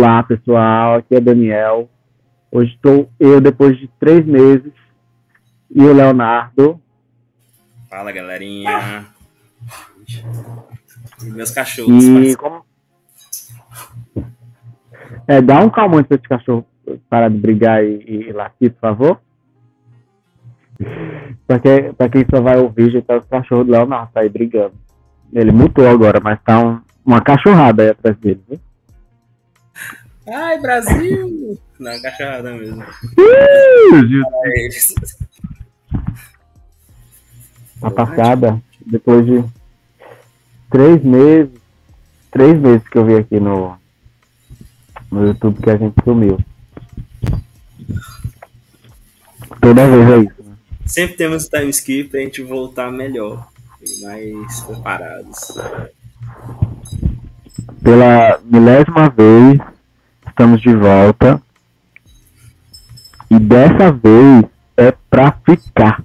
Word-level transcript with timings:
Olá, 0.00 0.22
pessoal. 0.22 0.94
Aqui 0.94 1.14
é 1.14 1.20
Daniel. 1.20 1.86
Hoje 2.50 2.72
estou 2.72 3.10
eu, 3.20 3.38
depois 3.38 3.78
de 3.78 3.86
três 4.00 4.24
meses, 4.24 4.72
e 5.70 5.82
o 5.82 5.92
Leonardo. 5.92 6.80
Fala, 7.90 8.10
galerinha. 8.10 9.04
E 11.22 11.26
meus 11.26 11.50
cachorros. 11.50 12.02
E 12.02 12.34
como... 12.34 12.64
É, 15.28 15.42
dá 15.42 15.60
um 15.60 15.68
calmante 15.68 16.08
para 16.08 16.16
esse 16.16 16.26
cachorro 16.26 16.66
parar 17.10 17.28
de 17.28 17.36
brigar 17.36 17.84
e, 17.84 18.30
e 18.30 18.32
latir, 18.32 18.72
por 18.72 18.80
favor. 18.80 19.20
Pra, 21.46 21.58
pra 21.94 22.08
quem 22.08 22.24
só 22.34 22.40
vai 22.40 22.56
ouvir, 22.56 22.90
já 22.90 23.02
tá 23.02 23.18
os 23.18 23.26
cachorros 23.26 23.66
do 23.66 23.72
Leonardo 23.72 24.12
tá 24.14 24.20
aí 24.20 24.30
brigando. 24.30 24.72
Ele 25.30 25.52
mutou 25.52 25.86
agora, 25.86 26.18
mas 26.24 26.40
tá 26.42 26.58
um, 26.58 26.80
uma 27.04 27.20
cachorrada 27.20 27.82
aí 27.82 27.90
atrás 27.90 28.16
dele, 28.16 28.42
viu? 28.48 28.58
Ai, 30.32 30.60
Brasil! 30.60 31.58
Não, 31.78 32.02
cachorrada 32.02 32.52
mesmo. 32.52 32.84
A 37.82 37.90
passada, 37.90 38.62
depois 38.86 39.24
de 39.26 39.42
três 40.70 41.02
meses, 41.02 41.50
três 42.30 42.58
meses 42.60 42.86
que 42.86 42.98
eu 42.98 43.06
vi 43.06 43.16
aqui 43.16 43.40
no, 43.40 43.76
no 45.10 45.26
YouTube 45.26 45.62
que 45.62 45.70
a 45.70 45.76
gente 45.76 45.94
sumiu. 46.04 46.38
Toda 49.60 49.88
vez 49.88 50.10
é 50.10 50.18
isso. 50.18 50.42
Né? 50.42 50.56
Sempre 50.86 51.16
temos 51.16 51.48
time 51.48 51.70
skip 51.70 52.10
pra 52.10 52.20
gente 52.20 52.42
voltar 52.42 52.92
melhor 52.92 53.48
e 53.82 54.02
mais 54.02 54.60
preparados. 54.60 55.58
Pela 57.82 58.38
milésima 58.44 59.08
vez, 59.08 59.79
estamos 60.40 60.62
de 60.62 60.74
volta. 60.74 61.42
E 63.30 63.38
dessa 63.38 63.92
vez 63.92 64.46
é 64.74 64.90
pra 65.10 65.36
ficar. 65.44 66.02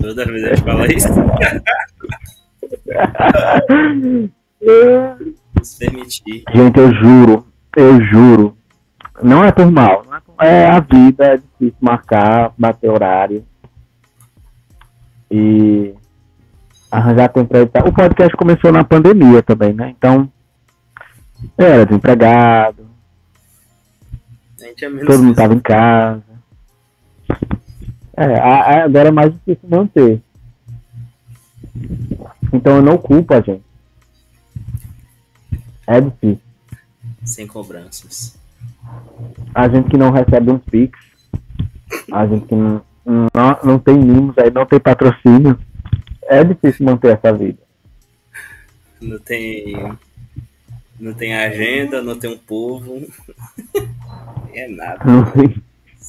Toda 0.00 0.24
vez 0.24 0.44
a 0.44 0.54
gente 0.54 0.62
fala 0.62 0.86
isso. 0.86 1.08
Se 5.62 5.78
permitir. 5.78 6.42
Gente, 6.54 6.78
eu 6.78 6.94
juro, 6.94 7.46
eu 7.76 8.02
juro. 8.06 8.56
Não 9.22 9.44
é 9.44 9.52
por 9.52 9.70
mal, 9.70 10.02
é, 10.10 10.20
por... 10.20 10.34
é 10.44 10.66
a 10.66 10.80
vida, 10.80 11.26
é 11.26 11.36
difícil 11.36 11.76
marcar, 11.80 12.54
bater 12.56 12.90
horário. 12.90 13.44
E 15.30 15.94
arranjar 16.90 17.28
tempo 17.28 17.50
pra 17.50 17.60
editar. 17.60 17.86
O 17.86 17.92
podcast 17.92 18.34
começou 18.34 18.72
na 18.72 18.82
pandemia 18.82 19.42
também, 19.42 19.74
né? 19.74 19.94
Então, 19.98 20.32
era 21.56 21.86
desempregado. 21.86 22.88
Todo 25.06 25.22
mundo 25.22 25.30
estava 25.30 25.54
em 25.54 25.60
casa. 25.60 26.22
É, 28.16 28.82
agora 28.82 29.08
é 29.08 29.12
mais 29.12 29.32
difícil 29.32 29.68
manter. 29.68 30.20
Então 32.52 32.76
eu 32.76 32.82
não 32.82 32.98
culpo 32.98 33.34
a 33.34 33.40
gente. 33.40 33.62
É 35.86 36.00
difícil. 36.00 36.40
Sem 37.24 37.46
cobranças. 37.46 38.36
A 39.54 39.68
gente 39.68 39.90
que 39.90 39.96
não 39.96 40.10
recebe 40.10 40.50
um 40.50 40.58
Pix, 40.58 40.98
a 42.12 42.26
gente 42.26 42.46
que 42.46 42.54
não, 42.54 42.82
não, 43.04 43.58
não 43.64 43.78
tem 43.78 43.96
mimos 43.96 44.36
aí, 44.38 44.50
não 44.50 44.66
tem 44.66 44.80
patrocínio, 44.80 45.58
é 46.22 46.42
difícil 46.44 46.84
manter 46.84 47.16
essa 47.16 47.32
vida. 47.32 47.58
Não 49.00 49.18
tem. 49.18 49.96
Não 50.98 51.14
tem 51.14 51.34
agenda, 51.34 52.02
não 52.02 52.18
tem 52.18 52.30
um 52.30 52.38
povo. 52.38 53.06
é 54.52 54.68
nada. 54.68 55.04
Não 55.04 55.24
tem, 55.30 55.62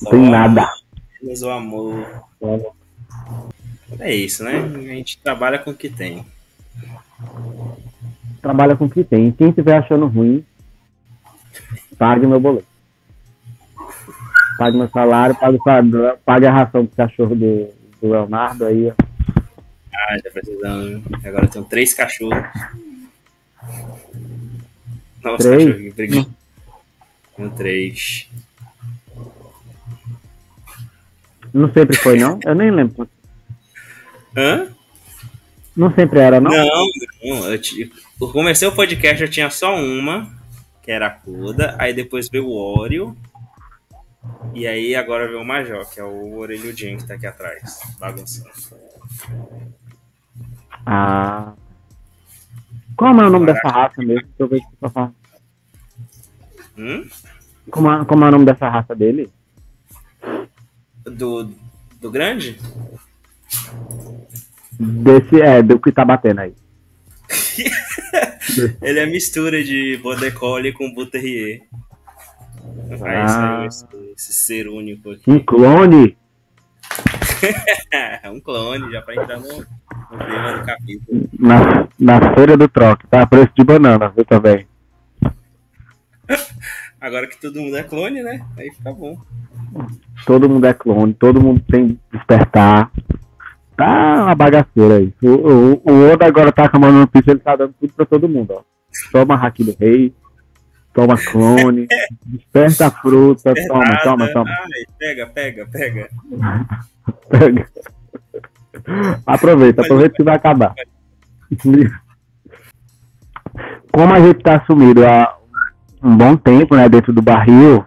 tem 0.10 0.30
nada. 0.30 0.68
Menos 1.22 1.42
o 1.42 1.50
amor. 1.50 2.06
É 4.00 4.14
isso, 4.14 4.44
né? 4.44 4.60
A 4.60 4.80
gente 4.96 5.20
trabalha 5.20 5.60
com 5.60 5.72
o 5.72 5.76
que 5.76 5.90
tem. 5.90 6.26
Trabalha 8.42 8.76
com 8.76 8.86
o 8.86 8.90
que 8.90 9.04
tem. 9.04 9.32
Quem 9.32 9.50
estiver 9.50 9.78
achando 9.78 10.08
ruim, 10.08 10.44
pague 11.98 12.26
meu 12.26 12.40
boleto. 12.40 12.68
Pague 14.58 14.78
meu 14.78 14.90
salário, 14.90 15.36
pague, 15.36 15.58
pague 16.26 16.46
a 16.46 16.52
ração 16.52 16.84
do 16.84 16.90
cachorro 16.96 17.36
do, 17.36 17.70
do 18.02 18.10
Leonardo 18.10 18.66
aí, 18.66 18.90
ó. 18.90 18.94
Ah, 19.94 20.18
já 20.24 20.32
precisando. 20.32 21.04
Agora 21.24 21.46
eu 21.46 21.50
tenho 21.50 21.66
três 21.66 21.94
cachorros. 21.94 22.44
Nossa, 25.24 25.50
três? 25.50 25.94
brigando. 25.94 26.34
Tenho 27.36 27.50
três. 27.52 28.30
Não 31.54 31.72
sempre 31.74 31.98
foi, 31.98 32.18
não? 32.18 32.40
Eu 32.46 32.56
nem 32.56 32.72
lembro. 32.72 33.10
Hã? 34.36 34.68
Não 35.76 35.94
sempre 35.94 36.20
era, 36.20 36.40
não? 36.40 36.52
Não, 36.52 36.86
não. 37.24 37.52
Eu, 37.52 37.62
t... 37.62 37.92
eu 38.22 38.28
comecei 38.32 38.68
o 38.68 38.76
podcast, 38.76 39.22
eu 39.22 39.30
tinha 39.30 39.50
só 39.50 39.76
uma, 39.76 40.30
que 40.84 40.92
era 40.92 41.08
a 41.08 41.12
Coda. 41.12 41.76
Aí 41.80 41.94
depois 41.94 42.30
veio 42.30 42.46
o 42.46 42.80
Oreo. 42.80 43.18
E 44.54 44.68
aí 44.68 44.96
agora 44.96 45.28
veio 45.28 45.42
o 45.42 45.46
Major, 45.46 45.90
que 45.90 46.00
é 46.00 46.04
o 46.04 46.38
orelhudinho 46.38 46.98
que 46.98 47.08
tá 47.08 47.14
aqui 47.14 47.26
atrás, 47.26 47.80
bagunçando. 48.00 48.50
Ah. 50.86 51.54
Como 53.00 53.22
é 53.22 53.28
o 53.28 53.30
nome 53.30 53.46
dessa 53.46 53.70
raça 53.70 54.02
mesmo? 54.02 54.28
Deixa 54.28 54.34
eu 54.40 54.48
ver 54.50 54.58
aqui 54.58 54.76
pra 54.78 54.90
falar. 54.90 55.14
Hum? 56.78 57.08
Como, 57.72 57.90
é, 57.90 58.04
como 58.04 58.26
é 58.26 58.28
o 58.28 58.32
nome 58.32 58.44
dessa 58.44 58.68
raça 58.68 58.94
dele? 58.94 59.30
Do, 61.06 61.50
do 62.02 62.12
grande? 62.12 62.60
Desse, 64.78 65.42
é, 65.42 65.64
do 65.64 65.80
que 65.80 65.94
tá 65.94 66.04
batendo 66.04 66.42
aí. 66.42 66.54
Ele 68.84 69.00
é 69.00 69.06
mistura 69.06 69.64
de 69.64 69.96
Border 70.04 70.34
Collie 70.34 70.74
com 70.74 70.94
Buterrier. 70.94 71.62
Aí 72.92 73.00
ah. 73.02 73.66
esse, 73.66 73.86
esse, 74.14 74.34
ser 74.34 74.68
único 74.68 75.12
aqui. 75.12 75.32
Um 75.32 75.40
clone? 75.40 76.18
um 78.30 78.42
clone, 78.42 78.92
já 78.92 79.02
pra 79.02 79.16
entrar 79.16 79.40
no, 79.40 79.66
Na, 81.40 81.88
na 82.00 82.34
feira 82.34 82.58
do 82.58 82.68
troque, 82.68 83.08
tá? 83.08 83.26
Preço 83.28 83.52
de 83.56 83.64
banana, 83.64 84.10
viu 84.10 84.26
também. 84.26 84.68
Agora 87.00 87.28
que 87.28 87.40
todo 87.40 87.62
mundo 87.62 87.78
é 87.78 87.84
clone, 87.84 88.22
né? 88.22 88.46
Aí 88.58 88.72
fica 88.72 88.92
bom. 88.92 89.18
Todo 90.26 90.50
mundo 90.50 90.66
é 90.66 90.74
clone, 90.74 91.14
todo 91.14 91.42
mundo 91.42 91.62
tem 91.70 91.90
que 91.90 92.00
despertar. 92.12 92.92
Tá 93.78 94.26
uma 94.26 94.36
bagaceira 94.36 94.98
aí. 94.98 95.14
O, 95.22 95.30
o, 95.30 95.82
o 95.86 96.12
Oda 96.12 96.26
agora 96.26 96.52
tá 96.52 96.68
com 96.68 96.78
a 96.78 96.80
mão 96.80 96.92
no 96.92 97.08
piso, 97.08 97.32
ele 97.32 97.40
tá 97.40 97.56
dando 97.56 97.74
tudo 97.80 97.94
pra 97.94 98.06
todo 98.06 98.28
mundo, 98.28 98.54
ó. 98.54 98.64
Toma 99.12 99.36
Haki 99.36 99.64
do 99.64 99.78
Rei, 99.80 100.14
toma 100.94 101.16
clone, 101.18 101.88
desperta 102.26 102.88
a 102.88 102.92
fruta, 102.92 103.54
toma, 103.68 104.04
toma, 104.04 104.34
toma. 104.34 104.50
Ai, 104.50 104.86
pega, 104.98 105.28
pega, 105.28 105.66
pega. 105.68 106.10
pega. 107.30 107.70
Aproveita, 109.26 109.82
aproveita 109.82 110.16
que 110.16 110.24
vai 110.24 110.36
acabar. 110.36 110.74
Como 113.92 114.14
a 114.14 114.20
gente 114.20 114.44
tá 114.44 114.64
sumido 114.66 115.06
há 115.06 115.36
um 116.02 116.16
bom 116.16 116.36
tempo, 116.36 116.76
né, 116.76 116.88
dentro 116.88 117.12
do 117.12 117.22
barril, 117.22 117.84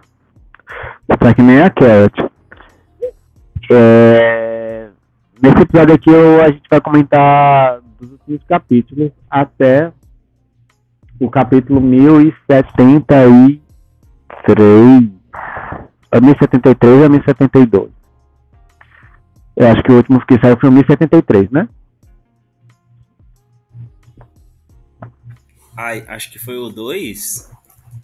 tá 1.07 1.33
que 1.33 1.41
nem 1.41 1.61
a 1.61 1.69
Carrot. 1.69 2.29
É, 3.71 4.89
nesse 5.41 5.61
episódio 5.61 5.95
aqui 5.95 6.09
eu, 6.09 6.41
a 6.41 6.47
gente 6.47 6.63
vai 6.69 6.81
comentar 6.81 7.79
dos 7.99 8.11
últimos 8.11 8.43
capítulos 8.43 9.11
até 9.29 9.91
o 11.19 11.29
capítulo 11.29 11.79
1073, 11.79 13.59
a 16.11 16.19
1073 16.19 17.03
a 17.03 17.09
1072. 17.09 18.02
Eu 19.55 19.67
acho 19.67 19.83
que 19.83 19.91
o 19.91 19.95
último 19.97 20.25
que 20.25 20.39
saiu 20.39 20.57
foi 20.59 20.69
o 20.69 20.71
1073, 20.71 21.51
né? 21.51 21.67
Ai, 25.75 26.03
acho 26.07 26.31
que 26.31 26.39
foi 26.39 26.57
o 26.57 26.69
2. 26.69 27.51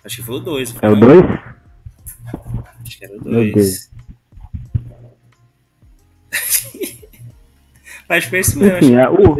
Acho 0.03 0.15
que 0.17 0.21
foi 0.23 0.35
o 0.35 0.39
2. 0.39 0.75
É 0.81 0.89
o 0.89 0.95
2? 0.95 1.25
Acho 2.81 2.97
que 2.97 3.05
era 3.05 3.15
o 3.15 3.19
2. 3.19 3.91
Mas 8.09 8.25
foi 8.25 8.39
isso 8.39 8.57
mesmo. 8.59 8.77
Enfim, 8.77 8.95
é, 8.95 9.09
o... 9.09 9.35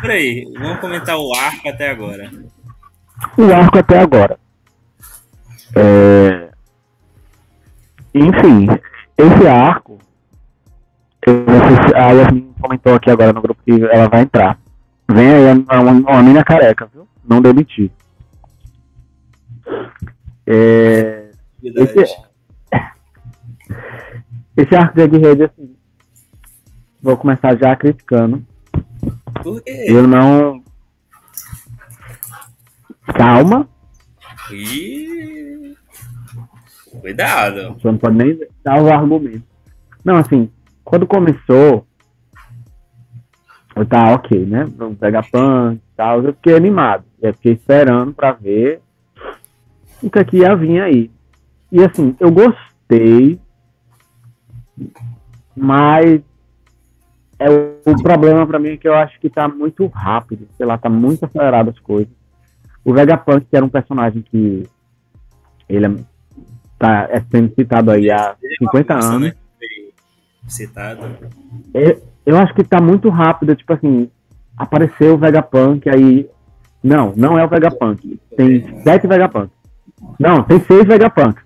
Por 0.00 0.10
aí, 0.10 0.52
vamos 0.58 0.80
comentar 0.80 1.16
o 1.16 1.34
arco 1.34 1.68
até 1.68 1.90
agora 1.90 2.30
o 3.36 3.52
arco 3.52 3.78
até 3.78 3.98
agora. 3.98 4.38
É... 5.74 6.50
Enfim, 8.14 8.66
esse 9.16 9.46
arco, 9.46 9.91
a 11.94 12.12
Yasmin 12.12 12.52
comentou 12.60 12.94
aqui 12.94 13.10
agora 13.10 13.32
no 13.32 13.42
grupo 13.42 13.62
que 13.64 13.72
ela 13.72 14.08
vai 14.08 14.22
entrar. 14.22 14.58
Vem 15.10 15.30
aí 15.30 15.52
uma, 15.52 15.80
uma 15.80 16.22
mina 16.22 16.44
careca, 16.44 16.88
viu? 16.92 17.06
Não 17.24 17.40
demitir. 17.40 17.90
É, 20.46 21.30
esse, 21.62 22.16
esse 24.56 24.74
arco 24.74 24.94
de 24.94 25.02
Egghead, 25.02 25.44
assim, 25.44 25.76
vou 27.00 27.16
começar 27.16 27.56
já 27.56 27.76
criticando. 27.76 28.44
Por 29.42 29.62
quê? 29.62 29.86
Eu 29.88 30.06
não. 30.06 30.62
Calma, 33.14 33.68
Ih, 34.50 35.76
Cuidado. 37.00 37.74
você 37.74 37.88
não 37.88 37.98
pode 37.98 38.16
nem 38.16 38.38
dar 38.62 38.82
o 38.82 38.92
argumento. 38.92 39.42
Não, 40.04 40.16
assim, 40.16 40.50
quando 40.84 41.06
começou, 41.06 41.86
eu 43.74 43.86
tava 43.86 44.14
ok, 44.14 44.44
né? 44.44 44.64
Vamos 44.76 44.98
pegar 44.98 45.28
punk 45.30 45.76
e 45.76 45.96
tal. 45.96 46.22
Eu 46.22 46.34
fiquei 46.34 46.56
animado. 46.56 47.04
Eu 47.20 47.32
fiquei 47.34 47.52
esperando 47.52 48.12
pra 48.12 48.32
ver 48.32 48.80
o 50.02 50.10
que 50.10 50.18
aqui 50.18 50.38
ia 50.38 50.54
vir 50.54 50.80
aí. 50.80 51.10
E 51.70 51.82
assim, 51.82 52.14
eu 52.20 52.30
gostei, 52.30 53.40
mas 55.56 56.20
é 57.38 57.50
o, 57.50 57.78
o 57.86 58.02
problema 58.02 58.46
pra 58.46 58.58
mim 58.58 58.70
é 58.70 58.76
que 58.76 58.86
eu 58.86 58.94
acho 58.94 59.18
que 59.18 59.30
tá 59.30 59.48
muito 59.48 59.86
rápido, 59.86 60.46
sei 60.56 60.66
lá, 60.66 60.76
tá 60.76 60.90
muito 60.90 61.24
acelerado 61.24 61.70
as 61.70 61.78
coisas. 61.78 62.12
O 62.84 62.92
Vegapunk, 62.92 63.46
que 63.46 63.56
era 63.56 63.64
um 63.64 63.70
personagem 63.70 64.22
que 64.22 64.68
ele 65.68 65.86
é, 65.86 65.90
tá, 66.78 67.08
é 67.10 67.20
sendo 67.30 67.54
citado 67.54 67.90
aí 67.90 68.10
há 68.10 68.36
50 68.58 68.94
Nossa, 68.94 69.08
anos. 69.14 69.41
Foi 70.42 70.50
Citado. 70.50 71.00
Eu 72.24 72.38
acho 72.38 72.54
que 72.54 72.62
tá 72.62 72.80
muito 72.80 73.08
rápido, 73.08 73.56
tipo 73.56 73.72
assim, 73.72 74.10
apareceu 74.56 75.14
o 75.14 75.18
Vegapunk, 75.18 75.88
aí. 75.88 76.28
Não, 76.82 77.12
não 77.16 77.38
é 77.38 77.44
o 77.44 77.48
Vegapunk. 77.48 78.18
Tem 78.36 78.82
sete 78.82 79.06
Vegapunk. 79.06 79.50
Não, 80.18 80.42
tem 80.42 80.60
seis 80.60 80.84
Vegapunk. 80.84 81.40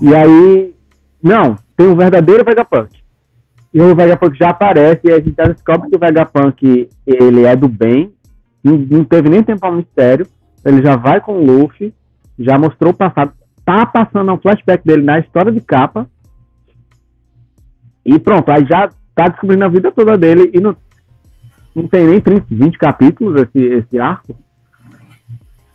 E 0.00 0.14
aí. 0.14 0.74
Não, 1.22 1.56
tem 1.76 1.86
o 1.86 1.96
verdadeiro 1.96 2.44
Vegapunk. 2.44 3.02
E 3.72 3.80
o 3.80 3.94
Vegapunk 3.94 4.36
já 4.36 4.50
aparece 4.50 5.00
e 5.04 5.12
a 5.12 5.20
gente 5.20 5.34
já 5.36 5.44
descobre 5.44 5.88
que 5.88 5.96
o 5.96 5.98
Vegapunk 5.98 6.88
ele 7.06 7.44
é 7.44 7.56
do 7.56 7.68
bem. 7.68 8.12
Não, 8.62 8.76
não 8.76 9.04
teve 9.04 9.28
nem 9.28 9.42
tempo 9.42 9.64
ao 9.64 9.72
mistério. 9.72 10.26
Ele 10.64 10.82
já 10.82 10.96
vai 10.96 11.20
com 11.20 11.32
o 11.32 11.44
Luffy, 11.44 11.92
já 12.38 12.58
mostrou 12.58 12.92
o 12.92 12.96
passado. 12.96 13.32
Tá 13.64 13.86
passando 13.86 14.32
um 14.32 14.38
flashback 14.38 14.84
dele 14.84 15.02
na 15.02 15.18
história 15.18 15.50
de 15.50 15.60
capa. 15.60 16.06
E 18.04 18.18
pronto, 18.18 18.50
aí 18.50 18.64
já 18.66 18.90
tá 19.14 19.28
descobrindo 19.28 19.64
a 19.64 19.68
vida 19.68 19.92
toda 19.92 20.16
dele 20.18 20.50
e 20.52 20.60
não, 20.60 20.76
não 21.74 21.86
tem 21.88 22.06
nem 22.06 22.20
30, 22.20 22.46
20 22.50 22.78
capítulos 22.78 23.42
esse, 23.42 23.58
esse 23.64 23.98
arco. 23.98 24.36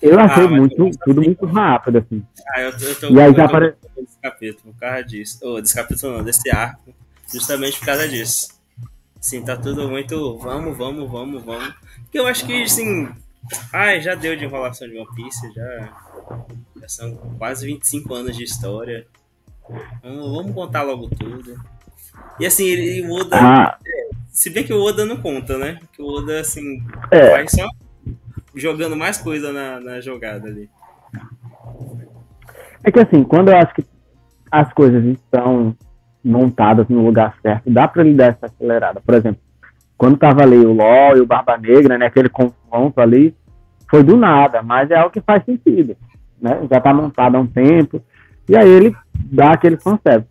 Eu 0.01 0.19
achei 0.19 0.45
Ah, 0.45 0.49
muito, 0.49 0.75
eu 0.79 0.91
tudo 1.05 1.21
muito 1.21 1.45
rápido, 1.45 1.97
assim. 1.97 2.23
Ah, 2.53 2.61
eu, 2.61 2.69
eu 2.71 2.99
tô 2.99 3.09
E 3.09 3.19
aí 3.19 3.29
já 3.33 3.47
tô 3.47 3.55
apare- 3.55 3.71
gostando 3.71 4.05
desse 4.05 4.19
capítulo 4.21 4.73
por 4.73 4.79
causa 4.79 5.03
disso. 5.03 5.39
Ou 5.41 5.61
desse 5.61 5.75
capítulo 5.75 6.17
não, 6.17 6.23
desse 6.23 6.49
arco. 6.51 6.93
Justamente 7.33 7.79
por 7.79 7.85
causa 7.87 8.07
disso. 8.07 8.49
Sim, 9.19 9.43
tá 9.43 9.57
tudo 9.57 9.89
muito. 9.89 10.37
Vamos, 10.37 10.77
vamos, 10.77 11.09
vamos, 11.09 11.43
vamos. 11.43 11.73
Porque 12.03 12.19
eu 12.19 12.27
acho 12.27 12.45
que, 12.45 12.61
assim. 12.63 13.09
Ai, 13.73 13.99
já 14.01 14.13
deu 14.13 14.35
de 14.35 14.45
enrolação 14.45 14.87
de 14.87 14.97
One 14.97 15.07
Piece, 15.15 15.51
já. 15.53 15.89
Já 16.79 16.87
são 16.89 17.15
quase 17.39 17.65
25 17.65 18.13
anos 18.13 18.37
de 18.37 18.43
história. 18.43 19.07
Vamos, 20.03 20.31
vamos 20.31 20.53
contar 20.53 20.83
logo 20.83 21.09
tudo. 21.09 21.55
E 22.39 22.45
assim, 22.45 22.65
ele, 22.65 23.07
o 23.07 23.11
Oda. 23.13 23.35
Ah, 23.39 23.77
Se 24.29 24.49
bem 24.49 24.63
que 24.63 24.73
o 24.73 24.81
Oda 24.83 25.05
não 25.05 25.17
conta, 25.17 25.57
né? 25.57 25.79
Que 25.93 26.01
o 26.01 26.05
Oda, 26.07 26.39
assim, 26.39 26.81
É. 27.11 27.31
vai 27.31 27.47
só 27.47 27.65
jogando 28.55 28.95
mais 28.95 29.17
coisa 29.17 29.51
na, 29.51 29.79
na 29.79 30.01
jogada 30.01 30.47
ali. 30.47 30.69
é 32.83 32.91
que 32.91 32.99
assim, 32.99 33.23
quando 33.23 33.49
eu 33.49 33.57
acho 33.57 33.73
que 33.73 33.85
as 34.51 34.71
coisas 34.73 35.03
estão 35.05 35.75
montadas 36.23 36.87
no 36.89 37.03
lugar 37.05 37.35
certo, 37.41 37.69
dá 37.69 37.87
pra 37.87 38.03
ele 38.03 38.15
dar 38.15 38.27
essa 38.29 38.45
acelerada. 38.47 39.01
Por 39.01 39.15
exemplo, 39.15 39.41
quando 39.97 40.17
tava 40.17 40.43
ali 40.43 40.57
o 40.57 40.73
LOL 40.73 41.17
e 41.17 41.21
o 41.21 41.25
Barba 41.25 41.57
Negra, 41.57 41.97
né, 41.97 42.05
aquele 42.07 42.29
confronto 42.29 42.99
ali, 43.01 43.35
foi 43.89 44.03
do 44.03 44.15
nada, 44.17 44.61
mas 44.61 44.91
é 44.91 44.95
algo 44.95 45.11
que 45.11 45.21
faz 45.21 45.43
sentido, 45.45 45.95
né? 46.41 46.59
Já 46.69 46.79
tá 46.79 46.93
montado 46.93 47.35
há 47.35 47.39
um 47.39 47.47
tempo, 47.47 48.01
e 48.47 48.55
aí 48.55 48.67
ele 48.69 48.95
dá 49.15 49.51
aquele 49.51 49.77
conceito. 49.77 50.25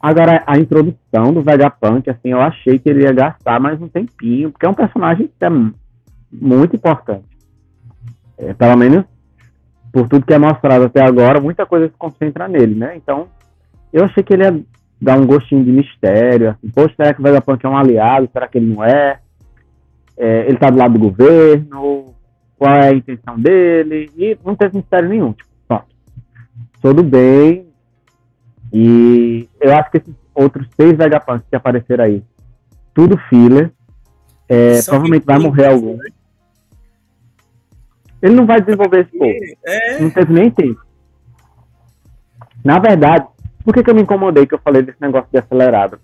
Agora, 0.00 0.42
a 0.46 0.58
introdução 0.58 1.32
do 1.32 1.42
Vegapunk, 1.42 2.08
assim, 2.08 2.30
eu 2.30 2.40
achei 2.40 2.78
que 2.78 2.88
ele 2.88 3.02
ia 3.02 3.12
gastar 3.12 3.60
mais 3.60 3.80
um 3.82 3.88
tempinho, 3.88 4.50
porque 4.50 4.64
é 4.64 4.68
um 4.68 4.74
personagem 4.74 5.26
que 5.26 5.44
é 5.44 5.50
mu- 5.50 5.74
muito 6.32 6.74
importante. 6.74 7.26
É, 8.38 8.54
pelo 8.54 8.76
menos, 8.78 9.04
por 9.92 10.08
tudo 10.08 10.24
que 10.24 10.32
é 10.32 10.38
mostrado 10.38 10.84
até 10.84 11.02
agora, 11.04 11.40
muita 11.40 11.66
coisa 11.66 11.88
se 11.88 11.94
concentra 11.98 12.48
nele, 12.48 12.74
né? 12.74 12.96
Então, 12.96 13.28
eu 13.92 14.04
achei 14.04 14.22
que 14.22 14.32
ele 14.32 14.44
ia 14.44 14.60
dar 14.98 15.18
um 15.18 15.26
gostinho 15.26 15.62
de 15.64 15.70
mistério, 15.72 16.50
assim, 16.50 16.70
poxa, 16.70 16.94
será 16.96 17.12
que 17.12 17.20
o 17.20 17.22
Vegapunk 17.24 17.64
é 17.64 17.68
um 17.68 17.76
aliado? 17.76 18.28
Será 18.32 18.48
que 18.48 18.56
ele 18.56 18.74
não 18.74 18.82
é? 18.82 19.18
É, 20.16 20.46
ele 20.48 20.56
tá 20.56 20.70
do 20.70 20.78
lado 20.78 20.94
do 20.94 20.98
governo? 20.98 22.14
Qual 22.58 22.72
é 22.74 22.88
a 22.88 22.94
intenção 22.94 23.38
dele? 23.38 24.10
E 24.16 24.36
não 24.44 24.54
teve 24.54 24.76
mistério 24.78 25.08
nenhum, 25.08 25.32
tipo, 25.32 25.48
pronto. 25.66 25.86
Sou 26.80 26.92
do 26.94 27.02
bem, 27.02 27.69
e 28.72 29.48
eu 29.60 29.74
acho 29.76 29.90
que 29.90 29.98
esses 29.98 30.14
outros 30.34 30.66
seis 30.76 30.96
Vegapunks 30.96 31.46
que 31.48 31.56
apareceram 31.56 32.04
aí, 32.04 32.22
tudo 32.94 33.16
filler. 33.28 33.72
É, 34.48 34.82
provavelmente 34.82 35.24
vai 35.24 35.38
morrer 35.38 35.66
algum. 35.66 35.96
Ele 38.22 38.34
não 38.34 38.46
vai 38.46 38.60
desenvolver 38.60 39.00
esse 39.00 39.16
povo. 39.16 39.34
É, 39.64 40.00
Não 40.00 40.10
teve 40.10 40.32
nem 40.32 40.50
tempo. 40.50 40.80
Na 42.64 42.78
verdade, 42.78 43.26
por 43.64 43.72
que, 43.72 43.82
que 43.82 43.90
eu 43.90 43.94
me 43.94 44.02
incomodei 44.02 44.46
que 44.46 44.54
eu 44.54 44.58
falei 44.58 44.82
desse 44.82 45.00
negócio 45.00 45.28
de 45.32 45.38
acelerado? 45.38 45.98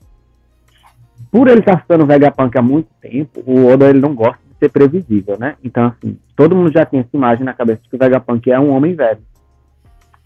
Por 1.30 1.48
ele 1.48 1.60
estar 1.60 1.80
citando 1.80 2.06
Vegapunk 2.06 2.56
há 2.56 2.62
muito 2.62 2.88
tempo, 3.00 3.42
o 3.44 3.66
Oda 3.66 3.88
ele 3.90 4.00
não 4.00 4.14
gosta 4.14 4.38
de 4.48 4.58
ser 4.58 4.70
previsível, 4.70 5.36
né? 5.38 5.56
Então, 5.62 5.86
assim, 5.86 6.18
todo 6.34 6.54
mundo 6.54 6.72
já 6.72 6.86
tinha 6.86 7.02
essa 7.02 7.10
imagem 7.14 7.44
na 7.44 7.52
cabeça 7.52 7.82
de 7.82 7.88
que 7.88 7.96
o 7.96 7.98
Vegapunk 7.98 8.50
é 8.50 8.58
um 8.58 8.70
homem 8.70 8.94
velho. 8.94 9.20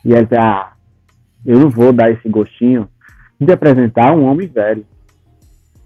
E 0.05 0.13
ele 0.13 0.29
ah, 0.37 0.73
eu 1.45 1.59
não 1.59 1.71
vou 1.71 1.93
dar 1.93 2.11
esse 2.11 2.29
gostinho 2.29 2.89
de 3.41 3.53
apresentar 3.53 4.13
um 4.13 4.25
homem 4.25 4.47
velho. 4.47 4.85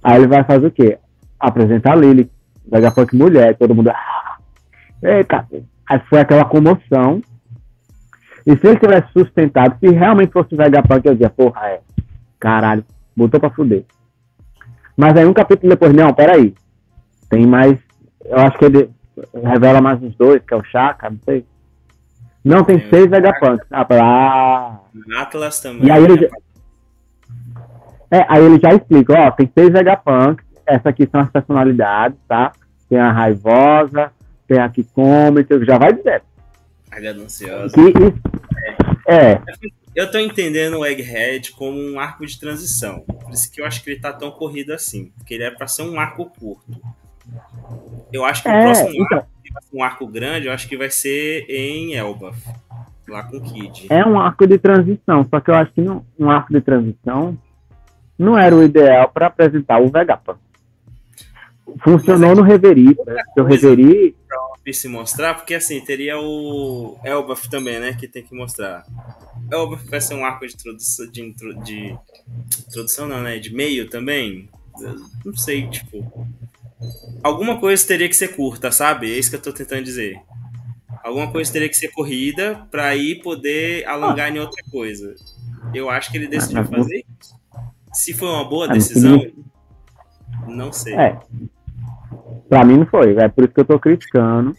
Aí 0.02 0.18
ele 0.18 0.26
vai 0.26 0.44
fazer 0.44 0.66
o 0.66 0.70
quê? 0.70 0.98
Apresentar 1.38 1.92
a 1.92 1.96
Lily, 1.96 2.30
Vegapunk 2.66 3.16
mulher, 3.16 3.56
todo 3.56 3.74
mundo, 3.74 3.90
ah, 3.90 4.36
eita, 5.02 5.46
aí 5.88 6.00
foi 6.08 6.20
aquela 6.20 6.44
comoção. 6.44 7.22
E 8.46 8.56
se 8.56 8.66
ele 8.66 8.78
tivesse 8.78 9.10
sustentado, 9.12 9.78
se 9.78 9.90
realmente 9.90 10.32
fosse 10.32 10.54
Vegapunk, 10.54 11.06
eu 11.06 11.14
dizia, 11.14 11.30
porra, 11.30 11.68
é, 11.68 11.80
caralho, 12.38 12.84
botou 13.16 13.40
pra 13.40 13.50
fuder. 13.50 13.84
Mas 14.96 15.16
aí 15.16 15.24
um 15.24 15.32
capítulo 15.32 15.70
depois, 15.70 15.92
não, 15.94 16.12
peraí, 16.12 16.54
tem 17.28 17.46
mais, 17.46 17.78
eu 18.24 18.38
acho 18.38 18.58
que 18.58 18.64
ele 18.64 18.90
revela 19.42 19.80
mais 19.80 20.02
uns 20.02 20.14
dois, 20.16 20.42
que 20.44 20.52
é 20.52 20.56
o 20.56 20.64
Chaka, 20.64 21.10
não 21.10 21.18
sei. 21.24 21.44
Não, 22.44 22.62
tem 22.62 22.78
Tem 22.78 22.86
o 22.86 22.90
seis. 22.90 23.10
Vegapunks. 23.10 23.66
Ah, 23.70 23.86
ah, 23.90 24.80
Atlas 25.22 25.60
também. 25.60 25.86
e 25.86 25.90
aí 25.90 26.04
ele 26.04 26.18
já, 26.18 26.28
é, 28.10 28.26
aí 28.28 28.44
ele 28.44 28.60
já 28.60 28.74
explica, 28.74 29.12
ó, 29.18 29.30
tem 29.30 29.50
seis 29.56 29.72
Vegapunks, 29.72 30.44
essas 30.66 30.86
aqui 30.86 31.08
são 31.10 31.20
as 31.20 31.30
personalidades, 31.30 32.18
tá? 32.28 32.52
Tem 32.88 32.98
a 32.98 33.10
Raivosa, 33.10 34.12
tem 34.46 34.58
a 34.58 34.68
Kikomet, 34.68 35.48
já 35.64 35.78
vai 35.78 35.92
dizer. 35.94 36.22
A 36.90 37.00
gananciosa. 37.00 37.74
Que 37.74 37.80
isso, 37.80 38.20
é, 39.08 39.40
Eu 39.94 40.10
tô 40.10 40.18
entendendo 40.18 40.78
o 40.78 40.86
Egghead 40.86 41.52
como 41.52 41.78
um 41.78 41.98
arco 41.98 42.24
de 42.26 42.38
transição. 42.38 43.00
Por 43.00 43.32
isso 43.32 43.50
que 43.50 43.60
eu 43.60 43.66
acho 43.66 43.82
que 43.82 43.90
ele 43.90 44.00
tá 44.00 44.12
tão 44.12 44.30
corrido 44.30 44.72
assim. 44.72 45.10
Porque 45.16 45.34
ele 45.34 45.44
é 45.44 45.50
pra 45.50 45.66
ser 45.66 45.82
um 45.82 45.98
arco 45.98 46.26
curto. 46.38 46.80
Eu 48.12 48.24
acho 48.24 48.42
que 48.42 48.48
o 48.48 48.52
é, 48.52 48.62
próximo 48.64 48.90
então, 49.04 49.18
arco, 49.18 49.28
um 49.72 49.82
arco 49.82 50.06
grande, 50.06 50.46
eu 50.46 50.52
acho 50.52 50.68
que 50.68 50.76
vai 50.76 50.90
ser 50.90 51.46
em 51.48 51.94
Elbaf. 51.94 52.38
Lá 53.06 53.22
com 53.22 53.36
o 53.36 53.40
Kid. 53.42 53.86
é 53.90 54.02
um 54.06 54.18
arco 54.18 54.46
de 54.46 54.56
transição, 54.58 55.26
só 55.28 55.38
que 55.38 55.50
eu 55.50 55.54
acho 55.54 55.70
que 55.72 55.82
não, 55.82 56.06
um 56.18 56.30
arco 56.30 56.50
de 56.52 56.60
transição 56.62 57.36
não 58.18 58.38
era 58.38 58.56
o 58.56 58.62
ideal 58.62 59.10
para 59.10 59.26
apresentar 59.26 59.78
o 59.78 59.90
Vegapunk. 59.90 60.38
Funcionou 61.82 62.34
no 62.34 62.42
Reverie, 62.42 62.96
né? 63.06 63.22
porque 63.26 63.40
o 63.40 63.44
Reverie, 63.44 64.14
se 64.72 64.88
mostrar, 64.88 65.34
porque 65.34 65.54
assim, 65.54 65.80
teria 65.84 66.18
o 66.18 66.98
Elbaf 67.04 67.50
também, 67.50 67.78
né? 67.78 67.94
Que 67.94 68.08
tem 68.08 68.22
que 68.22 68.34
mostrar. 68.34 68.84
Elbaf 69.50 69.86
vai 69.88 70.00
ser 70.00 70.14
um 70.14 70.24
arco 70.24 70.46
de 70.46 70.54
introdução, 70.54 71.10
de, 71.10 71.22
intro- 71.22 71.54
de 71.62 71.94
introdução 72.66 73.06
não, 73.06 73.20
né? 73.22 73.38
De 73.38 73.54
meio 73.54 73.88
também. 73.90 74.48
Eu 74.80 74.96
Não 75.24 75.36
sei, 75.36 75.68
tipo. 75.68 76.26
Alguma 77.22 77.58
coisa 77.58 77.86
teria 77.86 78.08
que 78.08 78.16
ser 78.16 78.28
curta, 78.36 78.70
sabe? 78.70 79.12
É 79.12 79.18
isso 79.18 79.30
que 79.30 79.36
eu 79.36 79.42
tô 79.42 79.52
tentando 79.52 79.82
dizer. 79.84 80.20
Alguma 81.02 81.30
coisa 81.30 81.52
teria 81.52 81.68
que 81.68 81.76
ser 81.76 81.88
corrida 81.88 82.66
pra 82.70 82.86
aí 82.86 83.20
poder 83.22 83.86
alongar 83.86 84.34
em 84.34 84.38
outra 84.38 84.62
coisa. 84.70 85.14
Eu 85.74 85.88
acho 85.90 86.10
que 86.10 86.16
ele 86.18 86.26
decidiu 86.28 86.62
não- 86.62 86.66
fazer 86.70 87.04
isso. 87.20 87.34
Se 87.92 88.12
foi 88.12 88.28
uma 88.28 88.44
boa 88.44 88.66
Ah, 88.66 88.72
decisão, 88.72 89.20
não 90.48 90.72
sei. 90.72 90.94
é, 90.94 91.18
pra 92.48 92.64
mim 92.64 92.78
não 92.78 92.86
foi, 92.86 93.16
é 93.16 93.28
por 93.28 93.44
isso 93.44 93.54
que 93.54 93.60
eu 93.60 93.64
tô 93.64 93.78
criticando. 93.78 94.56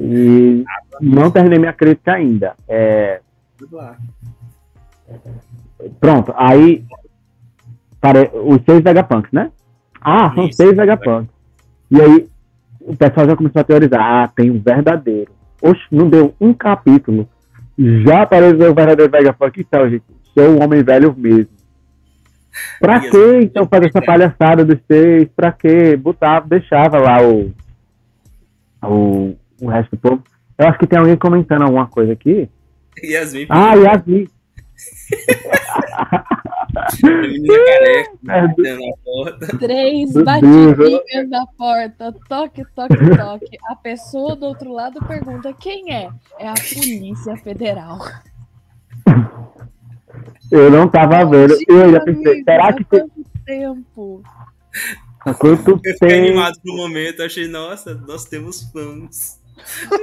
E 0.00 0.64
não 1.00 1.30
terminei 1.30 1.58
minha 1.58 1.72
crítica 1.72 2.14
ainda. 2.14 2.54
É, 2.66 3.20
tudo 3.56 3.76
lá. 3.76 3.96
Pronto, 6.00 6.32
aí. 6.36 6.84
Pare... 8.00 8.30
Os 8.34 8.62
seis 8.64 8.82
Vegapunks, 8.82 9.30
né? 9.32 9.50
Ah, 10.04 10.32
são 10.34 10.44
Isso. 10.46 10.56
seis 10.56 10.76
Vegapunks. 10.76 11.30
E 11.90 12.00
aí 12.00 12.26
o 12.80 12.94
pessoal 12.94 13.26
já 13.26 13.36
começou 13.36 13.60
a 13.60 13.64
teorizar. 13.64 14.00
Ah, 14.02 14.28
tem 14.28 14.50
um 14.50 14.60
verdadeiro. 14.60 15.32
Oxe, 15.62 15.80
não 15.90 16.08
deu 16.10 16.34
um 16.40 16.52
capítulo. 16.52 17.26
Já 17.78 18.22
apareceu 18.22 18.70
o 18.70 18.74
verdadeiro 18.74 19.10
Vegapunk. 19.10 19.60
Então, 19.60 19.88
gente, 19.88 20.04
sou 20.34 20.44
um 20.50 20.62
homem 20.62 20.82
velho 20.82 21.14
mesmo. 21.16 21.48
Pra 22.78 22.98
E 22.98 23.10
que 23.10 23.40
então 23.42 23.66
fazer 23.66 23.86
essa 23.88 24.00
palhaçada 24.02 24.64
dos 24.64 24.78
seis? 24.86 25.26
Pra 25.34 25.50
que? 25.50 25.96
Botava, 25.96 26.46
deixava 26.46 26.98
lá 26.98 27.20
o, 27.20 27.50
o, 28.82 29.34
o 29.60 29.68
resto 29.68 29.90
do 29.92 29.98
povo. 29.98 30.22
Eu 30.56 30.68
acho 30.68 30.78
que 30.78 30.86
tem 30.86 30.98
alguém 30.98 31.16
comentando 31.16 31.62
alguma 31.62 31.86
coisa 31.86 32.12
aqui. 32.12 32.48
Yasmin, 33.02 33.46
Ah, 33.48 33.74
Yasmin. 33.74 34.28
Careca, 37.46 38.14
É. 38.26 39.56
Três 39.58 40.12
batidinhas 40.12 41.28
na 41.28 41.46
porta, 41.58 42.12
toque, 42.28 42.64
toque, 42.74 43.16
toque. 43.16 43.58
A 43.68 43.76
pessoa 43.76 44.34
do 44.34 44.46
outro 44.46 44.72
lado 44.72 44.98
pergunta 45.06 45.52
quem 45.52 45.92
é? 45.92 46.10
É 46.38 46.48
a 46.48 46.54
Polícia 46.54 47.36
Federal. 47.36 47.98
Eu 50.50 50.70
não 50.70 50.88
tava 50.88 51.24
vendo. 51.24 51.56
Eu 51.68 51.82
ainda 51.82 52.00
Gente, 52.00 52.04
pensei, 52.04 52.44
será 52.44 52.72
que 52.72 52.84
tem 52.84 53.00
quanto 53.00 53.30
tempo? 53.44 54.22
quanto 55.38 55.70
Eu 55.84 55.92
fiquei 55.92 56.18
animado 56.18 56.56
no 56.64 56.76
momento, 56.76 57.22
achei, 57.22 57.48
nossa, 57.48 57.94
nós 58.06 58.24
temos 58.24 58.62
fãs. 58.70 59.40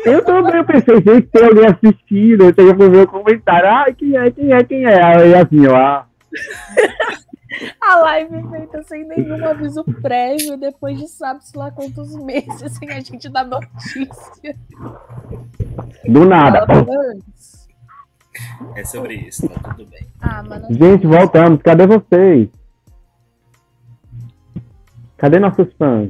Eu 0.05 0.23
também 0.23 0.55
eu 0.55 0.65
pensei, 0.65 0.95
gente, 0.95 1.27
tem 1.27 1.43
alguém 1.43 1.65
assistindo, 1.65 2.45
eu 2.45 2.53
tenho 2.53 2.75
que 2.75 2.89
ver 2.89 3.03
o 3.03 3.07
comentário. 3.07 3.69
Ai, 3.69 3.93
quem 3.93 4.17
é, 4.17 4.31
quem 4.31 4.53
é, 4.53 4.63
quem 4.63 4.85
é? 4.85 5.03
Aí 5.03 5.35
assim, 5.35 5.67
ó. 5.67 5.75
ah, 5.75 6.05
A 7.81 7.95
live 7.99 8.49
feita 8.49 8.81
sem 8.83 9.05
nenhum 9.05 9.45
aviso 9.45 9.83
prévio, 10.01 10.57
depois 10.57 10.97
de 10.97 11.07
sabe-se 11.07 11.55
lá 11.57 11.69
quantos 11.69 12.15
meses 12.15 12.77
sem 12.77 12.89
a 12.89 12.99
gente 13.01 13.27
dar 13.27 13.45
notícia. 13.45 14.55
Do 16.07 16.25
nada. 16.25 16.65
É 18.75 18.85
sobre 18.85 19.15
isso, 19.15 19.49
tá 19.49 19.73
tudo 19.73 19.85
bem. 19.89 20.07
Ah, 20.21 20.41
mano. 20.41 20.67
Gente, 20.69 21.05
voltamos. 21.05 21.61
Cadê 21.61 21.85
vocês? 21.85 22.49
Cadê 25.17 25.39
nossos 25.39 25.67
fãs? 25.73 26.09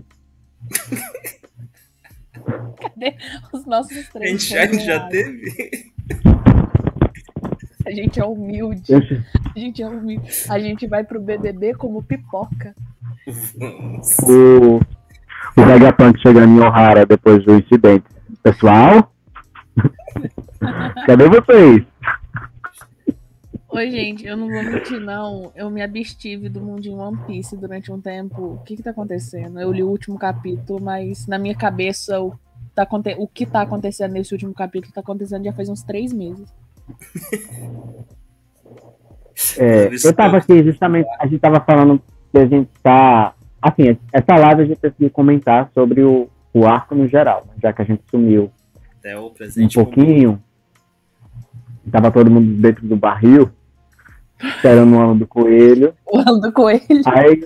Cadê 2.79 3.15
os 3.53 3.65
nossos 3.65 3.98
A 4.10 4.12
três? 4.12 4.31
gente 4.43 4.50
já, 4.50 4.62
já 4.62 4.67
convidados? 4.67 5.10
teve. 5.10 5.91
A 7.86 7.89
gente 7.91 8.20
é 8.20 8.24
humilde. 8.25 8.84
Gente, 8.88 9.25
A 9.55 9.60
gente 9.60 9.81
é 9.84 9.88
humilde. 9.88 10.29
A 10.50 10.60
gente 10.60 10.88
vai 10.88 11.03
pro 11.03 11.20
BBB 11.20 11.74
como 11.74 12.03
pipoca. 12.03 12.75
O, 14.24 14.75
o 15.60 15.65
Vegapunk 15.65 16.20
chegando 16.22 16.58
em 16.58 16.60
Ohara 16.63 17.05
depois 17.05 17.43
do 17.43 17.55
incidente. 17.55 18.05
Pessoal? 18.43 19.12
Cadê 21.08 21.27
vocês? 21.27 21.84
Oi, 23.73 23.89
gente, 23.89 24.27
eu 24.27 24.35
não 24.35 24.49
vou 24.49 24.63
mentir, 24.63 24.99
não. 24.99 25.49
Eu 25.55 25.69
me 25.69 25.81
abstive 25.81 26.49
do 26.49 26.59
mundo 26.59 26.81
de 26.81 26.89
One 26.89 27.17
Piece 27.25 27.55
durante 27.55 27.89
um 27.89 28.01
tempo. 28.01 28.55
O 28.55 28.63
que 28.65 28.75
que 28.75 28.83
tá 28.83 28.91
acontecendo? 28.91 29.61
Eu 29.61 29.71
li 29.71 29.81
o 29.81 29.87
último 29.87 30.19
capítulo, 30.19 30.81
mas 30.81 31.25
na 31.25 31.39
minha 31.39 31.55
cabeça 31.55 32.19
o, 32.19 32.33
tá, 32.75 32.85
o 33.17 33.27
que 33.27 33.45
tá 33.45 33.61
acontecendo 33.61 34.11
nesse 34.11 34.33
último 34.33 34.53
capítulo 34.53 34.93
tá 34.93 34.99
acontecendo 34.99 35.45
já 35.45 35.53
faz 35.53 35.69
uns 35.69 35.83
três 35.83 36.11
meses. 36.11 36.53
É, 39.57 39.89
eu 40.05 40.13
tava 40.13 40.37
aqui 40.37 40.61
justamente, 40.63 41.07
a 41.17 41.25
gente 41.25 41.39
tava 41.39 41.61
falando 41.61 42.01
que 42.31 42.37
a 42.37 42.45
gente 42.45 42.69
tá. 42.83 43.33
Assim, 43.61 43.97
essa 44.11 44.35
live 44.35 44.63
a 44.63 44.65
gente 44.65 44.81
decidiu 44.81 45.09
comentar 45.09 45.71
sobre 45.73 46.03
o, 46.03 46.27
o 46.53 46.65
arco 46.65 46.93
no 46.93 47.07
geral, 47.07 47.45
né, 47.47 47.53
já 47.61 47.71
que 47.71 47.81
a 47.81 47.85
gente 47.85 48.03
sumiu 48.09 48.51
Até 48.99 49.17
o 49.17 49.27
um 49.27 49.29
presente. 49.29 49.75
pouquinho. 49.75 50.43
Tava 51.89 52.11
todo 52.11 52.29
mundo 52.29 52.61
dentro 52.61 52.85
do 52.87 52.95
barril, 52.95 53.49
esperando 54.43 54.95
o 54.95 55.00
ano 55.00 55.15
do 55.15 55.27
coelho. 55.27 55.93
O 56.05 56.17
ano 56.19 56.39
do 56.39 56.51
coelho. 56.51 56.81
Aí 57.05 57.43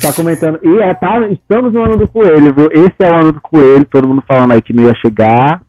tá 0.00 0.12
comentando. 0.12 0.58
E 0.62 0.78
é, 0.82 0.94
tá, 0.94 1.26
estamos 1.28 1.72
no 1.72 1.82
ano 1.82 1.96
do 1.96 2.08
coelho, 2.08 2.54
viu? 2.54 2.68
Esse 2.72 2.94
é 3.00 3.10
o 3.10 3.14
ano 3.14 3.32
do 3.32 3.40
coelho, 3.40 3.84
todo 3.84 4.08
mundo 4.08 4.22
falando 4.26 4.52
aí 4.52 4.62
que 4.62 4.72
não 4.72 4.84
ia 4.84 4.94
chegar. 4.96 5.62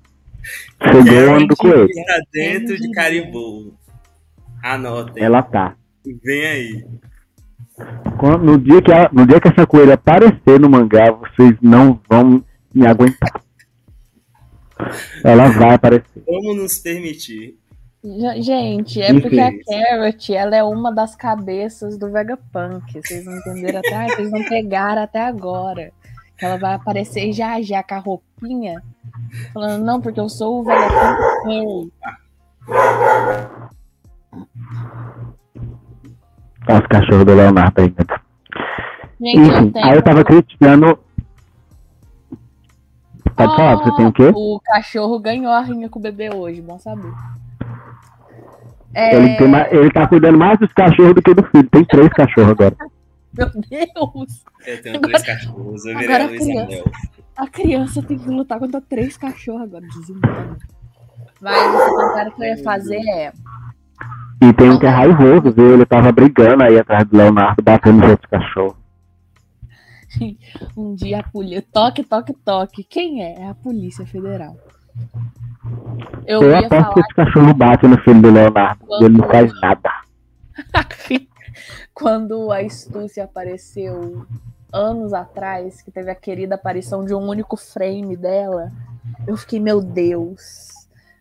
Chegou 0.84 1.14
o 1.32 1.36
ano 1.36 1.48
do 1.48 1.56
coelho. 1.56 1.88
Está 1.90 2.20
dentro 2.32 2.78
de 2.78 2.92
Caribou. 2.92 3.74
Anotem. 4.64 5.24
Ela 5.24 5.42
tá. 5.44 5.76
Vem 6.24 6.46
aí. 6.46 6.86
Quando- 8.18 8.44
no, 8.44 8.58
dia 8.58 8.82
que 8.82 8.92
ela- 8.92 9.10
no 9.14 9.26
dia 9.28 9.40
que 9.40 9.48
essa 9.50 9.68
coelha 9.68 9.94
aparecer 9.96 10.60
no 10.60 10.70
mangá, 10.70 11.12
vocês 11.12 11.56
não 11.62 12.00
vão 12.10 12.44
me 12.74 12.88
aguentar. 12.88 13.42
Ela 15.24 15.50
vai 15.50 15.74
aparecer. 15.74 16.24
Vamos 16.26 16.56
nos 16.58 16.78
permitir. 16.80 17.58
Gente, 18.42 19.02
é 19.02 19.20
porque 19.20 19.40
a 19.40 19.52
Carrot, 19.52 20.34
ela 20.34 20.56
é 20.56 20.64
uma 20.64 20.94
das 20.94 21.16
cabeças 21.16 21.98
do 21.98 22.10
Vegapunk. 22.10 23.02
Vocês 23.02 23.26
não 23.26 23.36
entenderam 23.38 23.80
até, 23.80 24.08
vocês 24.16 24.32
não 24.32 24.44
pegaram 24.46 25.02
até 25.02 25.22
agora. 25.26 25.92
Que 26.38 26.46
ela 26.46 26.58
vai 26.58 26.76
aparecer 26.76 27.34
já 27.34 27.60
já 27.62 27.82
com 27.82 27.96
a 27.96 27.98
roupinha, 27.98 28.82
falando, 29.54 29.84
não, 29.84 30.00
porque 30.00 30.20
eu 30.20 30.30
sou 30.30 30.60
o 30.60 30.64
Vegapunk 30.64 31.92
Carrot. 36.66 36.82
Os 36.82 36.88
cachorros 36.88 37.26
do 37.26 37.34
Leonardo 37.34 37.82
ainda. 37.82 38.06
Gente, 39.20 39.38
eu 39.38 39.46
Enfim, 39.46 39.70
tenho. 39.72 39.86
aí 39.86 39.96
eu 39.96 40.04
tava 40.04 40.24
criticando. 40.24 41.00
Pode 43.36 43.56
falar, 43.56 43.76
você 43.78 43.96
tem 43.96 44.06
o 44.06 44.14
quê? 44.14 44.32
O 44.34 44.60
cachorro 44.64 45.20
ganhou 45.20 45.52
a 45.52 45.62
rinha 45.62 45.90
com 45.90 46.00
o 46.00 46.02
bebê 46.02 46.34
hoje, 46.34 46.62
bom 46.62 46.78
saber. 46.78 47.12
É, 48.94 49.16
Ele, 49.16 49.38
tem 49.38 49.48
mais- 49.48 49.72
ele 49.72 49.92
tá 49.92 50.08
cuidando 50.08 50.38
mais 50.38 50.58
dos 50.60 50.72
cachorros 50.74 51.14
do 51.14 51.22
que 51.22 51.34
do 51.34 51.44
filho. 51.44 51.70
Tem 51.70 51.86
três 51.86 52.10
cachorros 52.10 52.52
agora. 52.52 52.76
Meu 53.38 53.48
Deus! 53.52 54.44
Eu 54.66 54.82
tenho 54.82 54.96
Agora- 54.96 55.12
três 55.12 55.24
cachorros. 55.24 55.86
Eu 55.86 55.98
virei 55.98 56.16
a 56.16 56.28
criança. 56.28 56.84
A 57.36 57.48
criança 57.48 58.02
tem 58.02 58.18
que 58.18 58.28
lutar 58.30 58.58
contra 58.58 58.82
três 58.82 59.16
cachorros 59.18 59.62
agora, 59.62 59.86
desumano. 59.88 60.58
Mas 61.40 61.76
o 61.76 61.86
comentário 61.96 62.32
que 62.32 62.42
eu 62.42 62.48
ia 62.48 62.64
fazer 62.64 62.98
é. 63.10 63.32
E 64.42 64.54
tem 64.54 64.70
um 64.72 64.80
que 64.80 64.86
é 64.88 64.90
raivoso, 64.90 65.52
viu? 65.52 65.74
Ele 65.74 65.86
tava 65.86 66.12
brigando 66.12 66.64
aí 66.64 66.80
atrás 66.80 67.04
do 67.06 67.16
Leonardo, 67.16 67.62
batendo 67.62 68.00
nos 68.00 68.10
outros 68.12 68.30
cachorros. 68.30 68.76
Um 70.76 70.96
dia 70.96 71.20
a 71.20 71.24
polícia. 71.24 71.64
Toque, 71.72 72.04
toque, 72.04 72.34
toque. 72.34 72.84
Quem 72.84 73.24
é? 73.24 73.42
É 73.42 73.50
a 73.50 73.54
Polícia 73.54 74.06
Federal. 74.08 74.58
Eu 76.26 76.42
Eu 76.44 76.52
ia 76.52 76.68
aposto 76.68 76.94
que 76.94 77.00
esse 77.00 77.14
cachorro 77.14 77.54
bate 77.54 77.88
no 77.88 77.98
filho 78.02 78.22
do 78.22 78.32
Leonardo 78.32 78.86
e 78.90 79.06
ele 79.06 79.18
não 79.18 79.28
faz 79.28 79.52
nada. 79.62 79.92
quando 81.94 82.52
a 82.52 82.62
Estúcia 82.62 83.24
apareceu 83.24 84.26
anos 84.72 85.14
atrás, 85.14 85.82
que 85.82 85.90
teve 85.90 86.12
a 86.12 86.16
querida 86.16 86.56
aparição 86.56 87.04
de 87.04 87.14
um 87.14 87.28
único 87.28 87.58
frame 87.58 88.16
dela. 88.16 88.72
Eu 89.26 89.36
fiquei, 89.36 89.60
meu 89.60 89.82
Deus. 89.82 90.78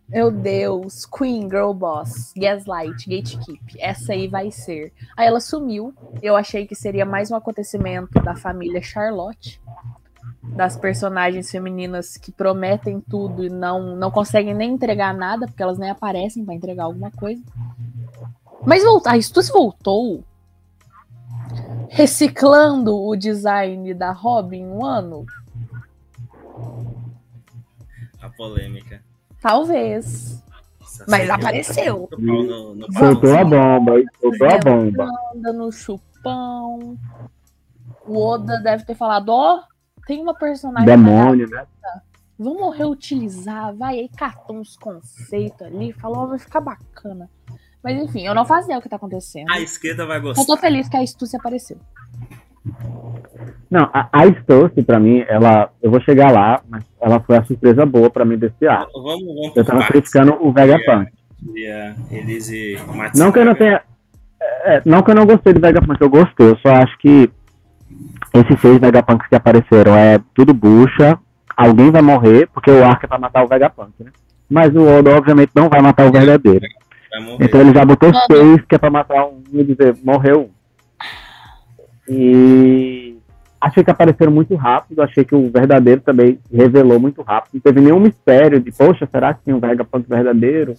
Meu 0.07 0.31
Deus, 0.31 1.05
Queen, 1.05 1.49
Girl 1.49 1.73
Boss, 1.73 2.31
Gaslight, 2.37 3.09
Gatekeep, 3.09 3.77
essa 3.77 4.13
aí 4.13 4.29
vai 4.29 4.49
ser. 4.51 4.93
Aí 5.17 5.27
ela 5.27 5.41
sumiu. 5.41 5.93
Eu 6.21 6.37
achei 6.37 6.65
que 6.65 6.75
seria 6.75 7.05
mais 7.05 7.29
um 7.29 7.35
acontecimento 7.35 8.17
da 8.21 8.33
família 8.33 8.81
Charlotte, 8.81 9.59
das 10.55 10.77
personagens 10.77 11.51
femininas 11.51 12.17
que 12.17 12.31
prometem 12.31 13.01
tudo 13.01 13.43
e 13.43 13.49
não, 13.49 13.95
não 13.95 14.09
conseguem 14.09 14.53
nem 14.53 14.73
entregar 14.73 15.13
nada, 15.13 15.47
porque 15.47 15.61
elas 15.61 15.77
nem 15.77 15.89
aparecem 15.89 16.45
pra 16.45 16.53
entregar 16.53 16.85
alguma 16.85 17.11
coisa. 17.11 17.41
Mas 18.65 18.83
voltar, 18.83 19.15
a 19.15 19.21
Stussy 19.21 19.51
voltou 19.51 20.23
reciclando 21.89 22.95
o 22.95 23.15
design 23.15 23.93
da 23.93 24.11
Robin 24.11 24.65
um 24.65 24.85
ano? 24.85 25.25
A 28.21 28.29
polêmica. 28.29 29.01
Talvez. 29.41 30.43
Nossa, 30.79 31.05
Mas 31.07 31.29
apareceu. 31.29 32.09
Soltou 32.97 33.37
a 33.37 33.43
bomba, 33.43 33.93
soltou 34.19 34.47
a 34.47 34.57
bomba. 34.57 35.09
Anda 35.35 35.53
no 35.53 35.71
chupão. 35.71 36.97
O 38.05 38.25
Oda 38.25 38.59
deve 38.59 38.85
ter 38.85 38.95
falado: 38.95 39.29
ó, 39.29 39.61
tem 40.07 40.21
uma 40.21 40.33
personagem. 40.33 40.85
Demônio, 40.87 41.47
né? 41.49 41.65
Vamos 42.39 42.77
reutilizar, 42.77 43.75
vai 43.75 43.99
aí, 43.99 44.09
catou 44.15 44.57
uns 44.57 44.77
conceitos 44.77 45.61
ali, 45.65 45.91
falou, 45.93 46.19
ó, 46.19 46.25
vai 46.27 46.39
ficar 46.39 46.61
bacana. 46.61 47.29
Mas 47.83 47.97
enfim, 48.01 48.25
eu 48.25 48.35
não 48.35 48.45
fazia 48.45 48.77
o 48.77 48.81
que 48.81 48.89
tá 48.89 48.95
acontecendo. 48.95 49.51
A 49.51 49.59
esquerda 49.59 50.05
vai 50.05 50.17
Eu 50.17 50.21
gostar. 50.23 50.45
tô 50.45 50.57
feliz 50.57 50.87
que 50.87 50.97
a 50.97 51.05
Stussy 51.05 51.35
apareceu. 51.37 51.77
Não, 53.69 53.89
a, 53.93 54.09
a 54.11 54.25
Stussy, 54.41 54.83
pra 54.83 54.99
mim, 54.99 55.23
ela. 55.27 55.71
Eu 55.81 55.89
vou 55.91 56.01
chegar 56.01 56.31
lá, 56.31 56.61
mas 56.67 56.83
ela 57.01 57.19
foi 57.21 57.37
a 57.37 57.43
surpresa 57.45 57.85
boa 57.85 58.09
pra 58.09 58.25
mim 58.25 58.37
desse 58.37 58.67
arco. 58.67 59.01
Vamos, 59.01 59.25
vamos 59.25 59.55
Eu 59.55 59.65
tava 59.65 59.79
partes. 59.79 59.87
criticando 60.11 60.33
o 60.45 60.51
Vegapunk. 60.53 61.11
e 61.55 62.77
Matsunaga. 62.95 63.11
Não 63.15 63.31
que 63.31 63.39
eu 63.39 63.45
não 63.45 63.55
tenha. 63.55 63.81
é, 64.65 64.81
não 64.85 65.01
que 65.01 65.11
eu 65.11 65.15
não 65.15 65.25
gostei 65.25 65.53
do 65.53 65.59
Vegapunk, 65.61 66.01
eu 66.01 66.09
gostei. 66.09 66.49
Eu 66.49 66.57
só 66.59 66.69
acho 66.69 66.97
que 66.99 67.29
esses 68.37 68.59
seis 68.59 68.79
Vegapunks 68.79 69.27
que 69.27 69.35
apareceram 69.35 69.95
é 69.95 70.19
tudo 70.33 70.53
bucha. 70.53 71.17
Alguém 71.55 71.89
vai 71.91 72.01
morrer, 72.01 72.47
porque 72.53 72.69
o 72.69 72.83
arco 72.83 73.05
é 73.05 73.07
pra 73.07 73.17
matar 73.17 73.43
o 73.43 73.47
Vegapunk, 73.47 73.91
né? 73.99 74.11
Mas 74.49 74.73
o 74.75 74.81
Oda, 74.81 75.15
obviamente, 75.15 75.51
não 75.55 75.69
vai 75.69 75.81
matar 75.81 76.07
o 76.07 76.11
verdadeiro. 76.11 76.65
Então 77.39 77.61
ele 77.61 77.73
já 77.73 77.83
botou 77.83 78.11
Mano. 78.11 78.25
seis, 78.31 78.61
que 78.65 78.75
é 78.75 78.77
pra 78.77 78.89
matar 78.89 79.25
um 79.25 79.41
e 79.51 79.63
dizer, 79.63 79.97
morreu 80.03 80.49
um. 80.51 80.57
E 82.09 83.17
achei 83.59 83.83
que 83.83 83.91
apareceram 83.91 84.31
muito 84.31 84.55
rápido, 84.55 85.01
achei 85.01 85.25
que 85.25 85.35
o 85.35 85.49
verdadeiro 85.49 86.01
também 86.01 86.39
revelou 86.53 86.99
muito 86.99 87.21
rápido. 87.21 87.55
Não 87.55 87.61
teve 87.61 87.81
nenhum 87.81 87.99
mistério 87.99 88.59
de, 88.59 88.71
poxa, 88.71 89.07
será 89.11 89.33
que 89.33 89.43
tem 89.43 89.53
um 89.53 89.59
Vegapunk 89.59 90.07
verdadeiro? 90.07 90.75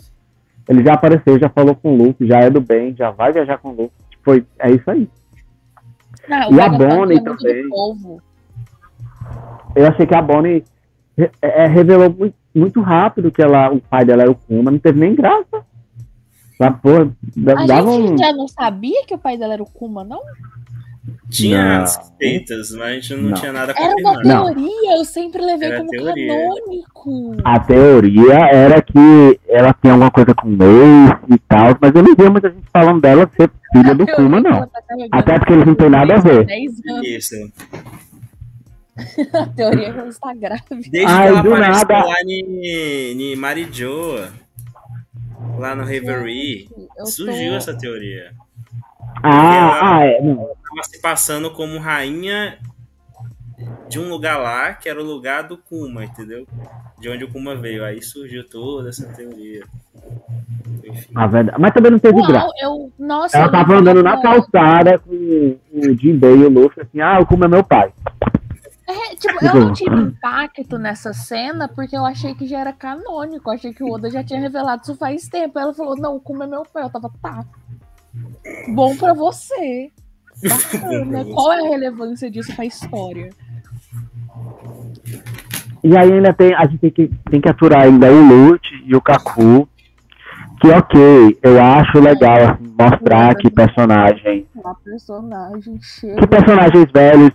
Ele 0.69 0.85
já 0.85 0.95
apareceu, 0.95 1.39
já 1.39 1.49
falou 1.49 1.75
com 1.75 1.93
o 1.93 1.97
Luke, 1.97 2.27
já 2.27 2.39
é 2.39 2.51
do 2.51 2.61
bem, 2.61 2.95
já 2.97 3.11
vai 3.11 3.33
viajar 3.33 3.59
com 3.59 3.71
o 3.71 3.73
Luke. 3.73 3.95
Foi, 4.23 4.45
é 4.59 4.71
isso 4.71 4.91
aí. 4.91 5.09
Não, 6.29 6.53
E 6.53 6.61
a 6.61 6.69
Bonnie 6.69 7.19
é 7.19 7.23
também. 7.23 7.69
Eu 9.75 9.87
achei 9.87 10.07
que 10.07 10.15
a 10.15 10.23
Bonnie 10.23 10.65
re- 11.17 11.31
é, 11.41 11.67
revelou 11.67 12.11
muito, 12.11 12.35
muito 12.55 12.81
rápido 12.81 13.31
que 13.31 13.43
ela, 13.43 13.71
o 13.73 13.81
pai 13.81 14.05
dela 14.05 14.23
era 14.23 14.31
o 14.31 14.35
Kuma, 14.35 14.71
não 14.71 14.79
teve 14.79 14.99
nem 14.99 15.15
graça. 15.15 15.65
Da- 17.37 17.55
A 17.61 17.67
gente 17.83 18.13
um... 18.13 18.19
já 18.19 18.33
não 18.33 18.49
sabia 18.49 19.05
que 19.07 19.15
o 19.15 19.19
pai 19.19 19.37
dela 19.37 19.55
era 19.55 19.63
o 19.63 19.67
Kuma, 19.71 20.03
não? 20.05 20.21
Tinha 21.31 21.79
Não. 21.81 21.87
suspeitas, 21.87 22.71
mas 22.73 22.83
a 22.83 22.93
gente 22.95 23.15
não, 23.15 23.23
Não. 23.31 23.35
tinha 23.35 23.53
nada 23.53 23.73
Era 23.77 23.95
uma 23.97 24.15
confirmado. 24.15 24.29
Não. 24.29 24.55
teoria, 24.55 24.97
eu 24.99 25.05
sempre 25.05 25.43
levei 25.43 25.69
Era 25.69 25.79
como 25.79 25.91
teoria. 25.91 26.29
canônico. 26.29 27.37
A 27.45 27.61
teoria 27.61 28.35
era 28.53 28.83
que 28.83 29.41
ela 29.49 29.73
tem 29.75 29.91
alguma 29.91 30.11
coisa 30.11 30.35
com 30.35 30.49
o 30.49 30.53
Ace 30.55 31.21
e 31.35 31.39
tal, 31.49 31.77
mas 31.81 31.95
eu 31.95 32.03
não 32.03 32.15
vi 32.17 32.29
muita 32.31 32.51
gente 32.51 32.67
falando 32.73 33.01
dela 33.01 33.31
ser 33.37 33.51
filha 33.73 33.95
do 33.95 34.07
Kuma, 34.07 34.41
não. 34.41 34.67
tá 34.67 34.81
Até 35.13 35.39
porque 35.39 35.53
eles 35.53 35.67
não 35.67 35.75
têm 35.75 35.91
nada 35.91 36.15
a 36.15 36.19
ver. 36.19 36.45
10 36.47 36.73
anos. 36.89 37.07
Isso. 37.07 37.35
A 39.33 39.47
teoria 39.47 39.89
é 39.89 39.93
que 39.93 39.99
ela 39.99 40.09
está 40.09 40.35
grávida. 40.35 40.67
Desde 40.91 41.05
Ai, 41.07 41.23
que 41.23 41.29
ela 41.29 41.43
do 41.43 41.55
apareceu 41.55 41.89
nada. 41.89 42.07
lá 42.07 42.15
em, 42.27 43.33
em 43.33 43.37
Marijoa, 43.37 44.29
lá 45.57 45.75
no 45.77 45.85
Reverie, 45.85 46.69
surgiu 47.07 47.51
tô- 47.51 47.57
essa 47.57 47.79
teoria. 47.79 48.33
Ah, 49.23 49.97
ah, 49.97 50.05
é. 50.05 50.21
Não. 50.21 50.37
Tava 50.37 50.83
se 50.85 51.01
passando 51.01 51.51
como 51.51 51.79
rainha 51.79 52.59
de 53.89 53.99
um 53.99 54.09
lugar 54.09 54.39
lá, 54.39 54.75
que 54.75 54.89
era 54.89 55.01
o 55.01 55.05
lugar 55.05 55.45
do 55.45 55.57
Kuma, 55.57 56.05
entendeu? 56.05 56.47
De 56.99 57.09
onde 57.09 57.25
o 57.25 57.31
Kuma 57.31 57.57
veio. 57.57 57.85
Aí 57.85 58.03
surgiu 58.03 58.49
toda 58.49 58.89
essa 58.89 59.07
teoria. 59.09 59.65
Enfim. 60.85 61.13
A 61.15 61.27
verdade. 61.27 61.61
Mas 61.61 61.73
também 61.73 61.91
não 61.91 61.99
teve 61.99 62.21
graça. 62.23 62.47
Uau, 62.47 62.53
eu. 62.61 62.93
Nossa, 62.99 63.37
Ela 63.37 63.47
eu 63.47 63.53
tava 63.53 63.77
andando 63.77 64.03
na 64.03 64.21
calçada 64.21 64.99
com 64.99 65.11
o 65.11 65.99
Jinbei 65.99 66.37
e 66.37 66.45
o 66.45 66.51
Luffy, 66.51 66.83
assim, 66.83 67.01
ah, 67.01 67.19
o 67.21 67.27
Kuma 67.27 67.47
é 67.47 67.49
meu 67.49 67.65
pai. 67.65 67.93
É, 68.87 69.15
tipo, 69.17 69.45
eu 69.45 69.55
não 69.55 69.73
tive 69.75 69.95
impacto 69.95 70.79
nessa 70.79 71.13
cena 71.13 71.69
porque 71.69 71.95
eu 71.95 72.07
achei 72.07 72.35
que 72.35 72.47
já 72.47 72.61
era 72.61 72.73
canônico. 72.73 73.51
Eu 73.51 73.55
achei 73.55 73.75
que 73.75 73.85
o 73.85 73.91
Oda 73.91 74.11
já 74.11 74.25
tinha 74.25 74.41
revelado 74.41 74.83
isso 74.83 74.97
faz 74.97 75.29
tempo. 75.29 75.59
Ela 75.59 75.75
falou: 75.75 75.95
Não, 75.97 76.17
o 76.17 76.21
Kuma 76.21 76.45
é 76.45 76.47
meu 76.47 76.65
pai. 76.65 76.85
Eu 76.85 76.91
tava, 76.91 77.11
tá. 77.21 77.45
Bom 78.75 78.97
pra 78.97 79.15
você. 79.15 79.91
Bacana. 80.43 81.25
Qual 81.25 81.53
é 81.53 81.67
a 81.67 81.71
relevância 81.71 82.31
disso 82.31 82.55
pra 82.55 82.65
história? 82.65 83.31
E 85.83 85.97
aí 85.97 86.13
ainda 86.13 86.33
tem, 86.33 86.55
a 86.55 86.65
gente 86.65 86.79
tem 86.79 86.91
que, 86.91 87.11
tem 87.31 87.41
que 87.41 87.49
aturar 87.49 87.83
ainda 87.83 88.11
o 88.11 88.21
Lute 88.21 88.83
e 88.85 88.95
o 88.95 89.01
Kaku. 89.01 89.69
Que 90.61 90.69
ok, 90.71 91.39
eu 91.41 91.63
acho 91.63 92.01
legal 92.01 92.37
assim, 92.37 92.75
mostrar 92.79 93.35
que 93.37 93.49
personagem. 93.49 94.45
A 94.65 94.75
personagem 94.75 95.79
chega. 95.81 96.17
Que 96.17 96.27
personagens 96.27 96.87
velhos, 96.93 97.31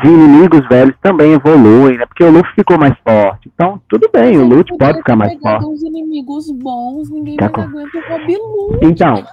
de 0.00 0.08
inimigos 0.08 0.60
velhos, 0.68 0.94
também 1.02 1.32
evoluem, 1.32 1.98
né? 1.98 2.06
Porque 2.06 2.22
o 2.22 2.30
Luffy 2.30 2.54
ficou 2.54 2.78
mais 2.78 2.96
forte. 3.06 3.50
Então, 3.52 3.82
tudo 3.88 4.08
bem, 4.12 4.38
o 4.38 4.46
Lute 4.46 4.72
pode 4.78 4.98
ficar 4.98 5.16
mais 5.16 5.36
forte. 5.40 5.66
uns 5.66 5.82
inimigos 5.82 6.48
bons, 6.52 7.10
ninguém 7.10 7.36
mais 7.40 7.52
aguenta 7.52 7.98
o. 7.98 8.78
Então, 8.82 9.24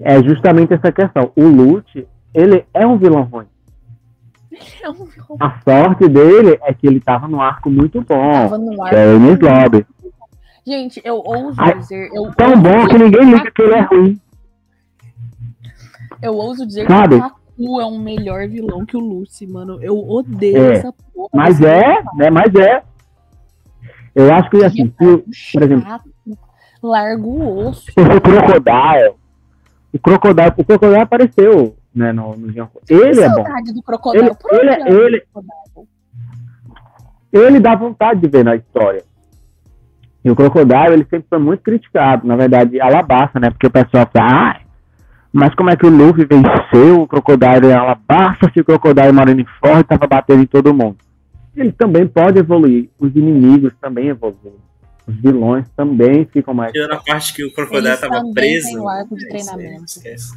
é 0.00 0.22
justamente 0.22 0.72
essa 0.74 0.90
questão. 0.92 1.30
O 1.36 1.44
Lute, 1.44 2.06
ele 2.34 2.64
é 2.74 2.86
um 2.86 2.96
vilão 2.98 3.22
ruim. 3.22 3.46
É 4.82 4.88
um 4.90 5.04
vilão. 5.04 5.36
A 5.40 5.60
sorte 5.60 6.08
dele 6.08 6.58
é 6.62 6.72
que 6.74 6.86
ele 6.86 7.00
tava 7.00 7.28
num 7.28 7.40
arco 7.40 7.70
muito 7.70 8.00
bom. 8.00 8.32
Tava 8.32 8.58
no 8.58 8.82
ar. 8.82 8.90
Que 8.90 8.96
é 8.96 9.06
o 9.06 9.16
Enies 9.16 9.38
Lobby. 9.40 9.86
Gente, 10.66 11.00
eu 11.04 11.16
ouso 11.24 11.54
Ai, 11.58 11.78
dizer. 11.78 12.10
Eu 12.12 12.30
Tão 12.34 12.50
ouso 12.50 12.62
bom 12.62 12.70
dizer 12.78 12.88
que 12.88 12.98
ninguém 12.98 13.24
liga 13.34 13.50
que 13.50 13.62
ele 13.62 13.74
é 13.74 13.80
ruim. 13.80 14.20
Eu 16.20 16.34
ouso 16.34 16.66
dizer 16.66 16.86
Sabe? 16.88 17.16
que 17.20 17.20
o 17.26 17.30
Kaku 17.30 17.80
é 17.80 17.86
um 17.86 17.98
melhor 17.98 18.48
vilão 18.48 18.84
que 18.84 18.96
o 18.96 19.00
Lucy, 19.00 19.46
mano. 19.46 19.78
Eu 19.82 19.96
odeio 19.96 20.56
É. 20.72 20.72
essa 20.74 20.92
porra. 21.14 21.28
Mas 21.32 21.60
é, 21.60 22.02
né? 22.14 22.30
Mas 22.30 22.54
é. 22.54 22.82
Eu 24.14 24.32
acho 24.34 24.50
que 24.50 24.64
assim, 24.64 24.92
se, 24.98 25.04
o- 25.06 25.24
por 25.52 25.62
exemplo. 25.62 26.00
Larga 26.82 27.22
o 27.22 27.68
osso. 27.68 27.82
se 27.82 27.92
fosse 27.92 28.20
Crocodile, 28.20 29.14
o 29.92 29.98
Crocodile, 29.98 30.52
o 30.56 30.64
Crocodile 30.64 31.00
apareceu, 31.00 31.76
né, 31.94 32.12
no, 32.12 32.36
no 32.36 32.48
Ele 32.88 33.20
é 33.20 33.28
bom. 33.28 33.44
Do 33.74 33.82
crocodilo. 33.82 34.36
Ele- 34.52 34.70
ele- 34.70 34.94
o 34.94 35.06
ele- 35.06 35.20
crocodilo? 35.20 35.88
Ele 37.32 37.60
dá 37.60 37.74
vontade 37.74 38.20
de 38.20 38.28
ver 38.28 38.44
na 38.44 38.56
história. 38.56 39.02
E 40.24 40.30
o 40.30 40.36
Crocodile, 40.36 40.92
ele 40.92 41.06
sempre 41.08 41.26
foi 41.28 41.38
muito 41.38 41.62
criticado, 41.62 42.26
na 42.26 42.36
verdade, 42.36 42.80
Alabasta, 42.80 43.38
né? 43.38 43.50
Porque 43.50 43.66
o 43.66 43.70
pessoal 43.70 44.08
fala, 44.12 44.50
ah, 44.50 44.60
mas 45.32 45.54
como 45.54 45.70
é 45.70 45.76
que 45.76 45.86
o 45.86 45.90
Luffy 45.90 46.24
venceu 46.26 47.02
o 47.02 47.06
Crocodile 47.06 47.68
em 47.68 47.72
Alabasta 47.72 48.50
se 48.52 48.60
o 48.60 48.64
Crocodile 48.64 49.12
Marineford 49.12 49.80
estava 49.82 50.06
batendo 50.06 50.42
em 50.42 50.46
todo 50.46 50.74
mundo? 50.74 50.96
Ele 51.56 51.72
também 51.72 52.06
pode 52.06 52.38
evoluir, 52.38 52.88
os 52.98 53.14
inimigos 53.14 53.72
também 53.80 54.08
evoluem, 54.08 54.54
vilões 55.08 55.66
também 55.76 56.24
ficam 56.32 56.52
mais 56.54 56.72
Tirando 56.72 56.92
a 56.94 56.98
parte 57.02 57.34
que 57.34 57.44
o 57.44 57.52
Crocodile 57.52 57.88
Eles 57.88 58.00
tava 58.00 58.16
também 58.16 58.34
preso. 58.34 58.66
têm 58.68 58.78
o 58.78 58.88
arco 58.88 59.16
de 59.16 59.24
É 59.24 59.26
aí, 59.26 59.30
treinamento. 59.44 59.84
esquece. 59.86 60.32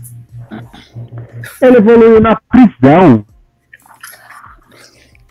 Ele 1.61 1.77
evoluiu 1.77 2.19
na 2.21 2.35
prisão. 2.35 3.25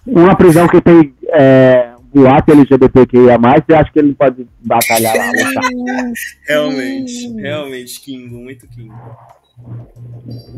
Uma 0.06 0.34
prisão 0.36 0.66
que 0.66 0.80
tem 0.80 1.14
é, 1.28 1.92
boato 2.12 2.50
LGBTQIA+, 2.52 3.36
eu 3.68 3.76
acho 3.76 3.92
que 3.92 3.98
ele 3.98 4.14
pode 4.14 4.46
batalhar 4.64 5.14
lá. 5.16 5.26
lutar. 5.26 5.70
Realmente, 6.48 7.10
Sim. 7.12 7.40
realmente, 7.40 8.00
Kingo, 8.00 8.36
muito 8.36 8.66
Kingo. 8.66 8.94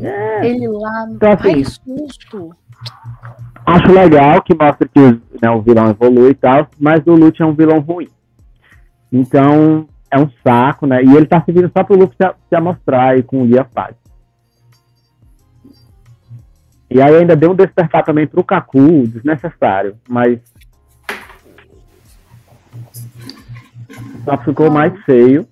É, 0.01 0.47
Ele 0.47 0.67
lá. 0.67 1.07
Então, 1.11 1.31
assim, 1.33 1.53
Ai, 1.55 1.63
susto. 1.65 2.55
acho 3.65 3.91
legal 3.91 4.41
que 4.41 4.55
mostra 4.55 4.87
que 4.87 4.99
né, 5.41 5.49
o 5.51 5.61
vilão 5.61 5.89
evolui 5.89 6.31
e 6.31 6.35
tal, 6.35 6.67
mas 6.79 7.05
o 7.05 7.11
Lute 7.11 7.41
é 7.41 7.45
um 7.45 7.53
vilão 7.53 7.79
ruim. 7.79 8.07
Então, 9.13 9.87
é 10.09 10.19
um 10.19 10.27
saco, 10.43 10.87
né? 10.87 11.03
E 11.03 11.15
ele 11.15 11.27
tá 11.27 11.39
servindo 11.43 11.71
só 11.77 11.83
pro 11.83 11.95
Luffy 11.95 12.15
se, 12.19 12.27
se 12.49 12.55
amostrar 12.55 13.09
aí 13.13 13.21
com 13.21 13.43
o 13.43 13.45
Guia 13.45 13.63
Faz. 13.71 13.95
E 16.89 16.99
aí 16.99 17.15
ainda 17.15 17.35
deu 17.35 17.51
um 17.51 17.55
despertar 17.55 18.03
também 18.03 18.25
pro 18.27 18.43
Kaku, 18.43 19.07
desnecessário, 19.07 19.97
mas 20.09 20.39
só 24.25 24.37
ficou 24.43 24.69
mais 24.71 24.93
feio 25.03 25.47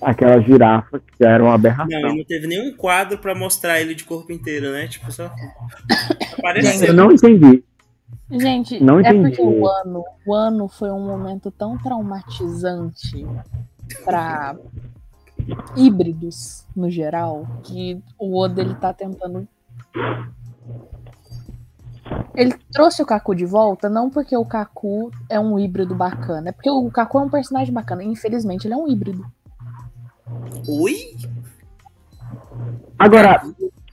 aquela 0.00 0.40
girafa 0.40 0.98
que 0.98 1.12
já 1.20 1.30
era 1.30 1.42
uma 1.42 1.50
Não, 1.50 1.54
aberração. 1.54 1.88
e 2.10 2.16
não 2.18 2.24
teve 2.24 2.46
nenhum 2.46 2.74
quadro 2.74 3.18
pra 3.18 3.34
mostrar 3.34 3.80
ele 3.80 3.94
de 3.94 4.04
corpo 4.04 4.32
inteiro, 4.32 4.72
né? 4.72 4.86
Tipo, 4.88 5.12
só. 5.12 5.24
Eu 5.24 5.30
Apareceu. 6.38 6.94
não 6.94 7.12
entendi. 7.12 7.62
Gente, 8.30 8.82
Não 8.82 8.98
é 8.98 9.02
entendi. 9.02 9.36
porque 9.36 9.42
o 9.42 9.66
ano, 9.66 10.04
o 10.26 10.34
ano 10.34 10.68
foi 10.68 10.90
um 10.90 11.04
momento 11.04 11.50
tão 11.50 11.76
traumatizante 11.78 13.26
para 14.04 14.56
híbridos 15.76 16.64
no 16.76 16.88
geral 16.90 17.46
que 17.64 18.00
o 18.18 18.38
Oda 18.38 18.60
ele 18.60 18.74
tá 18.74 18.92
tentando 18.92 19.48
ele 22.34 22.54
trouxe 22.72 23.02
o 23.02 23.06
Kaku 23.06 23.34
de 23.34 23.44
volta 23.44 23.88
não 23.88 24.08
porque 24.10 24.36
o 24.36 24.44
Kaku 24.44 25.10
é 25.28 25.38
um 25.38 25.58
híbrido 25.58 25.94
bacana, 25.94 26.50
é 26.50 26.52
porque 26.52 26.70
o 26.70 26.90
Kaku 26.90 27.18
é 27.18 27.22
um 27.22 27.28
personagem 27.28 27.72
bacana. 27.72 28.02
Infelizmente, 28.02 28.66
ele 28.66 28.74
é 28.74 28.76
um 28.76 28.88
híbrido. 28.88 29.24
Ui? 30.66 31.16
Agora, 32.98 33.42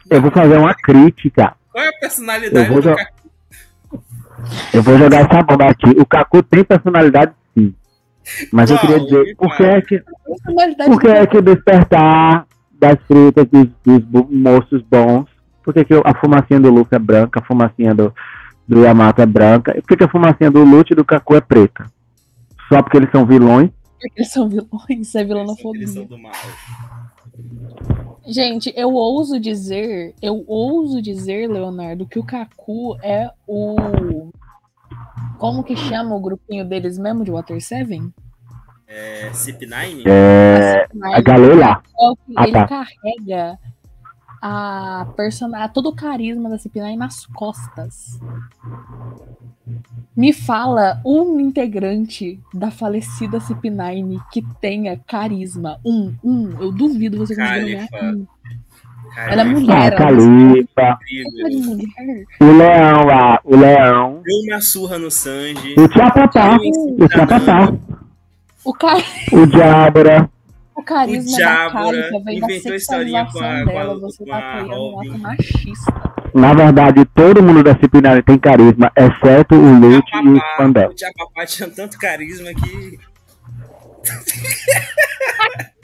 eu 0.10 0.22
vou 0.22 0.32
fazer 0.32 0.58
uma 0.58 0.74
crítica. 0.74 1.56
Qual 1.72 1.84
é 1.84 1.90
a 1.90 1.94
personalidade 2.00 2.70
vou 2.70 2.82
do 2.82 2.96
Kaku? 2.96 3.17
Eu 4.74 4.84
vou 4.84 4.98
jogar 4.98 5.22
essa 5.22 5.42
bomba 5.44 5.66
aqui. 5.66 5.90
O 6.00 6.06
Kaku 6.06 6.44
tem 6.44 6.64
personalidade 6.64 7.32
sim. 7.58 7.74
Mas 8.52 8.70
eu 8.70 8.78
Qual? 8.78 8.88
queria 8.92 9.04
dizer, 9.06 9.36
por 9.38 9.56
que 9.56 9.64
é 9.64 9.82
que, 9.82 10.04
por 10.86 11.00
que, 11.00 11.08
é 11.08 11.26
que 11.26 11.38
o 11.38 11.42
despertar 11.42 12.46
das 12.80 12.98
frutas 13.08 13.46
dos, 13.48 13.68
dos 13.84 14.30
moços 14.30 14.82
bons? 14.84 15.26
Por 15.64 15.74
que, 15.74 15.84
que 15.86 15.94
a 15.94 16.14
fumacinha 16.20 16.60
do 16.60 16.70
Luffy 16.70 16.96
é 16.96 17.00
branca, 17.00 17.40
a 17.40 17.44
fumacinha 17.44 17.96
do, 17.96 18.14
do 18.68 18.82
Yamato 18.84 19.22
é 19.22 19.26
branca? 19.26 19.72
E 19.78 19.82
por 19.82 19.88
que, 19.90 19.98
que 19.98 20.04
a 20.04 20.10
fumacinha 20.10 20.52
do 20.52 20.64
Lute 20.64 20.94
e 20.94 20.96
do 20.96 21.06
Kaku 21.06 21.36
é 21.36 21.42
preta? 21.42 21.86
Só 22.70 22.82
porque 22.82 22.98
eles 22.98 23.10
são 23.12 23.26
vilões? 23.26 23.70
Porque 24.00 24.22
eles 24.22 24.32
são 24.32 24.48
vilões, 24.48 24.68
é 24.72 24.76
são- 24.78 24.82
Eles 24.90 25.12
vilonofobia. 25.28 25.88
são 25.88 26.06
do 26.06 26.18
mal. 26.18 26.32
Gente, 28.28 28.74
eu 28.76 28.94
ouso 28.94 29.40
dizer, 29.40 30.14
eu 30.22 30.44
ouso 30.48 31.02
dizer, 31.02 31.50
Leonardo, 31.50 32.06
que 32.06 32.20
o 32.20 32.24
Kaku 32.26 32.98
é 33.02 33.32
o. 33.48 34.30
Como 35.38 35.64
que 35.64 35.76
chama 35.78 36.14
o 36.16 36.20
grupinho 36.20 36.66
deles 36.68 36.98
mesmo 36.98 37.24
de 37.24 37.32
Water 37.32 37.62
Seven? 37.62 38.12
É, 38.88 39.30
CP9? 39.32 40.04
É. 40.08 40.88
A 41.14 41.22
galera. 41.22 41.82
É 42.00 42.10
o 42.10 42.16
que 42.16 42.34
Ah, 42.36 42.44
ele 42.44 42.52
tá. 42.54 42.68
carrega 42.68 43.60
a 44.42 45.08
persona... 45.16 45.68
todo 45.70 45.90
o 45.90 45.96
carisma 45.96 46.50
da 46.50 46.58
CP9 46.58 46.96
nas 46.98 47.26
costas. 47.28 48.20
Me 50.16 50.34
fala 50.34 51.00
um 51.06 51.40
integrante 51.40 52.40
da 52.54 52.72
falecida 52.72 53.38
CP9 53.40 54.20
que 54.32 54.42
tenha 54.62 54.98
carisma. 55.08 55.78
Um, 55.86 56.14
um. 56.24 56.50
Eu 56.60 56.72
duvido 56.72 57.18
você 57.18 57.36
conseguir 57.36 57.88
Califa. 57.88 58.06
um. 58.06 58.26
Cara, 59.14 59.32
Ela 59.32 59.42
é 59.42 59.46
Ah, 59.46 59.48
mulher. 59.50 59.94
ela 59.94 59.98
Califa. 59.98 61.00
é. 62.00 62.44
O 62.44 62.58
leão 62.58 63.06
lá. 63.06 63.40
O 63.44 63.56
leão. 63.56 64.22
Deu 64.24 64.36
uma 64.54 64.62
surra 64.62 64.98
no 64.98 65.12
Sanji. 65.12 65.76
O 65.78 65.88
Tchapatá. 65.88 66.58
O 66.58 67.08
Tchapatá. 67.08 67.74
O. 68.66 68.72
O 68.72 68.74
Diabra. 68.78 68.98
o 69.34 69.38
carisma 69.38 69.38
O 69.38 69.46
da 69.46 70.30
Djábora 70.86 71.92
Califa 72.02 72.20
vem 72.24 72.40
da 72.40 72.46
inventou 72.48 72.72
a 72.72 72.76
historinha 72.76 73.26
com 73.26 73.40
a- 73.40 73.42
sexualização 73.58 73.66
com 73.66 73.72
a- 73.72 73.76
dela. 73.84 74.00
Você 74.00 74.24
com 74.24 74.30
tá 74.30 74.60
a 74.60 74.80
um 74.80 75.18
machista. 75.18 76.08
Na 76.34 76.54
verdade, 76.54 77.06
todo 77.06 77.42
mundo 77.42 77.64
da 77.64 77.74
Cipinari 77.80 78.22
tem 78.24 78.38
carisma, 78.38 78.92
exceto 78.96 79.56
o 79.56 79.80
Lute 79.80 80.12
e 80.16 80.28
o 80.30 80.38
Spandel. 80.54 80.90
o 80.90 80.94
Tchapapá 80.94 81.46
tinha 81.46 81.70
tanto 81.70 81.98
carisma 81.98 82.50
que. 82.54 83.00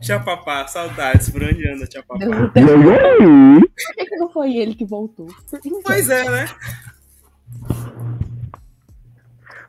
Tchapapá, 0.00 0.66
saudades, 0.66 1.28
por 1.30 1.42
onde 1.42 1.68
anda 1.68 1.86
aí? 2.94 3.60
Por 3.60 3.94
que, 3.94 4.04
que 4.06 4.16
não 4.16 4.30
foi 4.30 4.56
ele 4.56 4.74
que 4.74 4.84
voltou? 4.84 5.28
Então, 5.52 5.80
Pois 5.84 6.08
é, 6.08 6.28
né? 6.28 6.46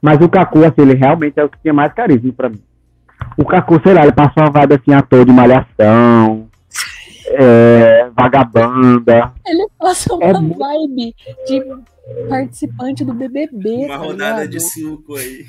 Mas 0.01 0.19
o 0.21 0.29
Kaku, 0.29 0.63
assim, 0.65 0.81
ele 0.81 0.93
realmente 0.95 1.39
é 1.39 1.43
o 1.43 1.49
que 1.49 1.59
tinha 1.59 1.73
mais 1.73 1.93
carisma 1.93 2.31
pra 2.33 2.49
mim. 2.49 2.63
O 3.37 3.45
Kaku, 3.45 3.79
sei 3.83 3.93
lá, 3.93 4.03
ele 4.03 4.11
passou 4.11 4.43
uma 4.43 4.51
vibe 4.51 4.75
assim, 4.75 4.93
ator 4.93 5.25
de 5.25 5.31
malhação, 5.31 6.47
é, 7.27 8.09
vagabanda. 8.15 9.33
Ele 9.45 9.67
passa 9.79 10.13
uma 10.13 10.25
É 10.25 10.33
vibe 10.33 11.15
de 11.47 12.27
participante 12.27 13.05
do 13.05 13.13
BBB. 13.13 13.85
Uma 13.85 13.87
tá 13.87 13.97
rodada 13.97 14.43
ligado? 14.43 14.49
de 14.49 14.59
suco 14.59 15.15
aí. 15.15 15.45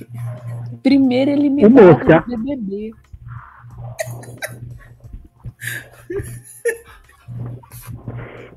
Primeiro 0.83 1.31
eliminado 1.31 2.25
do 2.27 2.39
BBB. 2.39 2.93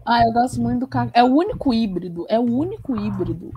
Ah, 0.05 0.23
eu 0.23 0.31
gosto 0.31 0.61
muito 0.61 0.81
do 0.81 0.87
Kaku. 0.87 1.11
É 1.13 1.23
o 1.23 1.27
único 1.27 1.73
híbrido, 1.73 2.25
é 2.29 2.39
o 2.39 2.43
único 2.43 2.95
híbrido 2.95 3.51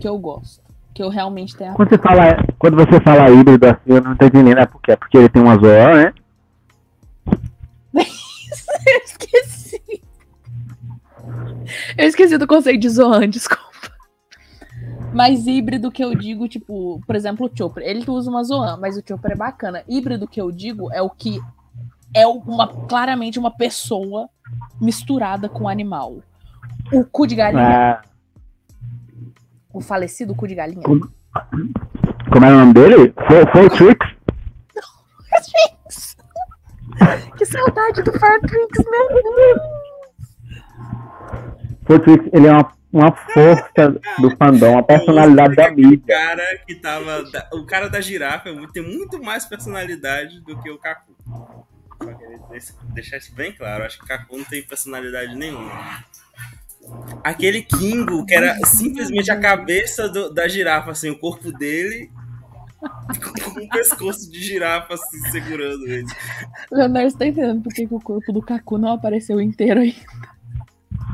que 0.00 0.08
eu 0.08 0.18
gosto. 0.18 0.65
Que 0.96 1.02
eu 1.02 1.10
realmente 1.10 1.54
tenho 1.54 1.74
Quando 1.74 1.90
você 1.90 1.98
fala, 1.98 2.22
quando 2.58 2.74
você 2.74 2.98
fala 3.02 3.30
híbrido 3.30 3.66
assim, 3.66 3.80
eu 3.84 4.00
não 4.00 4.16
tô 4.16 4.24
entendendo, 4.24 4.58
é 4.58 4.64
porque 4.64 4.92
é 4.92 4.96
porque 4.96 5.18
ele 5.18 5.28
tem 5.28 5.42
uma 5.42 5.58
zoa, 5.58 5.94
né? 5.94 6.14
Eu 8.86 9.00
esqueci. 9.04 10.02
Eu 11.98 12.06
esqueci 12.06 12.38
do 12.38 12.46
conceito 12.46 12.80
de 12.80 12.88
Zoan, 12.88 13.28
desculpa. 13.28 13.66
Mas 15.12 15.46
híbrido 15.46 15.90
que 15.90 16.02
eu 16.02 16.14
digo, 16.14 16.48
tipo, 16.48 16.98
por 17.06 17.14
exemplo, 17.14 17.46
o 17.46 17.50
Chopper. 17.54 17.82
Ele 17.84 18.02
usa 18.08 18.30
uma 18.30 18.42
Zoan, 18.42 18.78
mas 18.78 18.96
o 18.96 19.02
Chopper 19.06 19.32
é 19.32 19.36
bacana. 19.36 19.82
Híbrido 19.86 20.26
que 20.26 20.40
eu 20.40 20.50
digo 20.50 20.90
é 20.92 21.02
o 21.02 21.10
que 21.10 21.40
é 22.14 22.26
uma 22.26 22.68
claramente 22.86 23.38
uma 23.38 23.50
pessoa 23.50 24.30
misturada 24.80 25.46
com 25.46 25.68
animal. 25.68 26.18
O 26.90 27.04
cu 27.04 27.26
de 27.26 27.34
galinha, 27.34 27.92
Ah, 27.92 28.02
o 29.76 29.80
falecido 29.80 30.34
cu 30.34 30.46
de 30.48 30.54
galinha. 30.54 30.82
como, 30.82 31.00
como 32.32 32.44
é 32.46 32.50
o 32.50 32.56
nome 32.58 32.72
dele? 32.72 33.12
Foi, 33.26 33.46
foi 33.52 33.66
o 33.66 33.70
Trix? 33.70 34.16
Que 37.36 37.44
saudade 37.44 38.02
do 38.02 38.12
Fartrix, 38.18 38.78
meu 38.90 39.08
Deus! 39.22 39.60
Foi 41.86 41.96
o 41.96 42.00
Trix, 42.00 42.26
ele 42.32 42.46
é 42.46 42.52
uma, 42.52 42.72
uma 42.92 43.12
força 43.12 43.90
do 44.18 44.34
fandom, 44.36 44.72
uma 44.72 44.82
personalidade 44.82 45.54
da 45.54 45.68
O 45.70 45.74
mídia. 45.76 46.02
cara 46.06 46.58
que 46.66 46.74
tava. 46.76 47.22
da- 47.30 47.48
O 47.52 47.66
cara 47.66 47.88
da 47.88 48.00
girafa 48.00 48.48
é 48.48 48.66
tem 48.72 48.82
muito 48.82 49.22
mais 49.22 49.44
personalidade 49.44 50.40
do 50.40 50.58
que 50.62 50.70
o 50.70 50.78
Kaku. 50.78 51.12
Só 52.02 52.12
queria 52.14 52.38
deix- 52.50 52.76
deixar 52.94 53.18
isso 53.18 53.34
bem 53.34 53.52
claro. 53.52 53.84
Acho 53.84 53.98
que 53.98 54.04
o 54.04 54.08
Kaku 54.08 54.38
não 54.38 54.44
tem 54.44 54.62
personalidade 54.62 55.34
nenhuma. 55.36 55.70
Aquele 57.24 57.62
Kingo, 57.62 58.24
que 58.24 58.34
era 58.34 58.56
simplesmente 58.66 59.30
a 59.30 59.38
cabeça 59.40 60.08
do- 60.08 60.32
da 60.32 60.46
girafa, 60.48 60.90
assim, 60.92 61.10
o 61.10 61.18
corpo 61.18 61.50
dele. 61.52 62.10
Com 62.80 63.60
um 63.60 63.68
pescoço 63.68 64.30
de 64.30 64.40
girafa 64.42 64.94
assim, 64.94 65.18
segurando 65.30 65.86
ele. 65.88 66.06
Leonardo, 66.70 67.10
você 67.10 67.18
tá 67.18 67.26
entendendo 67.26 67.62
por 67.62 67.72
que, 67.72 67.86
que 67.86 67.94
o 67.94 68.00
corpo 68.00 68.32
do 68.32 68.42
Kaku 68.42 68.78
não 68.78 68.92
apareceu 68.92 69.40
inteiro 69.40 69.80
ainda? 69.80 69.96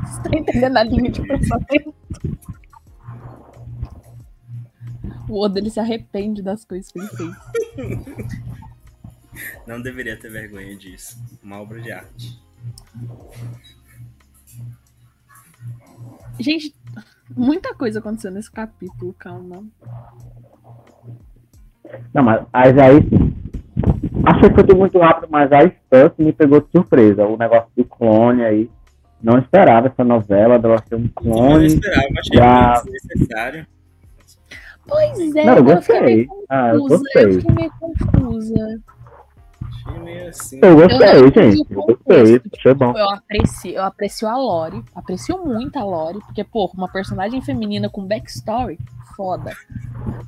Você 0.07 0.23
tá 0.23 0.31
entendendo 0.37 0.77
a 0.77 0.83
linha 0.83 1.11
de 1.11 1.23
pensamento? 1.23 1.95
O 5.29 5.41
Oda 5.41 5.59
ele 5.61 5.71
se 5.71 5.81
arrepende 5.81 6.43
das 6.43 6.65
coisas 6.65 6.91
que 6.93 6.99
ele 6.99 7.09
fez. 7.09 7.33
Não 9.67 9.81
deveria 9.81 10.17
ter 10.19 10.31
vergonha 10.31 10.77
disso. 10.77 11.17
Uma 11.43 11.61
obra 11.61 11.81
de 11.81 11.91
arte. 11.91 12.39
Gente, 16.43 16.75
muita 17.37 17.75
coisa 17.75 17.99
aconteceu 18.01 18.31
nesse 18.31 18.51
capítulo, 18.51 19.15
calma. 19.19 19.65
Não, 22.13 22.23
mas, 22.23 22.43
mas 22.53 22.79
aí. 22.79 22.99
Achei 24.25 24.49
que 24.49 24.55
foi 24.55 24.65
tudo 24.65 24.77
muito 24.79 24.99
rápido, 24.99 25.29
mas 25.31 25.51
a 25.53 25.61
Stuff 25.63 26.23
me 26.23 26.33
pegou 26.33 26.61
de 26.61 26.69
surpresa. 26.71 27.27
O 27.27 27.37
negócio 27.37 27.69
do 27.77 27.85
clone 27.85 28.45
aí. 28.45 28.71
Não 29.23 29.39
esperava 29.39 29.87
essa 29.87 30.03
novela 30.03 30.59
dela 30.59 30.83
ser 30.89 30.97
um 30.97 30.99
Eu 30.99 31.05
não 31.05 31.11
clone. 31.15 31.67
esperava, 31.67 32.07
achei 32.19 32.37
Já- 32.39 32.73
muito 32.85 32.93
desnecessário. 32.93 33.67
Pois 34.87 35.37
é, 35.37 35.45
Não, 35.45 35.57
eu 35.59 35.81
fiquei 35.81 36.01
meio 36.01 36.27
gostei. 36.27 36.29
Ah, 36.49 36.69
eu 36.75 36.81
confusa. 36.81 37.03
Eu 37.21 37.33
fiquei 37.41 37.55
meio 37.55 37.73
confusa. 37.79 38.81
Achei 39.87 40.01
meio 40.01 40.29
assim. 40.29 40.61
Eu 40.63 40.77
gostei, 40.77 41.45
gente. 41.45 41.67
Eu 41.71 41.83
gostei. 41.83 41.97
contexto. 41.97 42.51
Achei 42.59 42.75
bom. 42.75 42.97
Eu 42.97 43.11
aprecio, 43.11 43.73
eu 43.73 43.85
aprecio 43.85 44.29
a 44.29 44.37
Lore, 44.37 44.85
aprecio 44.95 45.45
muito 45.45 45.79
a 45.79 45.85
Lore, 45.85 46.21
porque, 46.21 46.45
pô, 46.45 46.71
uma 46.75 46.89
personagem 46.89 47.41
feminina 47.43 47.89
com 47.89 48.07
backstory, 48.07 48.79
foda. 49.17 49.53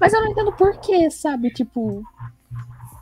Mas 0.00 0.12
eu 0.12 0.20
não 0.20 0.30
entendo 0.30 0.52
por 0.52 0.76
quê, 0.78 1.10
sabe? 1.10 1.50
Tipo, 1.50 2.02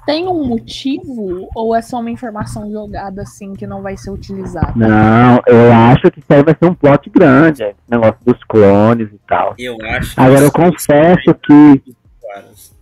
tem 0.04 0.26
um 0.26 0.44
motivo 0.44 1.48
ou 1.54 1.74
é 1.74 1.80
só 1.80 2.00
uma 2.00 2.10
informação 2.10 2.70
jogada 2.70 3.22
assim 3.22 3.54
que 3.54 3.66
não 3.66 3.82
vai 3.82 3.96
ser 3.96 4.10
utilizada? 4.10 4.72
Não, 4.74 5.40
eu 5.46 5.72
acho 5.72 6.10
que 6.10 6.18
isso 6.18 6.32
aí 6.32 6.42
vai 6.42 6.56
ser 6.58 6.66
um 6.66 6.74
plot 6.74 7.08
grande. 7.10 7.62
Esse 7.62 7.76
negócio 7.88 8.18
dos 8.24 8.42
clones 8.44 9.08
e 9.12 9.20
tal. 9.28 9.54
Eu 9.58 9.76
acho. 9.82 10.20
Agora 10.20 10.42
eu 10.42 10.52
confesso 10.52 11.34
que 11.34 11.82
Claros. 12.20 12.72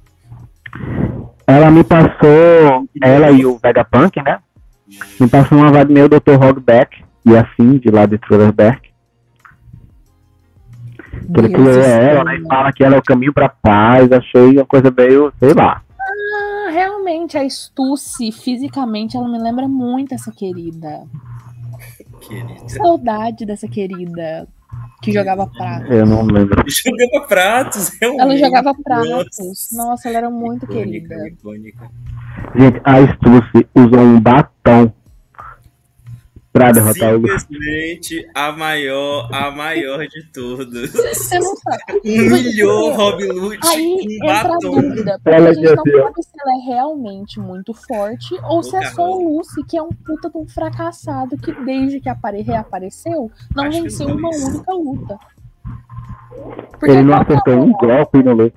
Ela 1.51 1.71
me 1.71 1.85
passou, 1.85 2.89
ela 3.03 3.31
e 3.31 3.45
o 3.45 3.59
Vegapunk, 3.59 4.23
né? 4.23 4.39
Me 5.19 5.29
passou 5.29 5.59
uma 5.59 5.71
vibe 5.71 5.93
meio 5.93 6.09
Dr. 6.09 6.43
Hogback 6.43 7.05
e 7.25 7.37
assim, 7.37 7.79
de 7.79 7.91
lá 7.91 8.07
de 8.07 8.19
Thriller 8.19 8.55
Que 8.55 8.63
ele 11.41 11.49
Deus 11.49 11.53
criou 11.53 11.71
ela, 11.71 12.25
né? 12.25 12.37
E 12.37 12.47
fala 12.47 12.73
que 12.73 12.85
ela 12.85 12.97
é 12.97 12.99
o 12.99 13.03
caminho 13.03 13.33
pra 13.33 13.49
paz. 13.49 14.11
Achei 14.11 14.57
uma 14.57 14.67
coisa 14.67 14.91
meio, 14.91 15.33
sei 15.39 15.55
lá. 15.55 15.83
Ah, 16.01 16.71
realmente, 16.71 17.39
a 17.39 17.49
Stussy, 17.49 18.33
fisicamente, 18.33 19.17
ela 19.17 19.29
me 19.29 19.39
lembra 19.39 19.69
muito 19.69 20.15
essa 20.15 20.33
querida. 20.33 21.05
Querido. 22.21 22.69
Saudade 22.69 23.47
dessa 23.47 23.69
querida 23.69 24.49
que 25.03 25.13
jogava 25.13 25.47
prato. 25.47 25.93
Eu 25.93 26.07
não 26.07 26.23
lembro. 26.25 26.63
Jogava 26.69 27.27
pratos, 27.27 27.91
realmente. 28.01 28.23
Ela 28.23 28.37
jogava 28.37 28.75
pratos. 28.83 29.39
Nossa. 29.39 29.77
Nossa, 29.77 30.09
ela 30.09 30.19
era 30.19 30.31
muito 30.31 30.65
Icônica, 30.65 31.09
querida. 31.09 31.29
icônica. 31.29 31.91
Gente, 32.57 32.81
a 32.85 33.01
Stussy 33.15 33.67
usou 33.75 34.01
um 34.01 34.21
batom 34.21 34.93
pra 36.53 36.73
derrotar 36.73 37.15
o 37.17 37.39
Simplesmente 37.39 38.29
a 38.35 38.51
maior, 38.53 39.29
a 39.33 39.51
maior 39.51 40.07
de 40.07 40.25
todas. 40.33 40.91
Você 40.93 41.39
não 41.39 41.55
sabe. 41.57 42.01
Humilhou 42.05 42.93
Rob 42.93 43.25
Lute 43.27 43.59
Aí 43.69 44.19
entra 44.23 44.39
a 44.41 44.43
batom. 44.45 44.59
dúvida, 44.71 45.21
porque 45.23 45.37
Ela 45.37 45.49
a 45.51 45.53
gente 45.55 45.65
não 45.75 45.83
dizia- 45.85 46.03
sabe 46.03 46.23
se 46.23 46.31
ela 46.41 46.53
é 46.53 46.67
realmente 46.67 47.41
muito 47.41 47.73
forte 47.75 48.35
ou 48.45 48.63
se 48.63 48.77
é 48.77 48.83
só 48.91 49.11
o 49.11 49.37
Lucy, 49.37 49.63
que 49.65 49.77
é 49.77 49.83
um 49.83 49.91
puta 49.91 50.29
de 50.29 50.37
um 50.39 50.49
fracassado 50.49 51.37
que 51.39 51.53
desde 51.65 52.01
que 52.01 52.09
apare 52.09 52.43
reapareceu, 52.43 53.31
não 53.55 53.65
Acho 53.65 53.83
venceu 53.83 54.09
não, 54.09 54.17
uma 54.17 54.31
isso. 54.31 54.47
única 54.49 54.73
luta. 54.73 55.19
Porque 56.71 56.91
Ele 56.91 57.03
não 57.03 57.15
a 57.15 57.23
acertou 57.23 57.55
um 57.55 57.73
golpe 57.73 58.23
no 58.23 58.33
Luke. 58.35 58.57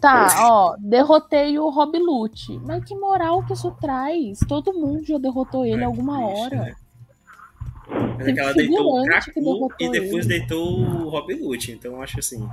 Tá, 0.00 0.26
ó, 0.40 0.74
derrotei 0.80 1.58
o 1.58 1.70
Rob 1.70 1.96
Lute. 1.96 2.60
Mas 2.64 2.84
que 2.84 2.94
moral 2.94 3.42
que 3.44 3.52
isso 3.52 3.70
traz? 3.80 4.40
Todo 4.48 4.72
mundo 4.72 5.04
já 5.04 5.16
derrotou 5.16 5.64
ele 5.64 5.82
É 5.82 5.84
alguma 5.84 6.18
triste, 6.18 6.40
hora. 6.44 6.56
né? 6.56 6.74
Mas 7.88 8.28
é 8.28 8.32
que 8.32 8.40
ela 8.40 8.54
deitou 8.54 8.92
o 8.92 9.68
e 9.80 9.90
depois 9.90 10.26
ele. 10.26 10.38
deitou 10.38 10.80
o 10.80 11.08
Rob 11.08 11.34
Lute. 11.34 11.72
Então 11.72 11.92
eu 11.94 12.02
acho 12.02 12.18
assim. 12.18 12.48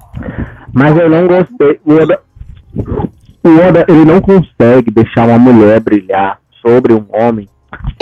Mas 0.73 0.97
eu 0.97 1.09
não 1.09 1.27
gostei. 1.27 1.79
O 1.85 1.93
Oda, 1.93 2.21
o 3.43 3.49
Oda, 3.67 3.85
ele 3.87 4.05
não 4.05 4.21
consegue 4.21 4.91
deixar 4.91 5.27
uma 5.27 5.39
mulher 5.39 5.79
brilhar 5.79 6.39
sobre 6.65 6.93
um 6.93 7.05
homem 7.11 7.47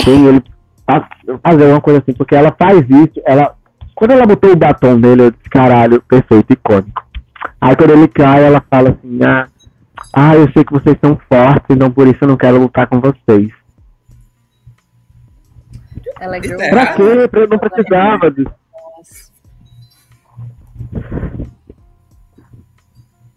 sem 0.03 0.25
ele 0.25 0.43
fa- 0.89 1.09
fazer 1.45 1.65
uma 1.65 1.81
coisa 1.81 1.99
assim, 1.99 2.13
porque 2.13 2.35
ela 2.35 2.55
faz 2.57 2.79
isso, 2.89 3.21
ela. 3.25 3.53
Quando 3.93 4.11
ela 4.11 4.25
botou 4.27 4.51
o 4.51 4.55
batom 4.55 4.95
nele, 4.95 5.23
eu 5.23 5.31
disse, 5.31 5.49
caralho, 5.49 6.01
perfeito, 6.03 6.53
icônico. 6.53 7.03
Aí 7.59 7.75
quando 7.75 7.91
ele 7.91 8.07
cai, 8.07 8.43
ela 8.43 8.63
fala 8.69 8.89
assim, 8.89 9.19
ah, 9.23 9.47
ah, 10.13 10.35
eu 10.35 10.47
sei 10.53 10.63
que 10.63 10.71
vocês 10.73 10.95
são 11.03 11.19
fortes, 11.27 11.65
então 11.71 11.89
por 11.89 12.07
isso 12.07 12.17
eu 12.21 12.27
não 12.27 12.37
quero 12.37 12.59
lutar 12.59 12.85
com 12.87 12.99
vocês. 13.01 13.49
Ela 16.19 16.37
é 16.37 16.41
girl 16.43 16.61
É. 16.61 16.69
Pra 16.69 16.93
quê? 16.93 17.27
Pra- 17.29 17.41
Eu 17.41 17.47
não 17.47 17.59
precisava 17.59 18.31
disso. 18.31 18.53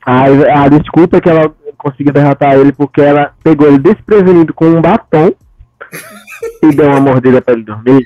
Aí 0.05 0.45
a 0.51 0.69
desculpa 0.69 1.19
é 1.19 1.21
que 1.21 1.29
ela 1.29 1.55
conseguiu 1.77 2.13
derrotar 2.13 2.55
ele 2.55 2.73
porque 2.73 3.01
ela 3.01 3.35
pegou 3.43 3.67
ele 3.69 3.79
desprevenido 3.79 4.53
com 4.55 4.67
um 4.67 4.81
batom 4.81 5.33
e 6.63 6.75
deu 6.75 6.89
uma 6.89 7.01
mordida 7.01 7.41
pra 7.43 7.55
ele 7.55 7.63
dormir. 7.65 8.05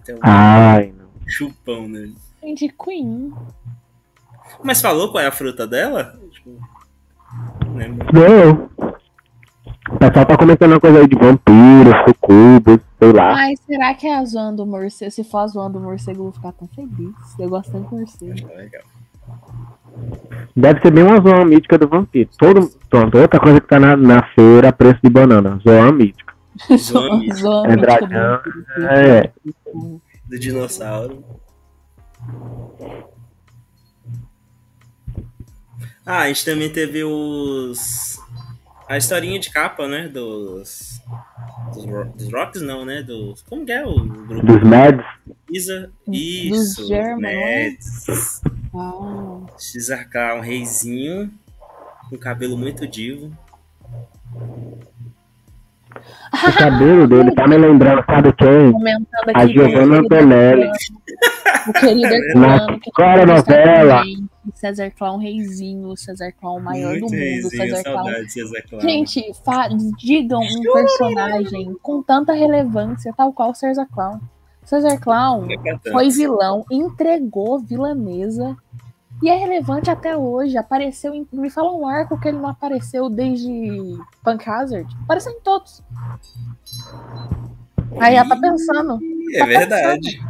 Então, 0.00 0.18
Ai, 0.22 0.92
não. 0.96 1.06
chupão 1.28 1.88
nele. 1.88 2.14
Gente, 2.42 2.68
Queen. 2.68 3.32
Mas 4.62 4.80
falou 4.80 5.10
qual 5.10 5.22
é 5.22 5.26
a 5.26 5.32
fruta 5.32 5.66
dela? 5.66 6.14
Tipo, 6.30 6.58
não 7.66 7.74
lembro. 7.76 8.06
Não. 8.12 8.70
O 9.94 9.98
pessoal 9.98 10.26
tá 10.26 10.36
comentando 10.36 10.72
uma 10.72 10.80
coisa 10.80 11.00
aí 11.00 11.06
de 11.06 11.16
vampiros, 11.16 11.94
sucubos, 12.06 12.78
sei 12.98 13.12
lá. 13.12 13.34
Ai, 13.34 13.54
será 13.56 13.94
que 13.94 14.06
é 14.06 14.16
a 14.16 14.24
zoando 14.24 14.58
do 14.58 14.66
morcego? 14.66 15.10
Se 15.10 15.24
for 15.24 15.38
a 15.38 15.46
zoando 15.46 15.78
do 15.78 15.84
morcego, 15.84 16.18
eu 16.18 16.24
vou 16.24 16.32
ficar 16.32 16.52
tão 16.52 16.68
feliz. 16.68 17.14
Eu 17.38 17.48
gosto 17.48 17.70
tanto 17.72 17.90
do 17.90 17.96
morcego. 17.96 18.48
Legal. 18.56 18.82
Deve 20.56 20.80
ser 20.80 20.90
bem 20.90 21.04
uma 21.04 21.20
zoa 21.20 21.44
mítica 21.44 21.78
do 21.78 21.88
vampiro. 21.88 22.30
Todo, 22.38 22.70
pronto, 22.88 23.18
outra 23.18 23.38
coisa 23.38 23.60
que 23.60 23.68
tá 23.68 23.78
na, 23.78 23.96
na 23.96 24.22
feira, 24.34 24.72
preço 24.72 25.00
de 25.02 25.10
banana. 25.10 25.60
Zoa 25.62 25.92
mítica. 25.92 26.32
Zoa 26.76 27.18
mítica. 27.18 27.48
É 27.66 27.76
dragão. 27.76 28.40
É. 28.90 29.30
Do 30.28 30.38
dinossauro. 30.38 31.24
Ah, 36.04 36.22
a 36.22 36.28
gente 36.28 36.44
também 36.44 36.70
teve 36.70 37.04
os. 37.04 38.18
A 38.92 38.98
historinha 38.98 39.38
de 39.40 39.48
capa, 39.50 39.88
né? 39.88 40.06
Dos. 40.08 41.00
Dos, 41.74 41.84
ro- 41.86 42.12
dos 42.14 42.30
Rocks, 42.30 42.60
não, 42.60 42.84
né? 42.84 43.02
Dos. 43.02 43.40
Como 43.42 43.64
que 43.64 43.72
é 43.72 43.86
o 43.86 43.94
grupo? 44.04 44.44
Dos 44.46 44.62
Mads. 44.62 45.04
Isa. 45.50 45.90
Dos 46.06 46.14
Isso. 46.18 46.88
Né? 46.90 47.14
Mads. 47.16 48.42
Ah, 48.74 49.40
Xarcar, 49.58 50.36
um 50.36 50.40
reizinho. 50.40 51.30
Com 52.10 52.18
cabelo 52.18 52.58
muito 52.58 52.86
divo. 52.86 53.32
O 56.34 56.52
cabelo 56.58 57.06
dele 57.08 57.34
tá 57.34 57.46
me 57.48 57.56
lembrando, 57.56 58.04
sabe 58.04 58.30
quem? 58.34 58.74
A 59.34 59.46
Giovanna 59.46 60.00
Antonelli. 60.00 60.68
O 61.68 61.72
querido 61.72 62.38
Na 62.38 62.66
Cora 62.94 63.24
novela. 63.24 63.98
também, 64.00 64.28
César 64.54 64.90
Clown 64.90 65.18
reizinho, 65.18 65.96
César 65.96 66.32
Clown 66.32 66.60
maior 66.60 66.90
muito 66.98 67.06
do 67.10 67.16
mundo, 67.16 67.48
César 67.50 67.82
Clown. 67.82 68.28
César 68.28 68.62
Clown. 68.68 68.80
Gente, 68.80 69.32
fa- 69.44 69.68
digam 69.98 70.40
um 70.42 70.72
personagem 70.72 71.76
com 71.82 72.02
tanta 72.02 72.32
relevância, 72.32 73.12
tal 73.16 73.32
qual 73.32 73.50
o 73.50 73.54
César 73.54 73.86
Clown. 73.92 74.20
César 74.64 74.98
Clown 74.98 75.46
é 75.64 75.90
foi 75.92 76.08
vilão, 76.10 76.64
entregou 76.70 77.58
vilanesa 77.58 78.56
e 79.22 79.28
é 79.28 79.36
relevante 79.36 79.90
até 79.90 80.16
hoje. 80.16 80.56
Apareceu 80.56 81.14
em. 81.14 81.26
Me 81.32 81.50
fala 81.50 81.72
um 81.72 81.86
arco 81.86 82.18
que 82.18 82.28
ele 82.28 82.38
não 82.38 82.48
apareceu 82.48 83.08
desde 83.08 83.48
Punk 84.24 84.48
Hazard. 84.48 84.92
Apareceu 85.04 85.32
em 85.32 85.40
todos. 85.40 85.82
Aí 88.00 88.14
ela 88.16 88.28
tá 88.28 88.36
pensando. 88.36 88.98
É 89.34 89.44
verdade. 89.46 90.20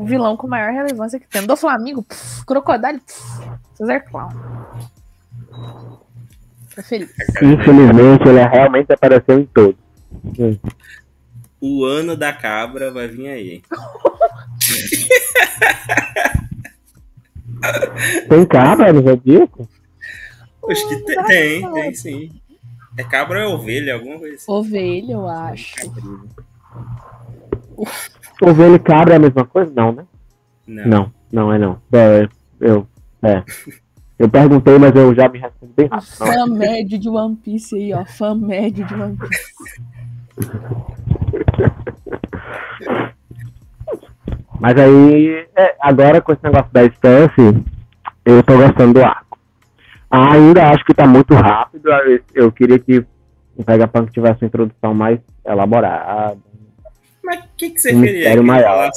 O 0.00 0.04
vilão 0.06 0.34
com 0.34 0.48
maior 0.48 0.72
relevância 0.72 1.20
que 1.20 1.28
tem. 1.28 1.46
Do 1.46 1.54
Flamengo, 1.56 2.02
pff, 2.02 2.44
Crocodile, 2.46 3.00
pff, 3.00 3.50
César 3.74 4.00
Clown. 4.00 4.30
Tô 6.74 6.82
feliz. 6.82 7.12
Infelizmente, 7.42 8.26
ele 8.26 8.42
realmente 8.48 8.90
apareceu 8.92 9.38
em 9.38 9.44
todos. 9.44 9.76
O 11.60 11.84
ano 11.84 12.16
da 12.16 12.32
cabra 12.32 12.90
vai 12.90 13.08
vir 13.08 13.28
aí. 13.28 13.62
Tem 18.26 18.46
cabra 18.46 18.90
no 18.94 19.02
Zodíaco? 19.02 19.68
Acho 20.70 20.88
que 20.88 20.96
tem, 21.04 21.24
tem, 21.26 21.72
tem 21.72 21.94
sim. 21.94 22.40
É 22.96 23.04
cabra 23.04 23.46
ou 23.46 23.52
é 23.52 23.54
ovelha, 23.54 23.94
alguma 23.94 24.18
coisa 24.18 24.36
assim. 24.36 24.50
Ovelha, 24.50 25.12
eu 25.12 25.28
acho. 25.28 25.74
Ovelha 28.48 28.76
e 28.76 28.78
cabra 28.78 29.14
é 29.14 29.16
a 29.16 29.20
mesma 29.20 29.44
coisa? 29.44 29.72
Não, 29.74 29.92
né? 29.92 30.04
Não. 30.66 30.86
Não, 30.86 31.12
não 31.32 31.52
é 31.52 31.58
não. 31.58 31.78
É, 31.92 32.28
eu, 32.60 32.86
é. 33.22 33.42
Eu 34.18 34.28
perguntei, 34.28 34.78
mas 34.78 34.94
eu 34.94 35.14
já 35.14 35.28
me 35.28 35.38
respondi 35.38 35.72
bem 35.76 35.86
rápido. 35.88 36.08
Não. 36.20 36.26
fã 36.26 36.46
médio 36.46 36.98
de 36.98 37.08
One 37.08 37.36
Piece 37.36 37.74
aí, 37.76 37.92
ó. 37.94 38.04
Fã 38.04 38.34
médio 38.34 38.86
de 38.86 38.94
One 38.94 39.16
Piece. 39.16 39.80
Mas 44.60 44.76
aí, 44.76 45.46
é, 45.56 45.74
agora 45.80 46.20
com 46.20 46.32
esse 46.32 46.42
negócio 46.44 46.70
da 46.72 46.84
espécie, 46.84 47.64
eu 48.24 48.42
tô 48.42 48.56
gostando 48.58 48.94
do 48.94 49.02
arco. 49.04 49.38
Ainda 50.10 50.68
acho 50.70 50.84
que 50.84 50.92
tá 50.94 51.06
muito 51.06 51.34
rápido. 51.34 51.88
eu- 51.88 52.20
Eu 52.34 52.52
queria 52.52 52.78
que 52.78 52.98
o 53.56 53.62
Vegapunk 53.66 54.12
tivesse 54.12 54.42
uma 54.44 54.48
introdução 54.48 54.92
mais 54.94 55.18
elaborada. 55.46 56.36
Mas 57.22 57.40
o 57.40 57.48
que, 57.56 57.70
que 57.70 57.80
você 57.80 57.94
Um 57.94 58.00
queria 58.00 58.14
mistério 58.14 58.42
que 58.42 58.46
maior. 58.46 58.90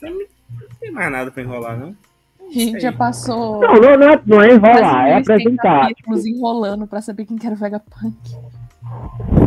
Pra 0.00 0.10
mim, 0.10 0.18
não 0.50 0.76
tem 0.80 0.90
mais 0.90 1.12
nada 1.12 1.30
pra 1.30 1.42
enrolar, 1.42 1.78
não. 1.78 1.94
A 2.40 2.52
gente 2.52 2.80
já 2.80 2.92
passou. 2.92 3.60
Não, 3.60 3.74
não, 3.74 3.96
não 3.96 4.10
é, 4.10 4.20
não 4.26 4.42
é 4.42 4.52
enrolar, 4.52 5.06
é 5.06 5.14
apresentar. 5.18 5.80
capítulos 5.88 6.26
enrolando 6.26 6.86
pra 6.86 7.00
saber 7.00 7.24
quem 7.24 7.38
que 7.38 7.46
era 7.46 7.54
o 7.54 7.58
Vegapunk. 7.58 8.16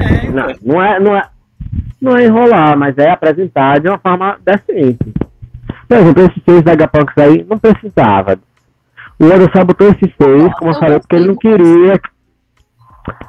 É, 0.01 0.30
Não, 0.32 0.47
não 0.63 0.84
é, 0.84 0.99
não 0.99 1.15
é, 1.15 1.30
não 2.01 2.17
é 2.17 2.25
enrolar, 2.25 2.78
mas 2.78 2.97
é 2.97 3.12
apresentar 3.12 3.80
de 3.80 3.89
uma 3.89 3.99
forma 3.99 4.39
decente. 4.43 5.13
Por 5.88 5.97
exemplo, 5.97 6.23
esses 6.23 6.43
seis 6.43 6.62
Vegapunks 6.63 7.17
aí 7.17 7.45
não 7.47 7.60
precisava. 7.60 8.39
O 9.19 9.25
Oda 9.25 9.49
só 9.56 9.63
botou 9.63 9.88
esses 9.88 10.12
seis, 10.19 10.54
como 10.58 10.71
eu 10.71 10.80
falei, 10.80 10.99
porque 10.99 11.15
ele 11.15 11.28
não 11.28 11.36
queria. 11.36 11.99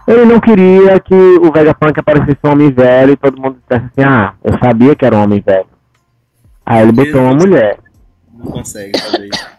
Ele 0.06 0.24
não 0.24 0.40
queria 0.40 1.00
que 1.00 1.14
o 1.14 1.52
Vegapunk 1.52 1.98
aparecesse 1.98 2.38
um 2.44 2.50
homem 2.52 2.70
velho 2.70 3.12
e 3.12 3.16
todo 3.16 3.40
mundo 3.40 3.58
dissesse 3.60 3.86
assim, 3.86 4.08
ah, 4.08 4.34
eu 4.42 4.56
sabia 4.58 4.94
que 4.94 5.04
era 5.04 5.16
um 5.16 5.22
homem 5.22 5.40
velho. 5.40 5.66
Aí 6.64 6.82
ele 6.82 6.92
botou 6.92 7.20
uma 7.20 7.34
mulher. 7.34 7.78
não 8.32 8.46
consegue 8.46 8.98
fazer 8.98 9.28
isso. 9.28 9.56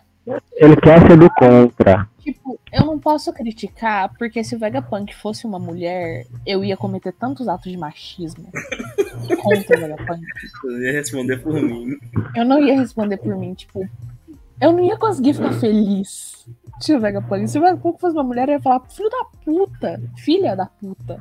Ele 0.56 0.76
quer 0.78 1.06
ser 1.06 1.18
do 1.18 1.30
contra. 1.32 2.08
Tipo, 2.20 2.60
eu 2.74 2.86
não 2.86 3.00
posso 3.00 3.32
criticar, 3.32 4.12
porque 4.18 4.44
se 4.44 4.56
o 4.56 4.60
Vegapunk 4.60 5.16
fosse 5.16 5.46
uma 5.46 5.58
mulher, 5.60 6.26
eu 6.46 6.64
ia 6.64 6.76
cometer 6.76 7.14
tantos 7.14 7.48
atos 7.48 7.72
de 7.72 7.78
machismo 7.78 8.50
contra 9.42 9.78
o 9.78 9.82
Vegapunk. 9.82 10.22
Eu 10.66 10.82
ia 10.82 10.92
responder 10.92 11.38
por 11.38 11.54
mim. 11.54 11.98
Eu 12.36 12.46
não 12.46 12.62
ia 12.62 12.80
responder 12.80 13.18
por 13.18 13.36
mim, 13.38 13.54
tipo, 13.54 13.88
eu 14.60 14.72
não 14.72 14.84
ia 14.84 14.98
conseguir 14.98 15.34
ficar 15.34 15.54
feliz 15.54 16.46
se 16.80 16.96
o 16.96 17.00
Vegapunk. 17.00 17.48
Se 17.48 17.58
o 17.58 17.62
Vegapunk 17.62 18.00
fosse 18.00 18.16
uma 18.16 18.24
mulher, 18.24 18.48
eu 18.50 18.54
ia 18.54 18.62
falar, 18.62 18.82
filho 18.90 19.10
da 19.10 19.26
puta, 19.44 20.02
filha 20.18 20.56
da 20.56 20.66
puta. 20.66 21.18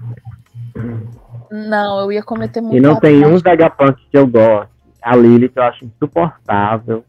Não, 1.51 2.01
eu 2.01 2.12
ia 2.12 2.23
cometer 2.23 2.61
muito 2.61 2.77
E 2.77 2.81
não 2.81 2.99
tem 3.01 3.25
um. 3.25 3.38
Vegapunk 3.38 4.01
que 4.11 4.19
eu 4.19 4.27
gosto. 4.27 4.71
A 5.03 5.14
Lilith 5.16 5.53
eu 5.55 5.62
acho 5.62 5.85
insuportável. 5.85 7.05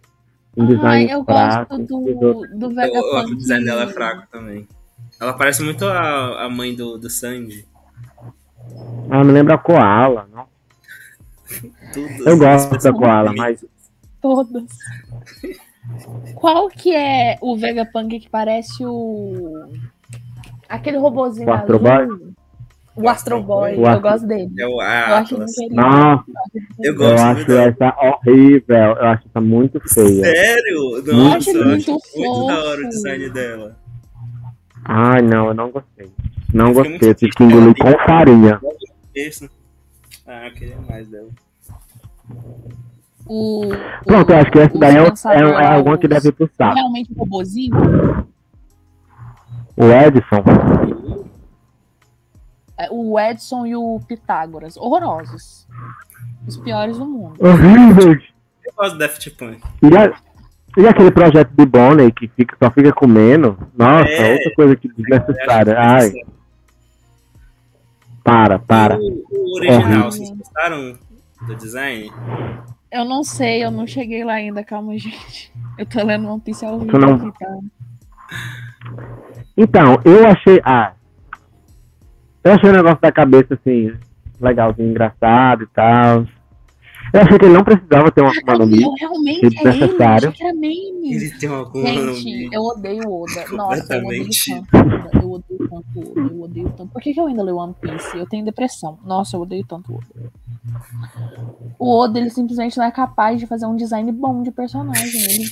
Um 0.55 0.63
Ai, 0.63 0.67
design 0.75 1.11
eu 1.11 1.23
fraco. 1.25 1.75
gosto 1.77 1.85
do, 1.87 2.47
do 2.57 2.65
Eu- 2.65 2.69
Vegapunk. 2.75 3.31
o 3.33 3.35
design 3.37 3.65
dela 3.65 3.83
é 3.83 3.87
fraco 3.87 4.27
também. 4.31 4.67
Ela 5.19 5.33
parece 5.33 5.63
muito 5.63 5.85
a, 5.85 6.45
a 6.45 6.49
mãe 6.49 6.75
do, 6.75 6.97
do 6.97 7.09
Sandy. 7.09 7.65
Ah, 9.09 9.23
me 9.23 9.31
lembra 9.31 9.55
a 9.55 9.57
Koala, 9.57 10.27
não? 10.33 10.45
Todas 11.93 12.25
Eu 12.25 12.37
gosto 12.37 12.77
da 12.77 12.93
Koala, 12.93 13.33
mas 13.35 13.65
Todas. 14.21 14.65
Qual 16.35 16.67
que 16.69 16.95
é 16.95 17.37
o 17.41 17.55
Vegapunk 17.57 18.19
que 18.19 18.29
parece 18.29 18.85
o. 18.85 19.69
Aquele 20.69 20.97
robozinho 20.97 21.47
O 21.47 21.53
Astro 21.53 21.79
Boy? 21.79 21.91
azul? 21.91 22.33
O 22.95 23.07
Astro 23.09 23.43
Boy, 23.43 23.75
O 23.75 23.81
eu 23.81 23.85
Astro- 23.87 24.01
gosto 24.01 24.27
dele. 24.27 24.49
É 24.59 24.65
o 24.65 24.69
Eu 24.71 24.79
acho. 24.81 25.37
Nossa, 25.37 26.33
Eu 26.79 26.93
eu 26.93 26.95
gosto 26.95 27.19
acho 27.19 27.35
muito 27.35 27.47
dela. 27.47 27.63
essa 27.69 27.95
horrível. 28.01 28.75
Eu 28.75 29.05
acho 29.05 29.27
essa 29.27 29.41
muito 29.41 29.79
feia. 29.93 30.25
Sério? 30.25 30.97
Eu 31.05 31.13
Nossa, 31.15 31.37
acho 31.37 31.49
eu 31.51 31.61
acho 31.61 31.67
muito 31.69 31.91
muito 32.15 32.47
da 32.47 32.63
hora 32.65 32.81
o 32.85 32.89
design 32.89 33.29
dela. 33.29 33.77
Ai, 34.83 35.21
não, 35.21 35.47
eu 35.47 35.53
não 35.53 35.69
gostei. 35.69 36.11
Não 36.53 36.67
Eu 36.69 36.75
fiquei 36.75 36.91
gostei. 36.91 37.09
Eu 37.09 37.15
tive 37.15 37.31
que 37.33 37.43
engolir 37.43 37.75
com 37.77 37.91
farinha. 38.05 38.59
Esse. 39.13 39.49
Ah, 40.25 40.47
eu 40.47 40.53
queria 40.53 40.77
mais 40.89 41.07
dela. 41.07 41.29
O, 43.29 43.61
Pronto, 44.05 44.29
eu 44.31 44.37
acho 44.37 44.51
que 44.51 44.59
essa 44.59 44.77
daí 44.77 44.95
é, 44.95 45.01
um- 45.03 45.05
é, 45.05 45.63
é 45.63 45.67
alguma 45.73 45.97
que 45.97 46.07
deve 46.07 46.29
ir 46.29 46.31
pro 46.31 46.49
saco. 46.57 46.75
Realmente 46.75 47.13
robozinho. 47.13 47.75
O 49.75 49.83
Edson. 49.85 50.43
É, 52.77 52.87
O 52.91 53.19
Edson 53.19 53.65
e 53.65 53.75
o 53.75 53.99
Pitágoras. 54.07 54.77
Horrorosos. 54.77 55.67
Os 56.47 56.57
piores 56.57 56.97
do 56.97 57.05
mundo. 57.05 57.35
Horríveis. 57.39 58.23
Eu 58.65 58.73
gosto 58.75 58.93
do 58.93 58.99
Daft 58.99 59.29
Punk. 59.31 59.61
E, 59.83 59.97
a- 59.97 60.13
e 60.81 60.87
aquele 60.87 61.11
projeto 61.11 61.49
de 61.57 61.65
Bonnie 61.65 62.11
que 62.11 62.27
fica, 62.29 62.55
só 62.61 62.71
fica 62.71 62.91
comendo. 62.93 63.57
Nossa, 63.75 64.07
É. 64.09 64.33
outra 64.33 64.51
coisa 64.55 64.75
que 64.75 64.87
desnecessária. 64.89 65.75
Ai, 65.77 66.11
para, 68.23 68.59
para. 68.59 68.97
O, 68.97 69.23
o 69.31 69.55
original, 69.57 69.83
Horrível. 69.83 70.11
vocês 70.11 70.31
gostaram 70.31 70.97
do 71.47 71.55
design? 71.55 72.11
Eu 72.91 73.03
não 73.05 73.23
sei, 73.23 73.63
eu 73.63 73.71
não 73.71 73.85
cheguei 73.85 74.23
lá 74.23 74.33
ainda, 74.33 74.63
calma, 74.63 74.97
gente. 74.97 75.51
Eu 75.77 75.85
tô 75.85 76.03
lendo 76.03 76.27
One 76.27 76.39
Piece 76.41 76.65
ao 76.65 76.79
vivo 76.79 76.97
não- 76.97 77.15
aqui, 77.15 77.31
tá? 77.37 77.57
Então, 79.57 79.97
eu 80.05 80.25
achei. 80.27 80.61
Ah. 80.63 80.93
Eu 82.43 82.53
achei 82.53 82.69
o 82.69 82.73
negócio 82.73 83.01
da 83.01 83.11
cabeça 83.11 83.55
assim, 83.55 83.93
legalzinho, 84.39 84.89
engraçado 84.89 85.63
e 85.63 85.67
tal. 85.67 86.25
Eu 87.13 87.21
achei 87.21 87.39
que 87.39 87.45
ele 87.45 87.53
não 87.53 87.63
precisava 87.63 88.11
ter 88.11 88.21
uma 88.21 88.31
Akuma 88.31 88.57
no 88.57 88.67
Mi. 88.67 88.81
Eu 88.83 88.93
realmente 88.93 89.39
que 89.39 89.45
é 89.45 89.47
ele, 89.47 89.57
eu 89.57 89.71
desnecessário. 89.71 90.29
achei 90.29 90.31
que 90.31 90.43
era 90.43 90.53
meme. 90.53 91.13
Ele 91.13 91.31
tem 91.39 91.49
uma 91.49 91.61
Akuma 91.61 91.91
no 91.91 92.13
Gente, 92.15 92.53
eu 92.53 92.61
odeio 92.61 93.07
o 93.07 93.23
Oda. 93.23 93.45
Nossa, 93.51 93.95
eu 93.95 94.05
odeio 94.05 94.25
Completamente. 94.25 94.63
tanto 94.71 94.77
o 94.77 94.87
Oda. 94.87 95.09
Eu 95.13 95.31
odeio 95.31 95.69
tanto 95.69 95.85
o 95.95 96.01
Oda. 96.01 96.19
Eu 96.33 96.41
odeio 96.41 96.69
tanto. 96.77 96.91
Por 96.91 97.01
que, 97.01 97.13
que 97.13 97.19
eu 97.19 97.27
ainda 97.27 97.43
leio 97.43 97.57
One 97.57 97.75
Piece? 97.79 98.17
Eu 98.17 98.27
tenho 98.27 98.45
depressão. 98.45 98.99
Nossa, 99.05 99.35
eu 99.37 99.41
odeio 99.41 99.65
tanto 99.65 99.91
o 99.91 99.95
Oda. 99.95 100.31
O 101.79 101.97
Oda, 101.99 102.19
ele 102.19 102.29
simplesmente 102.29 102.77
não 102.77 102.85
é 102.85 102.91
capaz 102.91 103.39
de 103.39 103.47
fazer 103.47 103.65
um 103.65 103.75
design 103.75 104.11
bom 104.11 104.43
de 104.43 104.51
personagem. 104.51 105.21
Ele... 105.23 105.49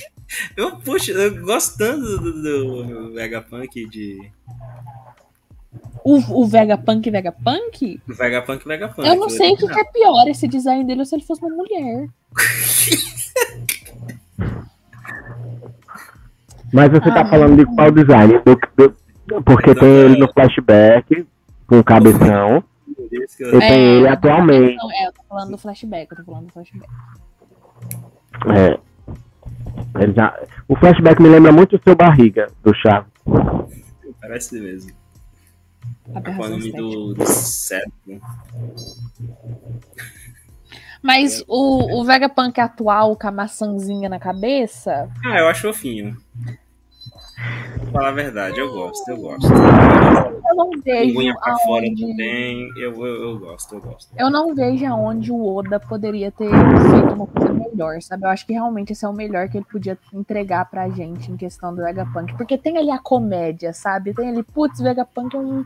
Eu, 0.56 0.76
puxa, 0.78 1.12
eu 1.12 1.40
gosto 1.44 1.78
tanto 1.78 2.00
do, 2.00 2.32
do, 2.42 2.82
do 2.82 3.12
Vegapunk 3.14 3.88
de. 3.88 4.30
O, 6.08 6.42
o 6.42 6.46
Vegapunk 6.46 7.10
Vegapunk? 7.10 8.00
Do 8.06 8.14
Vegapunk 8.14 8.64
Vegapunk. 8.64 9.08
Eu 9.08 9.16
não 9.16 9.28
sei 9.28 9.54
o 9.54 9.56
que, 9.56 9.66
que 9.66 9.80
é 9.80 9.84
pior, 9.84 10.28
esse 10.28 10.46
design 10.46 10.84
dele, 10.84 11.00
ou 11.00 11.04
se 11.04 11.16
ele 11.16 11.24
fosse 11.24 11.42
uma 11.44 11.50
mulher. 11.56 12.08
Mas 16.72 16.90
você 16.90 17.00
tá 17.10 17.22
Ah, 17.22 17.26
falando 17.26 17.56
de 17.56 17.64
qual 17.74 17.90
design? 17.90 18.34
Do- 18.44 18.94
do- 19.26 19.42
porque 19.42 19.74
tem 19.74 19.88
ele 19.88 20.16
no 20.18 20.32
flashback, 20.32 21.26
com 21.66 21.78
o 21.80 21.84
cabeção, 21.84 22.62
eu- 23.40 23.56
e 23.56 23.58
tem 23.58 23.96
ele 23.96 24.06
atualmente. 24.08 24.76
Não, 24.76 24.92
é, 24.92 25.08
eu 25.08 25.12
tô 25.12 25.22
falando 25.28 25.50
do 25.50 25.58
flashback, 25.58 26.08
eu 26.12 26.16
tô 26.18 26.24
falando 26.24 26.46
do 26.46 26.52
flashback. 26.52 26.88
É. 28.54 28.78
Ele 30.02 30.12
já- 30.14 30.38
O 30.68 30.76
flashback 30.76 31.20
me 31.20 31.28
lembra 31.28 31.50
muito 31.50 31.74
o 31.74 31.80
seu 31.82 31.96
barriga, 31.96 32.46
do 32.62 32.72
Chaves. 32.74 33.10
Parece 34.20 34.60
mesmo. 34.60 34.92
Qual 36.12 36.14
é 36.14 36.18
o 36.18 36.18
Aberração 36.18 36.50
nome 36.50 36.72
do, 36.72 37.14
do 37.14 37.26
cérebro? 37.26 38.20
Mas 41.02 41.44
o, 41.46 42.00
o 42.00 42.04
Vegapunk 42.04 42.60
atual, 42.60 43.16
com 43.16 43.28
a 43.28 43.30
maçãzinha 43.30 44.08
na 44.08 44.18
cabeça, 44.18 45.08
Ah, 45.24 45.38
eu 45.38 45.48
acho 45.48 45.62
fofinho. 45.62 46.16
Pra 47.36 47.92
falar 47.92 48.08
a 48.08 48.12
verdade, 48.12 48.58
eu 48.58 48.72
gosto, 48.72 49.08
eu 49.10 49.16
gosto. 49.18 49.46
eu 49.52 50.56
não 50.56 50.70
vejo 50.82 51.12
Linguinha 51.12 51.34
pra 51.34 51.54
fora 51.58 51.84
aonde... 51.86 52.00
também, 52.06 52.70
eu, 52.76 52.92
eu, 53.06 53.22
eu 53.30 53.38
gosto, 53.38 53.74
eu 53.74 53.80
gosto. 53.80 54.10
Eu 54.16 54.30
não 54.30 54.54
vejo 54.54 54.86
aonde 54.86 55.30
o 55.30 55.54
Oda 55.54 55.78
poderia 55.78 56.32
ter 56.32 56.48
feito 56.48 57.14
uma 57.14 57.26
coisa 57.26 57.52
melhor, 57.52 58.00
sabe? 58.00 58.24
Eu 58.24 58.30
acho 58.30 58.46
que 58.46 58.54
realmente 58.54 58.92
esse 58.92 59.04
é 59.04 59.08
o 59.08 59.12
melhor 59.12 59.48
que 59.50 59.58
ele 59.58 59.66
podia 59.70 59.98
entregar 60.14 60.64
pra 60.70 60.88
gente 60.88 61.30
em 61.30 61.36
questão 61.36 61.74
do 61.74 61.82
Vegapunk. 61.82 62.34
Porque 62.36 62.56
tem 62.56 62.78
ali 62.78 62.90
a 62.90 62.98
comédia, 62.98 63.72
sabe? 63.74 64.14
Tem 64.14 64.30
ali, 64.30 64.42
putz, 64.42 64.80
Vegapunk 64.80 65.36
é 65.36 65.38
um, 65.38 65.64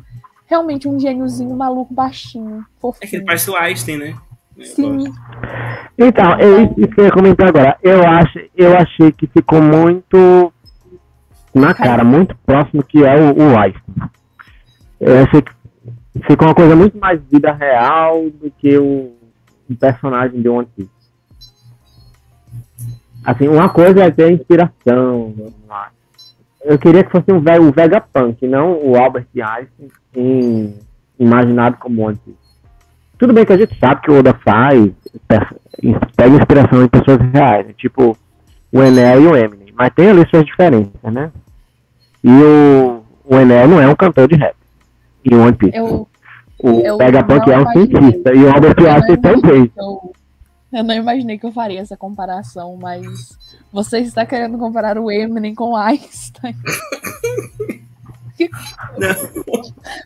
realmente 0.51 0.89
um 0.89 0.99
gêniozinho 0.99 1.57
maluco 1.57 1.95
baixinho, 1.95 2.59
É 2.59 2.59
que 2.59 2.59
ele 2.59 2.65
fofinho. 2.81 3.25
parece 3.25 3.51
o 3.51 3.57
Einstein, 3.57 3.97
né? 3.99 4.15
Eu 4.57 4.67
Sim. 4.67 5.05
Então, 5.97 6.33
é 6.35 6.63
isso 6.77 6.89
que 6.89 7.01
eu 7.01 7.05
ia 7.05 7.13
comentar 7.13 7.49
agora. 7.49 7.79
Eu, 7.81 8.07
acho, 8.07 8.39
eu 8.57 8.77
achei 8.77 9.13
que 9.13 9.29
ficou 9.29 9.63
muito 9.63 10.53
na 11.55 11.73
cara, 11.73 12.03
muito 12.03 12.37
próximo 12.45 12.83
que 12.83 13.05
é 13.05 13.15
o, 13.17 13.33
o 13.39 13.59
Einstein. 13.59 14.11
Eu 14.99 15.23
achei 15.23 15.41
que 15.41 15.53
ficou 16.27 16.49
uma 16.49 16.55
coisa 16.55 16.75
muito 16.75 16.99
mais 16.99 17.21
vida 17.31 17.53
real 17.53 18.29
do 18.29 18.51
que 18.51 18.77
o, 18.77 19.15
o 19.71 19.77
personagem 19.79 20.43
de 20.43 20.49
One 20.49 20.69
Piece. 20.77 20.91
Assim, 23.25 23.47
uma 23.49 23.69
coisa 23.69 24.03
é 24.05 24.11
ter 24.11 24.33
inspiração, 24.33 25.33
vamos 25.37 25.55
lá. 25.69 25.91
Eu 26.65 26.79
queria 26.79 27.03
que 27.03 27.11
fosse 27.11 27.31
um, 27.33 27.39
o 27.39 27.73
Vegapunk, 27.73 28.47
não 28.47 28.73
o 28.73 28.97
Albert 28.97 29.27
Einstein 29.35 29.89
em- 30.15 30.75
imaginado 31.19 31.77
como 31.79 32.03
One 32.07 32.19
Piece. 32.25 32.39
Tudo 33.19 33.33
bem 33.33 33.45
que 33.45 33.53
a 33.53 33.57
gente 33.59 33.79
sabe 33.79 34.01
que 34.03 34.11
o 34.11 34.19
Oda 34.19 34.35
faz, 34.45 34.91
pe- 35.29 35.97
pega 36.17 36.37
inspiração 36.37 36.83
em 36.83 36.89
pessoas 36.89 37.19
reais, 37.33 37.67
né? 37.67 37.75
tipo 37.77 38.17
o 38.73 38.83
Enel 38.83 39.23
e 39.23 39.27
o 39.27 39.37
Eminem, 39.37 39.73
mas 39.77 39.93
tem 39.95 40.09
ali 40.11 40.27
suas 40.29 40.45
diferenças, 40.45 40.93
né? 41.13 41.31
E 42.23 42.31
o, 42.31 43.03
o 43.25 43.37
Enel 43.39 43.69
não 43.69 43.81
é 43.81 43.89
um 43.89 43.95
cantor 43.97 44.29
de 44.29 44.37
rap 44.37 44.55
em 45.25 45.35
One 45.35 45.53
Piece. 45.55 45.77
eu, 45.77 46.07
o 46.63 46.81
eu 46.81 46.99
Vegapunk 46.99 47.51
é 47.51 47.59
um 47.59 47.67
cientista 47.73 48.35
e 48.35 48.45
o 48.45 48.49
Albert 48.55 48.77
Einstein 48.79 49.17
também. 49.21 49.73
eu, 49.77 50.13
eu 50.73 50.85
não 50.85 50.95
imaginei 50.95 51.39
que 51.39 51.47
eu 51.47 51.53
faria 51.53 51.81
essa 51.81 51.97
comparação, 51.97 52.77
mas 52.81 53.39
você 53.73 53.99
está 53.99 54.25
querendo 54.25 54.59
comparar 54.59 54.99
o 54.99 55.11
Eminem 55.11 55.55
com 55.55 55.71
o 55.71 55.77
Einstein. 55.77 56.55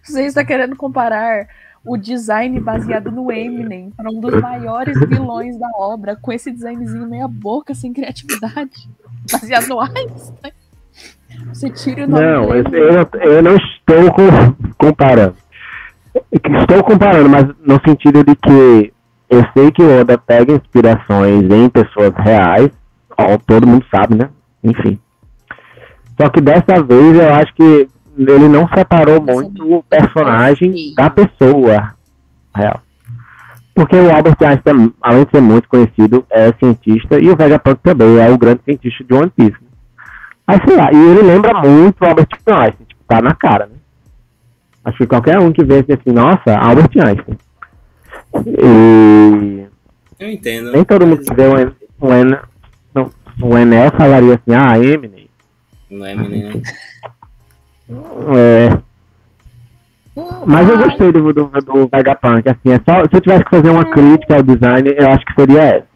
Você 0.03 0.23
está 0.25 0.45
querendo 0.45 0.77
comparar 0.77 1.47
o 1.85 1.97
design 1.97 2.59
baseado 2.61 3.11
no 3.13 3.31
Eminem 3.31 3.91
para 3.97 4.11
um 4.11 4.19
dos 4.21 4.41
maiores 4.41 4.99
vilões 5.07 5.59
da 5.59 5.69
obra 5.77 6.17
com 6.17 6.33
esse 6.33 6.51
designzinho 6.51 7.07
meia 7.07 7.29
boca, 7.29 7.75
sem 7.75 7.93
criatividade, 7.93 8.89
baseado 9.31 9.69
no 9.69 9.81
Einstein. 9.81 10.53
Você 11.49 11.69
tira 11.71 12.05
o 12.05 12.09
nome 12.09 12.23
Não, 12.23 12.55
eu, 12.55 12.65
eu, 13.21 13.43
não 13.43 13.57
estou 13.57 14.13
com- 14.15 14.73
comparando. 14.79 15.37
Estou 16.33 16.83
comparando, 16.85 17.29
mas 17.29 17.45
no 17.61 17.81
sentido 17.85 18.25
de 18.25 18.35
que 18.37 18.94
eu 19.29 19.43
sei 19.57 19.71
que 19.71 19.83
o 19.83 20.01
Oda 20.01 20.19
pega 20.19 20.53
inspirações 20.53 21.43
em 21.51 21.69
pessoas 21.69 22.13
reais, 22.17 22.71
ó, 23.19 23.37
todo 23.47 23.67
mundo 23.67 23.85
sabe, 23.95 24.17
né? 24.17 24.29
Enfim. 24.63 24.99
Só 26.21 26.29
que 26.29 26.41
dessa 26.41 26.83
vez 26.83 27.17
eu 27.17 27.35
acho 27.35 27.55
que 27.55 27.89
ele 28.17 28.49
não 28.49 28.69
separou 28.69 29.21
muito 29.21 29.79
o 29.79 29.83
personagem 29.83 30.95
da 30.95 31.11
pessoa 31.11 31.95
real. 32.55 32.81
Porque 33.75 33.97
o 33.97 34.15
Albert 34.15 34.37
Einstein, 34.41 34.95
além 35.03 35.25
de 35.25 35.31
ser 35.33 35.41
muito 35.41 35.69
conhecido, 35.69 36.25
é 36.31 36.53
cientista 36.53 37.19
e 37.19 37.29
o 37.29 37.37
Vegapunk 37.37 37.81
também 37.83 38.19
é 38.19 38.31
o 38.31 38.39
grande 38.39 38.61
cientista 38.65 39.03
de 39.03 39.15
One 39.15 39.33
Piece. 39.35 39.59
Aí 40.47 40.59
sei 40.65 40.77
lá, 40.77 40.93
e 40.93 40.97
ele 40.97 41.23
lembra 41.23 41.61
muito 41.61 42.01
o 42.01 42.07
Albert 42.07 42.29
Einstein, 42.47 42.87
tipo, 42.87 43.03
tá 43.09 43.21
na 43.21 43.35
cara, 43.35 43.67
né? 43.67 43.77
Acho 44.85 44.99
que 44.99 45.07
qualquer 45.07 45.41
um 45.41 45.51
que 45.51 45.65
vê 45.65 45.79
assim, 45.79 46.13
nossa, 46.13 46.57
Albert 46.57 46.91
Einstein. 46.95 47.39
E 48.47 49.67
Eu 50.19 50.31
entendo. 50.31 50.73
nem 50.73 50.85
todo 50.85 51.07
mundo 51.07 51.23
que 51.23 51.35
vê 51.35 51.47
o, 51.47 51.59
En- 51.59 51.73
o, 52.01 52.13
En- 52.13 52.39
não, 52.95 53.11
o 53.43 53.59
Enel 53.59 53.91
falaria 53.93 54.35
assim, 54.35 54.55
ah, 54.55 54.79
Eminem. 54.79 55.29
Não 55.91 56.05
é 56.07 56.15
menino. 56.15 56.61
É. 58.37 58.79
Mas 60.47 60.69
eu 60.69 60.79
gostei 60.79 61.13
do, 61.13 61.33
do, 61.35 61.45
do 61.49 61.89
Vegapunk, 61.89 62.49
assim, 62.49 62.71
é 62.73 62.81
só, 62.83 63.05
se 63.05 63.15
eu 63.15 63.21
tivesse 63.21 63.45
que 63.45 63.51
fazer 63.51 63.69
uma 63.69 63.85
crítica 63.91 64.37
ao 64.37 64.43
design, 64.43 64.89
eu 64.97 65.11
acho 65.11 65.25
que 65.27 65.35
seria 65.35 65.61
essa. 65.63 65.87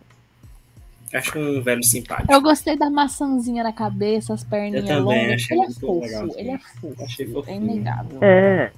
Acho 1.14 1.39
um 1.39 1.62
velho 1.62 1.82
simpático. 1.82 2.30
Eu 2.30 2.43
gostei 2.43 2.76
da 2.76 2.91
maçãzinha 2.91 3.62
na 3.62 3.72
cabeça, 3.72 4.34
as 4.34 4.45
perninhas 4.45 4.86
Eu 4.86 4.97
também, 4.99 5.22
longas. 5.28 5.43
achei 5.43 5.57
Ele 5.57 5.66
é 5.66 5.70
fofo, 5.80 6.01
legal, 6.01 6.28
ele 6.36 6.51
é 6.51 6.59
fofo. 6.59 7.03
Achei 7.05 7.24
É 7.26 7.28
fofinho. 7.30 7.62
inegável. 7.62 8.18
É. 8.20 8.70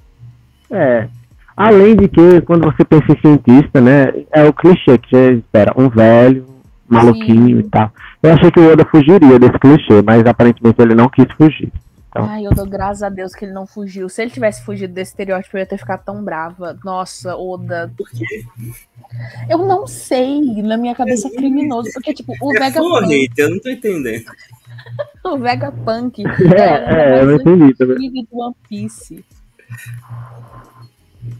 É. 0.71 1.09
Além 1.55 1.95
de 1.95 2.07
que, 2.07 2.41
quando 2.41 2.65
você 2.65 2.83
pensa 2.83 3.11
em 3.11 3.19
cientista, 3.21 3.81
né, 3.81 4.11
é 4.31 4.43
o 4.43 4.53
clichê 4.53 4.97
que 4.97 5.09
você 5.09 5.33
espera, 5.33 5.73
um 5.77 5.89
velho, 5.89 6.45
maluquinho 6.87 7.57
Sim. 7.61 7.65
e 7.65 7.69
tal. 7.69 7.91
Eu 8.23 8.33
achei 8.33 8.51
que 8.51 8.59
o 8.59 8.71
Oda 8.71 8.85
fugiria 8.85 9.39
desse 9.39 9.59
clichê, 9.59 10.01
mas 10.03 10.25
aparentemente 10.25 10.81
ele 10.81 10.95
não 10.95 11.09
quis 11.09 11.25
fugir. 11.37 11.71
Então. 12.09 12.25
Ai, 12.25 12.45
eu 12.45 12.51
dou 12.51 12.67
graças 12.67 13.03
a 13.03 13.09
Deus 13.09 13.33
que 13.33 13.45
ele 13.45 13.53
não 13.53 13.65
fugiu. 13.65 14.09
Se 14.09 14.21
ele 14.21 14.31
tivesse 14.31 14.65
fugido 14.65 14.93
desse 14.93 15.11
estereótipo, 15.11 15.55
eu 15.55 15.59
ia 15.61 15.65
ter 15.65 15.77
ficado 15.77 16.03
tão 16.03 16.21
brava. 16.21 16.77
Nossa, 16.83 17.37
Oda. 17.37 17.89
Por 17.97 18.09
quê? 18.09 18.43
Eu 19.49 19.59
não 19.59 19.87
sei. 19.87 20.41
Na 20.61 20.75
minha 20.75 20.93
cabeça 20.93 21.29
é 21.29 21.31
criminoso. 21.31 21.89
Porque, 21.93 22.13
tipo, 22.13 22.33
o 22.41 22.53
É 22.53 22.59
Vegapunk. 22.59 23.07
hater, 23.07 23.45
eu 23.45 23.49
não 23.51 23.59
tô 23.61 23.69
entendendo. 23.69 24.25
o 25.23 25.37
Vegapunk 25.37 26.23
É, 26.53 27.17
é, 27.17 27.21
eu 27.21 27.25
não 27.27 27.35
entendi 27.35 27.73
também. 27.75 28.27
do 28.29 28.37
One 28.37 28.55
Piece. 28.67 29.23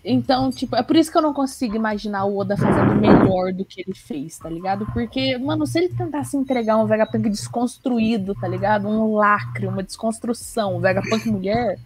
Então, 0.04 0.52
tipo, 0.52 0.76
é 0.76 0.84
por 0.84 0.96
isso 0.96 1.12
que 1.12 1.18
eu 1.18 1.22
não 1.22 1.34
consigo 1.34 1.76
imaginar 1.76 2.26
o 2.26 2.38
Oda 2.38 2.58
fazendo 2.58 2.96
melhor 2.96 3.54
do 3.54 3.64
que 3.64 3.82
ele 3.82 3.94
fez, 3.94 4.38
tá 4.38 4.50
ligado? 4.50 4.86
Porque, 4.94 5.38
mano, 5.38 5.66
se 5.66 5.80
ele 5.80 5.90
tentasse 5.90 6.36
entregar 6.36 6.78
um 6.78 6.86
Vegapunk 6.86 7.30
desconstruído, 7.30 8.34
tá 8.36 8.48
ligado? 8.48 8.88
Um 8.88 9.14
lacre, 9.14 9.68
uma 9.68 9.84
desconstrução, 9.84 10.78
um 10.78 10.80
Vegapunk 10.80 11.30
mulher, 11.30 11.78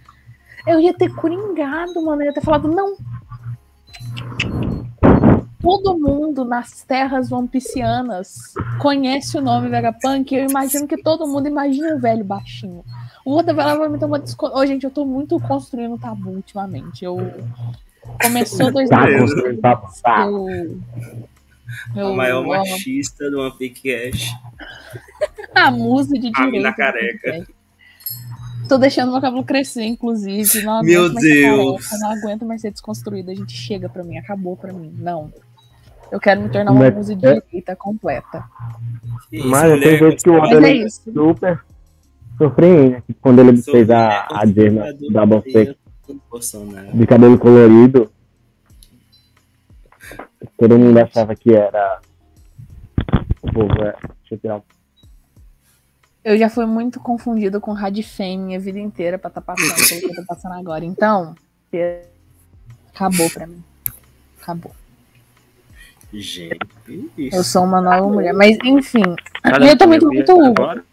eu 0.65 0.79
ia 0.79 0.93
ter 0.93 1.13
coringado, 1.13 2.01
mano. 2.03 2.21
Eu 2.21 2.27
ia 2.27 2.33
ter 2.33 2.41
falado, 2.41 2.67
não. 2.67 2.97
Todo 5.61 5.97
mundo 5.97 6.45
nas 6.45 6.83
terras 6.83 7.29
vampicianas 7.29 8.53
conhece 8.79 9.37
o 9.37 9.41
nome 9.41 9.69
Vegapunk. 9.69 10.33
Eu 10.33 10.49
imagino 10.49 10.87
que 10.87 11.01
todo 11.01 11.27
mundo 11.27 11.47
imagina 11.47 11.95
um 11.95 11.99
velho 11.99 12.23
baixinho. 12.23 12.83
O 13.25 13.35
Oda 13.35 13.53
vai 13.53 13.65
lá 13.65 13.75
vai 13.75 13.89
me 13.89 13.97
tomar 13.97 14.19
desconto. 14.19 14.55
Ô, 14.55 14.65
gente, 14.65 14.83
eu 14.83 14.91
tô 14.91 15.05
muito 15.05 15.39
construindo 15.39 15.97
tabu 15.97 16.29
ultimamente. 16.29 17.03
Eu. 17.03 17.17
Começou 18.21 18.71
dois 18.71 18.89
Tá 18.89 19.05
construindo 19.19 19.61
papo, 19.61 19.89
tá. 20.01 20.27
O 20.27 22.15
maior 22.15 22.45
ó, 22.45 22.47
machista 22.47 23.29
do 23.29 23.39
One 23.41 23.57
Piece 23.57 23.81
Cash. 23.81 24.31
A 25.53 25.71
musa 25.71 26.17
de 26.17 26.31
A 26.35 26.47
mina 26.47 26.73
careca. 26.73 27.45
Tô 28.67 28.77
deixando 28.77 29.11
meu 29.11 29.21
cabelo 29.21 29.43
crescer, 29.43 29.83
inclusive. 29.83 30.63
Não 30.63 30.81
Meu 30.81 31.13
Deus. 31.13 31.87
careca, 31.87 31.97
não 31.99 32.11
aguento 32.11 32.45
mais 32.45 32.61
ser 32.61 32.71
desconstruída. 32.71 33.31
A 33.31 33.35
gente 33.35 33.53
chega 33.53 33.87
pra 33.89 34.03
mim, 34.03 34.17
acabou 34.17 34.55
pra 34.57 34.73
mim. 34.73 34.93
Não. 34.97 35.31
Eu 36.11 36.19
quero 36.19 36.41
me 36.41 36.49
tornar 36.49 36.71
uma 36.71 36.89
musa 36.91 37.15
de 37.15 37.21
direita 37.21 37.75
completa. 37.75 38.43
Isso, 39.31 39.47
Mas 39.47 39.71
eu 39.71 39.79
tenho 39.79 39.99
vezes 39.99 40.23
que 40.23 40.29
o 40.29 40.35
Oda 40.41 40.67
é 40.67 40.73
isso. 40.73 41.01
super 41.11 41.61
surpreende. 42.37 43.03
Quando 43.21 43.39
ele 43.39 43.57
Sou 43.57 43.73
fez 43.73 43.89
a, 43.89 44.21
a 44.21 44.41
conservadora, 44.41 44.95
da 45.11 45.25
Bonseca 45.25 45.75
eu 46.07 46.15
tô 46.15 46.21
Bolsonaro. 46.29 46.91
de 46.97 47.07
cabelo 47.07 47.37
colorido, 47.37 48.11
todo 50.57 50.77
mundo 50.77 50.97
achava 50.99 51.35
que 51.35 51.53
era. 51.53 51.99
Pô, 53.53 53.63
é, 53.83 53.95
deixa 54.21 54.33
eu 54.33 54.37
tirar. 54.37 54.61
Eu 56.23 56.37
já 56.37 56.49
fui 56.49 56.65
muito 56.65 56.99
confundido 56.99 57.61
com 57.61 57.71
Radifem 57.71 58.39
minha 58.39 58.59
vida 58.59 58.79
inteira 58.79 59.19
pra 59.19 59.29
tá 59.29 59.41
passando 59.41 59.75
pelo 59.75 59.99
que 59.99 60.05
eu 60.07 60.15
tô 60.15 60.25
passando 60.25 60.53
agora. 60.53 60.83
Então, 60.83 61.35
acabou 62.93 63.29
pra 63.29 63.45
mim. 63.45 63.63
Acabou. 64.41 64.75
Gente, 66.11 66.57
Eu 66.87 67.09
isso. 67.17 67.43
sou 67.43 67.63
uma 67.63 67.81
nova 67.81 68.07
mulher. 68.07 68.33
Mas, 68.33 68.57
enfim. 68.63 69.03
Cada 69.43 69.67
eu 69.67 69.77
tô 69.77 69.85
um 69.85 69.87
muito, 69.87 70.31
eu 70.31 70.45
agora. 70.45 70.83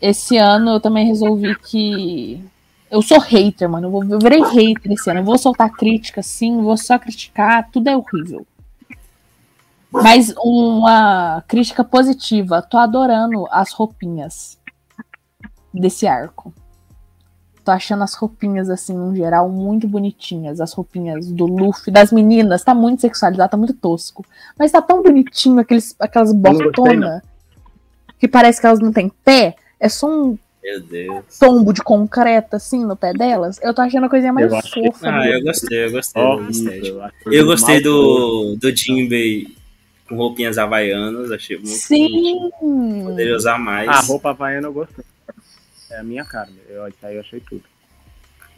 Esse 0.00 0.36
ano 0.36 0.72
eu 0.72 0.80
também 0.80 1.06
resolvi 1.06 1.54
que. 1.56 2.44
Eu 2.94 3.02
sou 3.02 3.18
hater, 3.18 3.68
mano. 3.68 3.88
Eu, 3.88 3.90
vou, 3.90 4.04
eu 4.04 4.20
virei 4.20 4.40
hater 4.40 4.92
esse 4.92 5.10
ano. 5.10 5.18
Eu 5.18 5.24
vou 5.24 5.36
soltar 5.36 5.68
crítica, 5.68 6.22
sim. 6.22 6.62
Vou 6.62 6.76
só 6.76 6.96
criticar. 6.96 7.68
Tudo 7.72 7.88
é 7.88 7.96
horrível. 7.96 8.46
Mas 9.90 10.32
uma 10.38 11.42
crítica 11.48 11.82
positiva. 11.82 12.62
Tô 12.62 12.78
adorando 12.78 13.48
as 13.50 13.72
roupinhas 13.72 14.56
desse 15.72 16.06
arco. 16.06 16.54
Tô 17.64 17.72
achando 17.72 18.04
as 18.04 18.14
roupinhas, 18.14 18.70
assim, 18.70 18.96
no 18.96 19.12
geral, 19.12 19.48
muito 19.48 19.88
bonitinhas. 19.88 20.60
As 20.60 20.72
roupinhas 20.72 21.32
do 21.32 21.46
Luffy, 21.46 21.92
das 21.92 22.12
meninas. 22.12 22.62
Tá 22.62 22.76
muito 22.76 23.00
sexualizado, 23.00 23.50
tá 23.50 23.56
muito 23.56 23.74
tosco. 23.74 24.24
Mas 24.56 24.70
tá 24.70 24.80
tão 24.80 25.02
bonitinho 25.02 25.58
aqueles, 25.58 25.96
aquelas 25.98 26.32
botonas 26.32 27.22
que 28.20 28.28
parece 28.28 28.60
que 28.60 28.68
elas 28.68 28.78
não 28.78 28.92
têm 28.92 29.08
pé. 29.08 29.56
É 29.80 29.88
só 29.88 30.08
um 30.08 30.38
Meu 30.64 30.80
Deus. 30.80 31.38
tombo 31.38 31.72
de 31.74 31.82
concreto, 31.82 32.56
assim, 32.56 32.84
no 32.86 32.96
pé 32.96 33.12
delas. 33.12 33.60
Eu 33.62 33.74
tô 33.74 33.82
achando 33.82 34.06
a 34.06 34.08
coisinha 34.08 34.32
mais 34.32 34.50
Eu 34.50 34.56
achei- 34.58 34.86
fofa. 34.86 35.10
Ah, 35.10 35.20
dele. 35.20 35.36
eu 35.36 35.42
gostei, 35.42 35.84
eu 35.84 35.90
gostei. 35.92 36.22
da 36.22 36.50
estética. 36.50 36.94
Horrível. 36.96 37.32
Eu 37.32 37.46
gostei 37.46 37.80
do, 37.82 38.56
do 38.56 38.74
Jinbei 38.74 39.46
com 40.08 40.16
roupinhas 40.16 40.56
havaianas, 40.56 41.30
achei 41.30 41.56
muito 41.56 41.68
Sim! 41.70 42.50
Poderia 43.04 43.36
usar 43.36 43.58
mais. 43.58 43.88
A 43.88 44.00
roupa 44.00 44.30
havaiana 44.30 44.68
eu 44.68 44.72
gostei. 44.72 45.04
É 45.90 45.98
a 45.98 46.02
minha 46.02 46.24
cara. 46.24 46.48
Eu, 46.68 46.84
aí 46.84 47.14
eu 47.14 47.20
achei 47.20 47.40
tudo. 47.40 47.62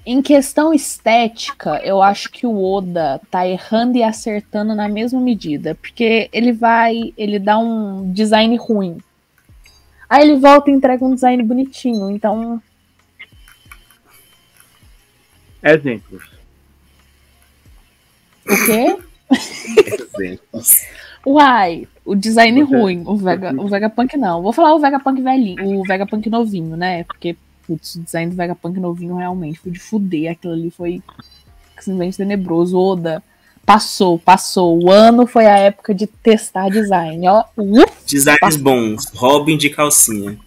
Em 0.09 0.23
questão 0.23 0.73
estética, 0.73 1.81
eu 1.85 2.01
acho 2.01 2.31
que 2.31 2.47
o 2.47 2.63
Oda 2.63 3.21
tá 3.29 3.47
errando 3.49 3.99
e 3.99 4.05
acertando 4.05 4.73
na 4.77 4.89
mesma 4.89 5.21
medida. 5.21 5.75
Porque 5.75 6.29
ele 6.33 6.53
vai, 6.53 7.13
ele 7.19 7.41
dá 7.41 7.59
um 7.59 8.13
design 8.13 8.57
ruim. 8.57 8.99
Aí 10.09 10.23
ele 10.29 10.39
volta 10.39 10.71
e 10.71 10.75
entrega 10.75 11.05
um 11.05 11.15
design 11.15 11.43
bonitinho. 11.43 12.11
Então, 12.11 12.63
Exemplos. 15.63 16.23
o 18.49 18.67
quê? 18.67 18.97
Exemplos. 20.19 20.83
Uai, 21.27 21.89
o 22.05 22.15
design 22.15 22.63
Você- 22.65 22.77
ruim, 22.77 23.03
o, 23.05 23.17
Vega, 23.17 23.53
o 23.61 23.67
Vegapunk 23.67 24.17
não. 24.17 24.43
Vou 24.43 24.53
falar 24.53 24.75
o 24.75 24.79
Vegapunk 24.79 25.21
velhinho, 25.21 25.81
o 25.81 25.83
Vegapunk 25.83 26.31
novinho, 26.31 26.77
né? 26.77 27.03
Porque, 27.03 27.37
putz, 27.67 27.97
o 27.97 28.03
design 28.05 28.31
do 28.31 28.37
Vegapunk 28.37 28.79
novinho 28.79 29.17
realmente 29.17 29.59
foi 29.59 29.73
de 29.73 29.81
fuder. 29.81 30.31
Aquilo 30.31 30.53
ali 30.53 30.71
foi 30.71 31.03
simplesmente 31.81 32.17
tenebroso. 32.17 32.79
Oda, 32.79 33.21
passou, 33.67 34.19
passou. 34.19 34.83
O 34.83 34.91
ano 34.91 35.27
foi 35.27 35.45
a 35.47 35.59
época 35.59 35.93
de 35.93 36.07
testar 36.07 36.71
design, 36.71 37.27
ó. 37.29 37.45
Uf, 37.57 37.93
Designs 38.07 38.57
bons. 38.57 39.05
Robin 39.15 39.59
de 39.59 39.69
calcinha. 39.71 40.39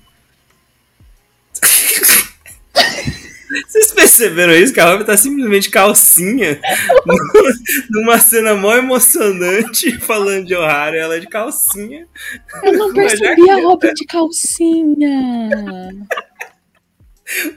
Vocês 3.67 3.91
perceberam 3.91 4.53
isso? 4.53 4.73
Que 4.73 4.79
a 4.79 4.89
Robin 4.91 5.03
tá 5.05 5.17
simplesmente 5.17 5.69
calcinha 5.71 6.59
numa 7.89 8.19
cena 8.19 8.55
mó 8.55 8.75
emocionante 8.75 9.91
falando 10.01 10.45
de 10.45 10.55
Ohara 10.55 10.95
ela 10.97 11.15
é 11.15 11.19
de 11.19 11.27
calcinha. 11.27 12.07
eu 12.63 12.73
não 12.73 12.93
percebi 12.93 13.49
a 13.49 13.55
roupa 13.61 13.91
de 13.93 14.05
calcinha. 14.05 15.09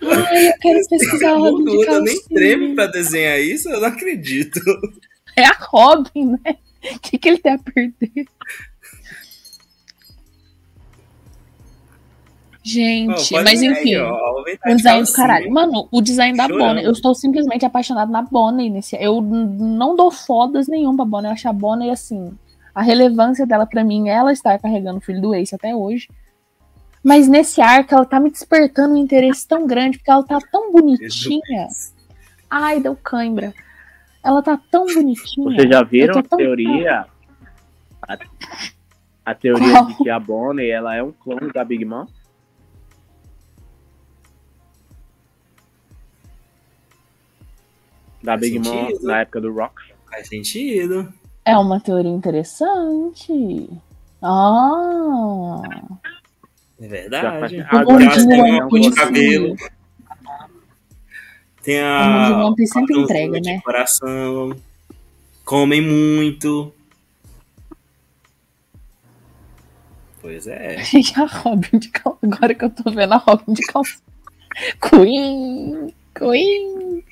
Ai, 0.03 0.49
eu 0.49 0.53
quero 0.61 0.89
pesquisar 0.89 1.31
a 1.33 1.37
roupa 1.37 1.71
de 1.71 1.77
Oda 1.79 2.01
nem 2.01 2.23
treme 2.25 2.57
calcinha. 2.59 2.75
pra 2.75 2.87
desenhar 2.87 3.41
isso, 3.41 3.69
eu 3.71 3.81
não 3.81 3.89
acredito. 3.89 4.61
É 5.37 5.45
a 5.45 5.57
Robin, 5.59 6.39
né? 6.45 6.57
O 6.95 6.99
que, 6.99 7.16
que 7.18 7.28
ele 7.28 7.39
tem 7.39 7.53
a 7.53 7.59
perder? 7.59 8.26
Gente, 12.64 13.33
mas 13.43 13.61
enfim. 13.61 13.97
aí, 13.97 14.01
O 14.01 14.45
de 14.68 14.76
design 14.76 15.05
do 15.05 15.12
caralho. 15.12 15.51
Mano, 15.51 15.89
o 15.91 16.01
design 16.01 16.37
da 16.37 16.47
Chorando. 16.47 16.68
Bonnie. 16.68 16.85
Eu 16.85 16.93
estou 16.93 17.14
simplesmente 17.14 17.66
apaixonado 17.66 18.12
na 18.12 18.22
Bonnie 18.22 18.70
nesse. 18.70 18.97
Eu 18.97 19.20
não 19.20 19.97
dou 19.97 20.12
fodas 20.12 20.68
nenhum 20.68 20.95
pra 20.95 21.05
Bonnie. 21.05 21.26
Eu 21.26 21.33
acho 21.33 21.49
a 21.49 21.53
Bonnie 21.53 21.91
assim. 21.91 22.33
A 22.72 22.80
relevância 22.80 23.45
dela 23.45 23.66
pra 23.66 23.83
mim 23.83 24.09
ela 24.09 24.33
estar 24.33 24.59
carregando 24.61 24.99
o 24.99 25.01
filho 25.01 25.20
do 25.20 25.35
Ace 25.35 25.55
até 25.55 25.74
hoje. 25.74 26.09
Mas 27.03 27.26
nesse 27.26 27.61
arco 27.61 27.95
ela 27.95 28.05
tá 28.05 28.20
me 28.20 28.30
despertando 28.30 28.95
um 28.95 28.99
interesse 28.99 29.47
tão 29.47 29.66
grande, 29.66 29.99
porque 29.99 30.11
ela 30.11 30.22
tá 30.22 30.39
tão 30.53 30.70
bonitinha. 30.70 31.66
Ai, 32.49 32.80
deu 32.80 32.95
cãibra. 32.95 33.53
Ela 34.25 34.43
tá 34.43 34.59
tão 34.70 34.87
bonitinha. 34.87 35.51
Vocês 35.57 35.68
já 35.68 35.83
viram 35.83 36.14
Eu 36.14 36.20
a 36.20 36.37
teoria? 36.37 37.07
A, 38.09 38.18
a 39.27 39.35
teoria 39.35 39.73
Qual? 39.73 39.87
de 39.87 39.97
que 39.97 40.11
a 40.11 40.18
Bonnie 40.20 40.70
ela 40.70 40.95
é 40.95 41.03
um 41.03 41.12
clone 41.12 41.53
da 41.53 41.64
Big 41.64 41.85
Mom? 41.85 42.07
Da 48.23 48.33
Faz 48.33 48.41
Big 48.41 48.59
Mom 48.61 48.89
na 49.03 49.20
época 49.20 49.41
do 49.41 49.53
Rock. 49.53 49.75
Faz 50.09 50.29
sentido. 50.29 51.12
É 51.45 51.57
uma 51.57 51.81
teoria 51.81 52.11
interessante. 52.11 53.68
Ah. 54.23 55.61
É 56.81 56.87
verdade. 56.87 57.41
faz- 57.41 57.53
O 57.53 57.77
Agora 57.77 58.11
têm 58.14 58.41
One 58.41 58.51
uma 58.53 58.68
cor 58.68 58.81
de 58.81 58.91
cabelo. 58.93 59.57
Tem 61.63 61.81
O 61.81 61.87
a. 61.87 62.27
de 62.27 62.33
One 62.33 62.57
Piece 62.57 62.73
sempre 62.73 62.99
entrega, 62.99 63.41
né? 63.41 63.61
coração. 63.65 64.57
Comem 65.45 65.81
muito. 65.81 66.73
Pois 70.21 70.47
é. 70.47 70.83
Gente, 70.85 71.19
a 71.21 71.27
Robin 71.27 71.79
de 71.79 71.89
calça. 71.89 72.19
Agora 72.23 72.55
que 72.55 72.65
eu 72.65 72.71
tô 72.71 72.91
vendo 72.91 73.13
a 73.15 73.17
Robin 73.17 73.53
de 73.53 73.63
calça. 73.63 74.01
Queen! 74.81 75.93
Queen! 76.15 77.05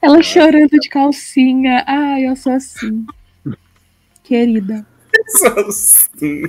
Ela 0.00 0.22
chorando 0.22 0.70
de 0.70 0.88
calcinha. 0.88 1.84
Ai, 1.86 2.28
eu 2.28 2.36
sou 2.36 2.52
assim. 2.52 3.06
Querida. 4.22 4.86
Só 5.28 5.48
assim. 5.60 6.42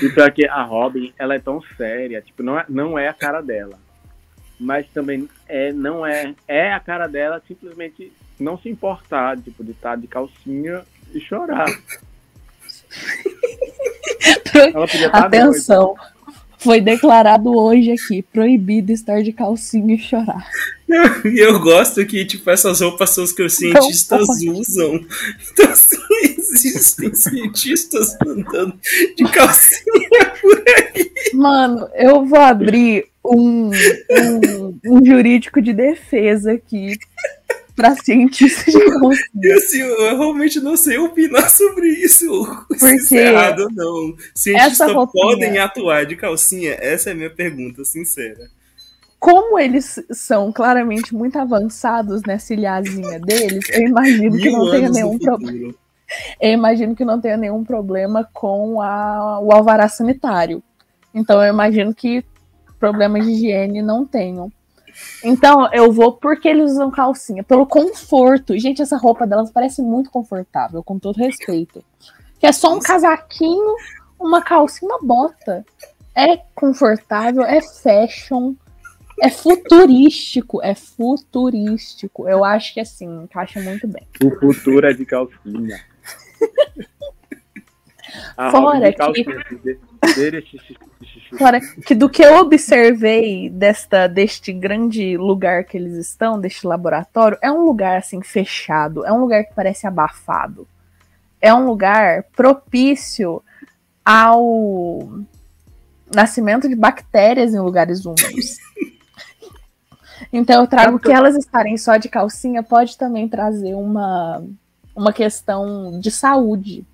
E 0.00 0.08
pior 0.10 0.30
que 0.32 0.46
a 0.46 0.62
Robin, 0.62 1.12
ela 1.18 1.34
é 1.34 1.38
tão 1.38 1.60
séria, 1.76 2.22
tipo, 2.22 2.42
não 2.42 2.58
é, 2.58 2.64
não 2.68 2.98
é 2.98 3.08
a 3.08 3.14
cara 3.14 3.40
dela. 3.40 3.78
Mas 4.62 4.86
também 4.94 5.28
é, 5.48 5.72
não 5.72 6.06
é, 6.06 6.34
é 6.46 6.72
a 6.72 6.78
cara 6.78 7.08
dela 7.08 7.42
simplesmente 7.46 8.12
não 8.38 8.56
se 8.56 8.68
importar, 8.68 9.36
tipo, 9.38 9.64
de 9.64 9.72
estar 9.72 9.96
de 9.96 10.06
calcinha 10.06 10.82
e 11.12 11.20
chorar. 11.20 11.66
Ela 14.54 14.86
podia 14.86 15.06
estar 15.06 15.26
Atenção. 15.26 15.94
Foi 16.58 16.80
declarado 16.80 17.52
hoje 17.56 17.90
aqui, 17.90 18.22
proibido 18.22 18.92
estar 18.92 19.20
de 19.20 19.32
calcinha 19.32 19.94
e 19.94 19.98
chorar. 19.98 20.46
E 21.24 21.40
eu 21.40 21.58
gosto 21.58 22.04
que, 22.04 22.22
tipo, 22.26 22.50
essas 22.50 22.82
roupas 22.82 23.08
são 23.08 23.24
as 23.24 23.32
que 23.32 23.42
os 23.42 23.54
cientistas 23.54 24.26
pode. 24.26 24.50
usam. 24.50 25.00
Então, 25.50 25.70
assim, 25.70 25.96
existem 26.20 27.14
cientistas 27.14 28.14
andando 28.20 28.78
de 29.16 29.24
calcinha 29.24 30.34
por 30.38 30.62
aí. 30.68 31.10
Mano, 31.32 31.88
eu 31.94 32.26
vou 32.26 32.38
abrir 32.38 33.06
um, 33.24 33.70
um, 33.70 34.78
um 34.86 35.04
jurídico 35.04 35.60
de 35.62 35.72
defesa 35.72 36.52
aqui 36.52 36.96
pra 37.76 37.94
cientistas 37.96 38.72
de. 38.74 38.78
E 39.42 39.52
assim, 39.52 39.78
eu 39.80 40.18
realmente 40.18 40.60
não 40.60 40.76
sei 40.76 40.98
opinar 40.98 41.48
sobre 41.50 41.88
isso. 41.88 42.26
Porque 42.68 43.16
é 43.16 43.50
ou 43.58 43.70
não. 43.72 44.16
Cientistas 44.34 44.92
roupinha- 44.92 45.24
podem 45.24 45.58
atuar 45.58 46.04
de 46.06 46.16
calcinha? 46.16 46.76
Essa 46.80 47.10
é 47.10 47.12
a 47.12 47.16
minha 47.16 47.30
pergunta, 47.30 47.84
sincera. 47.84 48.48
Como 49.18 49.56
eles 49.56 50.02
são 50.10 50.50
claramente 50.52 51.14
muito 51.14 51.38
avançados 51.38 52.22
nessa 52.26 52.52
ilhazinha 52.54 53.20
deles, 53.20 53.64
eu 53.72 53.82
imagino 53.82 54.36
que 54.36 54.50
não 54.50 54.70
tenha 54.70 54.88
nenhum 54.90 55.16
problema. 55.18 55.74
Eu 56.40 56.50
imagino 56.50 56.94
que 56.96 57.04
não 57.04 57.20
tenha 57.20 57.36
nenhum 57.36 57.62
problema 57.64 58.28
com 58.34 58.82
a, 58.82 59.38
o 59.40 59.52
alvará 59.52 59.88
sanitário. 59.88 60.60
Então 61.14 61.40
eu 61.42 61.52
imagino 61.52 61.94
que 61.94 62.24
problemas 62.82 63.24
de 63.24 63.30
higiene 63.30 63.80
não 63.80 64.04
tenham. 64.04 64.50
Então 65.22 65.72
eu 65.72 65.92
vou 65.92 66.14
porque 66.14 66.48
eles 66.48 66.72
usam 66.72 66.90
calcinha, 66.90 67.44
pelo 67.44 67.64
conforto. 67.64 68.58
Gente, 68.58 68.82
essa 68.82 68.96
roupa 68.96 69.24
delas 69.24 69.52
parece 69.52 69.80
muito 69.80 70.10
confortável, 70.10 70.82
com 70.82 70.98
todo 70.98 71.16
respeito. 71.16 71.80
Que 72.40 72.46
é 72.48 72.52
só 72.52 72.74
um 72.74 72.80
casaquinho, 72.80 73.76
uma 74.18 74.42
calcinha, 74.42 74.90
uma 74.90 74.98
bota. 75.00 75.64
É 76.12 76.38
confortável, 76.56 77.44
é 77.44 77.60
fashion, 77.62 78.54
é 79.20 79.30
futurístico, 79.30 80.60
é 80.60 80.74
futurístico. 80.74 82.28
Eu 82.28 82.44
acho 82.44 82.74
que 82.74 82.80
assim, 82.80 83.06
encaixa 83.22 83.60
muito 83.60 83.86
bem. 83.86 84.04
O 84.24 84.40
futuro 84.40 84.84
é 84.88 84.92
de 84.92 85.06
calcinha. 85.06 85.80
Fora 88.50 88.80
de 88.80 88.90
que- 88.92 88.98
calcinha. 88.98 89.44
de- 89.64 89.91
de- 90.06 90.42
xixi, 90.42 90.76
xixi. 91.02 91.36
Fora 91.38 91.60
que 91.60 91.94
do 91.94 92.08
que 92.08 92.22
eu 92.22 92.36
observei 92.36 93.48
desta, 93.48 94.06
deste 94.06 94.52
grande 94.52 95.16
lugar 95.16 95.64
que 95.64 95.76
eles 95.76 95.94
estão, 95.94 96.40
deste 96.40 96.66
laboratório, 96.66 97.38
é 97.40 97.50
um 97.50 97.64
lugar 97.64 97.98
assim 97.98 98.22
fechado, 98.22 99.04
é 99.06 99.12
um 99.12 99.20
lugar 99.20 99.44
que 99.44 99.54
parece 99.54 99.86
abafado. 99.86 100.66
É 101.40 101.52
um 101.52 101.66
lugar 101.66 102.24
propício 102.36 103.42
ao 104.04 105.08
nascimento 106.14 106.68
de 106.68 106.74
bactérias 106.74 107.54
em 107.54 107.60
lugares 107.60 108.04
úmidos. 108.04 108.58
Então 110.32 110.62
eu 110.62 110.66
trago 110.66 110.98
que 110.98 111.12
elas 111.12 111.36
estarem 111.36 111.76
só 111.76 111.98
de 111.98 112.08
calcinha 112.08 112.62
pode 112.62 112.96
também 112.96 113.28
trazer 113.28 113.74
uma, 113.74 114.42
uma 114.96 115.12
questão 115.12 116.00
de 116.00 116.10
saúde. 116.10 116.86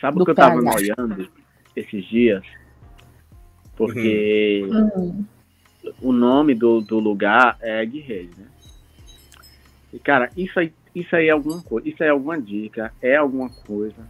Sabe 0.00 0.20
o 0.20 0.24
que 0.24 0.30
eu 0.30 0.34
tava 0.36 0.60
noiando 0.62 1.28
esses 1.80 2.04
dias? 2.06 2.44
Porque 3.76 4.62
Hum, 4.96 5.24
o 6.00 6.12
nome 6.12 6.54
do, 6.54 6.80
do 6.80 6.98
lugar 6.98 7.56
é 7.60 7.82
Egghead, 7.82 8.30
né? 8.36 8.46
E, 9.92 9.98
cara, 9.98 10.30
isso 10.36 10.58
aí, 10.60 10.72
isso 10.94 11.14
aí 11.16 11.28
é 11.28 11.30
alguma 11.30 11.62
coisa. 11.62 11.88
Isso 11.88 12.02
aí 12.02 12.08
é 12.08 12.12
alguma 12.12 12.40
dica, 12.40 12.92
é 13.00 13.16
alguma 13.16 13.50
coisa. 13.50 14.08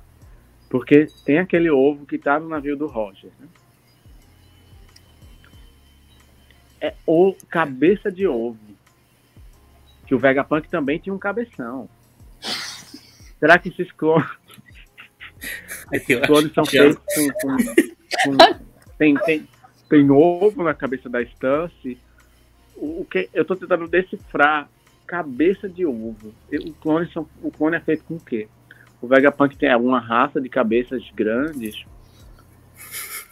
Porque 0.69 1.07
tem 1.25 1.39
aquele 1.39 1.71
ovo 1.71 2.07
que 2.07 2.19
tá 2.19 2.39
no 2.39 2.49
navio 2.49 2.77
do 2.77 2.87
Roger, 2.87 3.31
né? 3.39 3.49
É 6.81 6.95
o 7.07 7.35
cabeça 7.49 8.11
de 8.11 8.27
ovo. 8.27 8.59
Que 10.07 10.15
o 10.15 10.19
Vegapunk 10.19 10.69
também 10.69 10.99
tinha 10.99 11.15
um 11.15 11.19
cabeção. 11.19 11.89
Será 13.39 13.59
que 13.59 13.69
esses 13.71 13.91
clones, 13.93 14.29
Eu 15.93 16.21
clones 16.23 16.47
acho 16.47 16.55
são 16.55 16.65
já- 16.65 16.83
feitos 16.83 17.03
com. 17.15 17.57
com- 18.31 18.37
com- 18.37 18.55
tem, 18.99 19.15
tem, 19.17 19.49
tem 19.89 20.11
ovo 20.11 20.63
na 20.63 20.75
cabeça 20.75 21.09
da 21.09 21.23
Stance. 21.23 21.99
O, 22.77 23.01
o 23.03 23.07
que, 23.11 23.29
eu 23.35 23.45
tô 23.45 23.57
tentando 23.57 23.87
decifrar 23.89 24.69
cabeça 25.07 25.69
de 25.69 25.85
ovo. 25.87 26.33
Eu- 26.51 26.63
O 26.63 26.73
clone, 26.75 27.11
são, 27.13 27.27
o 27.43 27.51
clone 27.51 27.77
é 27.77 27.81
feito 27.81 28.05
com 28.05 28.15
o 28.15 28.21
quê? 28.21 28.49
O 29.03 29.09
Vegapunk 29.09 29.57
tem 29.57 29.71
alguma 29.71 29.99
raça 29.99 30.41
de 30.41 30.49
cabeças 30.49 31.03
grandes. 31.15 31.85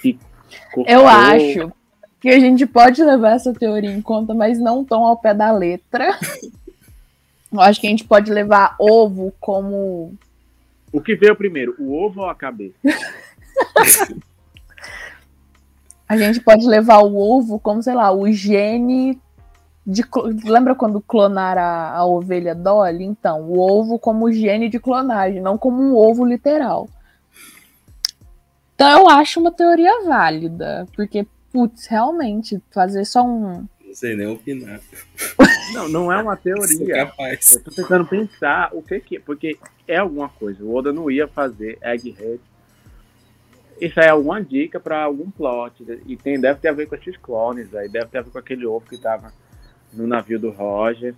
E 0.04 0.10
Eu 0.10 0.20
cortou- 0.72 1.06
acho 1.06 1.72
que 2.20 2.28
a 2.30 2.38
gente 2.40 2.66
pode 2.66 3.02
levar 3.02 3.32
essa 3.32 3.52
teoria 3.52 3.90
em 3.92 4.00
conta, 4.02 4.32
mas 4.34 4.58
não 4.58 4.84
tão 4.84 5.04
ao 5.04 5.16
pé 5.16 5.34
da 5.34 5.50
letra. 5.52 6.18
Eu 7.52 7.60
acho 7.60 7.80
que 7.80 7.86
a 7.86 7.90
gente 7.90 8.04
pode 8.04 8.30
levar 8.30 8.76
ovo 8.78 9.32
como. 9.40 10.14
O 10.92 11.00
que 11.00 11.14
veio 11.14 11.36
primeiro, 11.36 11.74
o 11.78 11.94
ovo 11.94 12.20
ou 12.22 12.28
a 12.28 12.34
cabeça? 12.34 12.76
A 16.08 16.16
gente 16.16 16.40
pode 16.40 16.66
levar 16.66 17.00
o 17.00 17.16
ovo 17.16 17.60
como, 17.60 17.82
sei 17.82 17.94
lá, 17.94 18.10
o 18.10 18.32
gene 18.32 19.20
de. 19.86 20.02
Lembra 20.44 20.74
quando 20.74 21.02
clonaram 21.02 21.60
a, 21.60 21.96
a 21.96 22.06
ovelha 22.06 22.54
Dolly? 22.54 23.04
Então, 23.04 23.42
o 23.42 23.58
ovo 23.58 23.98
como 23.98 24.32
gene 24.32 24.70
de 24.70 24.80
clonagem, 24.80 25.42
não 25.42 25.58
como 25.58 25.82
um 25.82 25.94
ovo 25.94 26.24
literal. 26.24 26.88
Então 28.74 28.88
eu 28.88 29.08
acho 29.08 29.38
uma 29.38 29.52
teoria 29.52 30.04
válida, 30.04 30.86
porque, 30.94 31.26
putz, 31.52 31.86
realmente, 31.86 32.62
fazer 32.70 33.04
só 33.04 33.22
um. 33.22 33.66
Não 33.84 33.94
sei 33.94 34.16
nem 34.16 34.28
opinar. 34.28 34.80
Não, 35.74 35.88
não 35.88 36.12
é 36.12 36.22
uma 36.22 36.36
teoria. 36.38 37.12
Eu 37.54 37.64
tô 37.64 37.70
tentando 37.70 38.06
pensar 38.06 38.70
o 38.72 38.82
que 38.82 38.98
que 39.00 39.16
é, 39.16 39.20
porque 39.20 39.58
é 39.88 39.96
alguma 39.96 40.28
coisa. 40.28 40.62
O 40.62 40.74
Oda 40.74 40.92
não 40.92 41.10
ia 41.10 41.26
fazer 41.26 41.78
Egghead. 41.82 42.40
Isso 43.80 43.98
aí 43.98 44.06
é 44.06 44.10
alguma 44.10 44.42
dica 44.42 44.78
pra 44.78 45.02
algum 45.02 45.30
plot. 45.30 45.84
E 46.06 46.16
tem, 46.16 46.38
deve 46.38 46.60
ter 46.60 46.68
a 46.68 46.72
ver 46.72 46.86
com 46.86 46.94
esses 46.94 47.16
clones 47.16 47.74
aí. 47.74 47.88
Deve 47.88 48.06
ter 48.06 48.18
a 48.18 48.22
ver 48.22 48.30
com 48.30 48.38
aquele 48.38 48.66
ovo 48.66 48.84
que 48.86 48.98
tava 48.98 49.32
no 49.92 50.06
navio 50.06 50.38
do 50.38 50.50
Roger. 50.50 51.14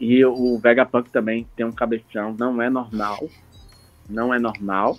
E 0.00 0.24
o 0.24 0.58
Vegapunk 0.58 1.10
também 1.10 1.46
tem 1.54 1.64
um 1.64 1.72
cabeção. 1.72 2.34
Não 2.38 2.60
é 2.60 2.68
normal. 2.68 3.28
Não 4.08 4.34
é 4.34 4.38
normal. 4.38 4.98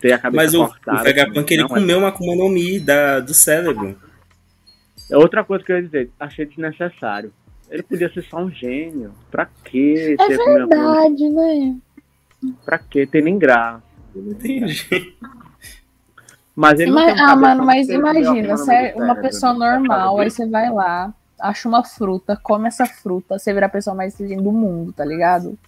Ter 0.00 0.12
a 0.12 0.18
cabeça 0.18 0.42
Mas 0.42 0.54
o, 0.54 0.66
cortada. 0.66 1.00
o 1.00 1.04
Vegapunk 1.04 1.54
ele 1.54 1.62
é 1.62 1.68
comeu 1.68 1.98
uma 1.98 2.08
Akuma 2.08 2.34
no 2.34 2.48
Mi 2.48 2.80
da, 2.80 3.20
do 3.20 3.32
cérebro. 3.32 3.98
É 5.10 5.16
outra 5.16 5.44
coisa 5.44 5.64
que 5.64 5.70
eu 5.70 5.76
ia 5.76 5.82
dizer, 5.82 6.10
achei 6.18 6.44
desnecessário. 6.46 7.32
Ele 7.70 7.82
podia 7.82 8.12
ser 8.12 8.22
só 8.22 8.38
um 8.38 8.50
gênio. 8.50 9.12
Pra 9.30 9.46
que 9.46 10.16
É 10.18 10.28
verdade, 10.28 11.28
né? 11.28 11.76
Pra 12.64 12.78
que 12.78 13.06
ter 13.06 13.22
nem 13.22 13.38
graça? 13.38 13.82
Eu 14.14 14.22
não 14.22 14.32
entendi. 14.32 15.14
Mas 16.54 16.80
ele 16.80 16.90
não 16.90 17.04
tem 17.04 17.14
um 17.14 17.26
ah, 17.26 17.36
mano, 17.36 17.64
mas 17.66 17.88
imagina, 17.88 18.54
a 18.54 18.56
você 18.56 18.72
é 18.72 18.94
uma 18.94 19.06
cérebro, 19.14 19.22
pessoa 19.22 19.52
né? 19.52 19.58
normal, 19.58 20.18
aí 20.20 20.30
você 20.30 20.46
vai 20.46 20.70
lá, 20.72 21.12
acha 21.38 21.68
uma 21.68 21.84
fruta, 21.84 22.34
come 22.42 22.66
essa 22.68 22.86
fruta, 22.86 23.38
você 23.38 23.52
vira 23.52 23.66
a 23.66 23.68
pessoa 23.68 23.94
mais 23.94 24.14
inteligente 24.14 24.42
do 24.42 24.52
mundo, 24.52 24.90
tá 24.92 25.04
ligado? 25.04 25.58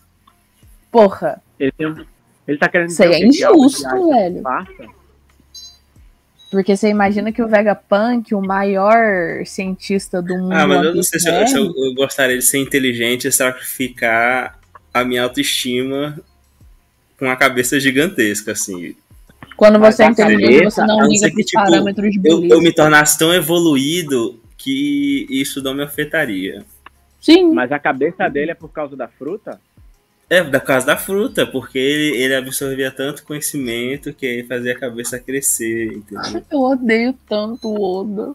Porra, 0.91 1.43
Ele, 1.61 1.73
tem 1.73 1.87
um- 1.87 2.07
ele 2.47 2.57
tá 2.59 2.69
querendo 2.71 2.89
isso 2.89 3.03
aí 3.03 3.11
é 3.11 3.19
quê? 3.19 3.21
Que 3.21 3.27
injusto, 3.29 4.09
velho. 4.09 4.43
passa? 4.43 4.98
Porque 6.51 6.77
você 6.77 6.89
imagina 6.89 7.31
que 7.31 7.43
o 7.43 7.49
Vegapunk, 7.49 8.35
o 8.35 8.41
maior 8.41 9.45
cientista 9.45 10.23
do 10.23 10.37
mundo. 10.39 10.53
Ah, 10.55 10.67
mas 10.67 10.83
eu 10.83 10.95
não 10.95 11.03
sei 11.03 11.21
se 11.21 11.29
eu, 11.29 11.47
se 11.47 11.57
eu- 11.57 11.65
eu 11.77 11.95
gostaria 11.95 12.39
de 12.39 12.45
ser 12.45 12.59
inteligente 12.59 13.29
e 13.29 13.33
sacrificar 13.33 14.59
a 14.93 15.05
minha 15.05 15.23
autoestima 15.23 16.19
com 17.19 17.27
uma 17.27 17.37
cabeça 17.37 17.79
gigantesca, 17.79 18.53
assim. 18.53 18.95
Quando 19.57 19.79
você 19.79 20.05
é 20.05 20.07
a 20.07 20.11
inteligente, 20.11 20.65
você 20.65 20.87
não 20.87 21.01
a 21.01 21.07
liga 21.09 21.31
que, 21.31 21.45
tipo, 21.45 21.63
parâmetros 21.63 22.13
de 22.13 22.19
Eu, 22.19 22.37
beleza. 22.37 22.55
eu 22.55 22.61
me 22.63 22.73
tornasse 22.73 23.19
tão 23.19 23.35
evoluído 23.35 24.41
que 24.57 25.27
isso 25.29 25.63
não 25.63 25.75
me 25.75 25.83
afetaria. 25.83 26.65
Sim, 27.21 27.53
Mas 27.53 27.73
a 27.73 27.79
cabeça 27.79 28.29
dele 28.29 28.53
é 28.53 28.55
por 28.55 28.69
causa 28.71 28.97
da 28.97 29.09
fruta? 29.09 29.61
É, 30.31 30.45
da 30.45 30.61
casa 30.61 30.87
da 30.87 30.97
fruta, 30.97 31.47
porque 31.47 31.79
ele, 31.79 32.16
ele 32.18 32.35
absorvia 32.35 32.91
tanto 32.91 33.24
conhecimento 33.24 34.12
que 34.12 34.26
aí 34.26 34.45
fazia 34.45 34.72
a 34.72 34.79
cabeça 34.79 35.18
crescer, 35.18 35.87
entendeu? 35.87 36.45
eu 36.51 36.61
odeio 36.61 37.14
tanto 37.26 37.68
o 37.68 38.01
Oda. 38.01 38.35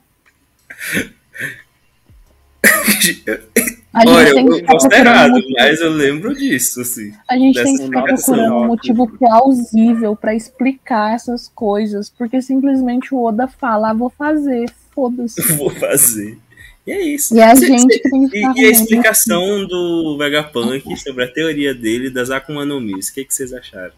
A 3.93 4.09
Olha, 4.09 4.29
eu, 4.29 4.65
posso 4.65 4.87
estar 4.87 5.05
errado, 5.05 5.33
motivo- 5.33 5.53
mas 5.55 5.79
eu 5.79 5.91
lembro 5.91 6.33
disso, 6.33 6.81
assim. 6.81 7.13
A 7.29 7.37
gente 7.37 7.61
tem 7.61 7.77
que 7.77 7.83
ficar 7.83 8.01
procurando 8.01 8.55
um 8.55 8.65
motivo 8.65 9.07
plausível 9.07 10.15
pra 10.15 10.33
explicar 10.33 11.13
essas 11.13 11.47
coisas, 11.47 12.09
porque 12.09 12.41
simplesmente 12.41 13.13
o 13.13 13.23
Oda 13.23 13.47
fala, 13.47 13.91
ah, 13.91 13.93
vou 13.93 14.09
fazer, 14.09 14.65
foda-se. 14.95 15.39
Vou 15.57 15.69
fazer. 15.69 16.39
E 16.85 16.91
é 16.91 17.01
isso. 17.01 17.33
E 17.35 17.39
é 17.39 17.45
a 17.51 17.55
Cê- 17.55 17.67
gente 17.67 17.93
cê- 17.93 18.01
E, 18.05 18.39
e 18.39 18.43
a 18.43 18.47
arrumando. 18.49 18.59
explicação 18.65 19.65
do 19.65 20.17
Vegapunk 20.17 20.97
sobre 20.97 21.23
a 21.23 21.31
teoria 21.31 21.73
dele 21.73 22.09
das 22.09 22.29
Akuma 22.29 22.65
no 22.65 22.79
Mi. 22.81 22.93
O 22.93 22.99
que, 23.13 23.23
que 23.23 23.33
vocês 23.33 23.53
acharam? 23.53 23.93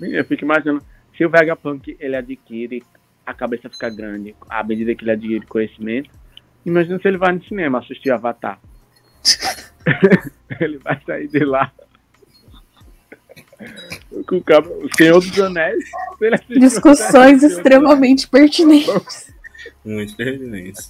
Eu 0.00 0.24
fico 0.24 0.44
imaginando, 0.44 0.82
se 1.16 1.24
o 1.24 1.30
Vegapunk 1.30 1.96
ele 2.00 2.16
adquire, 2.16 2.82
a 3.26 3.32
cabeça 3.34 3.68
fica 3.68 3.88
grande, 3.90 4.34
à 4.48 4.62
medida 4.64 4.94
que 4.94 5.04
ele 5.04 5.10
adquire 5.12 5.46
conhecimento, 5.46 6.10
imagina 6.66 6.98
se 7.00 7.06
ele 7.08 7.18
vai 7.18 7.32
no 7.32 7.44
cinema 7.44 7.78
assistir 7.80 8.10
Avatar. 8.10 8.58
ele 10.60 10.78
vai 10.78 11.00
sair 11.06 11.28
de 11.28 11.44
lá. 11.44 11.70
Com 14.26 14.36
o, 14.36 14.42
cabo, 14.42 14.70
o 14.84 14.88
Senhor 14.96 15.20
dos 15.20 15.38
Anéis. 15.40 15.84
Discussões 16.48 17.42
extremamente 17.42 18.28
pertinentes. 18.28 19.27
Muito 19.88 20.14
pertinente. 20.16 20.82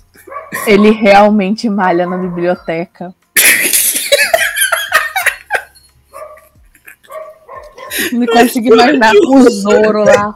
Ele 0.66 0.90
realmente 0.90 1.70
malha 1.70 2.04
na 2.04 2.18
biblioteca. 2.18 3.14
Não 8.12 8.26
consigo 8.26 8.74
imaginar 8.74 9.12
o 9.14 9.48
Zoro 9.48 10.02
lá. 10.02 10.34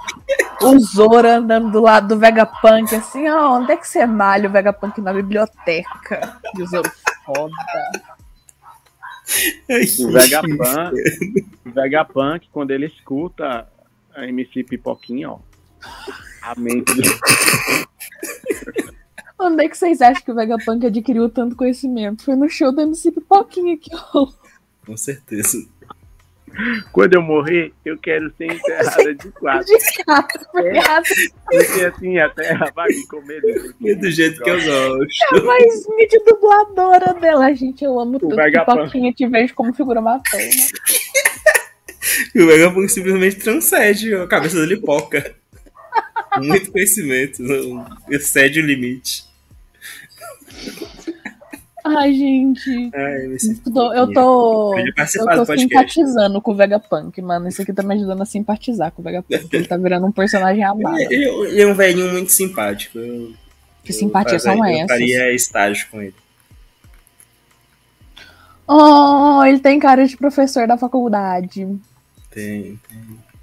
O 0.61 0.79
Zoro 0.79 1.27
andando 1.27 1.73
do 1.73 1.81
lado 1.81 2.07
do 2.07 2.17
Vegapunk, 2.21 2.95
assim, 2.95 3.29
ó, 3.29 3.59
onde 3.59 3.73
é 3.73 3.77
que 3.77 3.89
você 3.89 4.07
malha 4.07 4.49
o 4.49 4.53
Vegapunk 4.53 5.01
na 5.01 5.13
biblioteca? 5.13 6.39
E 6.57 6.63
o 6.63 6.67
Zoro, 6.69 6.89
foda. 7.27 7.53
O 9.99 10.13
Vegapunk, 10.13 10.61
o 11.67 11.71
Vegapunk, 11.73 12.49
quando 12.53 12.71
ele 12.71 12.87
escuta 12.87 13.67
a 14.15 14.25
MC 14.25 14.63
Pipoquinha, 14.63 15.31
ó. 15.31 15.41
A 16.43 16.55
mente 16.59 16.93
do... 16.95 17.03
Onde 19.39 19.65
é 19.65 19.69
que 19.69 19.77
vocês 19.77 20.01
acham 20.01 20.23
que 20.23 20.31
o 20.31 20.35
Vegapunk 20.35 20.87
adquiriu 20.87 21.29
tanto 21.29 21.57
conhecimento? 21.57 22.25
Foi 22.25 22.37
no 22.37 22.49
show 22.49 22.71
do 22.73 22.81
MC 22.81 23.11
Pipoquinha 23.11 23.77
que 23.77 23.91
rolou. 23.95 24.33
Com 24.87 24.97
certeza. 24.97 25.59
Quando 26.93 27.15
eu 27.15 27.23
morrer, 27.23 27.73
eu 27.85 27.97
quero 27.99 28.31
ser 28.37 28.53
enterrada 28.53 29.15
de 29.15 29.31
quatro. 29.41 29.67
De 29.67 30.05
cara, 30.05 30.29
obrigada. 30.53 31.03
Porque 31.47 31.85
assim 31.87 32.19
a 32.19 32.29
terra 32.29 32.71
vai 32.75 32.89
me 32.89 33.07
comer. 33.07 33.41
do 33.41 33.75
E 33.89 33.95
do 33.97 34.11
jeito 34.11 34.41
que 34.43 34.51
eu 34.51 34.55
A 34.55 34.59
gosto. 34.59 35.45
vozinha 35.45 36.09
de 36.09 36.19
dubladora 36.25 37.15
dela. 37.15 37.53
Gente, 37.55 37.83
eu 37.85 37.99
amo 37.99 38.19
tudo. 38.21 38.37
Vegapunk. 38.37 38.79
Pipoquinha 38.79 39.13
te 39.13 39.27
vejo 39.27 39.55
como 39.55 39.73
figura 39.75 40.01
materna. 40.01 40.51
E 42.35 42.41
o 42.43 42.47
Vegapunk 42.47 42.89
simplesmente 42.89 43.37
transcende 43.37 44.15
a 44.15 44.27
cabeça 44.29 44.59
da 44.61 44.67
lipoca. 44.67 45.35
Muito 46.41 46.71
conhecimento. 46.73 47.43
Excede 48.11 48.61
o 48.61 48.67
limite. 48.67 49.25
Ai, 51.85 52.15
gente. 52.15 52.91
Ai, 52.95 53.27
Eu 53.67 53.73
tô, 53.73 53.93
eu 53.93 54.13
tô, 54.13 54.79
eu 54.79 54.95
tô 55.45 55.57
simpatizando 55.57 56.41
com 56.41 56.53
o 56.53 56.55
Vegapunk, 56.55 57.21
mano. 57.21 57.49
Isso 57.49 57.61
aqui 57.63 57.73
tá 57.73 57.83
me 57.83 57.95
ajudando 57.95 58.23
a 58.23 58.25
simpatizar 58.27 58.93
com 58.93 59.03
o 59.03 59.05
Vegapunk. 59.05 59.49
Ele 59.53 59.67
tá 59.67 59.77
virando 59.77 60.07
um 60.07 60.13
personagem 60.13 60.63
amado. 60.65 60.97
Ele, 60.99 61.25
ele 61.25 61.61
é 61.63 61.67
um 61.67 61.75
velhinho 61.75 62.13
muito 62.13 62.31
simpático. 62.31 62.99
Eu, 62.99 63.33
Que 63.83 63.91
eu 63.91 63.97
simpatia 63.97 64.39
fazer- 64.39 64.51
são 64.57 64.59
Eu 64.65 64.75
essas? 64.77 64.89
faria 64.91 65.33
estágio 65.35 65.87
com 65.91 66.01
ele. 66.01 66.15
Oh, 68.67 69.43
ele 69.45 69.59
tem 69.59 69.79
cara 69.81 70.07
de 70.07 70.17
professor 70.17 70.69
da 70.69 70.79
faculdade. 70.79 71.69
Tem. 72.31 72.79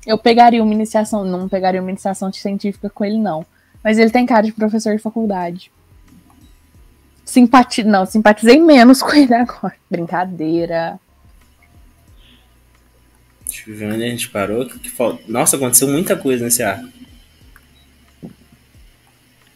Eu 0.09 0.17
pegaria 0.17 0.63
uma 0.63 0.73
iniciação, 0.73 1.23
não 1.23 1.47
pegaria 1.47 1.79
uma 1.79 1.91
iniciação 1.91 2.33
científica 2.33 2.89
com 2.89 3.05
ele, 3.05 3.19
não. 3.19 3.45
Mas 3.83 3.99
ele 3.99 4.09
tem 4.09 4.25
cara 4.25 4.41
de 4.41 4.51
professor 4.51 4.95
de 4.95 5.01
faculdade. 5.03 5.71
Simpati... 7.23 7.83
Não, 7.83 8.07
simpatizei 8.07 8.59
menos 8.59 9.03
com 9.03 9.13
ele 9.13 9.35
agora. 9.35 9.75
Brincadeira. 9.87 10.99
Deixa 13.45 13.69
eu 13.69 13.75
ver 13.75 13.93
onde 13.93 14.03
a 14.03 14.09
gente 14.09 14.29
parou. 14.29 14.65
Que 14.65 14.79
que? 14.79 14.91
Nossa, 15.31 15.57
aconteceu 15.57 15.87
muita 15.87 16.15
coisa 16.15 16.43
nesse 16.43 16.63
arco. 16.63 16.89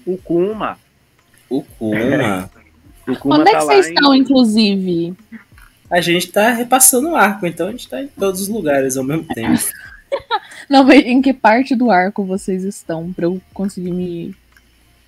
O 0.06 0.16
Kuma. 0.20 0.78
O 1.50 1.64
Kuma. 1.64 2.48
O 3.06 3.18
Kuma 3.18 3.40
Onde 3.40 3.50
é 3.50 3.52
tá 3.54 3.60
que 3.60 3.66
lá 3.66 3.74
vocês 3.74 3.88
em- 3.88 3.94
estão, 3.96 4.16
inclusive? 4.16 5.14
A 5.90 6.00
gente 6.00 6.32
tá 6.32 6.52
repassando 6.52 7.10
o 7.10 7.16
arco, 7.16 7.46
então 7.48 7.68
a 7.68 7.72
gente 7.72 7.90
tá 7.90 8.02
em 8.02 8.08
todos 8.08 8.40
os 8.40 8.48
lugares 8.48 8.96
ao 8.96 9.04
mesmo 9.04 9.26
tempo. 9.34 9.60
Não, 10.70 10.84
mas 10.84 11.04
em 11.06 11.22
que 11.22 11.34
parte 11.34 11.76
do 11.76 11.92
arco 11.92 12.24
vocês 12.24 12.64
estão? 12.64 13.12
Pra 13.14 13.26
eu 13.26 13.42
conseguir 13.54 13.92
me. 13.92 14.36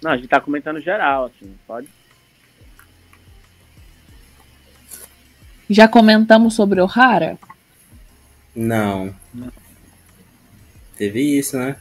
Não, 0.02 0.12
a 0.12 0.18
gente 0.18 0.28
tá 0.28 0.40
comentando 0.42 0.80
geral, 0.82 1.26
assim. 1.26 1.54
Pode. 1.66 1.88
Já 5.70 5.88
comentamos 5.88 6.54
sobre 6.54 6.80
o 6.82 6.86
Hara? 6.86 7.38
Não. 8.56 9.14
Teve 10.98 11.22
isso, 11.40 11.58
né? 11.58 11.76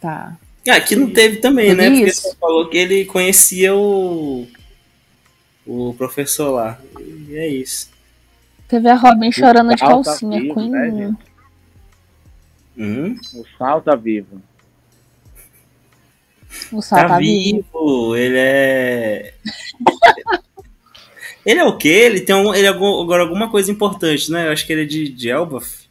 Tá. 0.00 0.36
Ah, 0.68 0.76
aqui 0.76 0.96
não 0.96 1.10
teve 1.10 1.36
também, 1.38 1.68
Teve 1.74 1.82
né? 1.82 1.90
Porque 1.90 2.10
isso? 2.10 2.22
você 2.22 2.36
falou 2.36 2.68
que 2.68 2.76
ele 2.76 3.04
conhecia 3.04 3.74
o. 3.74 4.46
O 5.64 5.94
professor 5.94 6.50
lá. 6.50 6.78
E 6.98 7.36
é 7.36 7.48
isso. 7.48 7.88
Teve 8.66 8.88
a 8.88 8.94
Robin 8.94 9.30
chorando 9.30 9.70
de 9.74 9.80
tá 9.80 9.86
calcinha. 9.86 10.40
vivo, 10.40 10.54
Queen. 10.54 10.70
né, 10.70 11.16
Uhum. 12.84 13.16
O 13.34 13.44
Sal 13.58 13.80
tá 13.82 13.94
vivo. 13.94 14.40
O 16.72 16.82
Sal 16.82 16.98
Tá, 17.00 17.08
tá 17.08 17.18
vivo. 17.18 17.64
vivo. 17.72 18.16
Ele 18.16 18.36
é. 18.38 19.34
ele 21.46 21.60
é 21.60 21.64
o 21.64 21.76
quê? 21.78 21.88
Ele 21.88 22.20
tem 22.20 22.34
um, 22.34 22.54
ele 22.54 22.66
é 22.66 22.68
algum- 22.70 23.00
agora 23.02 23.22
alguma 23.22 23.50
coisa 23.50 23.70
importante, 23.70 24.30
né? 24.30 24.48
Eu 24.48 24.52
acho 24.52 24.66
que 24.66 24.72
ele 24.72 24.82
é 24.82 24.86
de, 24.86 25.08
de 25.08 25.28
Elbaf. 25.30 25.88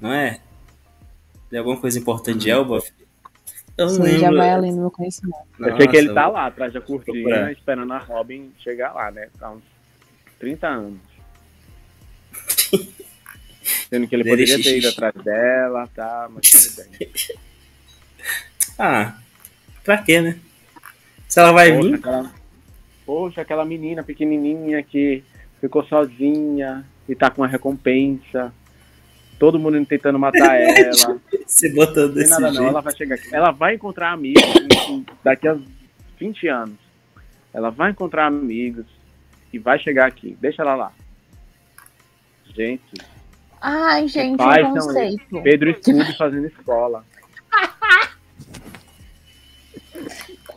Não 0.00 0.12
é? 0.12 0.40
Ele 1.50 1.56
é 1.56 1.58
alguma 1.58 1.76
coisa 1.80 1.98
importante 1.98 2.38
de 2.38 2.50
Elbaf? 2.50 2.90
Eu 3.76 3.86
não 3.86 3.92
Isso 3.92 4.02
aí 4.02 4.12
já 4.18 4.28
lembro. 4.28 4.36
vai 4.38 4.50
além 4.50 4.72
do 4.74 4.80
meu 4.80 4.90
conhecimento. 4.90 5.36
eu 5.60 5.76
sei 5.76 5.86
que 5.88 5.96
ele 5.96 6.08
Nossa, 6.08 6.20
tá 6.20 6.28
lá, 6.28 6.46
atrás 6.46 6.72
da 6.72 6.80
cortina, 6.80 7.52
esperando 7.52 7.92
a 7.92 7.98
Robin 7.98 8.50
chegar 8.58 8.92
lá, 8.92 9.10
né? 9.10 9.28
Há 9.40 9.50
uns 9.52 9.62
30 10.40 10.66
anos. 10.66 10.98
Sendo 13.88 14.06
que 14.06 14.14
ele 14.14 14.24
Dele 14.24 14.36
poderia 14.36 14.56
ter 14.62 14.78
ido 14.78 14.86
xixi. 14.86 14.88
atrás 15.04 15.14
dela, 15.24 15.86
tá? 15.94 16.28
Mas 16.32 16.50
tudo 16.50 16.88
bem. 16.98 17.10
Ah, 18.78 19.14
pra 19.84 19.98
quê, 19.98 20.20
né? 20.20 20.38
Se 21.28 21.40
ela 21.40 21.52
vai 21.52 21.72
Poxa, 21.72 21.88
vir, 21.88 21.94
aquela, 21.94 22.32
poxa, 23.04 23.40
aquela 23.42 23.64
menina 23.64 24.02
pequenininha 24.02 24.82
que 24.82 25.22
ficou 25.60 25.84
sozinha 25.84 26.84
e 27.08 27.14
tá 27.14 27.30
com 27.30 27.42
uma 27.42 27.48
recompensa. 27.48 28.52
Todo 29.38 29.58
mundo 29.58 29.84
tentando 29.86 30.18
matar 30.18 30.56
ela. 30.60 31.20
você 31.46 31.68
botando 31.72 32.08
Não 32.08 32.14
desse 32.14 32.30
nada 32.30 32.46
não, 32.48 32.52
jeito. 32.54 32.68
ela 32.68 32.80
vai 32.80 32.96
chegar 32.96 33.14
aqui. 33.16 33.34
Ela 33.34 33.50
vai 33.50 33.74
encontrar 33.74 34.12
amigos 34.12 34.42
daqui 35.22 35.46
a 35.48 35.56
20 36.18 36.48
anos. 36.48 36.76
Ela 37.54 37.70
vai 37.70 37.90
encontrar 37.90 38.26
amigos 38.26 38.86
e 39.52 39.58
vai 39.58 39.78
chegar 39.78 40.06
aqui. 40.06 40.36
Deixa 40.40 40.62
ela 40.62 40.74
lá. 40.74 40.92
Gente, 42.54 42.82
Ai, 43.60 44.06
gente, 44.08 44.40
um 44.42 44.54
são 44.54 44.72
conceito. 44.72 45.42
Pedro 45.42 45.76
Scooby 45.76 46.16
fazendo 46.16 46.46
escola. 46.46 47.04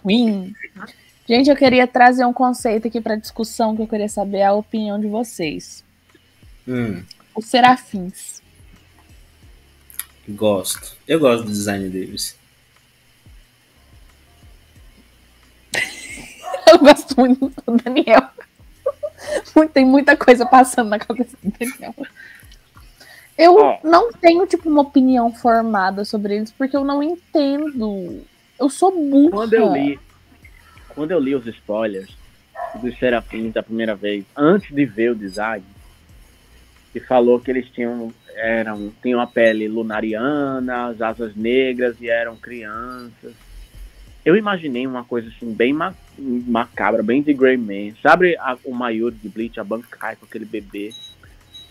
Queen. 0.04 0.56
Gente, 1.28 1.50
eu 1.50 1.56
queria 1.56 1.88
trazer 1.88 2.26
um 2.26 2.34
conceito 2.34 2.88
aqui 2.88 3.00
pra 3.00 3.16
discussão 3.16 3.76
que 3.76 3.82
eu 3.82 3.88
queria 3.88 4.10
saber 4.10 4.42
a 4.44 4.54
opinião 4.54 5.00
de 5.00 5.08
vocês. 5.08 5.84
Hum, 6.68 7.04
Os 7.36 7.46
serafins. 7.46 8.42
gosto. 10.30 10.96
Eu 11.08 11.20
gosto 11.20 11.44
do 11.46 11.52
design 11.52 11.90
deles. 11.90 12.38
Eu 16.72 16.80
gosto 16.80 17.20
muito 17.20 17.50
do 17.66 17.78
Daniel. 17.78 18.30
Tem 19.74 19.86
muita 19.86 20.16
coisa 20.16 20.46
passando 20.46 20.90
na 20.90 21.00
cabeça 21.00 21.36
do 21.44 21.52
Daniel. 21.52 21.96
Eu 23.42 23.56
Ó. 23.56 23.80
não 23.84 24.12
tenho, 24.12 24.46
tipo, 24.46 24.70
uma 24.70 24.82
opinião 24.82 25.34
formada 25.34 26.06
sobre 26.06 26.36
eles, 26.36 26.52
porque 26.52 26.76
eu 26.78 26.86
não 26.86 27.02
entendo. 27.02 28.22
Eu 28.60 28.70
sou 28.70 28.92
burra. 28.92 29.32
Quando 29.32 29.54
eu 29.54 29.74
li, 29.74 30.00
quando 30.90 31.12
eu 31.12 31.20
li 31.20 31.34
os 31.34 31.48
spoilers 31.48 32.16
dos 32.82 32.98
Serafins 33.00 33.54
da 33.54 33.64
primeira 33.64 33.96
vez, 33.96 34.24
antes 34.38 34.74
de 34.76 34.86
ver 34.86 35.12
o 35.12 35.16
design, 35.16 35.66
que 36.94 37.00
falou 37.00 37.40
que 37.40 37.50
eles 37.50 37.68
tinham 37.70 38.14
eram 38.36 38.92
tinham 39.02 39.20
a 39.20 39.28
pele 39.28 39.68
lunariana, 39.68 40.88
as 40.88 41.02
asas 41.02 41.36
negras 41.36 41.96
e 42.00 42.10
eram 42.10 42.36
crianças. 42.36 43.34
Eu 44.24 44.36
imaginei 44.36 44.86
uma 44.86 45.04
coisa 45.04 45.28
assim 45.30 45.52
bem 45.52 45.74
ma- 45.74 45.96
macabra, 46.18 47.02
bem 47.02 47.22
de 47.24 47.34
Grey 47.34 47.58
Man. 47.58 47.96
Sabe 48.04 48.38
a- 48.38 48.58
o 48.64 48.74
Mayuri 48.74 49.16
de 49.16 49.28
Bleach, 49.30 49.60
a 49.60 49.64
Bankai 49.64 50.16
com 50.16 50.26
aquele 50.26 50.46
bebê? 50.46 50.94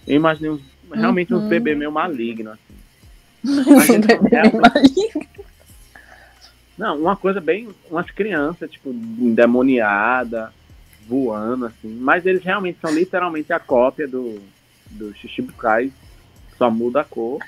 Eu 0.06 0.16
imaginei 0.16 0.50
uns, 0.50 0.62
realmente 0.92 1.32
uns 1.34 1.42
Uhum. 1.42 1.48
bebês 1.48 1.76
meio 1.78 1.92
malignos 1.92 2.54
assim. 2.54 3.64
Mas 3.74 3.88
eles 3.88 4.06
são 4.06 4.20
realmente- 4.22 5.30
Não, 6.76 6.98
uma 6.98 7.16
coisa 7.16 7.40
bem. 7.40 7.68
Umas 7.90 8.10
crianças, 8.10 8.70
tipo, 8.70 8.90
endemoniada, 8.90 10.52
voando, 11.06 11.66
assim. 11.66 11.88
Mas 12.00 12.24
eles 12.26 12.42
realmente 12.42 12.78
são 12.80 12.90
literalmente 12.92 13.52
a 13.52 13.58
cópia 13.60 14.06
do, 14.08 14.40
do 14.90 15.14
Shishibukai. 15.14 15.92
Só 16.56 16.70
muda 16.70 17.00
a 17.00 17.04
cor. 17.04 17.40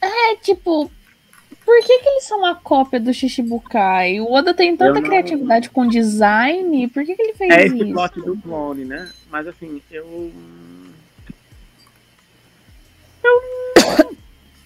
É 0.00 0.34
tipo, 0.36 0.90
por 1.64 1.80
que, 1.84 1.98
que 2.00 2.08
eles 2.08 2.24
são 2.24 2.44
a 2.44 2.54
cópia 2.56 2.98
do 3.00 3.12
Shichibukai? 3.14 4.20
O 4.20 4.32
Oda 4.32 4.52
tem 4.52 4.76
tanta 4.76 4.94
não- 5.00 5.02
criatividade 5.02 5.70
com 5.70 5.86
design, 5.86 6.88
por 6.88 7.04
que, 7.04 7.14
que 7.14 7.22
ele 7.22 7.34
fez 7.34 7.50
É 7.52 7.66
esse 7.66 7.76
isso? 7.76 7.92
plot 7.92 8.20
do 8.20 8.36
clone, 8.36 8.84
né? 8.84 9.08
Mas 9.30 9.46
assim, 9.46 9.80
eu. 9.90 10.32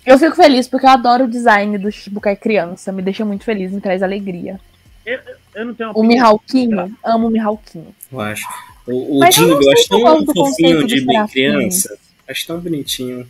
Eu 0.04 0.18
fico 0.18 0.36
feliz 0.36 0.68
porque 0.68 0.86
eu 0.86 0.90
adoro 0.90 1.24
o 1.24 1.28
design 1.28 1.76
do 1.78 1.90
Shichibukai 1.90 2.36
criança, 2.36 2.92
me 2.92 3.02
deixa 3.02 3.24
muito 3.24 3.44
feliz, 3.44 3.72
me 3.72 3.80
traz 3.80 4.02
alegria. 4.02 4.60
Eu 5.54 5.64
não 5.66 5.74
tenho 5.74 5.90
O. 5.94 6.02
Mihawkinho, 6.04 6.96
amo 7.04 7.26
o 7.26 7.30
Mihawkinho. 7.30 7.94
Eu 8.12 8.20
acho. 8.20 8.46
O, 8.86 9.18
o 9.18 9.24
eu 9.24 9.60
eu 9.60 9.72
acho 9.72 9.94
eu 9.94 10.00
tão 10.00 10.26
fofinho 10.26 10.86
de 10.86 11.00
bem 11.04 11.26
criança. 11.26 11.96
Acho 12.28 12.46
tão 12.46 12.60
bonitinho. 12.60 13.28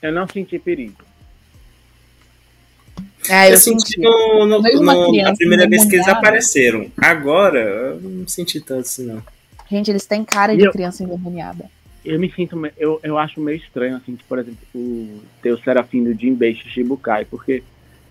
Eu 0.00 0.12
não 0.12 0.26
senti 0.28 0.58
perigo. 0.58 1.02
É, 3.28 3.48
eu, 3.48 3.52
Eu 3.54 3.58
senti 3.58 3.88
senti. 3.88 4.00
no, 4.00 4.46
no, 4.46 4.62
no- 4.62 5.12
na 5.22 5.34
primeira 5.34 5.68
vez 5.68 5.84
que 5.84 5.96
eles 5.96 6.08
apareceram. 6.08 6.90
Agora, 6.96 7.58
eu 7.60 8.00
não 8.00 8.28
senti 8.28 8.60
tanto 8.60 8.80
assim, 8.80 9.04
não. 9.06 9.22
Gente, 9.70 9.90
eles 9.90 10.06
têm 10.06 10.24
cara 10.24 10.56
de 10.56 10.64
eu- 10.64 10.72
criança 10.72 11.02
endemoniada. 11.02 11.70
Eu 12.08 12.18
me 12.18 12.30
sinto. 12.32 12.56
Eu, 12.76 12.98
eu 13.02 13.18
acho 13.18 13.40
meio 13.40 13.56
estranho, 13.58 13.96
assim, 13.96 14.16
que, 14.16 14.24
por 14.24 14.38
exemplo, 14.38 14.58
o, 14.74 15.20
ter 15.42 15.52
o 15.52 15.58
Serafim 15.58 16.02
do 16.04 16.14
Jinbei 16.14 16.54
Shichibukai, 16.54 17.24
porque 17.24 17.62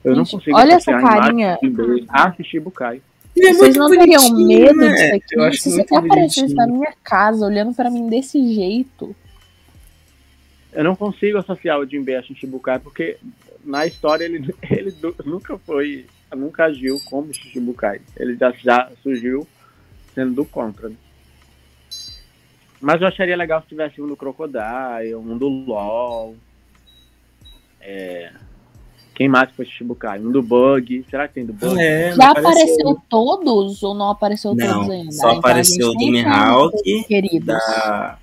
eu 0.04 0.16
não 0.16 0.24
Gente, 0.24 0.36
consigo 0.38 0.58
olha 0.58 0.76
associar 0.78 1.00
essa 1.04 1.10
carinha. 1.20 1.58
do 1.62 1.68
Jinbei 1.68 2.06
a 2.10 2.32
Shichibukai. 2.34 3.02
Ele 3.36 3.48
é 3.50 3.54
Vocês 3.54 3.76
não 3.76 3.90
teriam 3.90 4.34
medo 4.36 4.76
né? 4.80 4.90
disso 4.94 5.34
Eu 5.34 5.44
aqui? 5.44 5.48
acho 5.50 5.58
Se 5.62 5.70
você 5.70 5.76
muito 5.78 5.96
aparecesse 5.96 6.54
na 6.56 6.68
minha 6.68 6.94
casa 7.04 7.46
olhando 7.46 7.74
pra 7.74 7.90
mim 7.90 8.08
desse 8.10 8.54
jeito. 8.54 9.16
Eu 10.74 10.84
não 10.84 10.96
consigo 10.96 11.38
associar 11.38 11.80
o 11.80 11.86
Jinbei 11.86 12.16
a 12.16 12.22
Shichibukai, 12.24 12.80
porque 12.80 13.18
na 13.64 13.86
história 13.86 14.26
ele, 14.26 14.54
ele 14.70 14.94
nunca 15.26 15.58
foi. 15.60 16.06
Nunca 16.36 16.66
agiu 16.66 17.00
como 17.10 17.34
Shichibukai. 17.34 18.02
Ele 18.18 18.36
já, 18.36 18.52
já 18.52 18.92
surgiu 19.02 19.48
sendo 20.14 20.34
do 20.34 20.46
contra. 20.46 20.90
né? 20.90 20.96
Mas 22.80 23.02
eu 23.02 23.08
acharia 23.08 23.36
legal 23.36 23.62
se 23.62 23.68
tivesse 23.68 24.02
um 24.02 24.08
do 24.08 24.16
Crocodile, 24.16 25.16
um 25.16 25.38
do 25.38 25.48
LOL. 25.48 26.36
É, 27.82 28.32
Quem 29.16 29.28
mais 29.28 29.50
foi 29.52 29.66
Shichibukai? 29.66 30.20
Um 30.20 30.32
do 30.32 30.44
Bug. 30.44 31.04
Será 31.10 31.28
que 31.28 31.34
tem 31.36 31.46
do 31.46 31.54
Bug? 31.54 31.82
É, 31.82 32.12
Já 32.12 32.18
não 32.18 32.32
apareceu 32.32 33.02
todos 33.10 33.82
ou 33.82 33.96
não 33.96 34.10
apareceu 34.12 34.52
todos 34.52 34.66
Não, 34.68 34.92
ainda? 34.92 35.12
só 35.12 35.28
então 35.30 35.40
apareceu 35.40 35.92
do 35.94 36.12
Mihawk, 36.12 37.04
queridos. 37.08 37.48
Da, 37.48 38.20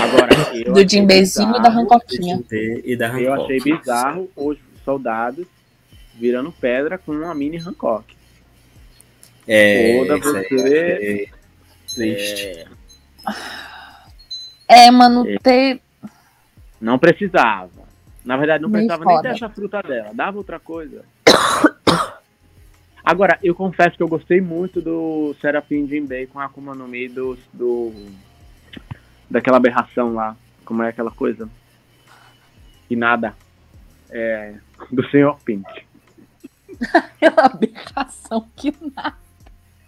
Agora, 0.00 0.28
eu 0.54 0.72
Do 0.72 0.78
achei 0.78 0.88
Jinbeizinho 0.88 1.56
e 1.56 1.62
da 1.62 1.68
Rancoquinha. 1.68 2.40
e 2.52 2.94
da 2.96 3.08
Eu 3.20 3.32
Hancock. 3.34 3.42
achei 3.54 3.60
bizarro 3.60 4.30
os 4.36 4.56
soldados 4.84 5.46
virando 6.14 6.52
pedra 6.52 6.96
com 6.96 7.10
uma 7.12 7.34
mini 7.34 7.56
Hancock. 7.58 8.16
É, 9.46 9.98
Oda, 10.02 10.18
isso 10.18 10.36
aí 10.36 10.48
você- 10.48 11.28
eu 11.32 11.37
triste. 11.98 12.66
É, 14.68 14.86
É, 14.86 14.90
mano, 14.90 15.28
É. 15.28 15.38
ter. 15.38 15.80
não 16.80 16.98
precisava. 16.98 17.88
Na 18.24 18.36
verdade, 18.36 18.62
não 18.62 18.70
precisava 18.70 19.04
nem 19.04 19.16
foda. 19.16 19.28
dessa 19.30 19.48
fruta 19.48 19.82
dela. 19.82 20.10
Dava 20.12 20.36
outra 20.36 20.60
coisa. 20.60 21.04
Agora, 23.02 23.38
eu 23.42 23.54
confesso 23.54 23.96
que 23.96 24.02
eu 24.02 24.08
gostei 24.08 24.40
muito 24.40 24.82
do 24.82 25.34
Serafim 25.40 25.88
Jinbei 25.88 26.26
com 26.26 26.38
a 26.38 26.44
Akuma 26.44 26.74
no 26.74 26.86
Mi 26.86 27.08
do, 27.08 27.38
do... 27.52 27.92
Daquela 29.30 29.56
aberração 29.56 30.12
lá. 30.12 30.36
Como 30.64 30.82
é 30.82 30.90
aquela 30.90 31.10
coisa? 31.10 31.48
E 32.90 32.94
nada. 32.94 33.34
É... 34.10 34.54
Do 34.90 35.08
Senhor 35.10 35.38
Pink. 35.42 35.66
Aquela 36.92 37.46
aberração 37.46 38.46
que 38.54 38.74
nada. 38.94 39.16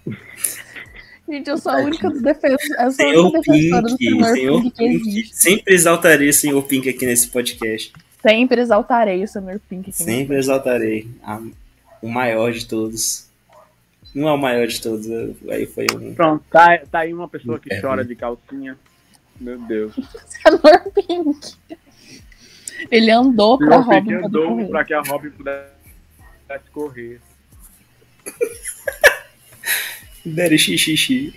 Gente, 1.31 1.49
eu 1.49 1.59
sou 1.59 1.71
a 1.73 1.77
única 1.77 2.11
defensora. 2.11 2.57
Eu 2.57 2.59
sou 2.59 2.85
a 2.87 2.91
Senhor 2.91 3.25
única 3.27 3.41
defensora 3.41 3.83
do 3.83 3.97
Pink, 3.97 4.25
Senhor 4.25 4.63
Pink 4.63 4.77
Pink. 4.77 5.31
Sempre 5.35 5.75
exaltarei 5.75 6.29
o 6.29 6.33
Senhor 6.35 6.63
Pink 6.65 6.89
aqui 6.89 7.07
nesse 7.07 7.29
podcast. 7.29 7.93
Sempre 8.21 8.61
exaltarei 8.61 9.23
o 9.23 9.29
Senhor 9.29 9.61
Pink. 9.69 9.91
aqui. 9.91 10.03
Sempre 10.03 10.37
exaltarei. 10.37 11.09
a- 11.23 11.41
o 12.03 12.09
maior 12.09 12.51
de 12.53 12.67
todos. 12.67 13.29
Não 14.15 14.29
é 14.29 14.33
o 14.33 14.39
maior 14.39 14.67
de 14.67 14.81
todos, 14.81 15.07
aí 15.49 15.67
foi 15.67 15.87
um. 15.95 16.15
Pronto, 16.15 16.43
tá, 16.51 16.79
tá 16.91 17.01
aí 17.01 17.15
uma 17.15 17.29
pessoa 17.29 17.61
que 17.61 17.73
É. 17.73 17.81
chora 17.81 18.05
de 18.05 18.17
calcinha. 18.17 18.77
Meu 19.41 19.59
Deus. 19.61 19.95
Senhor 20.27 20.93
Pink. 20.95 21.55
Ele 22.91 23.11
andou 23.11 23.57
pra 23.59 23.79
Pink 23.83 23.95
Robin 23.95 24.21
quando 24.23 24.43
andou 24.43 24.69
pra 24.69 24.85
que 24.85 24.95
a 24.95 25.01
Robin 25.03 25.31
pudesse 25.31 25.71
correr. 26.73 27.21
Daddy 30.25 30.59
xixi. 30.59 31.33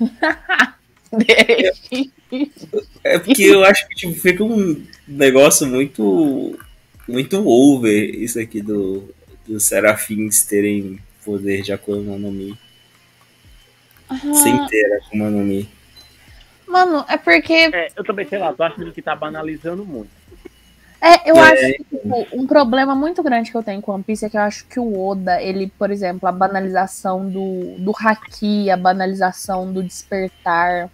É 3.02 3.18
porque 3.18 3.42
eu 3.42 3.64
acho 3.64 3.86
que 3.88 3.94
tipo, 3.94 4.14
fica 4.14 4.42
um 4.42 4.84
negócio 5.06 5.66
muito. 5.66 6.58
muito 7.08 7.46
over 7.46 8.14
isso 8.14 8.40
aqui 8.40 8.60
do, 8.62 9.14
dos 9.46 9.64
serafins 9.64 10.42
terem 10.44 10.98
poder 11.24 11.62
de 11.62 11.72
Akuma 11.72 12.18
no 12.18 12.30
Mi. 12.32 12.58
Sem 14.32 14.60
Ah, 14.60 14.66
ter 14.68 14.92
Akuma 14.96 15.30
no 15.30 15.38
Mi. 15.44 15.68
Mano, 16.66 17.04
é 17.08 17.16
porque 17.16 17.72
É, 17.72 17.92
eu 17.96 18.04
também, 18.04 18.26
sei 18.26 18.38
lá, 18.38 18.52
tô 18.52 18.62
achando 18.62 18.92
que 18.92 19.02
tá 19.02 19.14
banalizando 19.14 19.84
muito. 19.84 20.10
É, 21.06 21.30
eu 21.30 21.36
É. 21.36 21.40
acho 21.40 21.72
que 21.76 21.84
tipo, 21.84 22.26
um 22.32 22.46
problema 22.46 22.94
muito 22.94 23.22
grande 23.22 23.50
que 23.50 23.56
eu 23.56 23.62
tenho 23.62 23.82
com 23.82 23.92
One 23.92 24.02
Piece 24.02 24.24
é 24.24 24.30
que 24.30 24.38
eu 24.38 24.40
acho 24.40 24.66
que 24.66 24.80
o 24.80 25.06
Oda, 25.06 25.42
ele, 25.42 25.66
por 25.78 25.90
exemplo, 25.90 26.26
a 26.26 26.32
banalização 26.32 27.28
do, 27.28 27.76
do 27.78 27.92
haki, 27.94 28.70
a 28.70 28.76
banalização 28.76 29.70
do 29.70 29.82
despertar. 29.82 30.88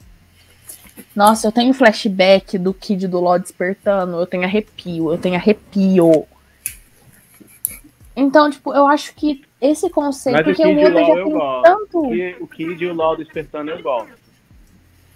Nossa, 1.15 1.47
eu 1.47 1.53
tenho 1.53 1.73
flashback 1.73 2.59
do 2.59 2.75
Kid 2.75 3.07
do 3.07 3.21
LOL 3.21 3.39
despertando, 3.39 4.19
eu 4.19 4.27
tenho 4.27 4.43
arrepio, 4.43 5.13
eu 5.13 5.19
tenho 5.19 5.37
arrepio. 5.37 6.27
Então, 8.17 8.51
tipo, 8.51 8.75
eu 8.75 8.87
acho 8.89 9.15
que 9.15 9.43
esse 9.61 9.89
conceito, 9.89 10.37
Mas 10.39 10.43
o 10.43 10.51
porque 10.51 10.67
o 10.67 10.75
Kid 10.77 10.87
Oda 10.87 11.01
LOL 11.01 11.07
já 11.07 11.21
eu 11.21 11.25
tem 11.25 11.33
gosto. 11.33 11.63
tanto. 11.63 11.99
O 12.43 12.47
Kid 12.49 12.85
e 12.85 12.87
o 12.89 12.95
LOL 12.95 13.17
despertando 13.17 13.71
eu 13.71 13.81
gosto. 13.83 14.13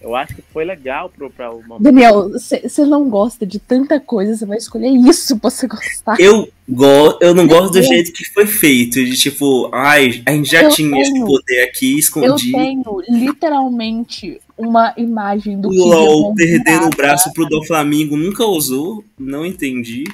Eu 0.05 0.15
acho 0.15 0.35
que 0.35 0.43
foi 0.53 0.67
legal 0.67 1.09
pro, 1.09 1.31
pra 1.31 1.51
o 1.51 1.63
momento. 1.63 1.83
Daniel, 1.83 2.29
você 2.31 2.85
não 2.85 3.09
gosta 3.09 3.47
de 3.47 3.59
tanta 3.59 3.99
coisa, 3.99 4.37
você 4.37 4.45
vai 4.45 4.59
escolher 4.59 4.89
isso 4.91 5.39
pra 5.39 5.49
você 5.49 5.67
gostar. 5.67 6.21
Eu, 6.21 6.47
go 6.69 7.19
eu 7.23 7.35
não 7.35 7.47
gosto 7.47 7.73
do 7.73 7.83
jeito 7.83 8.13
que 8.13 8.23
foi 8.33 8.47
feito. 8.47 9.03
De 9.03 9.17
tipo, 9.17 9.71
ai, 9.73 10.23
a 10.27 10.33
gente 10.33 10.51
já 10.51 10.65
Eu 10.65 10.69
tinha 10.71 11.01
esse 11.01 11.11
tenho- 11.11 11.25
poder 11.27 11.63
aqui 11.63 11.93
Eu 11.95 11.99
escondido. 11.99 12.53
tenho 12.59 13.01
literalmente 13.09 14.41
uma 14.59 14.93
imagem 14.97 15.59
do 15.61 15.69
O 15.69 15.71
Kid 15.71 15.81
LOL 15.81 16.35
perdendo 16.35 16.87
o 16.87 16.91
braço 16.91 17.33
pro 17.33 17.47
Doflamingo 17.49 18.17
nunca 18.17 18.45
usou, 18.45 19.03
não 19.19 19.45
entendi. 19.45 20.05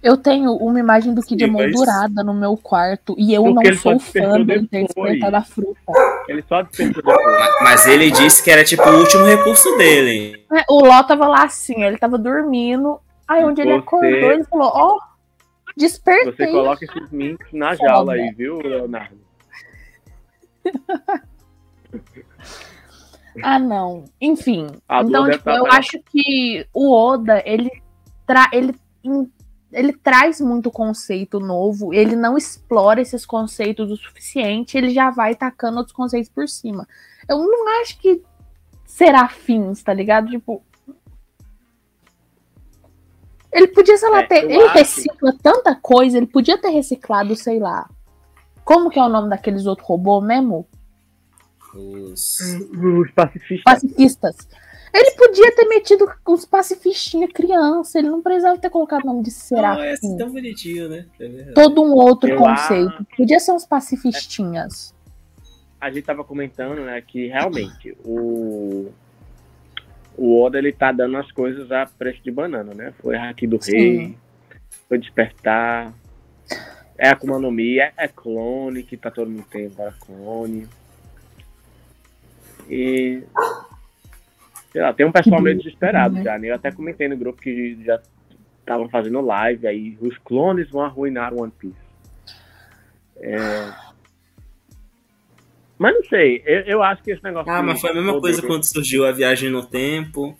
Eu 0.00 0.16
tenho 0.16 0.52
uma 0.54 0.78
imagem 0.78 1.12
do 1.12 1.22
Kid 1.22 1.42
Sim, 1.42 1.50
Amon 1.50 1.58
mas- 1.58 1.72
dourada 1.72 2.22
no 2.22 2.32
meu 2.32 2.56
quarto 2.56 3.16
e 3.18 3.34
eu 3.34 3.42
Porque 3.42 3.54
não 3.54 3.62
ele 3.62 3.76
sou 3.76 3.98
fã 3.98 4.40
dele 4.44 4.68
ter 4.68 4.84
despertado 4.84 5.36
a 5.36 5.42
fruta. 5.42 5.92
Ele 6.28 6.42
só 6.48 6.62
despertou 6.62 7.02
depois. 7.02 7.38
Ma- 7.38 7.58
Mas 7.62 7.86
ele 7.88 8.10
disse 8.10 8.42
que 8.42 8.50
era 8.50 8.62
tipo 8.64 8.82
o 8.88 8.98
último 9.00 9.24
recurso 9.24 9.76
dele. 9.76 10.44
É, 10.52 10.64
O 10.70 10.84
Ló 10.84 11.02
tava 11.02 11.26
lá 11.26 11.42
assim, 11.44 11.82
ele 11.82 11.98
tava 11.98 12.16
dormindo. 12.16 13.00
Aí 13.26 13.44
onde 13.44 13.60
ele 13.60 13.72
Você- 13.72 13.78
acordou, 13.78 14.32
ele 14.32 14.44
falou, 14.44 14.70
ó, 14.72 14.98
despertei. 15.76 16.32
Você 16.32 16.46
coloca 16.52 16.84
esses 16.84 17.10
minks 17.10 17.48
na 17.52 17.74
jaula 17.74 18.12
aí, 18.14 18.30
viu, 18.32 18.58
Leonardo? 18.60 19.18
Ah, 23.42 23.58
não. 23.58 24.04
Enfim. 24.20 24.66
A 24.88 25.02
então, 25.02 25.30
tipo, 25.30 25.44
tá 25.44 25.56
eu 25.56 25.66
acho 25.66 25.98
que 26.10 26.66
o 26.74 26.92
Oda, 26.92 27.40
ele, 27.46 27.70
tra 28.26 28.50
ele, 28.52 28.74
ele 29.72 29.92
traz 29.92 30.40
muito 30.40 30.70
conceito 30.70 31.38
novo, 31.38 31.92
ele 31.92 32.16
não 32.16 32.36
explora 32.36 33.00
esses 33.00 33.26
conceitos 33.26 33.90
o 33.90 33.96
suficiente, 33.96 34.76
ele 34.78 34.90
já 34.90 35.10
vai 35.10 35.34
tacando 35.34 35.78
outros 35.78 35.94
conceitos 35.94 36.30
por 36.30 36.48
cima. 36.48 36.86
Eu 37.28 37.38
não 37.38 37.80
acho 37.82 37.98
que 37.98 38.22
serafins, 38.86 39.82
tá 39.82 39.92
ligado? 39.92 40.28
Tipo. 40.30 40.62
Ele 43.52 43.68
podia, 43.68 43.96
sei 43.96 44.10
lá, 44.10 44.20
É, 44.20 44.26
ter. 44.26 44.44
Ele 44.44 44.62
acho- 44.62 44.74
recicla 44.74 45.34
tanta 45.42 45.74
coisa, 45.74 46.16
ele 46.16 46.26
podia 46.26 46.58
ter 46.58 46.70
reciclado, 46.70 47.34
sei 47.34 47.58
lá. 47.58 47.88
Como 48.64 48.90
que 48.90 48.98
é 48.98 49.02
o 49.02 49.08
nome 49.08 49.30
daqueles 49.30 49.64
outros 49.66 49.86
robôs 49.88 50.24
mesmo? 50.26 50.66
Os... 51.74 52.38
Os 52.40 53.10
pacifistas. 53.12 53.62
pacifistas. 53.64 54.36
Ele 54.98 55.10
podia 55.12 55.54
ter 55.54 55.64
metido 55.68 56.10
os 56.26 56.44
pacifistinha 56.44 57.28
criança, 57.28 57.98
ele 57.98 58.08
não 58.10 58.20
precisava 58.22 58.58
ter 58.58 58.68
colocado 58.70 59.04
o 59.04 59.06
nome 59.06 59.22
de 59.22 59.30
Não, 59.30 59.36
serafim. 59.36 59.82
é 59.82 59.92
assim 59.92 60.16
tão 60.16 60.30
bonitinho, 60.30 60.88
né? 60.88 61.06
É 61.20 61.28
verdade. 61.28 61.54
Todo 61.54 61.82
um 61.82 61.92
outro 61.92 62.28
Eu 62.30 62.36
conceito. 62.38 63.06
Podia 63.16 63.38
ser 63.38 63.52
uns 63.52 63.64
pacifistinhas. 63.66 64.94
a 65.80 65.90
gente 65.90 66.04
tava 66.04 66.24
comentando, 66.24 66.80
né, 66.84 67.00
que 67.00 67.28
realmente 67.28 67.96
o, 68.04 68.90
o 70.16 70.42
Oda 70.42 70.58
ele 70.58 70.72
tá 70.72 70.90
dando 70.90 71.16
as 71.16 71.30
coisas 71.30 71.70
a 71.70 71.86
preço 71.86 72.20
de 72.24 72.30
banana, 72.32 72.74
né? 72.74 72.92
Foi 73.00 73.16
Haki 73.16 73.46
do 73.46 73.62
Sim. 73.62 73.70
Rei, 73.76 74.18
foi 74.88 74.98
Despertar, 74.98 75.92
é 76.96 77.08
Akuma 77.10 77.38
no 77.38 77.52
Mi, 77.52 77.78
é, 77.78 77.92
é 77.96 78.08
clone, 78.08 78.82
que 78.82 78.96
tá 78.96 79.08
todo 79.12 79.30
mundo 79.30 79.44
tem 79.48 79.66
agora 79.66 79.94
clone. 80.00 80.66
E. 82.68 83.22
Sei 84.72 84.82
lá, 84.82 84.92
tem 84.92 85.06
um 85.06 85.12
pessoal 85.12 85.40
meio 85.40 85.56
desesperado 85.56 86.16
Uhum. 86.16 86.22
já, 86.22 86.38
né? 86.38 86.48
Eu 86.50 86.54
até 86.54 86.70
comentei 86.70 87.08
no 87.08 87.16
grupo 87.16 87.40
que 87.40 87.78
já 87.84 88.00
estavam 88.60 88.88
fazendo 88.88 89.20
live 89.22 89.66
aí, 89.66 89.96
os 90.00 90.18
clones 90.18 90.68
vão 90.70 90.82
arruinar 90.82 91.32
One 91.34 91.52
Piece. 91.58 91.74
É... 93.16 93.70
Mas 95.78 95.94
não 95.94 96.04
sei, 96.04 96.42
eu, 96.44 96.60
eu 96.62 96.82
acho 96.82 97.02
que 97.02 97.12
esse 97.12 97.22
negócio. 97.22 97.50
Ah, 97.50 97.62
mas 97.62 97.80
foi 97.80 97.90
a 97.90 97.94
mesma 97.94 98.12
poder- 98.14 98.20
coisa 98.32 98.42
quando 98.46 98.64
surgiu 98.64 99.06
a 99.06 99.12
viagem 99.12 99.48
no 99.50 99.64
tempo. 99.64 100.36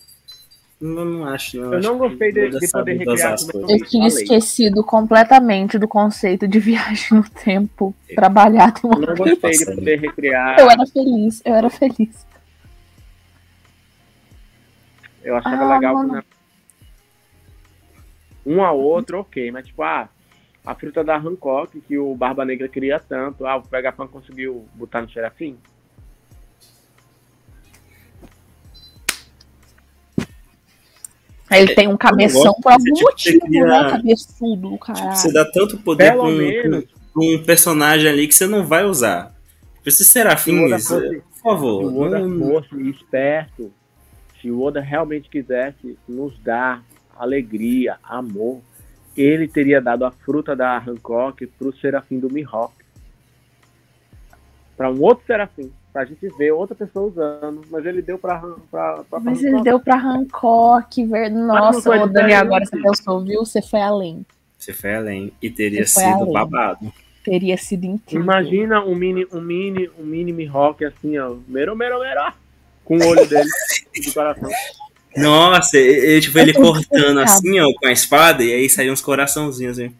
Eu 0.80 1.04
não 1.04 1.24
acho, 1.26 1.56
não. 1.60 1.72
Eu 1.72 1.78
Acho 1.78 1.88
não 1.88 1.98
gostei 1.98 2.32
de- 2.32 2.50
de 2.50 2.70
poder 2.70 2.92
recriar 2.98 3.32
as 3.32 3.40
como 3.40 3.50
é 3.50 3.66
coisas. 3.66 3.80
Eu 3.82 3.88
tinha 3.88 4.06
esquecido 4.08 4.84
completamente 4.84 5.76
do 5.78 5.88
conceito 5.88 6.46
de 6.46 6.58
viagem 6.60 7.18
no 7.18 7.28
tempo 7.30 7.94
trabalhado 8.14 8.80
em 8.84 8.86
Eu 8.86 8.90
uma 8.98 9.06
não 9.06 9.16
gostei 9.16 9.50
de 9.52 9.64
poder 9.64 10.00
recriar. 10.00 10.58
Eu 10.60 10.70
era 10.70 10.86
feliz, 10.86 11.42
eu 11.44 11.54
era 11.54 11.70
feliz. 11.70 12.26
Eu 15.28 15.36
achava 15.36 15.62
Ah, 15.64 15.74
legal 15.74 15.94
mano. 15.94 16.24
um 18.46 18.64
a 18.64 18.72
outro, 18.72 19.18
ok, 19.20 19.50
mas 19.52 19.66
tipo, 19.66 19.82
ah, 19.82 20.08
a 20.64 20.74
fruta 20.74 21.04
da 21.04 21.16
Hancock, 21.18 21.78
que 21.82 21.98
o 21.98 22.14
Barba 22.14 22.46
Negra 22.46 22.66
queria 22.66 22.98
tanto, 22.98 23.44
ah, 23.46 23.58
o 23.58 23.60
Vegapunk 23.60 24.10
conseguiu 24.10 24.66
botar 24.74 25.02
no 25.02 25.10
Serafim. 25.10 25.58
Aí 31.50 31.62
ele 31.62 31.74
tem 31.74 31.88
um 31.88 31.96
cabeção 31.96 32.54
por 32.62 32.72
algum 32.72 32.84
tipo 32.84 33.02
motivo, 33.02 33.40
cria- 33.46 33.64
né? 33.64 33.90
Cabeçudo, 33.90 34.70
do 34.70 34.78
caralho. 34.78 35.16
Você 35.16 35.32
dá 35.32 35.44
tanto 35.50 35.78
poder 35.78 36.12
pra 36.12 36.22
um, 36.24 36.82
um 37.16 37.42
personagem 37.42 38.08
ali 38.10 38.28
que 38.28 38.34
você 38.34 38.46
não 38.46 38.66
vai 38.66 38.84
usar. 38.84 39.34
Tipo, 39.76 39.88
Esses 39.88 40.06
Se 40.06 40.18
o 40.18 40.22
Oda 40.22 40.78
serafins, 40.78 40.86
fosse- 40.88 41.20
por 41.20 41.38
favor. 41.42 41.84
o 41.84 42.00
Oda 42.02 42.18
não- 42.18 42.48
fosse 42.62 42.90
esperto, 42.90 43.72
se 44.40 44.50
o 44.50 44.62
Oda 44.62 44.80
realmente 44.80 45.28
quisesse 45.28 45.98
nos 46.08 46.38
dar 46.38 46.82
alegria, 47.16 47.96
amor, 48.02 48.60
ele 49.16 49.48
teria 49.48 49.80
dado 49.80 50.04
a 50.04 50.10
fruta 50.10 50.54
da 50.54 50.78
Hancock 50.78 51.46
pro 51.46 51.76
Serafim 51.76 52.18
do 52.18 52.30
Mihawk. 52.30 52.74
Pra 54.76 54.90
um 54.90 55.02
outro 55.02 55.26
Serafim. 55.26 55.72
Pra 55.92 56.04
gente 56.04 56.28
ver 56.36 56.52
outra 56.52 56.76
pessoa 56.76 57.08
usando. 57.08 57.62
Mas 57.70 57.84
ele 57.84 58.00
deu 58.00 58.16
pra, 58.18 58.38
pra 58.70 59.04
Mas 59.20 59.42
ele 59.42 59.60
deu 59.62 59.80
pra 59.80 59.96
Hancock, 59.96 61.04
ver... 61.04 61.30
Nossa, 61.30 61.90
ô, 61.90 62.06
Dani, 62.06 62.34
agora 62.34 62.64
você 62.64 62.80
pensou, 62.80 63.24
viu? 63.24 63.44
Você 63.44 63.60
foi 63.60 63.80
além. 63.80 64.24
Você 64.56 64.72
foi 64.72 64.94
além. 64.94 65.32
E 65.42 65.50
teria 65.50 65.84
sido 65.84 66.22
além. 66.22 66.32
babado. 66.32 66.92
Teria 67.24 67.56
sido 67.56 67.84
incrível. 67.84 68.22
Imagina 68.22 68.84
um 68.84 68.94
mini, 68.94 69.26
um 69.32 69.40
mini, 69.40 69.90
um 69.98 70.04
mini 70.04 70.32
Mihawk 70.32 70.84
assim, 70.84 71.18
ó. 71.18 71.36
Mero, 71.48 71.74
mero, 71.74 71.98
mero. 71.98 72.32
Com 72.84 72.96
o 72.96 73.06
olho 73.06 73.26
dele 73.28 73.48
do 74.04 74.12
coração. 74.12 74.50
Nossa, 75.16 75.78
tipo, 76.20 76.38
ele 76.38 76.50
Eu 76.50 76.54
tô 76.54 76.60
cortando 76.72 77.18
assim, 77.20 77.58
ó, 77.60 77.72
com 77.80 77.86
a 77.86 77.92
espada, 77.92 78.44
e 78.44 78.52
aí 78.52 78.68
saíam 78.68 78.92
uns 78.92 79.00
coraçãozinhos 79.00 79.78
assim. 79.78 79.92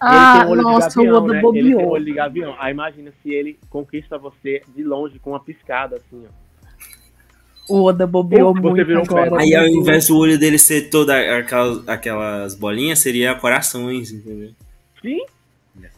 Ah, 0.00 0.44
ele 0.48 0.52
um 0.60 0.62
nossa, 0.62 0.88
gavião, 0.88 1.14
o 1.14 1.16
Oda 1.18 1.32
né? 1.32 1.38
Ele 1.38 1.52
tem 1.52 1.74
um 1.74 1.78
bobeou. 1.78 1.90
olho 1.92 2.04
de 2.04 2.12
gavião. 2.12 2.54
Aí 2.58 2.72
imagina 2.72 3.12
se 3.22 3.30
ele 3.30 3.58
conquista 3.68 4.16
você 4.16 4.62
de 4.74 4.84
longe 4.84 5.18
com 5.18 5.30
uma 5.30 5.40
piscada, 5.40 5.96
assim, 5.96 6.24
ó. 6.24 6.48
O 7.68 7.84
Oda 7.84 8.06
bobeou 8.06 8.54
Você 8.54 8.60
muito 8.60 8.86
virou 8.86 9.02
agora. 9.02 9.40
Aí 9.40 9.54
ao 9.54 9.66
invés 9.66 10.06
do 10.06 10.16
olho 10.16 10.38
dele 10.38 10.58
ser 10.58 10.88
toda 10.88 11.38
aquelas, 11.38 11.86
aquelas 11.88 12.54
bolinhas, 12.54 13.00
seria 13.00 13.34
corações, 13.34 14.10
entendeu? 14.10 14.52
Sim, 15.02 15.20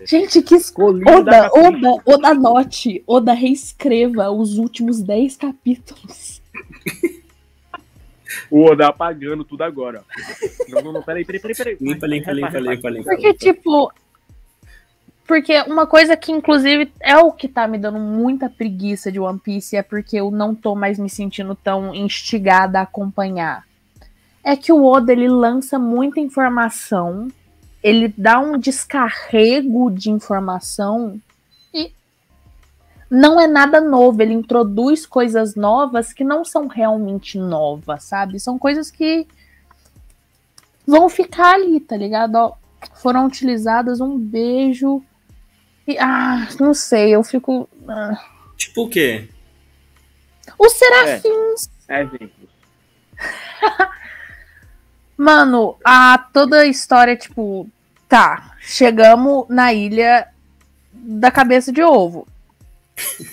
Gente, 0.04 0.42
que... 0.42 0.56
es- 0.56 0.70
Colinho 0.70 1.04
da 1.04 1.12
Oda, 1.18 1.50
capricha. 1.50 1.68
Oda, 1.68 2.02
Oda 2.06 2.34
note. 2.34 3.02
Oda 3.06 3.32
reescreva 3.32 4.30
os 4.30 4.58
últimos 4.58 5.00
10 5.00 5.36
capítulos. 5.36 6.39
o 8.50 8.64
Oda 8.64 8.88
apagando 8.88 9.44
tudo 9.44 9.62
agora. 9.62 10.04
Não, 10.68 10.82
não, 10.82 10.92
não, 10.92 11.02
peraí, 11.02 11.24
peraí, 11.24 11.40
peraí. 11.40 11.56
peraí. 11.56 11.76
Limpa, 11.80 12.06
limpa, 12.06 12.32
limpa, 12.32 12.58
limpa, 12.58 12.90
limpa. 12.90 13.10
Porque, 13.10 13.34
tipo. 13.34 13.92
Porque 15.26 15.62
uma 15.62 15.86
coisa 15.86 16.16
que, 16.16 16.32
inclusive, 16.32 16.92
é 16.98 17.16
o 17.16 17.30
que 17.30 17.46
tá 17.46 17.68
me 17.68 17.78
dando 17.78 18.00
muita 18.00 18.50
preguiça 18.50 19.12
de 19.12 19.20
One 19.20 19.38
Piece 19.38 19.76
é 19.76 19.82
porque 19.82 20.16
eu 20.16 20.28
não 20.30 20.56
tô 20.56 20.74
mais 20.74 20.98
me 20.98 21.08
sentindo 21.08 21.54
tão 21.54 21.94
instigada 21.94 22.80
a 22.80 22.82
acompanhar. 22.82 23.64
É 24.42 24.56
que 24.56 24.72
o 24.72 24.84
Oda 24.84 25.12
ele 25.12 25.28
lança 25.28 25.78
muita 25.78 26.18
informação, 26.18 27.28
ele 27.80 28.12
dá 28.16 28.40
um 28.40 28.58
descarrego 28.58 29.88
de 29.90 30.10
informação 30.10 31.20
não 33.10 33.40
é 33.40 33.46
nada 33.46 33.80
novo. 33.80 34.22
Ele 34.22 34.32
introduz 34.32 35.04
coisas 35.04 35.56
novas 35.56 36.12
que 36.12 36.22
não 36.22 36.44
são 36.44 36.68
realmente 36.68 37.36
novas, 37.36 38.04
sabe? 38.04 38.38
São 38.38 38.58
coisas 38.58 38.90
que 38.90 39.26
vão 40.86 41.08
ficar 41.08 41.54
ali, 41.54 41.80
tá 41.80 41.96
ligado? 41.96 42.36
Ó, 42.36 42.52
foram 42.94 43.26
utilizadas 43.26 44.00
um 44.00 44.16
beijo. 44.18 45.02
E, 45.86 45.98
ah, 45.98 46.46
não 46.60 46.72
sei, 46.72 47.14
eu 47.14 47.22
fico. 47.24 47.68
ah. 47.88 48.16
Tipo 48.56 48.84
o 48.84 48.88
quê? 48.88 49.28
Os 50.58 50.72
serafins, 50.72 51.70
Exemplos. 51.88 52.50
mano, 55.16 55.76
a 55.84 56.18
toda 56.32 56.60
a 56.60 56.66
história, 56.66 57.16
tipo, 57.16 57.68
tá, 58.08 58.54
chegamos 58.60 59.46
na 59.48 59.72
ilha 59.72 60.28
da 60.92 61.30
cabeça 61.30 61.72
de 61.72 61.82
ovo. 61.82 62.26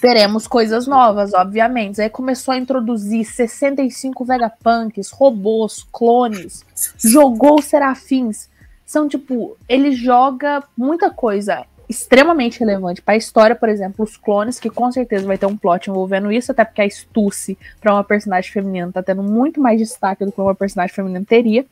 Teremos 0.01 0.47
coisas 0.47 0.88
novas, 0.88 1.34
obviamente. 1.34 2.01
Aí 2.01 2.09
começou 2.09 2.53
a 2.53 2.57
introduzir 2.57 3.26
65 3.26 4.26
Vegapunks, 4.26 5.11
robôs, 5.11 5.86
clones, 5.91 6.65
jogou 6.97 7.61
serafins. 7.61 8.49
São 8.86 9.07
tipo, 9.07 9.57
ele 9.68 9.91
joga 9.91 10.63
muita 10.78 11.09
coisa 11.09 11.65
extremamente 11.89 12.59
relevante 12.59 13.01
pra 13.01 13.15
história, 13.15 13.55
por 13.55 13.70
exemplo, 13.70 14.03
os 14.03 14.18
clones, 14.18 14.59
que 14.59 14.70
com 14.70 14.91
certeza 14.91 15.26
vai 15.26 15.38
ter 15.38 15.45
um 15.45 15.55
plot 15.55 15.89
envolvendo 15.89 16.32
isso, 16.32 16.51
até 16.51 16.65
porque 16.65 16.82
a 16.82 16.89
Stussy, 16.89 17.57
pra 17.80 17.93
uma 17.93 18.03
personagem 18.03 18.51
feminina, 18.51 18.91
tá 18.91 19.01
tendo 19.01 19.24
muito 19.24 19.61
mais 19.61 19.80
destaque 19.80 20.26
do 20.26 20.32
que 20.32 20.41
uma 20.41 20.55
personagem 20.55 20.93
feminina 20.93 21.26
teria. 21.26 21.65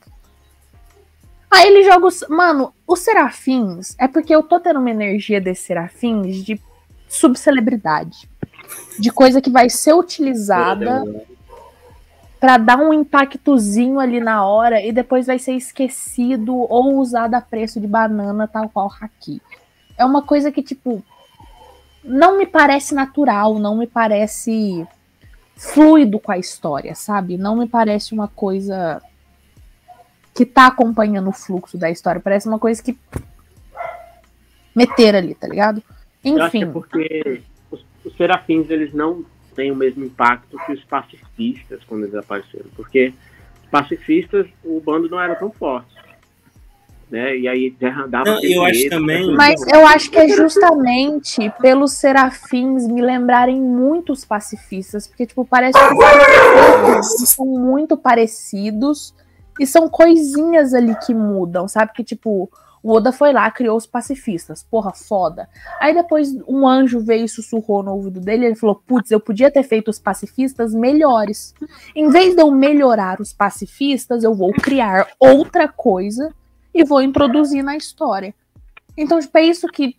Aí 1.50 1.68
ele 1.68 1.84
joga 1.84 2.06
os. 2.06 2.24
Mano, 2.28 2.72
os 2.86 3.00
serafins. 3.00 3.94
É 3.98 4.08
porque 4.08 4.34
eu 4.34 4.42
tô 4.42 4.58
tendo 4.58 4.80
uma 4.80 4.90
energia 4.90 5.40
desses 5.40 5.64
serafins 5.64 6.44
de 6.44 6.60
subcelebridade. 7.08 8.28
De 8.98 9.10
coisa 9.10 9.40
que 9.40 9.50
vai 9.50 9.68
ser 9.68 9.94
utilizada 9.94 11.04
pra 12.40 12.58
dar 12.58 12.78
um 12.78 12.92
impactozinho 12.92 13.98
ali 13.98 14.20
na 14.20 14.44
hora 14.44 14.80
e 14.82 14.92
depois 14.92 15.26
vai 15.26 15.38
ser 15.38 15.52
esquecido 15.52 16.54
ou 16.54 16.98
usado 16.98 17.34
a 17.34 17.40
preço 17.40 17.80
de 17.80 17.86
banana, 17.86 18.46
tal 18.46 18.68
qual 18.68 18.92
Haki. 19.00 19.40
É 19.96 20.04
uma 20.04 20.22
coisa 20.22 20.52
que, 20.52 20.62
tipo, 20.62 21.02
não 22.04 22.38
me 22.38 22.46
parece 22.46 22.94
natural, 22.94 23.58
não 23.58 23.76
me 23.76 23.86
parece 23.86 24.86
fluido 25.56 26.20
com 26.20 26.30
a 26.30 26.38
história, 26.38 26.94
sabe? 26.94 27.38
Não 27.38 27.56
me 27.56 27.66
parece 27.66 28.12
uma 28.12 28.28
coisa 28.28 29.02
que 30.34 30.44
tá 30.44 30.66
acompanhando 30.66 31.30
o 31.30 31.32
fluxo 31.32 31.78
da 31.78 31.90
história. 31.90 32.20
Parece 32.20 32.46
uma 32.46 32.58
coisa 32.58 32.82
que. 32.82 32.96
meter 34.74 35.16
ali, 35.16 35.34
tá 35.34 35.48
ligado? 35.48 35.82
Eu 36.26 36.42
acho 36.42 36.50
que 36.50 36.56
é 36.58 36.60
Enfim. 36.60 36.72
porque 36.72 37.42
os, 37.70 37.84
os 38.04 38.16
serafins, 38.16 38.68
eles 38.70 38.92
não 38.92 39.24
têm 39.54 39.70
o 39.70 39.76
mesmo 39.76 40.04
impacto 40.04 40.58
que 40.66 40.72
os 40.72 40.84
pacifistas 40.84 41.80
quando 41.86 42.04
eles 42.04 42.14
apareceram. 42.14 42.66
Porque 42.74 43.12
os 43.64 43.70
pacifistas, 43.70 44.46
o 44.64 44.80
bando 44.80 45.08
não 45.08 45.20
era 45.20 45.34
tão 45.34 45.50
forte. 45.50 45.94
Né? 47.08 47.38
E 47.38 47.46
aí 47.46 47.70
dava 48.08 48.32
Não, 48.32 48.42
eu 48.42 48.64
acho 48.64 48.88
também- 48.90 49.18
aquele 49.22 49.36
Mas 49.36 49.64
eu 49.68 49.86
acho 49.86 50.10
que 50.10 50.18
é 50.18 50.28
justamente 50.28 51.52
pelos 51.60 51.92
serafins 51.92 52.88
me 52.88 53.00
lembrarem 53.00 53.60
muito 53.60 54.12
os 54.12 54.24
pacifistas, 54.24 55.06
porque, 55.06 55.24
tipo, 55.24 55.44
parece 55.44 55.78
que 55.78 55.94
os 55.94 55.98
pacifistas 56.04 57.28
são 57.28 57.46
muito 57.46 57.96
parecidos 57.96 59.14
e 59.60 59.64
são 59.66 59.88
coisinhas 59.88 60.74
ali 60.74 60.96
que 61.06 61.14
mudam, 61.14 61.68
sabe? 61.68 61.92
Que, 61.94 62.02
tipo, 62.02 62.50
o 62.86 62.92
Oda 62.92 63.10
foi 63.10 63.32
lá, 63.32 63.50
criou 63.50 63.76
os 63.76 63.84
pacifistas, 63.84 64.62
porra, 64.62 64.92
foda. 64.92 65.48
Aí 65.80 65.92
depois 65.92 66.32
um 66.46 66.68
anjo 66.68 67.00
veio 67.00 67.24
e 67.24 67.28
sussurrou 67.28 67.82
no 67.82 67.92
ouvido 67.92 68.20
dele 68.20 68.44
e 68.44 68.46
ele 68.46 68.54
falou: 68.54 68.76
Putz, 68.76 69.10
eu 69.10 69.18
podia 69.18 69.50
ter 69.50 69.64
feito 69.64 69.88
os 69.88 69.98
pacifistas 69.98 70.72
melhores. 70.72 71.52
Em 71.96 72.08
vez 72.10 72.36
de 72.36 72.42
eu 72.42 72.48
melhorar 72.52 73.20
os 73.20 73.32
pacifistas, 73.32 74.22
eu 74.22 74.32
vou 74.32 74.52
criar 74.52 75.08
outra 75.18 75.66
coisa 75.66 76.32
e 76.72 76.84
vou 76.84 77.02
introduzir 77.02 77.64
na 77.64 77.76
história. 77.76 78.32
Então, 78.96 79.18
tipo, 79.18 79.36
é 79.36 79.42
isso 79.42 79.66
que. 79.66 79.96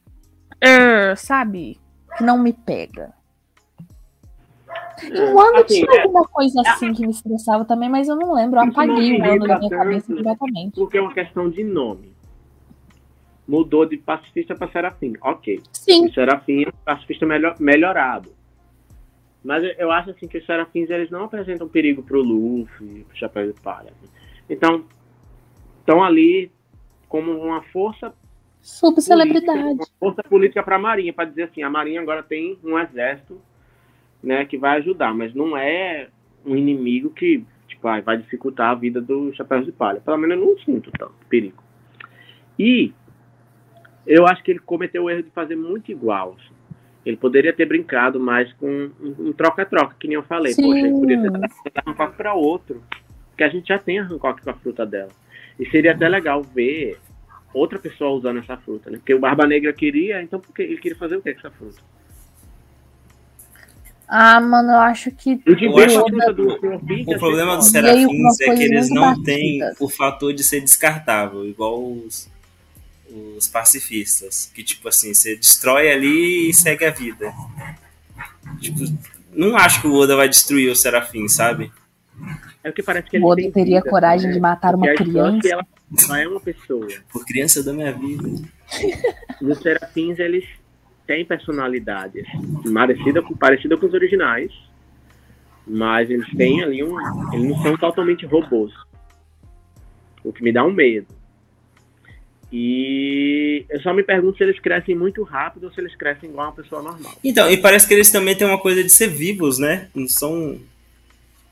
er, 0.62 1.18
sabe? 1.18 1.78
Que 2.18 2.24
não 2.24 2.38
me 2.38 2.54
pega. 2.54 3.12
Um 5.12 5.40
ano 5.42 5.58
Assim, 5.58 5.82
tinha 5.82 5.92
é- 5.92 6.04
alguma 6.04 6.26
coisa 6.26 6.62
assim 6.62 6.94
que 6.94 7.06
me 7.06 7.12
estressava 7.12 7.66
também, 7.66 7.90
mas 7.90 8.08
eu 8.08 8.16
não 8.16 8.34
lembro. 8.34 8.62
Eu 8.62 8.64
apaguei 8.64 9.20
o 9.20 9.26
ano 9.26 9.46
da 9.46 9.60
minha 9.60 9.70
cabeça 9.70 10.08
completamente. 10.08 10.76
Porque 10.76 10.98
é 10.98 11.02
uma 11.02 11.14
questão 11.14 11.50
de 11.50 11.66
nome. 11.66 12.16
Mudou 13.48 13.86
de 13.86 13.98
pacifista 13.98 14.56
para 14.56 14.72
serafim. 14.72 15.14
Ok. 15.22 15.62
Sim, 15.72 16.08
O 16.08 16.14
serafim 16.14 16.64
é 16.66 16.70
um 16.70 16.84
pacifista 16.84 17.26
melhor, 17.26 17.56
melhorado. 17.60 18.32
Mas 19.44 19.64
eu- 19.78 19.92
acho 19.92 20.10
assim 20.10 20.28
que 20.28 20.38
os 20.38 20.46
serafins 20.46 20.90
eles 20.90 21.10
não 21.10 21.24
apresentam 21.24 21.68
perigo 21.70 22.04
pro 22.04 22.22
Luffy, 22.22 23.06
pro 23.08 23.18
Chapéu 23.18 23.52
de 23.52 23.60
Palha. 23.62 23.94
Então, 24.50 24.84
estão 25.80 26.04
ali 26.04 26.52
como 27.08 27.32
uma 27.32 27.62
força 27.64 28.14
subcelebridade. 28.62 29.60
política, 29.62 29.86
uma 30.02 30.12
força 30.12 30.24
política 30.24 30.64
para 30.64 30.76
a 30.76 30.80
Marinha, 30.80 31.14
para 31.14 31.26
dizer 31.30 31.44
assim, 31.44 31.64
a 31.64 31.70
Marinha 31.70 32.02
agora 32.02 32.22
tem 32.22 32.58
um 32.64 32.78
exército, 32.78 33.40
né, 34.22 34.44
que 34.46 34.58
vai 34.58 34.78
ajudar, 34.80 35.14
mas 35.14 35.34
não 35.34 35.56
é 35.56 36.10
um 36.46 36.56
inimigo 36.56 37.10
que 37.12 37.46
tipo, 37.68 37.88
ai, 37.88 38.02
vai 38.02 38.18
dificultar 38.18 38.72
a 38.72 38.76
vida 38.76 39.00
do 39.00 39.34
Chapéu 39.34 39.62
de 39.64 39.72
Palha. 39.72 40.02
Pelo 40.02 40.18
menos 40.18 40.38
eu 40.38 40.46
não 40.46 40.58
sinto 40.60 40.92
tanto 40.98 41.14
perigo. 41.30 41.64
E 42.58 42.92
eu 44.08 44.26
acho 44.26 44.42
que 44.42 44.52
ele 44.52 44.60
cometeu 44.60 45.04
o 45.04 45.10
erro 45.10 45.24
de 45.24 45.30
fazer 45.30 45.56
muito 45.56 45.92
igual. 45.92 46.38
assim. 46.40 46.56
Ele 47.06 47.18
poderia 47.18 47.54
ter 47.54 47.66
brincado 47.66 48.20
mais 48.20 48.52
com 48.54 48.90
um 49.00 49.16
um 49.20 49.34
troca-troca, 49.34 49.96
que 50.00 50.08
nem 50.08 50.16
eu 50.16 50.24
falei. 50.24 50.54
Sim. 50.54 50.64
Poxa, 50.64 50.80
ele 50.80 50.92
poderia 50.92 51.22
ter 51.22 51.32
dado 51.32 51.52
a 51.86 51.92
Hancock 51.92 52.18
para 52.18 52.34
outro, 52.34 52.82
porque 53.30 53.44
a 53.44 53.50
gente 53.50 53.68
já 53.68 53.78
tem 53.78 54.00
a 54.00 54.04
Hancock 54.04 54.42
com 54.42 54.50
a 54.50 54.54
fruta 54.54 54.86
dela. 54.86 55.12
E 55.60 55.70
seria 55.70 55.92
até 55.92 56.08
legal 56.08 56.42
ver 56.42 56.98
outra 57.54 57.80
pessoa 57.80 58.12
usando 58.12 58.40
essa 58.40 58.58
fruta, 58.58 58.90
né? 58.90 58.98
Porque 58.98 59.14
o 59.14 59.20
Barba 59.20 59.46
Negra 59.48 59.74
queria, 59.74 60.22
então 60.22 60.40
por 60.40 60.54
que 60.54 60.62
ele 60.62 60.78
queria 60.78 60.98
fazer 60.98 61.18
o 61.18 61.22
que 61.22 61.34
com 61.34 61.40
essa 61.40 61.52
fruta? 61.52 61.82
Ah, 64.08 64.40
mano, 64.40 64.72
eu 64.72 64.80
acho 64.80 65.12
que. 65.12 65.42
O 65.46 65.56
de 65.56 65.66
Eu 65.66 65.78
acho 65.78 66.00
a 66.00 66.06
que 66.06 66.12
fruta 66.12 66.34
do 66.34 66.50
O 66.50 67.20
problema 67.20 67.58
dos 67.58 67.70
serafins 67.70 68.40
é 68.42 68.56
que 68.56 68.64
eles 68.64 68.90
não 68.90 69.22
têm 69.22 69.60
o 69.80 69.90
fator 69.90 70.34
de 70.34 70.44
ser 70.44 70.62
descartável, 70.62 71.46
igual 71.46 71.84
os, 71.84 72.30
os 73.10 73.48
pacifistas. 73.48 74.52
Que, 74.54 74.64
tipo 74.64 74.88
assim, 74.88 75.14
você 75.14 75.36
destrói 75.36 75.92
ali 75.92 76.50
e 76.50 76.54
segue 76.54 76.86
a 76.86 76.92
vida. 76.92 77.34
Tipo, 78.60 78.80
não 79.32 79.56
acho 79.58 79.82
que 79.82 79.88
o 79.88 79.94
Oda 79.94 80.16
vai 80.16 80.28
destruir 80.30 80.72
o 80.72 80.76
serafim, 80.76 81.28
sabe? 81.28 81.72
É 82.64 82.70
porque 82.70 82.84
parece 82.84 83.10
que 83.10 83.18
O 83.18 83.20
ele 83.20 83.26
Oda 83.26 83.42
tem 83.42 83.52
teria 83.52 83.80
vida, 83.80 83.90
coragem 83.90 84.28
né? 84.28 84.34
de 84.34 84.40
matar 84.40 84.76
uma 84.76 84.88
Porque 84.88 85.04
Slank, 85.04 85.40
criança. 85.42 85.54
ela 85.54 85.68
não 86.08 86.16
é 86.16 86.28
uma 86.28 86.40
pessoa. 86.40 86.88
Por 87.12 87.26
criança 87.26 87.64
da 87.64 87.72
minha 87.74 87.92
vida. 87.94 88.28
E 89.42 89.46
os 89.46 89.60
serafins, 89.60 90.20
eles 90.20 90.46
têm 91.06 91.24
personalidade, 91.24 92.20
assim, 92.20 92.74
parecida 92.74 93.22
com, 93.22 93.34
parecida 93.36 93.78
com 93.78 93.86
os 93.86 93.94
originais, 93.94 94.52
mas 95.66 96.10
eles 96.10 96.30
têm 96.36 96.62
ali 96.64 96.84
um... 96.84 96.98
Eles 97.34 97.50
não 97.50 97.62
são 97.62 97.78
totalmente 97.78 98.26
robôs. 98.26 98.74
O 100.24 100.34
que 100.34 100.44
me 100.44 100.52
dá 100.52 100.66
um 100.66 100.72
medo. 100.74 101.08
E 102.52 103.66
eu 103.70 103.82
só 103.82 103.94
me 103.94 104.04
pergunto 104.04 104.38
se 104.38 104.44
eles 104.44 104.58
crescem 104.60 104.96
muito 104.96 105.22
rápido 105.24 105.66
ou 105.66 105.72
se 105.74 105.82
eles 105.82 105.94
crescem 105.96 106.30
igual 106.30 106.48
uma 106.48 106.54
pessoa 106.56 106.82
normal. 106.82 107.14
Então, 107.24 107.50
e 107.52 107.58
parece 107.58 107.86
que 107.88 107.94
eles 107.94 108.10
também 108.10 108.36
têm 108.38 108.48
uma 108.48 108.60
coisa 108.60 108.82
de 108.84 108.90
ser 108.90 109.08
vivos, 109.08 109.60
né? 109.60 109.90
Não 109.94 110.08
são 110.08 110.58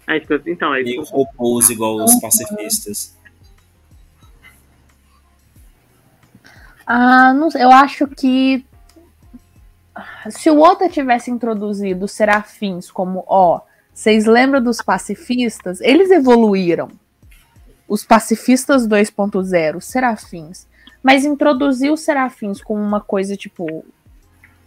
É 0.07 0.17
isso 0.17 0.25
que 0.27 0.33
eu- 0.33 0.41
então, 0.47 0.73
é 0.73 0.81
meio 0.83 1.01
isso. 1.01 1.11
robôs 1.11 1.69
igual 1.69 1.97
os 1.97 2.15
pacifistas. 2.21 3.13
Ah, 6.85 7.33
não 7.33 7.49
sei, 7.49 7.63
eu 7.63 7.71
acho 7.71 8.07
que 8.07 8.63
se 10.29 10.49
o 10.49 10.59
Oda 10.61 10.87
tivesse 10.87 11.31
introduzido 11.31 12.05
os 12.05 12.11
serafins 12.11 12.91
como, 12.91 13.23
ó, 13.27 13.61
vocês 13.93 14.25
lembram 14.25 14.61
dos 14.61 14.81
pacifistas? 14.81 15.81
Eles 15.81 16.11
evoluíram. 16.11 16.89
Os 17.87 18.03
pacifistas 18.03 18.87
2.0, 18.87 19.77
os 19.77 19.85
serafins. 19.85 20.67
Mas 21.05 21.23
introduzir 21.23 21.91
os 21.91 21.99
serafins 21.99 22.59
como 22.63 22.81
uma 22.81 22.99
coisa 22.99 23.37
tipo. 23.37 23.85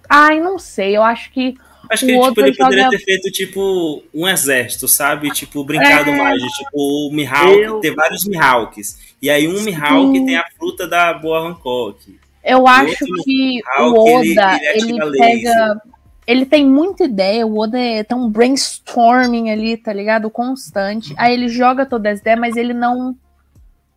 Ai, 0.09 0.39
não 0.41 0.57
sei, 0.57 0.97
eu 0.97 1.03
acho 1.03 1.33
que. 1.33 1.57
Acho 1.91 2.05
O 2.05 2.07
que 2.09 2.13
ele, 2.13 2.21
tipo, 2.21 2.31
Oda 2.31 2.41
ele 2.47 2.57
poderia 2.57 2.85
joga- 2.85 2.97
ter 2.97 3.05
feito, 3.05 3.31
tipo, 3.33 4.03
um 4.15 4.29
exército, 4.29 4.87
sabe? 4.87 5.31
Tipo, 5.33 5.65
brincado 5.65 6.11
É. 6.11 6.17
mais 6.17 6.41
de, 6.41 6.49
tipo, 6.49 6.71
o 6.77 7.11
Mihawk, 7.13 7.59
Eu- 7.61 7.81
ter 7.81 7.93
vários 7.93 8.25
Mihawks. 8.25 9.17
E 9.21 9.29
aí 9.29 9.49
um 9.49 9.61
Mihawk 9.63 10.17
Sim. 10.17 10.27
tem 10.27 10.37
a 10.37 10.45
fruta 10.57 10.87
da 10.87 11.13
boa 11.15 11.41
Hancock. 11.41 12.19
Eu 12.45 12.69
acho 12.69 12.91
outro 13.05 13.25
que 13.25 13.61
Hulk, 13.79 13.99
o 13.99 14.09
ele- 14.21 14.33
Oda, 14.33 14.57
ele 14.57 14.67
ele, 14.93 15.01
atira 15.03 15.11
pega. 15.13 15.83
Ele 16.27 16.47
tem 16.47 16.65
muita 16.67 17.05
ideia, 17.05 17.45
o 17.47 17.59
Oda 17.59 17.81
é, 17.81 18.07
um 18.15 18.29
brainstorming 18.31 19.51
ali, 19.51 19.77
tá 19.77 19.93
ligado? 19.93 20.31
Constante. 20.31 21.13
Aí 21.17 21.33
ele 21.35 21.49
joga 21.49 21.85
todas 21.87 22.15
as 22.15 22.21
ideias, 22.21 22.39
mas 22.39 22.57
ele 22.57 22.75
não 22.75 23.17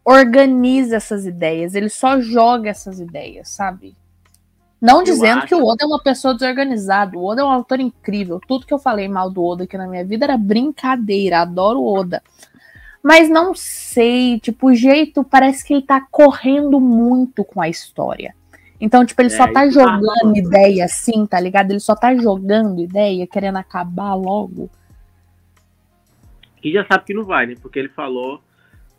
organiza 0.04 0.96
essas 0.98 1.26
ideias, 1.26 1.76
ele 1.76 1.90
só 1.90 2.20
joga 2.20 2.70
essas 2.70 3.00
ideias, 3.00 3.50
sabe? 3.50 3.96
Não 4.82 5.04
dizendo 5.04 5.40
acho- 5.40 5.48
que 5.48 5.56
o 5.56 5.64
Oda 5.64 5.84
é 5.84 5.86
uma 5.88 6.02
pessoa 6.02 6.34
desorganizada, 6.34 7.16
o 7.18 7.24
Oda 7.24 7.42
é 7.42 7.46
um 7.46 7.52
autor 7.52 7.80
incrível. 7.80 8.42
Tudo 8.48 8.66
que 8.66 8.74
eu 8.74 8.80
falei 8.80 9.08
mal 9.08 9.30
do 9.30 9.44
Oda 9.44 9.66
aqui 9.66 9.78
na 9.78 9.88
minha 9.88 10.04
vida 10.04 10.26
era 10.26 10.38
brincadeira, 10.38 11.42
adoro 11.42 11.80
o 11.80 12.00
Oda. 12.00 12.24
Mas 13.04 13.30
não 13.30 13.54
sei, 13.56 14.40
tipo, 14.40 14.68
o 14.70 14.74
jeito 14.76 15.24
parece 15.24 15.64
que 15.64 15.74
ele 15.74 15.82
tá 15.84 16.02
correndo 16.10 16.80
muito 16.80 17.44
com 17.44 17.62
a 17.62 17.70
história. 17.70 18.34
Então, 18.80 19.06
tipo, 19.06 19.22
ele 19.22 19.32
É, 19.32 19.38
só 19.38 19.46
tá 19.48 19.54
tá 19.54 19.70
jogando 19.70 20.04
rolando. 20.06 20.38
ideia 20.38 20.86
assim, 20.86 21.28
tá 21.28 21.40
ligado? 21.40 21.70
Ele 21.70 21.80
só 21.80 21.96
tá 21.96 22.16
jogando 22.16 22.82
ideia, 22.82 23.28
querendo 23.28 23.58
acabar 23.58 24.16
logo. 24.16 24.68
E 26.64 26.72
já 26.72 26.86
sabe 26.88 27.06
que 27.06 27.14
não 27.14 27.24
vai, 27.24 27.46
né? 27.46 27.56
Porque 27.62 27.78
ele 27.80 27.90
falou 27.90 28.42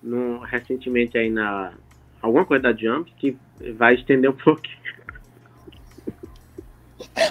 no, 0.02 0.38
recentemente 0.40 1.16
aí 1.16 1.30
na. 1.30 1.72
Alguma 2.20 2.44
coisa 2.44 2.62
da 2.62 2.72
Jump 2.76 3.12
que 3.18 3.36
vai 3.74 3.94
estender 3.94 4.30
um 4.30 4.34
pouquinho. 4.36 4.78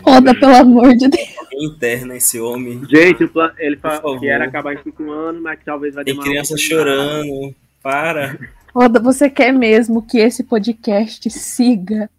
Oda, 0.05 0.33
pelo 0.37 0.55
amor 0.55 0.93
de 0.95 1.07
Deus. 1.07 1.29
Interna 1.53 2.15
esse 2.17 2.39
homem. 2.39 2.81
Gente, 2.89 3.29
ele 3.57 3.77
falou 3.77 4.19
que 4.19 4.27
era 4.27 4.45
acabar 4.45 4.73
em 4.73 4.83
cinco 4.83 5.09
anos, 5.11 5.41
mas 5.41 5.57
que 5.59 5.65
talvez 5.65 5.95
vai 5.95 6.03
Tem 6.03 6.13
demorar. 6.13 6.27
um 6.29 6.31
criança 6.31 6.57
chorando. 6.57 7.55
Para. 7.81 8.37
Oda, 8.75 8.99
você 8.99 9.29
quer 9.29 9.51
mesmo 9.51 10.01
que 10.05 10.17
esse 10.19 10.43
podcast 10.43 11.29
siga 11.29 12.09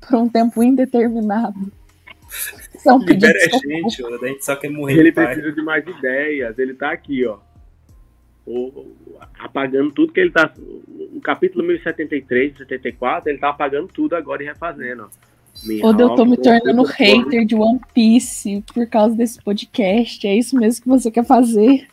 por 0.00 0.16
um 0.16 0.28
tempo 0.28 0.62
indeterminado? 0.62 1.72
São 2.78 2.98
Libera 2.98 3.32
pedidos 3.32 3.54
a 3.64 3.66
gente. 3.66 4.04
A 4.24 4.26
gente 4.28 4.44
só 4.44 4.56
quer 4.56 4.70
morrer 4.70 4.98
Ele 4.98 5.12
precisa 5.12 5.52
de 5.52 5.62
mais 5.62 5.84
ideias. 5.86 6.58
Ele 6.58 6.74
tá 6.74 6.92
aqui, 6.92 7.26
ó. 7.26 7.38
O- 8.46 8.94
apagando 9.38 9.90
tudo 9.92 10.12
que 10.12 10.20
ele 10.20 10.30
tá. 10.30 10.52
O 11.14 11.20
capítulo 11.20 11.64
1073, 11.64 12.56
74, 12.58 13.28
ele 13.30 13.38
tá 13.38 13.50
apagando 13.50 13.88
tudo 13.88 14.14
agora 14.16 14.42
e 14.42 14.46
refazendo, 14.46 15.04
ó. 15.04 15.30
Oda, 15.82 16.04
eu 16.04 16.14
tô 16.14 16.24
me 16.24 16.36
tornando 16.36 16.82
hater 16.84 17.44
de 17.44 17.54
One 17.54 17.80
Piece 17.92 18.62
por 18.72 18.86
causa 18.86 19.14
desse 19.16 19.42
podcast. 19.42 20.26
É 20.26 20.34
isso 20.34 20.56
mesmo 20.56 20.82
que 20.82 20.88
você 20.88 21.10
quer 21.10 21.24
fazer? 21.24 21.86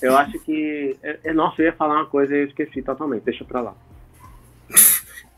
Eu 0.00 0.16
acho 0.16 0.38
que. 0.40 0.96
é- 1.02 1.18
é- 1.24 1.32
nossa, 1.32 1.62
eu 1.62 1.66
ia 1.66 1.72
falar 1.72 1.94
uma 1.96 2.06
coisa 2.06 2.34
e 2.34 2.40
eu 2.40 2.46
esqueci 2.46 2.82
totalmente. 2.82 3.22
Deixa 3.24 3.44
pra 3.44 3.60
lá. 3.60 3.74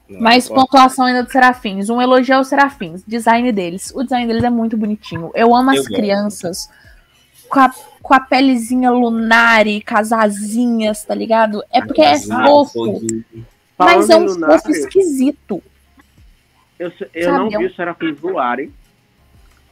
Não, 0.08 0.20
Mais 0.20 0.50
ó, 0.50 0.54
pontuação 0.54 1.06
ainda 1.06 1.22
dos 1.22 1.32
Serafins. 1.32 1.88
Um 1.88 2.02
elogio 2.02 2.36
aos 2.36 2.48
Serafins. 2.48 3.02
Design 3.06 3.50
deles. 3.52 3.92
O 3.94 4.02
design 4.02 4.26
deles 4.26 4.44
é 4.44 4.50
muito 4.50 4.76
bonitinho. 4.76 5.30
Eu 5.34 5.54
amo 5.54 5.70
as 5.70 5.78
gosto. 5.78 5.94
crianças 5.94 6.68
com 7.48 7.60
a, 7.60 7.72
com 8.04 8.12
a 8.12 8.20
pelezinha 8.20 8.90
lunar 8.90 9.66
e 9.66 9.80
com 9.80 9.96
as 9.96 10.12
asinhas, 10.12 11.02
tá 11.06 11.14
ligado? 11.14 11.64
É 11.72 11.80
porque 11.80 12.02
é 12.02 12.10
casinha, 12.10 12.44
fofo, 12.44 13.00
mas 13.78 14.10
é 14.10 14.16
um 14.16 14.26
lunário, 14.26 14.58
fofo 14.58 14.70
esquisito. 14.72 15.62
Eu, 16.78 16.92
eu 17.14 17.24
Sabe, 17.24 17.38
não 17.38 17.46
é 17.46 17.58
vi 17.58 17.64
os 17.64 17.74
serafins 17.74 18.20
voarem 18.20 18.70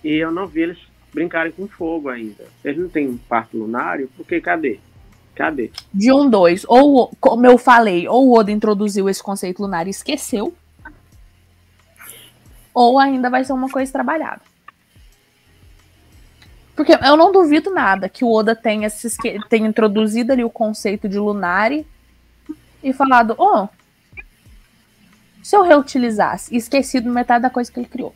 e 0.03 0.15
eu 0.15 0.33
não 0.33 0.47
vi 0.47 0.63
eles 0.63 0.79
brincarem 1.13 1.53
com 1.53 1.69
fogo 1.69 2.09
ainda. 2.09 2.47
Eles 2.65 2.81
não 2.81 2.89
têm 2.89 3.21
parto 3.29 3.59
lunário, 3.59 4.09
porque 4.17 4.41
cadê? 4.41 4.81
Cadê? 5.35 5.71
De 5.93 6.11
um, 6.11 6.29
dois. 6.31 6.65
Ou, 6.67 7.15
como 7.21 7.45
eu 7.45 7.59
falei, 7.59 8.09
ou 8.09 8.31
o 8.31 8.39
Oda 8.39 8.51
introduziu 8.51 9.11
esse 9.11 9.23
conceito 9.23 9.61
lunar 9.61 9.87
e 9.87 9.91
esqueceu. 9.91 10.55
Ou 12.73 12.99
ainda 12.99 13.29
vai 13.29 13.45
ser 13.45 13.53
uma 13.53 13.69
coisa 13.69 13.93
trabalhada. 13.93 14.41
Porque 16.75 16.93
eu 16.93 17.17
não 17.17 17.31
duvido 17.33 17.71
nada 17.71 18.09
que 18.09 18.25
o 18.25 18.33
Oda 18.33 18.57
tenha, 18.57 18.89
se 18.89 19.07
esque- 19.07 19.39
tenha 19.49 19.69
introduzido 19.69 20.33
ali 20.33 20.43
o 20.43 20.51
conceito 20.51 21.09
de 21.09 21.19
Lunari 21.19 21.87
e 22.83 22.93
falado, 22.93 23.35
oh, 23.39 23.69
se 25.43 25.55
eu 25.55 25.63
reutilizasse 25.63 26.55
e 26.55 26.57
esquecido 26.57 27.11
metade 27.11 27.43
da 27.43 27.51
coisa 27.51 27.71
que 27.71 27.79
ele 27.79 27.89
criou. 27.89 28.15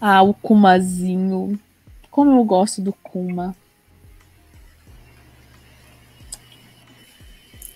Ah, 0.00 0.22
o 0.22 0.32
Kumazinho. 0.34 1.58
Como 2.10 2.32
eu 2.38 2.44
gosto 2.44 2.80
do 2.82 2.92
Kuma. 2.92 3.54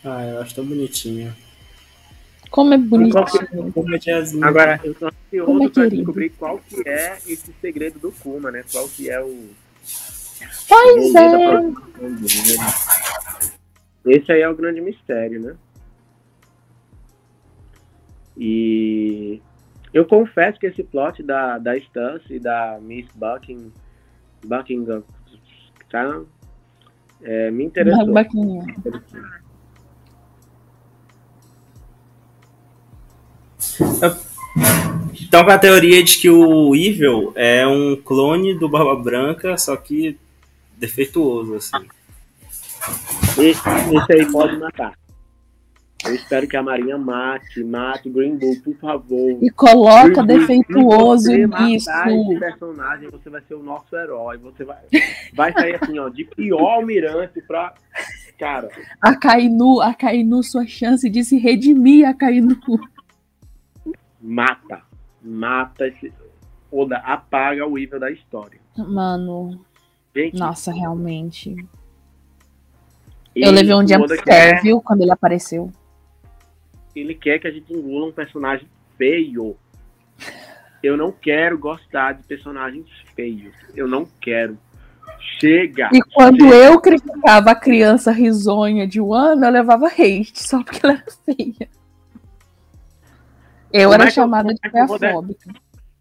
Ah, 0.05 0.23
eu 0.25 0.43
acho 0.43 0.55
tão 0.55 0.67
bonitinho. 0.67 1.35
Como 2.55 2.73
é 2.73 2.79
bonitinho. 2.79 3.73
Como 3.73 3.97
é 3.97 3.99
tiazinha. 3.99 4.47
Agora, 4.47 4.81
eu 4.85 4.95
tô 4.95 5.11
Como 5.11 5.11
é 5.11 5.67
ansioso 5.67 5.71
pra 5.73 5.83
querido. 5.83 5.97
descobrir 5.97 6.31
qual 6.31 6.61
que 6.61 6.89
é 6.89 7.17
esse 7.27 7.53
segredo 7.61 7.99
do 7.99 8.13
Kuma, 8.13 8.53
né? 8.53 8.65
Qual 8.71 8.89
que 8.89 9.11
é 9.11 9.21
o 9.21 9.51
Pois 10.69 11.13
da 11.13 11.21
é. 11.21 11.73
Esse 14.07 14.31
aí 14.31 14.43
é 14.43 14.49
o 14.49 14.55
grande 14.55 14.81
mistério, 14.81 15.41
né? 15.41 15.57
E 18.37 19.43
eu 19.93 20.05
confesso 20.07 20.61
que 20.61 20.67
esse 20.69 20.85
plot 20.85 21.25
da, 21.25 21.59
da 21.59 21.77
Stance 21.77 22.33
e 22.33 22.39
da 22.39 22.79
Miss 22.81 23.09
Bucking, 23.17 23.73
Buckingham 24.47 25.03
tá, 25.91 26.21
é, 27.21 27.51
me 27.51 27.65
interessou. 27.65 28.13
Baquinha. 28.13 28.65
Então, 35.20 35.45
com 35.45 35.51
a 35.51 35.59
teoria 35.59 36.03
de 36.03 36.18
que 36.18 36.31
o 36.31 36.75
Evil 36.75 37.33
é 37.35 37.66
um 37.66 37.97
clone 37.97 38.55
do 38.55 38.68
Barba 38.68 38.95
Branca, 38.97 39.57
só 39.59 39.77
que 39.77 40.16
defeituoso, 40.77 41.57
assim. 41.57 41.87
Esse, 43.39 43.61
esse 43.61 44.12
aí 44.12 44.31
pode 44.31 44.57
matar. 44.59 44.95
Eu 46.05 46.14
espero 46.14 46.47
que 46.47 46.57
a 46.57 46.62
Marinha 46.62 46.99
mate, 46.99 47.64
mate 47.64 48.09
o 48.09 48.12
Green 48.12 48.37
Bull, 48.37 48.61
por 48.62 48.77
favor. 48.77 49.39
E 49.43 49.51
coloca 49.51 50.22
Bull, 50.22 50.27
defeituoso 50.27 51.25
se 51.25 51.31
você 51.33 51.47
matar 51.47 51.66
nisso. 51.66 51.91
esse 51.91 52.39
personagem, 52.39 53.09
você 53.11 53.31
vai 53.31 53.41
ser 53.49 53.55
o 53.55 53.62
nosso 53.62 53.97
herói. 53.97 54.37
Você 54.37 54.64
vai, 54.64 54.77
vai 55.35 55.53
sair 55.53 55.79
assim, 55.83 55.99
ó, 55.99 56.09
de 56.11 56.25
pior 56.25 56.75
almirante 56.75 57.41
pra. 57.41 57.75
Cara, 58.39 58.68
A 59.01 59.14
Kainu, 59.14 59.81
a 59.81 59.95
Kainu, 59.95 60.43
sua 60.43 60.66
chance 60.66 61.09
de 61.09 61.25
se 61.25 61.39
redimir, 61.39 62.07
a 62.07 62.12
Kainu. 62.12 62.59
Mata. 64.25 64.83
Mata 65.22 65.87
esse. 65.87 66.12
Oda, 66.72 66.97
apaga 66.99 67.66
o 67.66 67.77
nível 67.77 68.01
da 68.01 68.11
história. 68.11 68.59
Mano, 68.77 69.61
Gente, 70.16 70.39
nossa, 70.39 70.72
realmente. 70.72 71.51
ele- 73.35 73.47
Eu 73.47 73.51
levei 73.53 73.75
um 73.75 73.87
jump 73.87 74.09
scare, 74.09 74.22
quer, 74.22 74.62
viu, 74.62 74.81
quando 74.81 75.03
ele 75.03 75.12
apareceu. 75.12 75.70
ele 76.97 77.14
quer 77.14 77.39
que 77.39 77.47
a 77.49 77.51
gente 77.51 77.72
engula 77.72 78.07
um 78.07 78.12
personagem 78.12 78.68
feio. 78.97 79.57
Eu 80.83 80.97
não 80.97 81.11
quero 81.12 81.59
gostar 81.59 82.12
de 82.12 82.22
personagens 82.25 82.87
feios. 83.16 83.55
Eu 83.75 83.89
não 83.89 84.07
quero. 84.20 84.59
Chega! 85.41 85.89
E 85.93 86.01
quando 86.12 86.43
chega. 86.45 86.55
eu 86.57 86.81
criticava 86.81 87.51
a 87.53 87.55
criança 87.55 88.12
risonha 88.12 88.87
de 88.87 89.01
Wano, 89.01 89.45
eu 89.47 89.51
levava 89.51 89.87
hate, 89.87 90.33
só 90.43 90.62
porque 90.62 90.81
ela 90.85 90.95
era 90.95 91.05
feia. 91.25 91.68
Eu 93.77 93.89
Como 93.91 93.95
era 93.95 94.05
é 94.05 94.07
eu- 94.07 94.11
chamada 94.12 94.55
de 94.55 94.61
é 94.62 94.83
eu 94.83 94.87
vou 94.87 94.99
feafóbica. 95.01 95.53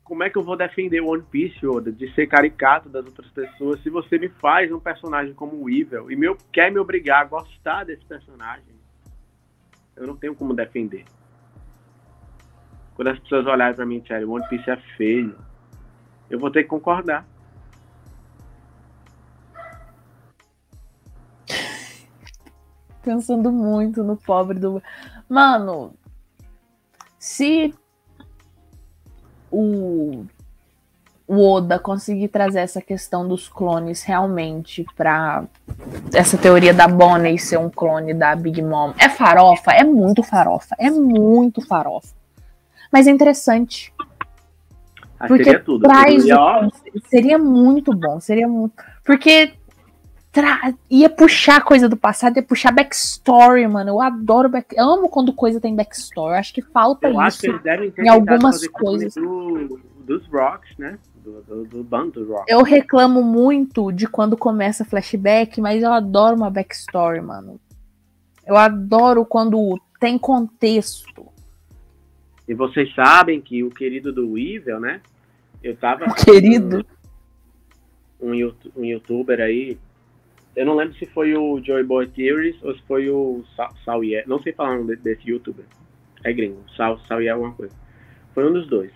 como 0.03 0.21
é 0.24 0.30
que 0.30 0.38
eu 0.38 0.43
vou 0.43 0.55
defender 0.55 1.01
One 1.01 1.24
Piece, 1.24 1.65
Oda, 1.65 1.91
de 1.91 2.13
ser 2.13 2.28
caricato 2.28 2.88
das 2.88 3.03
outras 3.03 3.28
pessoas, 3.32 3.82
se 3.82 3.89
você 3.89 4.19
me 4.19 4.30
faz 4.30 4.71
um 4.71 4.80
personagem 4.80 5.34
como 5.34 5.55
o 5.59 5.67
Evil 5.67 6.11
e 6.11 6.15
me, 6.15 6.36
quer 6.51 6.71
me 6.71 6.78
obrigar 6.78 7.21
a 7.24 7.26
gostar 7.26 7.84
desse 7.84 8.05
personagem? 8.05 8.76
Eu 9.95 10.05
não 10.05 10.15
tenho 10.15 10.36
como 10.36 10.53
defender. 10.53 11.03
Quando 12.93 13.07
as 13.07 13.17
pessoas 13.17 13.47
olharem 13.47 13.74
pra 13.76 13.88
mim 13.88 13.95
e 13.95 14.01
disserem 14.01 14.26
One 14.28 14.47
Piece 14.49 14.69
é 14.69 14.78
feio, 14.95 15.36
eu 16.30 16.38
vou 16.38 16.51
ter 16.51 16.61
que 16.61 16.69
concordar. 16.69 17.26
Pensando 23.03 23.51
muito 23.51 24.03
no 24.03 24.15
pobre 24.15 24.57
do. 24.59 24.82
Mano, 25.28 25.93
se 27.24 27.74
o, 29.49 30.26
o 31.26 31.51
Oda 31.53 31.80
conseguir 31.80 32.28
trazer 32.28 32.59
essa 32.59 32.82
questão 32.82 33.26
dos 33.26 33.47
clones 33.47 34.03
realmente 34.03 34.86
pra 34.93 35.45
essa 36.13 36.38
teoria 36.38 36.74
da 36.74 36.86
Bonnie 36.86 37.39
ser 37.39 37.57
um 37.57 37.69
clone 37.69 38.13
da 38.13 38.36
Big 38.36 38.61
Mom, 38.61 38.93
é 38.97 39.07
farofa? 39.07 39.71
É 39.71 39.86
muito 39.86 40.21
farofa. 40.21 40.76
É 40.78 40.91
muito 40.91 41.65
farofa. 41.65 42.13
Mas 42.91 43.07
é 43.07 43.11
interessante. 43.11 43.93
Ah, 45.17 45.26
Porque 45.26 45.45
seria 45.45 45.63
tudo. 45.63 45.84
traz 45.84 46.24
Seria, 46.24 46.38
o. 46.38 46.71
Seria 47.07 47.38
muito 47.39 47.95
bom, 47.95 48.19
seria 48.19 48.49
muito. 48.49 48.74
Porque 49.01 49.53
tra- 50.34 50.73
ia 50.89 51.09
puxar 51.09 51.63
coisa 51.63 51.88
do 51.88 51.95
passado, 51.95 52.36
ia 52.36 52.43
puxar 52.43 52.73
backstory, 52.73 53.65
mano. 53.67 53.91
Eu 53.91 54.01
adoro 54.01 54.49
back... 54.49 54.75
eu 54.75 54.84
amo 54.86 55.07
quando 55.07 55.31
coisa 55.31 55.61
tem 55.61 55.73
backstory. 55.75 56.34
Eu 56.34 56.39
acho 56.39 56.53
que 56.53 56.61
falta 56.61 57.07
eu 57.07 57.17
acho 57.19 57.38
isso. 57.38 57.41
que 57.41 57.47
eles 57.51 57.61
devem 57.63 57.91
ter 57.91 58.03
em 58.03 58.09
algumas 58.09 58.67
coisas. 58.67 59.13
do- 59.13 59.79
dos 60.03 60.27
Rocks, 60.27 60.75
né? 60.77 60.99
Do, 61.23 61.41
do, 61.43 61.63
do 61.63 61.84
bando 61.86 62.11
dos 62.19 62.27
Rocks. 62.27 62.45
Eu 62.49 62.61
reclamo 62.63 63.23
muito 63.23 63.89
de 63.93 64.05
quando 64.07 64.36
começa 64.36 64.84
flashback, 64.84 65.61
mas 65.61 65.81
eu 65.81 65.93
adoro 65.93 66.36
uma 66.36 66.49
backstory, 66.49 67.21
mano. 67.21 67.57
Eu 68.45 68.57
adoro 68.57 69.23
quando 69.25 69.79
tem 70.01 70.17
contexto. 70.17 71.25
E 72.45 72.53
vocês 72.53 72.93
sabem 72.93 73.39
que 73.39 73.63
o 73.63 73.69
querido 73.69 74.11
do 74.11 74.38
Evil, 74.38 74.81
né? 74.81 74.99
Eu 75.63 75.77
tava. 75.77 76.03
O 76.09 76.11
querido. 76.25 76.86
Um, 78.19 78.34
youtu- 78.34 78.71
um 78.75 78.84
youtuber 78.84 79.39
aí. 79.39 79.77
Eu 80.56 80.66
não 80.66 80.76
lembro 80.76 80.93
se 80.95 81.06
foi 81.08 81.36
o 81.36 81.60
Joy 81.64 81.84
Boy 81.84 82.08
Theories 82.08 82.62
ou 82.64 82.76
se 82.76 82.82
foi 82.84 83.10
o 83.10 83.43
Sa- 83.56 83.72
Sauye. 83.84 84.24
Não 84.28 84.39
sei 84.41 84.54
falar 84.54 84.80
o 84.80 84.86
de- 84.86 84.95
desse 84.97 85.30
youtuber. 85.30 85.66
É 86.24 86.32
gringo. 86.32 86.64
Sauye 87.08 87.28
alguma 87.30 87.54
coisa. 87.54 87.76
Foi 88.34 88.47
um 88.47 88.54
dos 88.54 88.68
dois. 88.68 88.91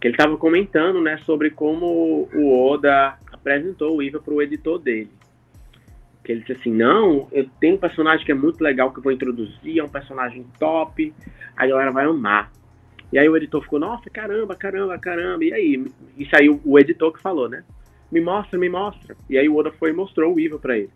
Que 0.00 0.08
ele 0.08 0.16
tava 0.16 0.36
comentando, 0.36 1.00
né, 1.00 1.18
sobre 1.26 1.50
como 1.50 2.28
o 2.32 2.68
Oda 2.70 3.18
apresentou 3.32 3.96
o 3.96 4.02
Evil 4.02 4.22
pro 4.22 4.40
editor 4.40 4.78
dele. 4.78 5.10
Que 6.24 6.32
ele 6.32 6.40
disse 6.40 6.52
assim, 6.52 6.72
não, 6.72 7.28
eu 7.32 7.48
tenho 7.60 7.74
um 7.74 7.78
personagem 7.78 8.24
que 8.24 8.32
é 8.32 8.34
muito 8.34 8.62
legal 8.62 8.92
que 8.92 8.98
eu 8.98 9.02
vou 9.02 9.12
introduzir, 9.12 9.78
é 9.78 9.84
um 9.84 9.88
personagem 9.88 10.46
top, 10.58 11.12
a 11.56 11.66
galera 11.66 11.90
vai 11.90 12.04
amar. 12.04 12.50
E 13.12 13.18
aí 13.18 13.28
o 13.28 13.36
editor 13.36 13.60
ficou, 13.62 13.78
nossa, 13.78 14.08
caramba, 14.08 14.54
caramba, 14.54 14.96
caramba. 14.98 15.44
E 15.44 15.52
aí, 15.52 15.84
isso 16.16 16.30
aí 16.34 16.48
o, 16.48 16.60
o 16.64 16.78
editor 16.78 17.12
que 17.12 17.20
falou, 17.20 17.48
né? 17.48 17.64
Me 18.10 18.20
mostra, 18.20 18.58
me 18.58 18.68
mostra. 18.68 19.16
E 19.28 19.38
aí 19.38 19.48
o 19.48 19.56
Oda 19.56 19.70
foi 19.72 19.90
e 19.90 19.92
mostrou 19.92 20.34
o 20.34 20.40
Evil 20.40 20.58
pra 20.58 20.76
ele. 20.76 20.90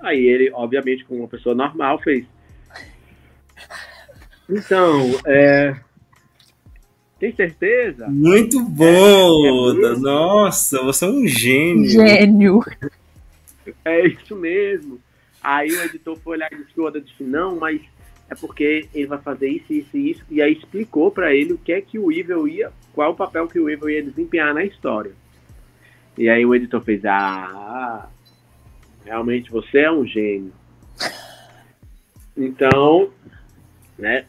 Aí 0.00 0.18
ele, 0.18 0.50
obviamente, 0.52 1.04
como 1.04 1.20
uma 1.20 1.28
pessoa 1.28 1.54
normal, 1.54 1.98
fez. 2.00 2.24
Então, 4.48 5.00
é. 5.26 5.76
Tem 7.18 7.34
certeza? 7.34 8.08
Muito 8.08 8.64
bom, 8.64 8.84
É, 9.44 9.48
é 9.48 9.52
Oda. 9.52 9.88
muito. 9.90 10.00
Nossa, 10.00 10.82
você 10.82 11.04
é 11.04 11.08
um 11.08 11.26
gênio. 11.26 11.90
Gênio. 11.90 12.60
É 13.84 14.06
isso 14.06 14.34
mesmo. 14.34 14.98
Aí 15.42 15.70
o 15.70 15.82
editor 15.82 16.16
foi 16.18 16.36
olhar 16.36 16.50
e 16.52 16.56
disse 16.56 16.72
que 16.72 16.80
o 16.80 16.84
Oda 16.84 17.00
disse, 17.00 17.22
não, 17.22 17.56
mas 17.56 17.80
é 18.30 18.34
porque 18.34 18.88
ele 18.94 19.06
vai 19.06 19.18
fazer 19.18 19.48
isso, 19.48 19.72
isso 19.72 19.96
e 19.96 20.10
isso. 20.10 20.24
E 20.30 20.40
aí 20.40 20.54
explicou 20.54 21.10
pra 21.10 21.34
ele 21.34 21.52
o 21.52 21.58
que 21.58 21.72
é 21.72 21.80
que 21.80 21.98
o 21.98 22.10
Evil 22.10 22.48
ia, 22.48 22.72
qual 22.94 23.12
o 23.12 23.16
papel 23.16 23.46
que 23.46 23.60
o 23.60 23.68
Evil 23.68 23.90
ia 23.90 24.02
desempenhar 24.02 24.54
na 24.54 24.64
história. 24.64 25.12
E 26.18 26.28
aí 26.28 26.44
o 26.44 26.54
editor 26.54 26.82
fez, 26.82 27.04
ah, 27.04 28.08
realmente 29.04 29.50
você 29.50 29.80
é 29.80 29.92
um 29.92 30.06
gênio. 30.06 30.52
Então, 32.36 33.10
né, 33.98 34.26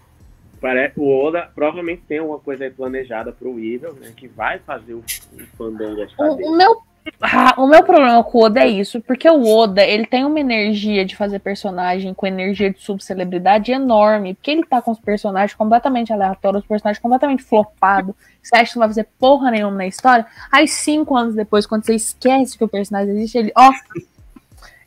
parece, 0.60 1.00
o 1.00 1.08
Oda 1.08 1.50
provavelmente 1.54 2.04
tem 2.08 2.20
alguma 2.20 2.40
coisa 2.40 2.64
aí 2.64 2.72
planejada 2.72 3.32
pro 3.32 3.60
Evil, 3.60 3.94
né, 3.94 4.14
que 4.16 4.28
vai 4.28 4.60
fazer 4.60 4.94
o, 4.94 5.00
o 5.00 5.40
fandom 5.58 5.96
gostar 5.96 6.32
O, 6.32 6.36
dele. 6.36 6.50
o 6.50 6.58
meu, 6.58 6.82
ah, 7.22 7.56
o 7.58 7.68
meu 7.68 7.84
problema 7.84 8.24
com 8.24 8.38
o 8.38 8.44
Oda 8.44 8.62
é 8.62 8.68
isso, 8.68 9.02
porque 9.02 9.30
o 9.30 9.44
Oda, 9.44 9.84
ele 9.84 10.06
tem 10.06 10.24
uma 10.24 10.40
energia 10.40 11.04
de 11.04 11.16
fazer 11.16 11.40
personagem 11.40 12.14
com 12.14 12.28
energia 12.28 12.72
de 12.72 12.80
subcelebridade 12.80 13.72
enorme, 13.72 14.36
porque 14.36 14.52
ele 14.52 14.66
tá 14.66 14.82
com 14.82 14.92
os 14.92 15.00
personagens 15.00 15.56
completamente 15.56 16.14
aleatórios, 16.14 16.64
os 16.64 16.68
personagens 16.68 17.02
completamente 17.02 17.44
flopados, 17.44 18.14
você 18.42 18.56
acha 18.56 18.72
que 18.72 18.76
não 18.76 18.82
vai 18.82 18.90
fazer 18.90 19.08
porra 19.20 19.52
nenhuma 19.52 19.78
na 19.78 19.88
história, 19.88 20.26
aí 20.52 20.68
cinco 20.68 21.16
anos 21.16 21.36
depois, 21.36 21.66
quando 21.66 21.86
você 21.86 21.96
esquece 21.96 22.58
que 22.58 22.64
o 22.64 22.68
personagem 22.68 23.16
existe, 23.16 23.38
ele, 23.38 23.52
ó, 23.56 23.72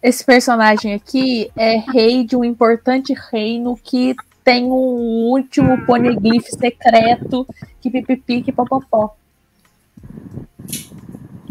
esse 0.03 0.24
personagem 0.24 0.95
aqui 0.95 1.51
é 1.57 1.78
rei 1.78 2.24
de 2.24 2.36
um 2.36 2.45
importante 2.45 3.15
reino 3.32 3.77
que 3.77 4.15
tem 4.45 4.65
um 4.65 5.24
último 5.31 5.85
poneglyph 5.86 6.47
secreto, 6.47 7.47
que 7.81 7.91
pipipi, 7.91 8.43
que 8.43 8.53
popopó. 8.53 9.16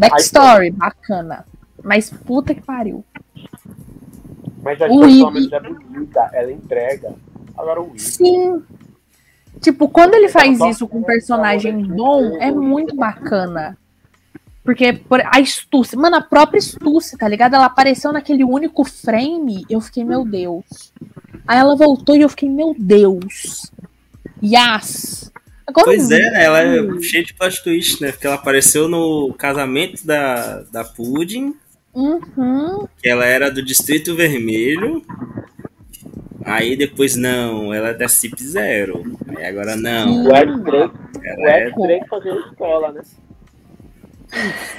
Backstory, 0.10 0.72
bacana. 0.72 1.46
Mas 1.84 2.10
puta 2.10 2.54
que 2.56 2.62
pariu. 2.62 3.04
Mas 4.62 4.82
a 4.82 4.88
O 4.88 5.06
história 5.06 5.38
Eve- 5.40 5.56
é 5.56 5.60
bonita, 5.60 6.30
ela 6.34 6.52
entrega. 6.52 7.14
Agora 7.58 7.82
o 7.82 7.88
Evil. 7.88 8.00
Sim. 8.00 8.64
Tipo, 9.60 9.88
quando 9.90 10.14
ele 10.16 10.30
faz 10.30 10.50
Então, 10.56 10.70
isso 10.70 10.88
com 10.88 11.00
um 11.00 11.04
personagem 11.04 11.84
bom, 11.86 12.38
é 12.42 12.52
muito 12.52 12.96
bacana. 12.96 13.78
Porque 14.64 14.94
por- 14.94 15.22
a 15.22 15.44
Stussy, 15.44 15.98
mano, 15.98 16.16
a 16.16 16.22
própria 16.22 16.60
Stussy, 16.62 17.18
tá 17.18 17.28
ligado? 17.28 17.54
Ela 17.56 17.66
apareceu 17.66 18.14
naquele 18.14 18.46
único 18.46 18.86
frame, 18.86 19.66
eu 19.70 19.82
fiquei, 19.82 20.06
meu 20.06 20.24
Deus. 20.26 20.94
Aí 21.46 21.58
ela 21.60 21.76
voltou 21.76 22.16
e 22.16 22.22
eu 22.22 22.30
fiquei, 22.30 22.50
meu 22.50 22.74
Deus. 22.78 23.70
Yas! 24.42 25.32
Agora 25.66 25.86
Pois 25.86 26.12
é, 26.12 26.44
ela 26.44 26.62
é 26.62 27.02
cheia 27.02 27.24
de 27.24 27.34
plot 27.34 27.64
twist, 27.64 28.02
né? 28.02 28.12
Porque 28.12 28.28
ela 28.28 28.36
apareceu 28.36 28.88
no 28.88 29.34
casamento 29.34 30.06
da, 30.06 30.62
da 30.72 30.84
Pudding, 30.84 31.56
Uhum. 31.94 32.88
que 33.02 33.08
ela 33.08 33.26
era 33.26 33.52
do 33.52 33.62
Distrito 33.64 34.16
Vermelho. 34.16 35.06
Aí 36.44 36.76
depois, 36.76 37.16
não, 37.16 37.74
ela 37.74 37.90
é 37.90 37.94
da 37.94 38.10
CIP 38.10 38.44
Zero. 38.44 39.04
Aí 39.38 39.46
agora, 39.46 39.76
não, 39.76 40.26
O 40.26 40.36
Ed 40.36 40.60
Drake, 40.64 40.96
o 40.96 41.26
ela 41.26 41.52
é 41.52 41.68
Ed 41.68 41.76
Drake 41.76 42.10
fazendo 42.10 42.40
escola, 42.40 42.92
né? 42.92 43.02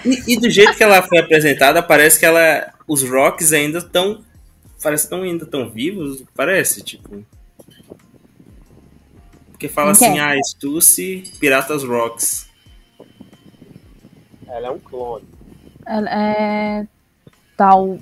E, 0.05 0.35
e 0.35 0.41
do 0.41 0.51
jeito 0.51 0.77
que 0.77 0.83
ela 0.83 1.01
foi 1.03 1.19
apresentada, 1.19 1.83
parece 1.83 2.19
que 2.19 2.27
ela. 2.27 2.73
Os 2.87 3.03
Rocks 3.09 3.53
ainda 3.53 3.79
estão. 3.79 4.23
Parece 4.83 5.05
que 5.09 5.15
estão 5.15 5.23
ainda 5.25 5.47
tão 5.47 5.71
vivos. 5.71 6.23
Parece, 6.35 6.83
tipo. 6.83 7.25
Porque 9.65 9.69
fala 9.69 9.97
quer? 9.97 10.11
assim, 10.11 10.19
ah, 10.19 10.35
Stussy, 10.45 11.25
Piratas 11.41 11.85
Rocks. 11.85 12.47
Ela 14.47 14.67
é 14.67 14.71
um 14.71 14.79
clone. 14.79 15.25
Ela 15.87 16.11
É. 16.11 16.87
Tal. 17.57 17.99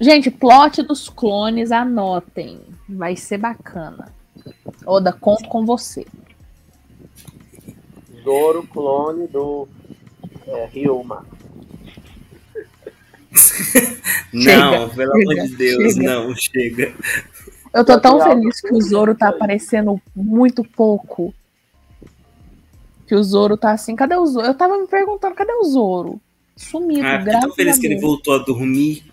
Gente, 0.00 0.30
plot 0.30 0.82
dos 0.82 1.08
clones, 1.08 1.72
anotem. 1.72 2.60
Vai 2.88 3.16
ser 3.16 3.38
bacana. 3.38 4.14
Oda, 4.86 5.12
conto 5.12 5.48
com 5.48 5.66
você. 5.66 6.06
Zoro, 8.22 8.64
clone 8.68 9.26
do 9.26 9.66
é, 10.46 10.66
Ryuma. 10.66 11.26
não, 14.32 14.88
pelo 14.90 15.12
amor 15.12 15.34
chega, 15.34 15.48
de 15.48 15.56
Deus, 15.56 15.94
chega. 15.94 16.02
não, 16.04 16.34
chega. 16.36 16.94
Eu 17.72 17.84
tô 17.84 18.00
tão 18.00 18.20
feliz 18.20 18.60
que 18.60 18.72
o 18.72 18.80
Zoro 18.80 19.14
tá 19.14 19.28
aparecendo 19.28 20.00
muito 20.14 20.64
pouco. 20.64 21.34
Que 23.06 23.14
o 23.14 23.22
Zoro 23.22 23.56
tá 23.56 23.72
assim. 23.72 23.96
Cadê 23.96 24.16
o 24.16 24.26
Zoro? 24.26 24.46
Eu 24.46 24.54
tava 24.54 24.78
me 24.78 24.86
perguntando, 24.86 25.34
cadê 25.34 25.52
o 25.52 25.64
Zoro? 25.64 26.20
Sumido, 26.56 27.06
Ah, 27.06 27.18
graças 27.18 27.42
tão 27.42 27.54
feliz 27.54 27.78
que 27.78 27.86
ele 27.86 28.00
voltou 28.00 28.34
a 28.34 28.38
dormir. 28.38 29.04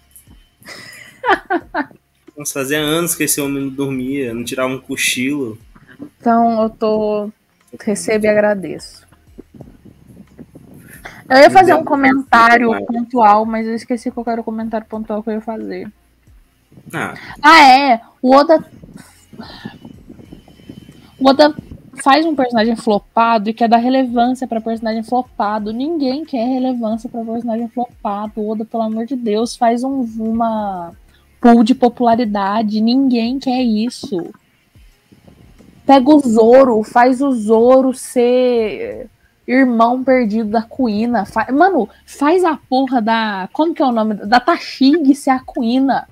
Nossa, 2.35 2.53
fazia 2.53 2.79
anos 2.79 3.15
que 3.15 3.23
esse 3.23 3.39
homem 3.39 3.63
não 3.63 3.69
dormia, 3.69 4.33
não 4.33 4.43
tirava 4.43 4.73
um 4.73 4.79
cochilo. 4.79 5.57
Então 6.19 6.61
eu 6.63 6.69
tô. 6.69 7.29
Recebo 7.79 8.25
e 8.25 8.29
agradeço. 8.29 9.05
Eu 11.29 11.37
ia 11.37 11.49
fazer 11.49 11.73
um 11.73 11.83
comentário 11.83 12.69
pontual, 12.85 13.45
mas 13.45 13.65
eu 13.65 13.73
esqueci 13.73 14.11
qual 14.11 14.25
era 14.27 14.41
o 14.41 14.43
comentário 14.43 14.85
pontual 14.87 15.23
que 15.23 15.29
eu 15.29 15.33
ia 15.35 15.41
fazer. 15.41 15.91
Ah, 16.93 17.13
Ah, 17.41 17.67
é! 17.67 18.01
O 18.21 18.35
Oda. 18.35 18.63
O 21.19 21.29
Oda 21.29 21.55
faz 22.03 22.25
um 22.25 22.35
personagem 22.35 22.75
flopado 22.75 23.49
e 23.49 23.53
quer 23.53 23.69
dar 23.69 23.77
relevância 23.77 24.47
pra 24.47 24.59
personagem 24.61 25.03
flopado. 25.03 25.71
Ninguém 25.71 26.25
quer 26.25 26.45
relevância 26.45 27.09
pra 27.09 27.23
personagem 27.23 27.67
flopado. 27.69 28.33
O 28.41 28.49
Oda, 28.51 28.65
pelo 28.65 28.83
amor 28.83 29.05
de 29.05 29.15
Deus, 29.15 29.55
faz 29.55 29.83
um, 29.83 30.01
uma 30.19 30.91
pool 31.41 31.63
de 31.63 31.73
popularidade. 31.73 32.81
Ninguém 32.81 33.39
quer 33.39 33.61
isso. 33.61 34.29
Pega 35.85 36.09
o 36.09 36.19
Zoro, 36.19 36.83
faz 36.83 37.21
o 37.21 37.31
Zoro 37.31 37.93
ser 37.93 39.07
irmão 39.47 40.03
perdido 40.03 40.49
da 40.49 40.63
Kuina. 40.63 41.25
Fa- 41.25 41.47
Mano, 41.51 41.87
faz 42.05 42.43
a 42.43 42.57
porra 42.57 43.01
da. 43.01 43.47
Como 43.53 43.73
que 43.73 43.81
é 43.81 43.85
o 43.85 43.91
nome? 43.91 44.15
Da 44.15 44.39
Tashig 44.39 45.13
ser 45.15 45.29
a 45.29 45.39
Kuina 45.39 46.07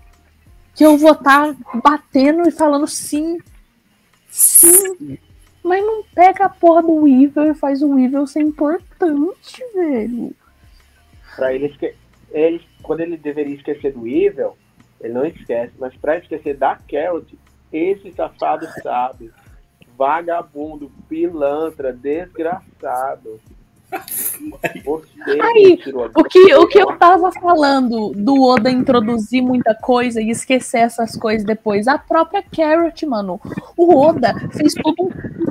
que 0.76 0.84
eu 0.84 0.98
vou 0.98 1.12
estar 1.12 1.56
batendo 1.84 2.48
e 2.48 2.52
falando 2.52 2.88
sim, 2.88 3.38
sim. 4.30 5.18
Mas 5.64 5.84
não 5.86 6.04
pega 6.14 6.46
a 6.46 6.50
porra 6.50 6.82
do 6.82 6.94
Weevil 6.96 7.52
e 7.52 7.56
faz 7.56 7.82
o 7.82 7.92
Weevil 7.92 8.28
ser 8.28 8.42
importante, 8.42 9.64
velho. 9.74 10.36
Pra 11.36 11.54
ele, 11.54 11.68
esque... 11.68 11.96
ele, 12.32 12.62
quando 12.82 13.00
ele 13.00 13.18
deveria 13.18 13.56
esquecer 13.56 13.94
do 13.94 14.08
Evil, 14.08 14.58
ele 15.00 15.14
não 15.14 15.26
esquece, 15.26 15.74
mas 15.80 15.96
pra 15.96 16.18
esquecer 16.18 16.58
da 16.58 16.76
Carrot, 16.76 17.38
esse 17.72 18.12
safado 18.12 18.68
sabe. 18.82 19.32
Vagabundo, 19.98 20.92
pilantra, 21.08 21.94
desgraçado. 21.94 23.40
Aí, 25.42 25.80
O 26.16 26.24
que, 26.24 26.56
o 26.56 26.68
que 26.68 26.80
eu 26.80 26.98
tava 26.98 27.32
falando 27.32 28.12
do 28.16 28.42
Oda 28.44 28.70
introduzir 28.70 29.42
muita 29.42 29.74
coisa 29.76 30.22
e 30.22 30.30
esquecer 30.30 30.80
essas 30.80 31.16
coisas 31.16 31.46
depois. 31.46 31.88
A 31.88 31.98
própria 31.98 32.44
Carrot, 32.44 33.06
mano. 33.06 33.40
O 33.78 33.96
Oda 33.96 34.34
fez 34.52 34.74
todo 34.74 35.04
um 35.04 35.43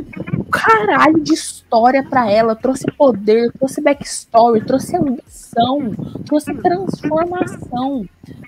caralho 0.52 1.20
de 1.20 1.32
história 1.34 2.02
pra 2.08 2.30
ela. 2.30 2.54
Trouxe 2.54 2.84
poder, 2.96 3.50
trouxe 3.58 3.80
backstory, 3.80 4.64
trouxe 4.64 4.96
ambição, 4.96 5.92
trouxe 6.26 6.54
transformação. 6.54 8.04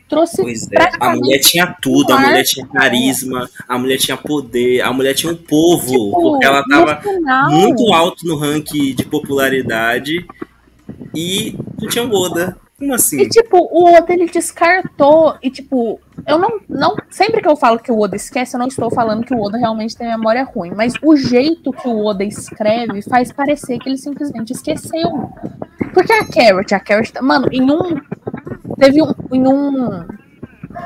Trouxe 0.09 0.43
Pois 0.43 0.71
é, 0.71 0.91
a 1.01 1.17
mulher 1.17 1.39
tinha 1.41 1.67
tudo, 1.81 2.13
a 2.13 2.19
mulher 2.21 2.45
tinha 2.45 2.67
carisma, 2.67 3.49
a 3.67 3.79
mulher 3.79 3.97
tinha 3.99 4.17
poder, 4.17 4.81
a 4.83 4.93
mulher 4.93 5.15
tinha 5.15 5.33
um 5.33 5.37
povo, 5.37 5.87
Tipo, 5.87 6.21
porque 6.23 6.47
ela 6.47 6.63
tava 6.69 7.01
final- 7.01 7.51
muito 7.51 7.93
alto 7.93 8.27
no 8.27 8.37
ranking 8.37 8.95
de 8.95 9.05
popularidade 9.05 10.25
e 11.15 11.57
não 11.81 11.89
tinha 11.89 12.05
o 12.05 12.13
Oda. 12.13 12.57
Como 12.79 12.93
assim? 12.93 13.21
E 13.21 13.29
tipo, 13.29 13.57
o 13.59 13.95
Oda 13.95 14.13
ele 14.13 14.27
descartou. 14.27 15.37
E 15.43 15.49
tipo, 15.51 16.01
eu 16.27 16.39
não, 16.39 16.59
não. 16.69 16.97
Sempre 17.09 17.41
que 17.41 17.49
eu 17.49 17.57
falo 17.57 17.79
que 17.79 17.93
o 17.93 17.99
Oda 18.01 18.17
esquece, 18.17 18.57
eu 18.57 18.61
não 18.61 18.67
estou 18.67 18.91
falando 18.91 19.25
que 19.25 19.35
o 19.35 19.41
Oda 19.41 19.57
realmente 19.59 19.97
tem 19.97 20.09
memória 20.09 20.43
ruim. 20.45 20.73
Mas 20.75 20.95
o 21.03 21.17
jeito 21.17 21.73
que 21.73 21.87
o 21.89 22.05
Oda 22.05 22.25
escreve 22.25 23.01
faz 23.03 23.33
parecer 23.33 23.79
que 23.79 23.89
ele 23.89 23.99
simplesmente 23.99 24.53
esqueceu. 24.53 25.31
Porque 25.93 26.13
a 26.13 26.27
Carrot, 26.27 26.75
a 26.75 26.81
Carrot. 26.81 27.13
tá- 27.13 27.23
Mano, 27.23 27.47
em 27.53 27.63
um. 27.71 28.01
Teve 28.79 29.01
um. 29.03 29.13
Em 29.33 29.47
um. 29.47 30.05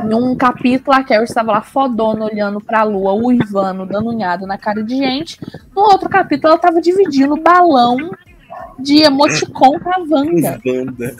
Em 0.05 0.13
um 0.15 0.37
capítulo, 0.37 0.95
a 0.95 1.03
Carrot 1.03 1.25
estava 1.31 1.53
lá 1.53 1.63
fodona, 1.63 2.27
olhando 2.27 2.61
pra 2.61 2.83
lua, 2.83 3.15
uivando, 3.15 3.87
dando 3.87 4.11
unhada 4.11 4.47
na 4.47 4.59
cara 4.59 4.83
de 4.85 4.95
gente. 4.95 5.41
No 5.75 5.81
outro 5.83 6.11
capítulo, 6.11 6.53
ela 6.53 6.61
tava 6.61 6.79
dividindo 6.83 7.41
balão 7.41 7.97
de 8.79 9.03
emoticon 9.03 9.79
com 9.81 9.91
a 9.91 9.99
Wanda. 9.99 10.61
Banda. 10.65 11.17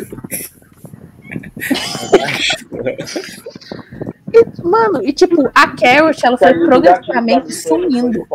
E, 4.33 4.63
mano, 4.63 5.03
e 5.03 5.13
tipo, 5.13 5.49
a 5.55 5.69
Carrot, 5.69 6.25
ela 6.25 6.39
foi 6.39 6.55
progressivamente 6.55 7.53
sumindo. 7.53 8.27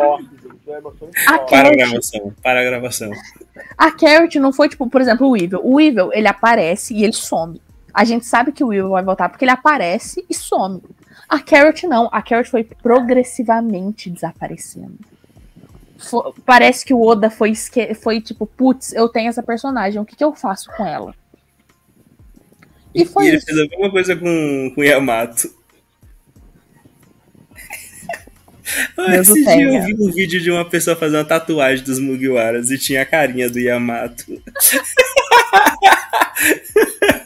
A 1.27 1.39
Para 1.39 1.69
a 1.69 1.71
gravação, 1.71 2.33
para 2.41 2.61
a 2.61 2.63
gravação. 2.63 3.11
a 3.77 3.91
Carrot 3.91 4.39
não 4.39 4.51
foi, 4.51 4.69
tipo, 4.69 4.89
por 4.89 5.01
exemplo, 5.01 5.27
o 5.27 5.31
Weevil. 5.31 5.59
O 5.63 5.75
Weevil, 5.75 6.11
ele 6.13 6.27
aparece 6.27 6.93
e 6.93 7.03
ele 7.03 7.13
some. 7.13 7.61
A 7.93 8.03
gente 8.03 8.25
sabe 8.25 8.51
que 8.51 8.63
o 8.63 8.67
Weevil 8.67 8.89
vai 8.89 9.03
voltar 9.03 9.29
porque 9.29 9.45
ele 9.45 9.51
aparece 9.51 10.25
e 10.29 10.33
some. 10.33 10.81
A 11.29 11.39
Carrot 11.39 11.85
não. 11.85 12.09
A 12.11 12.21
Carrot 12.21 12.49
foi 12.49 12.63
progressivamente 12.63 14.09
desaparecendo. 14.09 14.97
Parece 16.45 16.83
que 16.85 16.93
o 16.93 17.01
Oda 17.01 17.29
foi, 17.29 17.51
esque- 17.51 17.93
foi 17.93 18.19
tipo, 18.19 18.45
putz, 18.45 18.93
eu 18.93 19.07
tenho 19.09 19.29
essa 19.29 19.41
personagem, 19.43 20.01
o 20.01 20.05
que, 20.05 20.15
que 20.15 20.23
eu 20.23 20.33
faço 20.35 20.69
com 20.75 20.85
ela? 20.85 21.15
E 22.93 23.05
foi 23.05 23.25
e 23.25 23.27
ele 23.29 23.37
isso. 23.37 23.45
fez 23.45 23.57
a 23.59 23.65
mesma 23.67 23.89
coisa 23.91 24.15
com, 24.15 24.73
Yamato. 24.77 25.49
O 28.97 29.01
Esse 29.11 29.43
dia 29.43 29.61
eu 29.61 29.83
vi 29.85 29.93
um 29.93 30.11
vídeo 30.11 30.41
de 30.41 30.49
uma 30.49 30.67
pessoa 30.67 30.95
fazendo 30.95 31.17
uma 31.19 31.25
tatuagem 31.25 31.83
dos 31.85 31.99
Mugiwaras 31.99 32.71
e 32.71 32.77
tinha 32.77 33.01
a 33.03 33.05
carinha 33.05 33.47
do 33.49 33.59
Yamato. 33.59 34.25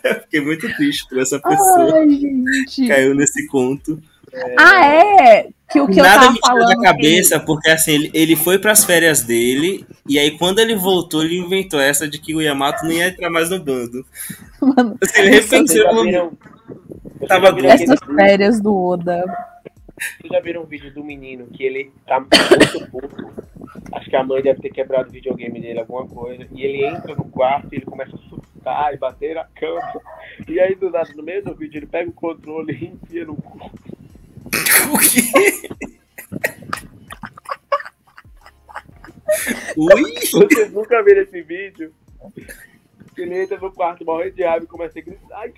Eu 0.03 0.21
Fiquei 0.21 0.41
muito 0.41 0.75
triste 0.75 1.07
por 1.07 1.19
essa 1.19 1.39
pessoa. 1.39 1.93
Ai, 1.95 2.09
gente. 2.09 2.87
Caiu 2.87 3.15
nesse 3.15 3.45
conto. 3.47 4.01
Ah, 4.59 4.85
é? 4.85 5.49
Que 5.69 5.79
o 5.81 5.87
que 5.87 5.99
eu 5.99 6.03
Nada 6.03 6.21
tava 6.21 6.31
me 6.33 6.39
falando. 6.39 6.67
da 6.67 6.75
que- 6.75 6.81
cabeça, 6.81 7.39
porque 7.41 7.69
assim, 7.69 7.91
ele, 7.91 8.11
ele 8.13 8.35
foi 8.37 8.57
pras 8.57 8.85
férias 8.85 9.21
dele, 9.21 9.85
e 10.07 10.17
aí 10.17 10.37
quando 10.37 10.59
ele 10.59 10.75
voltou, 10.75 11.23
ele 11.23 11.37
inventou 11.37 11.79
essa 11.79 12.07
de 12.07 12.19
que 12.19 12.33
o 12.33 12.41
Yamato 12.41 12.85
não 12.85 12.91
ia 12.91 13.09
entrar 13.09 13.29
mais 13.29 13.49
no 13.49 13.59
bando. 13.59 14.05
Mano, 14.61 14.97
Assim, 15.03 15.21
ele 15.21 15.29
repensou 15.31 15.83
Tava 17.27 17.47
já 17.47 17.51
viram 17.53 17.69
essas 17.69 17.99
férias 18.15 18.61
do 18.61 18.75
Oda. 18.75 19.23
Vocês 19.99 20.31
já 20.31 20.39
viram 20.39 20.61
um 20.61 20.65
vídeo 20.65 20.93
do 20.93 21.03
menino 21.03 21.47
que 21.47 21.63
ele 21.63 21.91
tá 22.05 22.19
muito 22.19 22.91
puto? 22.91 23.27
Acho 23.93 24.09
que 24.09 24.15
a 24.15 24.23
mãe 24.23 24.41
deve 24.43 24.61
ter 24.61 24.69
quebrado 24.69 25.09
o 25.09 25.11
videogame 25.11 25.59
dele, 25.59 25.79
alguma 25.79 26.05
coisa. 26.07 26.45
E 26.53 26.61
ele 26.63 26.85
entra 26.85 27.15
no 27.15 27.25
quarto 27.25 27.67
e 27.73 27.77
ele 27.77 27.85
começa 27.85 28.15
a 28.15 28.19
surtar 28.29 28.93
e 28.93 28.97
bater 28.97 29.35
na 29.35 29.45
cama. 29.45 29.81
E 30.47 30.59
aí, 30.59 30.75
do 30.75 30.91
nada, 30.91 31.09
no 31.15 31.23
meio 31.23 31.43
do 31.43 31.55
vídeo, 31.55 31.79
ele 31.79 31.87
pega 31.87 32.09
o 32.09 32.13
controle 32.13 32.73
e 32.73 32.85
enfia 33.05 33.25
no 33.25 33.35
cu. 33.35 33.71
O 34.87 34.97
quê? 34.99 35.69
Ui! 39.75 40.15
Vocês 40.31 40.71
nunca 40.71 41.03
viram 41.03 41.21
esse 41.21 41.41
vídeo? 41.41 41.93
Ele 43.17 43.43
entra 43.43 43.57
no 43.57 43.71
quarto 43.71 44.05
morrendo 44.05 44.35
de 44.35 44.43
raiva 44.43 44.65
e 44.65 44.67
começa 44.67 44.99
a 44.99 45.01
gritar. 45.01 45.37
Ai. 45.37 45.53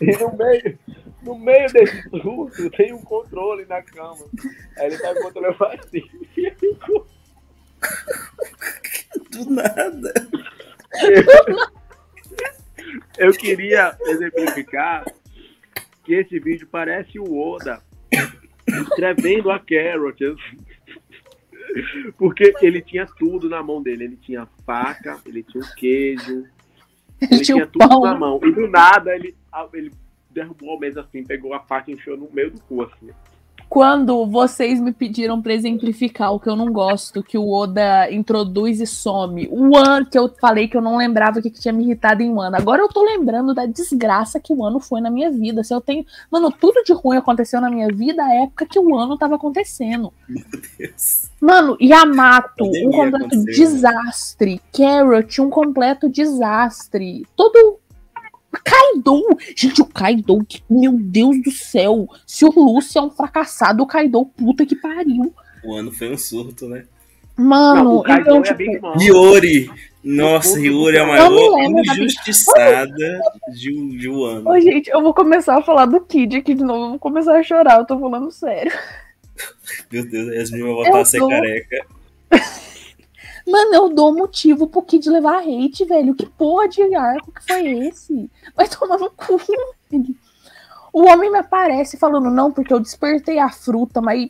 E 0.00 0.16
no 0.18 0.36
meio, 0.36 0.78
no 1.22 1.38
meio 1.38 1.72
desse 1.72 2.02
surto 2.10 2.70
tem 2.70 2.92
um 2.92 3.02
controle 3.02 3.64
na 3.66 3.82
cama. 3.82 4.24
Aí 4.78 4.86
ele 4.86 4.98
tá 4.98 5.10
eu 5.10 5.54
faço 5.54 5.86
assim. 5.86 6.04
E 6.36 6.46
eu 6.46 7.06
Do 9.30 9.50
nada. 9.50 10.14
Eu 13.18 13.32
queria 13.32 13.96
exemplificar 14.06 15.04
que 16.08 16.14
esse 16.14 16.40
vídeo 16.40 16.66
parece 16.72 17.18
o 17.18 17.38
Oda 17.38 17.82
escrevendo 18.66 19.50
a 19.50 19.58
Carrot. 19.58 20.16
Porque 22.16 22.54
ele 22.62 22.80
tinha 22.80 23.04
tudo 23.04 23.46
na 23.46 23.62
mão 23.62 23.82
dele. 23.82 24.04
Ele 24.04 24.16
tinha 24.16 24.48
faca, 24.64 25.20
ele 25.26 25.42
tinha 25.42 25.62
o 25.62 25.74
queijo, 25.74 26.46
ele 27.20 27.42
tinha 27.42 27.42
tinha 27.42 27.66
tudo 27.66 27.86
pão. 27.86 28.00
na 28.00 28.14
mão. 28.14 28.40
E 28.42 28.50
do 28.50 28.66
nada 28.68 29.14
ele, 29.14 29.36
ele 29.74 29.92
derrubou 30.30 30.78
a 30.78 30.80
mesa 30.80 31.02
assim, 31.02 31.22
pegou 31.22 31.52
a 31.52 31.60
faca 31.60 31.90
e 31.90 31.94
enfiou 31.94 32.16
no 32.16 32.30
meio 32.32 32.50
do 32.52 32.60
cu 32.62 32.82
assim. 32.82 33.10
Quando 33.68 34.26
vocês 34.26 34.80
me 34.80 34.92
pediram 34.92 35.42
pra 35.42 35.52
exemplificar 35.52 36.32
o 36.32 36.40
que 36.40 36.48
eu 36.48 36.56
não 36.56 36.72
gosto, 36.72 37.22
que 37.22 37.36
o 37.36 37.50
Oda 37.50 38.10
introduz 38.10 38.80
e 38.80 38.86
some. 38.86 39.46
O 39.50 39.76
ano 39.76 40.06
que 40.06 40.18
eu 40.18 40.32
falei 40.40 40.66
que 40.66 40.76
eu 40.76 40.80
não 40.80 40.96
lembrava 40.96 41.38
o 41.38 41.42
que, 41.42 41.50
que 41.50 41.60
tinha 41.60 41.72
me 41.72 41.84
irritado 41.84 42.22
em 42.22 42.30
um 42.30 42.40
ano. 42.40 42.56
Agora 42.56 42.80
eu 42.80 42.88
tô 42.88 43.04
lembrando 43.04 43.52
da 43.52 43.66
desgraça 43.66 44.40
que 44.40 44.52
o 44.52 44.64
ano 44.64 44.80
foi 44.80 45.00
na 45.00 45.10
minha 45.10 45.30
vida. 45.30 45.62
Se 45.62 45.74
eu 45.74 45.80
tenho. 45.80 46.04
Mano, 46.30 46.50
tudo 46.50 46.82
de 46.82 46.92
ruim 46.94 47.18
aconteceu 47.18 47.60
na 47.60 47.68
minha 47.70 47.88
vida 47.88 48.24
a 48.24 48.34
época 48.42 48.66
que 48.66 48.78
o 48.78 48.96
ano 48.96 49.18
tava 49.18 49.34
acontecendo. 49.34 50.12
Deus. 50.78 51.30
Mano, 51.40 51.76
Yamato, 51.80 52.64
um 52.64 52.90
completo 52.90 53.36
né? 53.36 53.44
desastre. 53.52 54.60
Carrot, 54.72 55.40
um 55.42 55.50
completo 55.50 56.08
desastre. 56.08 57.26
Todo. 57.36 57.78
Kaido! 58.64 59.22
Gente, 59.56 59.82
o 59.82 59.86
Kaido, 59.86 60.44
que- 60.48 60.62
meu 60.68 60.92
Deus 60.92 61.42
do 61.42 61.50
céu! 61.50 62.08
Se 62.26 62.44
o 62.44 62.50
Lúcio 62.50 62.98
é 62.98 63.02
um 63.02 63.10
fracassado, 63.10 63.82
o 63.82 63.86
Kaido, 63.86 64.24
puta 64.24 64.64
que 64.64 64.74
pariu. 64.76 65.34
O 65.64 65.74
ano 65.74 65.92
foi 65.92 66.10
um 66.12 66.16
surto, 66.18 66.66
né? 66.68 66.84
Mano, 67.36 68.02
Não, 68.06 68.16
então, 68.18 68.38
é 68.38 68.42
tipo, 68.42 68.80
Mom. 68.86 68.94
Yori! 69.00 69.70
Nossa, 70.02 70.58
Yori 70.58 70.96
é 70.96 71.00
a 71.00 71.06
maior 71.06 71.30
injustiçada 71.60 72.86
de, 73.52 73.96
de 73.98 74.08
um 74.08 74.24
ano. 74.24 74.48
Ô, 74.50 74.60
gente, 74.60 74.88
eu 74.90 75.02
vou 75.02 75.12
começar 75.12 75.56
a 75.58 75.62
falar 75.62 75.86
do 75.86 76.00
Kid 76.00 76.36
aqui 76.36 76.54
de 76.54 76.64
novo. 76.64 76.84
Eu 76.84 76.90
vou 76.90 76.98
começar 76.98 77.36
a 77.38 77.42
chorar, 77.42 77.78
eu 77.78 77.84
tô 77.84 77.98
falando 77.98 78.30
sério. 78.30 78.72
Meu 79.92 80.08
Deus, 80.08 80.34
Yasmin 80.34 80.62
vai 80.62 80.72
voltar 80.72 80.90
Eu 80.90 80.96
a 80.96 81.04
ser 81.04 81.18
dou- 81.18 81.28
careca. 81.28 81.86
Mano, 83.48 83.74
eu 83.74 83.88
dou 83.88 84.14
motivo 84.14 84.68
pro 84.68 84.82
Kid 84.82 85.08
levar 85.08 85.38
hate, 85.38 85.84
velho. 85.86 86.14
Que 86.14 86.26
porra 86.26 86.68
de 86.68 86.82
arco 86.94 87.32
que 87.32 87.46
foi 87.46 87.86
esse? 87.86 88.30
Vai 88.54 88.68
tomar 88.68 88.98
no 88.98 89.10
cu, 89.10 89.38
velho. 89.38 90.14
O 90.92 91.06
homem 91.06 91.30
me 91.30 91.38
aparece 91.38 91.96
falando, 91.96 92.30
não, 92.30 92.52
porque 92.52 92.72
eu 92.72 92.80
despertei 92.80 93.38
a 93.38 93.48
fruta, 93.48 94.02
mas. 94.02 94.28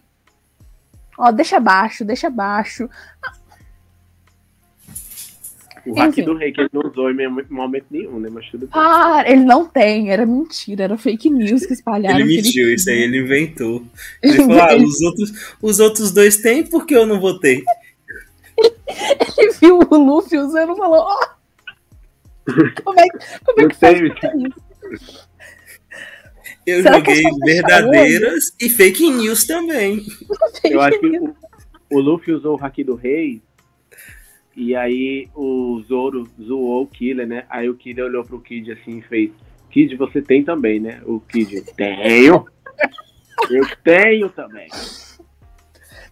Ó, 1.19 1.32
deixa 1.32 1.57
abaixo, 1.57 2.05
deixa 2.05 2.28
abaixo. 2.28 2.89
O 5.85 5.95
hack 5.95 6.16
do 6.16 6.36
rei 6.36 6.53
que 6.53 6.61
ele 6.61 6.70
não 6.73 6.82
usou 6.82 7.11
em 7.11 7.16
nenhum 7.16 7.43
momento 7.49 7.86
nenhum, 7.90 8.20
né? 8.20 8.28
Mas 8.31 8.47
tudo 8.51 8.66
bem. 8.66 8.70
Ah, 8.73 9.24
ele 9.27 9.45
não 9.45 9.66
tem, 9.66 10.11
era 10.11 10.27
mentira, 10.27 10.85
era 10.85 10.99
fake 10.99 11.31
news 11.31 11.65
que 11.65 11.73
espalharam. 11.73 12.20
Ele 12.20 12.36
mentiu, 12.36 12.73
isso 12.73 12.90
aí 12.90 13.03
ele 13.03 13.20
inventou. 13.20 13.82
Ele 14.23 14.36
falou: 14.36 14.61
ah, 14.61 14.77
os 14.77 15.01
outros, 15.01 15.57
os 15.62 15.81
outros 15.81 16.12
dois 16.12 16.36
têm, 16.36 16.62
por 16.62 16.85
que 16.86 16.95
eu 16.95 17.07
não 17.07 17.19
votei? 17.19 17.65
Ele 19.39 19.52
viu 19.60 19.78
o 19.78 19.97
Luffy 19.97 20.39
usando 20.39 20.73
e 20.73 20.77
falou: 20.77 21.01
Ó, 21.01 21.27
como 22.85 22.98
é, 23.01 23.05
que- 23.09 23.19
como 23.44 23.60
é 23.60 23.65
Eu 23.65 23.69
que 23.69 23.77
sei. 23.77 24.10
pra 24.10 24.32
isso? 24.36 25.28
Eu 26.66 26.82
Será 26.82 26.97
joguei 26.98 27.23
é 27.23 27.44
verdadeiras 27.44 28.44
e 28.60 28.69
fake 28.69 29.10
news 29.10 29.47
também. 29.47 30.05
Eu 30.65 30.81
acho 30.81 30.98
que 31.01 31.19
o, 31.19 31.36
o 31.90 32.01
Luffy 32.01 32.32
usou 32.35 32.55
o 32.55 32.56
hack 32.59 32.77
do 32.85 32.94
rei. 32.94 33.43
E 34.56 34.74
aí 34.74 35.28
o 35.35 35.81
Zoro 35.86 36.28
zoou 36.43 36.82
o 36.82 36.86
Killer, 36.86 37.27
né? 37.27 37.44
Aí 37.48 37.69
o 37.70 37.74
Killer 37.77 38.06
olhou 38.06 38.24
pro 38.24 38.40
Kid 38.40 38.73
assim 38.73 38.98
e 38.98 39.02
fez: 39.02 39.31
Kid, 39.70 39.94
você 39.97 40.20
tem 40.20 40.43
também, 40.43 40.81
né? 40.81 41.01
O 41.06 41.20
Kid, 41.20 41.62
tenho! 41.77 42.47
Eu 43.51 43.65
tenho 43.85 44.28
também. 44.31 44.69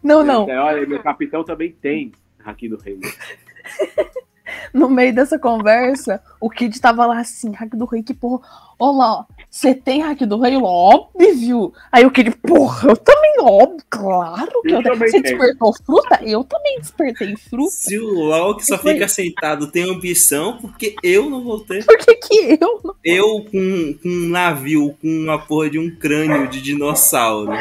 Não, 0.02 0.22
não. 0.22 0.48
É, 0.48 0.58
Olha, 0.60 0.86
meu 0.86 1.02
capitão 1.02 1.42
também 1.42 1.72
tem 1.72 2.12
hack 2.46 2.68
do 2.68 2.76
rei. 2.76 2.98
no 4.72 4.88
meio 4.88 5.14
dessa 5.14 5.38
conversa, 5.38 6.22
o 6.40 6.48
Kid 6.48 6.80
tava 6.80 7.06
lá 7.06 7.20
assim, 7.20 7.50
hack 7.52 7.74
do 7.74 7.84
rei, 7.84 8.02
que 8.02 8.14
porra. 8.14 8.46
Ó 8.78 8.92
lá, 8.92 9.26
você 9.50 9.74
tem 9.74 10.02
hack 10.02 10.20
do 10.20 10.38
rei? 10.38 10.56
Óbvio. 10.56 11.72
Aí 11.90 12.04
o 12.04 12.10
Kid, 12.10 12.30
porra, 12.42 12.90
eu 12.90 12.96
também, 12.96 13.36
óbvio, 13.40 13.84
claro 13.90 14.62
que 14.62 14.70
Eu 14.70 14.82
eu 14.82 14.96
Você 14.96 15.20
despertou 15.20 15.74
fruta? 15.84 16.20
Eu 16.22 16.44
também 16.44 16.78
despertei 16.78 17.36
fruta. 17.36 17.70
Se 17.70 17.98
o 17.98 18.12
LOL 18.12 18.56
que 18.56 18.66
só 18.66 18.78
fica 18.78 19.08
sentado 19.08 19.70
tem 19.70 19.90
ambição, 19.90 20.58
porque 20.58 20.94
eu 21.02 21.28
não 21.28 21.42
votei. 21.42 21.82
Por 21.82 21.98
que 21.98 22.14
que 22.14 22.58
eu 22.60 22.80
não? 22.84 22.94
Eu 23.04 23.44
com, 23.44 23.98
com 24.02 24.08
um 24.08 24.28
navio, 24.28 24.96
com 25.00 25.08
uma 25.08 25.38
porra 25.38 25.70
de 25.70 25.78
um 25.78 25.90
crânio 25.90 26.48
de 26.48 26.60
dinossauro. 26.60 27.52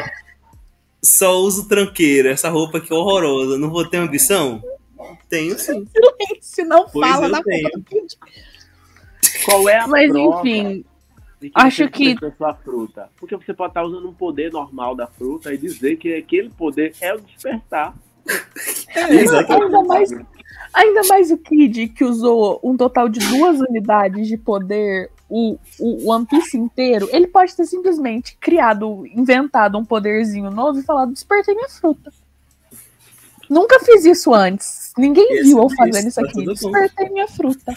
Só 1.02 1.36
uso 1.36 1.68
tranqueira, 1.68 2.30
essa 2.30 2.48
roupa 2.48 2.78
aqui 2.78 2.92
é 2.92 2.96
horrorosa. 2.96 3.56
Não 3.56 3.70
vou 3.70 3.88
ter 3.88 3.98
ambição? 3.98 4.62
Tenho 5.28 5.58
sim. 5.58 5.86
Se 6.40 6.62
não 6.64 6.88
Pois 6.88 7.08
fala 7.08 7.28
da 7.28 7.42
tenho. 7.42 7.70
Qual 9.44 9.68
é 9.68 9.78
a 9.78 9.86
Mas 9.86 10.10
prova 10.10 10.40
enfim, 10.48 10.84
de 11.40 11.50
acho 11.54 11.88
que- 11.90 12.16
sua 12.38 12.54
fruta? 12.54 13.08
Porque 13.18 13.36
você 13.36 13.52
pode 13.52 13.70
estar 13.70 13.84
usando 13.84 14.08
um 14.08 14.14
poder 14.14 14.52
normal 14.52 14.94
da 14.94 15.06
fruta 15.06 15.52
e 15.52 15.58
dizer 15.58 15.96
que 15.96 16.14
aquele 16.14 16.48
poder 16.50 16.94
é 17.00 17.12
o 17.14 17.20
despertar. 17.20 17.94
ainda 18.96 19.82
mais, 19.84 20.10
ainda 20.72 21.02
mais 21.08 21.30
o 21.30 21.38
Kid 21.38 21.88
que 21.88 22.04
usou 22.04 22.60
um 22.62 22.76
total 22.76 23.08
de 23.08 23.20
duas 23.20 23.60
unidades 23.60 24.26
de 24.28 24.36
poder, 24.36 25.10
o, 25.28 25.58
o 25.80 26.10
One 26.10 26.26
Piece 26.26 26.56
inteiro, 26.56 27.08
ele 27.12 27.26
pode 27.26 27.54
ter 27.54 27.66
simplesmente 27.66 28.36
criado, 28.40 29.04
inventado 29.08 29.76
um 29.76 29.84
poderzinho 29.84 30.50
novo 30.50 30.78
e 30.78 30.82
falado: 30.82 31.12
despertei 31.12 31.54
minha 31.54 31.68
fruta. 31.68 32.12
Nunca 33.48 33.80
fiz 33.80 34.04
isso 34.04 34.34
antes. 34.34 34.92
Ninguém 34.96 35.26
Esse 35.34 35.44
viu 35.44 35.58
eu 35.58 35.66
é 35.66 35.76
fazendo 35.76 36.08
isso, 36.08 36.08
isso 36.08 36.20
tá 36.20 36.26
aqui. 36.26 36.32
tudo 36.32 36.46
bom. 36.46 36.70
Despertei 36.70 37.08
minha 37.10 37.28
fruta. 37.28 37.74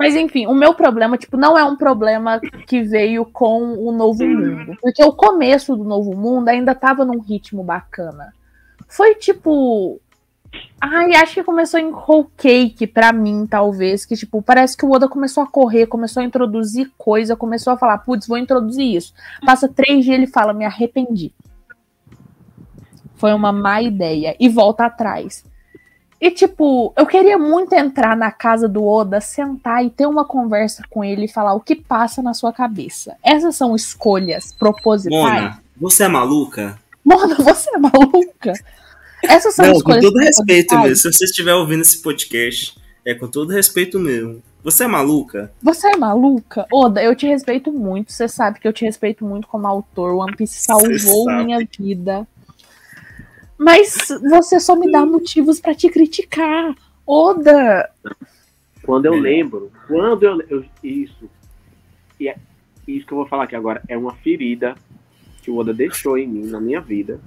Mas 0.00 0.16
enfim, 0.16 0.46
o 0.46 0.54
meu 0.54 0.72
problema, 0.72 1.18
tipo, 1.18 1.36
não 1.36 1.58
é 1.58 1.62
um 1.62 1.76
problema 1.76 2.40
que 2.66 2.82
veio 2.82 3.26
com 3.26 3.74
o 3.74 3.92
Novo 3.92 4.24
Mundo. 4.26 4.74
Porque 4.80 5.04
o 5.04 5.12
começo 5.12 5.76
do 5.76 5.84
Novo 5.84 6.16
Mundo 6.16 6.48
ainda 6.48 6.74
tava 6.74 7.04
num 7.04 7.18
ritmo 7.18 7.62
bacana. 7.62 8.32
Foi 8.88 9.14
tipo. 9.16 10.00
Ai, 10.80 11.14
acho 11.14 11.34
que 11.34 11.44
começou 11.44 11.78
em 11.78 11.92
Whole 11.92 12.28
Cake 12.36 12.86
pra 12.86 13.12
mim, 13.12 13.46
talvez. 13.46 14.06
Que, 14.06 14.16
tipo, 14.16 14.40
parece 14.40 14.74
que 14.74 14.86
o 14.86 14.90
Oda 14.90 15.06
começou 15.06 15.42
a 15.42 15.46
correr, 15.46 15.86
começou 15.86 16.22
a 16.22 16.24
introduzir 16.24 16.90
coisa, 16.96 17.36
começou 17.36 17.72
a 17.72 17.76
falar, 17.76 17.98
putz, 17.98 18.26
vou 18.26 18.38
introduzir 18.38 18.96
isso. 18.96 19.12
Passa 19.44 19.68
três 19.68 20.02
dias 20.02 20.16
ele 20.16 20.26
fala, 20.26 20.54
me 20.54 20.64
arrependi. 20.64 21.32
Foi 23.20 23.34
uma 23.34 23.52
má 23.52 23.82
ideia. 23.82 24.34
E 24.40 24.48
volta 24.48 24.86
atrás. 24.86 25.44
E, 26.18 26.30
tipo, 26.30 26.92
eu 26.96 27.06
queria 27.06 27.36
muito 27.36 27.74
entrar 27.74 28.16
na 28.16 28.30
casa 28.30 28.66
do 28.66 28.82
Oda, 28.82 29.20
sentar 29.20 29.84
e 29.84 29.90
ter 29.90 30.06
uma 30.06 30.24
conversa 30.24 30.82
com 30.88 31.04
ele 31.04 31.26
e 31.26 31.32
falar 31.32 31.52
o 31.52 31.60
que 31.60 31.76
passa 31.76 32.22
na 32.22 32.32
sua 32.32 32.50
cabeça. 32.50 33.16
Essas 33.22 33.56
são 33.56 33.76
escolhas 33.76 34.54
propositais. 34.58 35.42
Mona, 35.42 35.62
você 35.76 36.04
é 36.04 36.08
maluca? 36.08 36.78
Mona, 37.04 37.34
você 37.36 37.70
é 37.74 37.78
maluca? 37.78 38.52
Essas 39.22 39.54
são 39.54 39.66
Não, 39.66 39.72
com 39.74 39.78
escolhas 39.78 40.04
todo 40.04 40.18
respeito 40.18 40.78
mesmo. 40.78 40.96
Se 40.96 41.12
você 41.12 41.24
estiver 41.26 41.54
ouvindo 41.54 41.82
esse 41.82 42.00
podcast, 42.00 42.78
é 43.04 43.14
com 43.14 43.28
todo 43.28 43.52
respeito 43.52 43.98
mesmo. 43.98 44.42
Você 44.62 44.84
é 44.84 44.88
maluca? 44.88 45.50
Você 45.62 45.88
é 45.88 45.96
maluca? 45.96 46.66
Oda, 46.72 47.02
eu 47.02 47.14
te 47.14 47.26
respeito 47.26 47.70
muito. 47.70 48.12
Você 48.12 48.28
sabe 48.28 48.60
que 48.60 48.68
eu 48.68 48.72
te 48.72 48.84
respeito 48.84 49.24
muito 49.24 49.46
como 49.48 49.66
autor. 49.66 50.14
One 50.14 50.36
Piece 50.36 50.60
salvou 50.60 51.26
minha 51.44 51.66
vida. 51.78 52.26
Mas 53.62 54.08
você 54.30 54.58
só 54.58 54.74
me 54.74 54.90
dá 54.90 55.04
motivos 55.04 55.60
pra 55.60 55.74
te 55.74 55.90
criticar. 55.90 56.74
Oda! 57.06 57.90
Quando 58.82 59.04
eu 59.04 59.14
É. 59.14 59.20
lembro, 59.20 59.70
quando 59.86 60.22
eu, 60.22 60.40
eu- 60.48 60.64
Isso. 60.82 61.28
E 62.18 62.26
é, 62.28 62.36
isso 62.88 63.06
que 63.06 63.12
eu 63.12 63.18
vou 63.18 63.26
falar 63.28 63.44
aqui 63.44 63.54
agora 63.54 63.82
é 63.86 63.96
uma 63.98 64.14
ferida 64.16 64.74
que 65.42 65.50
o 65.50 65.56
Oda 65.56 65.74
deixou 65.74 66.16
em 66.16 66.26
mim, 66.26 66.46
na 66.46 66.58
minha 66.58 66.80
vida. 66.80 67.20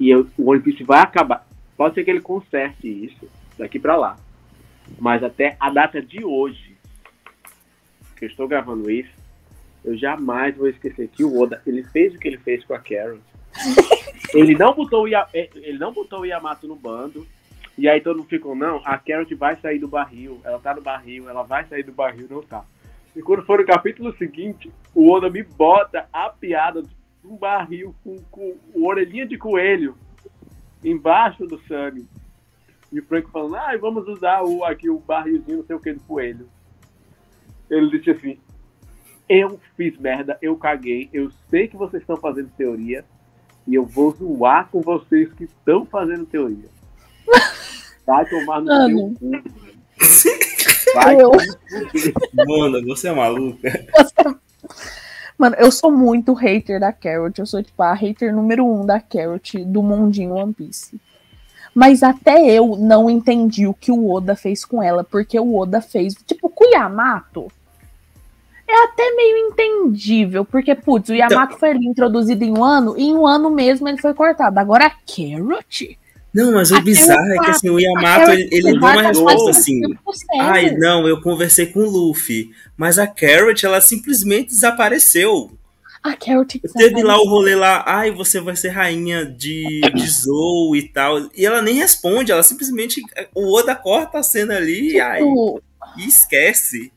E 0.00 0.08
eu, 0.08 0.26
o 0.38 0.50
One 0.50 0.60
Piece 0.62 0.82
vai 0.84 1.00
acabar. 1.00 1.46
Pode 1.76 1.94
ser 1.94 2.04
que 2.04 2.10
ele 2.10 2.20
conserte 2.22 2.88
isso 2.88 3.28
daqui 3.58 3.78
pra 3.78 3.94
lá. 3.96 4.16
Mas 4.98 5.22
até 5.22 5.54
a 5.60 5.68
data 5.68 6.00
de 6.00 6.24
hoje, 6.24 6.76
que 8.16 8.24
eu 8.24 8.28
estou 8.28 8.48
gravando 8.48 8.90
isso, 8.90 9.10
eu 9.84 9.96
jamais 9.98 10.56
vou 10.56 10.68
esquecer 10.68 11.08
que 11.08 11.22
o 11.22 11.38
Oda, 11.38 11.60
ele 11.66 11.82
fez 11.84 12.14
o 12.14 12.18
que 12.18 12.26
ele 12.26 12.38
fez 12.38 12.64
com 12.64 12.72
a 12.72 12.78
Carol. 12.78 13.18
ele 14.34 14.54
não 14.56 14.74
botou 14.74 15.04
o, 15.04 15.08
Ya- 15.08 15.28
eh, 15.32 15.48
ele 15.54 15.78
não 15.78 15.92
botou 15.92 16.20
o 16.20 16.26
Yamato 16.26 16.66
no 16.66 16.76
bando. 16.76 17.26
E 17.76 17.88
aí 17.88 18.00
todo 18.00 18.16
mundo 18.18 18.28
ficou, 18.28 18.56
não, 18.56 18.82
a 18.84 18.98
Carrot 18.98 19.32
vai 19.36 19.54
sair 19.60 19.78
do 19.78 19.86
barril, 19.86 20.40
ela 20.42 20.58
tá 20.58 20.74
no 20.74 20.82
barril, 20.82 21.28
ela 21.28 21.44
vai 21.44 21.64
sair 21.66 21.84
do 21.84 21.92
barril, 21.92 22.26
não 22.28 22.42
tá. 22.42 22.64
E 23.14 23.22
quando 23.22 23.44
for 23.44 23.60
no 23.60 23.64
capítulo 23.66 24.12
seguinte, 24.16 24.72
o 24.92 25.08
Oda 25.10 25.30
me 25.30 25.44
bota 25.44 26.08
a 26.12 26.28
piada 26.28 26.82
um 27.24 27.36
barril 27.36 27.94
com, 28.02 28.16
com 28.30 28.56
orelhinha 28.74 29.26
de 29.26 29.38
coelho 29.38 29.96
embaixo 30.84 31.46
do 31.46 31.58
Sunny. 31.60 32.04
E 32.90 32.98
o 32.98 33.04
Frank 33.04 33.30
falando, 33.30 33.56
ah, 33.56 33.76
vamos 33.80 34.08
usar 34.08 34.42
o, 34.42 34.64
aqui 34.64 34.90
o 34.90 34.98
barrilzinho, 34.98 35.58
não 35.58 35.64
sei 35.64 35.76
o 35.76 35.80
que, 35.80 35.92
do 35.92 36.00
coelho. 36.00 36.48
Ele 37.70 37.90
disse 37.90 38.10
assim, 38.10 38.38
eu 39.28 39.60
fiz 39.76 39.96
merda, 39.98 40.36
eu 40.42 40.56
caguei, 40.56 41.08
eu 41.12 41.30
sei 41.50 41.68
que 41.68 41.76
vocês 41.76 42.02
estão 42.02 42.16
fazendo 42.16 42.50
teoria 42.56 43.04
e 43.68 43.74
eu 43.74 43.84
vou 43.84 44.10
zoar 44.12 44.66
com 44.72 44.80
vocês 44.80 45.30
que 45.34 45.44
estão 45.44 45.84
fazendo 45.84 46.24
teoria. 46.24 46.70
Vai 48.06 48.24
tomar 48.24 48.62
no 48.62 48.66
Mano. 48.66 49.14
seu 50.00 50.32
cu. 50.32 50.94
Vai 50.94 51.20
Eu-. 51.20 51.32
Mano, 52.46 52.86
você 52.86 53.08
é 53.08 53.12
maluca. 53.12 53.86
Mano, 55.36 55.54
eu 55.58 55.70
sou 55.70 55.92
muito 55.92 56.32
hater 56.32 56.80
da 56.80 56.92
Carrot. 56.94 57.38
Eu 57.38 57.44
sou, 57.44 57.62
tipo, 57.62 57.82
a 57.82 57.92
hater 57.92 58.34
número 58.34 58.64
um 58.64 58.86
da 58.86 58.98
Carrot 58.98 59.62
do 59.66 59.82
mundinho 59.82 60.34
One 60.34 60.54
Piece. 60.54 60.98
Mas 61.74 62.02
até 62.02 62.50
eu 62.50 62.74
não 62.74 63.10
entendi 63.10 63.66
o 63.66 63.74
que 63.74 63.92
o 63.92 64.10
Oda 64.10 64.34
fez 64.34 64.64
com 64.64 64.82
ela, 64.82 65.04
porque 65.04 65.38
o 65.38 65.54
Oda 65.54 65.82
fez, 65.82 66.14
tipo, 66.26 66.48
com 66.48 66.64
o 66.64 66.70
Yamato. 66.70 67.52
É 68.68 68.84
até 68.84 69.10
meio 69.16 69.36
entendível, 69.48 70.44
porque, 70.44 70.74
putz, 70.74 71.08
o 71.08 71.14
Yamato 71.14 71.56
foi 71.58 71.70
ali 71.70 71.86
introduzido 71.86 72.44
em 72.44 72.52
um 72.52 72.62
ano, 72.62 72.94
e 72.98 73.04
em 73.04 73.14
um 73.14 73.26
ano 73.26 73.50
mesmo 73.50 73.88
ele 73.88 73.98
foi 73.98 74.12
cortado. 74.12 74.58
Agora 74.60 74.86
a 74.86 74.90
Carrot. 74.90 75.98
Não, 76.34 76.52
mas 76.52 76.70
o 76.70 76.80
bizarro 76.82 77.32
é 77.32 77.38
que 77.38 77.50
assim, 77.50 77.70
o 77.70 77.80
Yamato, 77.80 78.30
ele, 78.30 78.48
ele 78.52 78.72
deu 78.72 78.80
uma 78.80 79.02
resposta 79.02 79.50
assim. 79.50 79.80
Ai, 80.38 80.70
não, 80.72 81.08
eu 81.08 81.22
conversei 81.22 81.66
com 81.66 81.80
o 81.80 81.90
Luffy. 81.90 82.50
Mas 82.76 82.98
a 82.98 83.06
Carrot, 83.06 83.64
ela 83.64 83.80
simplesmente 83.80 84.48
desapareceu. 84.48 85.50
A 86.02 86.14
Carrot 86.14 86.60
Teve 86.76 87.02
lá 87.02 87.16
o 87.16 87.28
rolê 87.28 87.54
lá, 87.54 87.82
ai, 87.86 88.10
você 88.10 88.40
vai 88.40 88.54
ser 88.54 88.68
rainha 88.68 89.24
de, 89.24 89.80
de 89.94 90.06
Zou 90.06 90.76
e 90.76 90.82
tal. 90.88 91.28
E 91.34 91.44
ela 91.44 91.62
nem 91.62 91.76
responde, 91.76 92.30
ela 92.30 92.42
simplesmente. 92.42 93.02
O 93.34 93.56
Oda 93.56 93.74
corta 93.74 94.18
a 94.18 94.22
cena 94.22 94.56
ali 94.56 94.92
e, 94.92 95.00
ai, 95.00 95.18
Tipo, 95.18 95.62
e 95.96 96.06
esquece. 96.06 96.92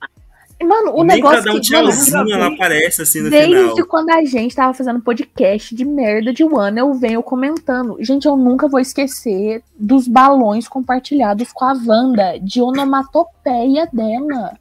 Mano, 0.64 0.92
o 0.94 1.04
Nem 1.04 1.18
negócio 1.18 1.44
dar 1.44 1.54
um 1.54 1.60
que, 1.60 1.72
mano, 1.72 1.90
tchauzinho 1.90 2.34
ela 2.34 2.48
aparece 2.48 3.02
assim 3.02 3.22
no 3.22 3.30
Desde 3.30 3.50
final. 3.50 3.88
quando 3.88 4.10
a 4.12 4.24
gente 4.24 4.56
tava 4.56 4.74
fazendo 4.74 5.02
podcast 5.02 5.74
de 5.74 5.86
merda 5.86 6.32
de 6.34 6.44
One, 6.44 6.80
eu 6.80 6.94
venho 6.94 7.24
comentando. 7.24 7.98
Gente, 8.00 8.28
eu 8.28 8.36
nunca 8.36 8.68
vou 8.68 8.80
esquecer 8.80 9.64
dos 9.78 10.08
balões 10.08 10.68
compartilhados 10.68 11.52
com 11.52 11.66
a 11.66 11.74
Wanda, 11.74 12.38
de 12.40 12.62
onomatopeia 12.62 13.88
dela. 13.92 14.58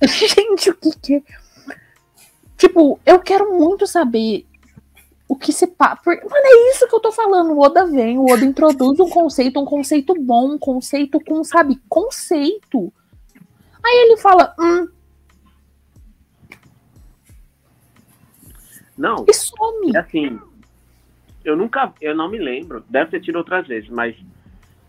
Gente, 0.02 0.70
o 0.70 0.74
que 0.74 0.90
que 1.00 1.14
é? 1.16 1.22
Tipo, 2.56 3.00
eu 3.06 3.18
quero 3.20 3.56
muito 3.56 3.86
saber 3.86 4.44
o 5.26 5.36
que 5.36 5.52
se 5.52 5.66
passa. 5.66 6.00
Mano, 6.06 6.22
é 6.24 6.70
isso 6.70 6.88
que 6.88 6.94
eu 6.94 7.00
tô 7.00 7.12
falando. 7.12 7.52
O 7.52 7.60
Oda 7.60 7.86
vem, 7.86 8.18
o 8.18 8.30
Oda 8.30 8.44
introduz 8.44 8.98
um 8.98 9.08
conceito, 9.08 9.60
um 9.60 9.64
conceito 9.64 10.12
bom, 10.20 10.54
um 10.54 10.58
conceito 10.58 11.20
com, 11.20 11.42
sabe, 11.44 11.80
conceito. 11.88 12.92
Aí 13.82 14.06
ele 14.06 14.16
fala, 14.16 14.54
hum, 14.58 14.88
Não, 19.00 19.24
e 19.26 19.32
some. 19.32 19.92
É 19.94 19.98
assim, 19.98 20.38
eu 21.42 21.56
nunca, 21.56 21.90
eu 22.02 22.14
não 22.14 22.30
me 22.30 22.38
lembro, 22.38 22.84
deve 22.86 23.12
ter 23.12 23.20
tido 23.20 23.36
outras 23.36 23.66
vezes, 23.66 23.88
mas 23.88 24.14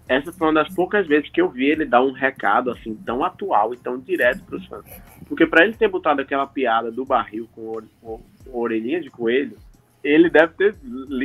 essa 0.06 0.34
foi 0.34 0.48
uma 0.48 0.62
das 0.62 0.76
poucas 0.76 1.08
vezes 1.08 1.30
que 1.30 1.40
eu 1.40 1.48
vi 1.48 1.68
ele 1.68 1.86
dar 1.86 2.04
um 2.04 2.12
recado 2.12 2.70
assim 2.70 2.94
tão 2.94 3.24
atual 3.24 3.74
e 3.74 3.78
tão 3.78 3.98
direto 3.98 4.44
para 4.44 4.58
os 4.58 4.66
fãs. 4.66 4.86
Porque 5.30 5.48
para 5.48 5.64
ele 5.64 5.76
ter 5.76 5.88
botado 5.88 6.20
aquela 6.20 6.46
piada 6.46 6.92
do 6.92 7.06
barril 7.06 7.48
com, 7.56 7.82
com 8.02 8.22
orelhinha 8.52 9.00
de 9.00 9.10
coelho, 9.10 9.58
ele 10.04 10.30
deve 10.30 10.56
ter 10.56 10.76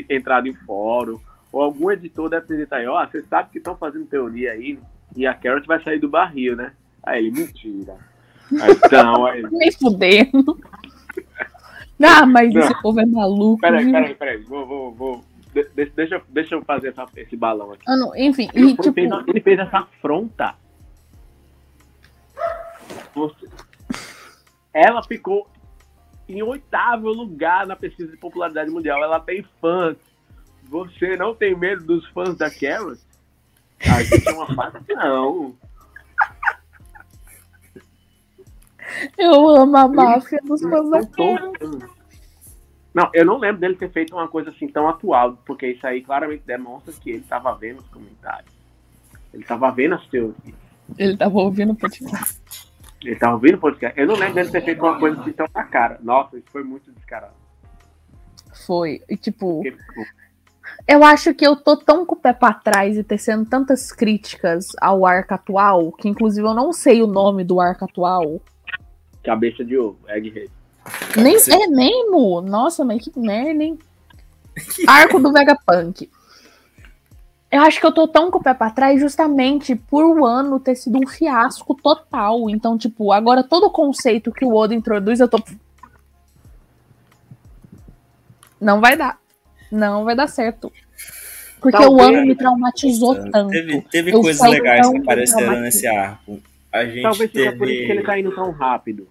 entrado 0.08 0.46
em 0.46 0.54
fórum, 0.54 1.18
ou 1.50 1.62
algum 1.62 1.90
editor 1.90 2.28
deve 2.28 2.46
ter 2.46 2.56
dito 2.58 2.72
aí, 2.72 2.86
ó, 2.86 3.04
você 3.04 3.20
sabe 3.24 3.50
que 3.50 3.58
estão 3.58 3.76
fazendo 3.76 4.06
teoria 4.06 4.52
aí, 4.52 4.78
e 5.16 5.26
a 5.26 5.34
Carrot 5.34 5.66
vai 5.66 5.82
sair 5.82 5.98
do 5.98 6.08
barril, 6.08 6.54
né? 6.54 6.72
Aí 7.02 7.26
ele, 7.26 7.32
mentira. 7.32 7.96
Aí, 8.62 8.70
então, 8.70 9.26
aí, 9.26 9.42
Nem 9.50 9.72
fudendo. 9.72 10.56
Ah, 12.02 12.26
mas 12.26 12.52
Não. 12.52 12.60
esse 12.60 12.82
povo 12.82 13.00
é 13.00 13.06
maluco. 13.06 13.60
peraí, 13.60 13.90
peraí, 13.90 14.14
peraí, 14.14 14.36
vou, 14.44 14.66
vou, 14.66 14.92
vou. 14.94 15.24
de- 15.54 15.68
de- 15.74 15.90
deixa, 15.96 16.16
eu- 16.16 16.22
deixa 16.28 16.54
eu 16.54 16.62
fazer 16.62 16.88
essa- 16.88 17.06
esse 17.16 17.34
balão 17.36 17.72
aqui. 17.72 17.82
Mano, 17.88 18.12
enfim, 18.16 18.48
Ele, 18.52 18.66
e 18.72 18.76
tipo, 18.76 18.92
fez, 18.92 19.10
ele 19.26 19.40
fez 19.40 19.58
essa 19.58 19.78
afronta. 19.78 20.54
Você- 23.14 23.48
Ela 24.74 25.02
ficou 25.02 25.48
em 26.28 26.42
oitavo 26.42 27.08
lugar 27.08 27.66
na 27.66 27.74
pesquisa 27.74 28.10
de 28.10 28.18
popularidade 28.18 28.70
mundial. 28.70 29.02
Ela 29.02 29.18
tem 29.18 29.42
fãs. 29.60 29.96
Você 30.64 31.16
não 31.16 31.34
tem 31.34 31.56
medo 31.56 31.82
dos 31.84 32.06
fãs 32.08 32.36
da 32.36 32.50
Carrot? 32.50 33.00
A 33.80 34.02
gente 34.02 34.28
é 34.28 34.32
uma 34.32 34.54
facção. 34.54 35.56
Eu 39.18 39.48
amo 39.48 39.76
a 39.76 39.88
máfia 39.88 40.40
dos 40.44 40.60
fãs 40.60 40.90
da 40.90 41.02
São 41.02 41.10
todos. 41.12 41.96
Não, 42.94 43.10
eu 43.12 43.24
não 43.24 43.36
lembro 43.36 43.60
dele 43.60 43.76
ter 43.76 43.90
feito 43.90 44.14
uma 44.14 44.26
coisa 44.26 44.50
assim 44.50 44.68
tão 44.68 44.88
atual, 44.88 45.36
porque 45.44 45.66
isso 45.66 45.86
aí 45.86 46.00
claramente 46.00 46.44
demonstra 46.46 46.94
que 46.94 47.10
ele 47.10 47.18
estava 47.18 47.54
vendo 47.54 47.80
os 47.80 47.88
comentários. 47.88 48.50
Ele 49.34 49.42
estava 49.42 49.70
vendo 49.70 49.96
as 49.96 50.06
teorias. 50.06 50.36
Ele 50.96 51.16
tava 51.16 51.38
ouvindo 51.38 51.72
o 51.72 51.76
podcast. 51.76 52.40
Ele 53.02 53.16
tava 53.16 53.34
ouvindo 53.34 53.56
o 53.56 53.60
podcast. 53.60 54.00
Eu 54.00 54.06
não 54.06 54.14
lembro 54.14 54.36
dele 54.36 54.50
ter 54.50 54.64
feito 54.64 54.82
uma 54.82 54.98
coisa 54.98 55.20
assim 55.20 55.32
tão 55.32 55.46
na 55.54 55.64
cara. 55.64 55.98
Nossa, 56.02 56.38
isso 56.38 56.46
foi 56.50 56.64
muito 56.64 56.90
descarado. 56.92 57.34
Foi. 58.66 59.02
E 59.08 59.16
tipo, 59.16 59.62
Porque, 59.62 59.76
eu 60.88 61.04
acho 61.04 61.34
que 61.34 61.46
eu 61.46 61.56
tô 61.56 61.76
tão 61.76 62.06
com 62.06 62.14
o 62.14 62.18
pé 62.18 62.32
pra 62.32 62.52
trás 62.52 62.96
e 62.96 63.04
tecendo 63.04 63.44
tantas 63.44 63.92
críticas 63.92 64.68
ao 64.80 65.04
arco 65.04 65.34
atual, 65.34 65.92
que 65.92 66.08
inclusive 66.08 66.46
eu 66.46 66.54
não 66.54 66.72
sei 66.72 67.02
o 67.02 67.06
nome 67.06 67.44
do 67.44 67.60
arco 67.60 67.84
atual. 67.84 68.40
Cabeça 69.26 69.64
de 69.64 69.76
ovo, 69.76 69.98
Egghead. 70.08 70.50
Nem 71.16 71.38
Sim. 71.38 71.52
é 71.52 71.66
mesmo? 71.66 72.40
Nossa, 72.40 72.84
mas 72.84 73.02
que 73.02 73.18
merda, 73.18 73.62
hein? 73.62 73.78
Arco 74.86 75.18
do 75.18 75.32
Vegapunk. 75.32 76.08
Eu 77.50 77.62
acho 77.62 77.80
que 77.80 77.86
eu 77.86 77.92
tô 77.92 78.08
tão 78.08 78.30
com 78.30 78.38
o 78.38 78.42
pé 78.42 78.54
pra 78.54 78.70
trás 78.70 79.00
justamente 79.00 79.74
por 79.74 80.04
o 80.04 80.24
ano 80.24 80.58
ter 80.60 80.74
sido 80.74 80.98
um 80.98 81.06
fiasco 81.06 81.74
total. 81.74 82.50
Então, 82.50 82.76
tipo, 82.76 83.12
agora 83.12 83.42
todo 83.42 83.66
o 83.66 83.70
conceito 83.70 84.32
que 84.32 84.44
o 84.44 84.54
Oda 84.54 84.74
introduz, 84.74 85.20
eu 85.20 85.28
tô. 85.28 85.38
Não 88.60 88.80
vai 88.80 88.96
dar. 88.96 89.18
Não 89.70 90.04
vai 90.04 90.14
dar 90.14 90.28
certo. 90.28 90.72
Porque 91.60 91.76
o 91.76 91.80
Talvez. 91.80 92.08
ano 92.08 92.26
me 92.26 92.34
traumatizou 92.34 93.14
tanto. 93.30 93.50
Teve, 93.50 93.80
teve 93.90 94.12
coisas 94.12 94.50
legais 94.50 94.88
que 94.88 94.98
apareceram 94.98 95.60
nesse 95.60 95.86
arco. 95.86 96.40
A 96.72 96.84
gente 96.84 97.02
Talvez 97.02 97.30
seja 97.30 97.44
teve. 97.44 97.58
por 97.58 97.70
isso 97.70 97.86
que 97.86 97.92
ele 97.92 98.02
tá 98.02 98.18
indo 98.18 98.34
tão 98.34 98.50
rápido. 98.50 99.08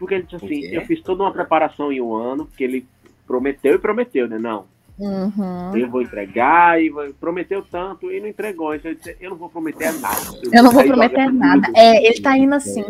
Porque 0.00 0.14
ele 0.14 0.24
disse 0.24 0.44
assim, 0.44 0.60
eu 0.74 0.80
fiz 0.86 1.00
toda 1.02 1.22
uma 1.22 1.30
preparação 1.32 1.92
em 1.92 2.00
um 2.00 2.14
ano, 2.14 2.46
porque 2.46 2.64
ele 2.64 2.86
prometeu 3.26 3.74
e 3.74 3.78
prometeu, 3.78 4.26
né? 4.28 4.38
Não, 4.38 4.64
Uhum. 4.98 5.76
eu 5.76 5.88
vou 5.88 6.02
entregar, 6.02 6.82
e 6.82 6.90
vou- 6.90 7.12
prometeu 7.20 7.62
tanto 7.70 8.10
e 8.10 8.18
não 8.20 8.26
entregou. 8.26 8.74
Então 8.74 8.90
ele 8.90 8.98
disse, 8.98 9.16
eu 9.20 9.30
não 9.30 9.36
vou 9.36 9.48
prometer 9.48 9.92
nada. 10.00 10.16
Eu 10.52 10.62
não 10.64 10.70
vou 10.72 10.82
prometer 10.84 11.32
nada. 11.32 11.68
É, 11.76 12.04
ele 12.06 12.20
tá 12.20 12.36
indo 12.36 12.54
assim. 12.54 12.84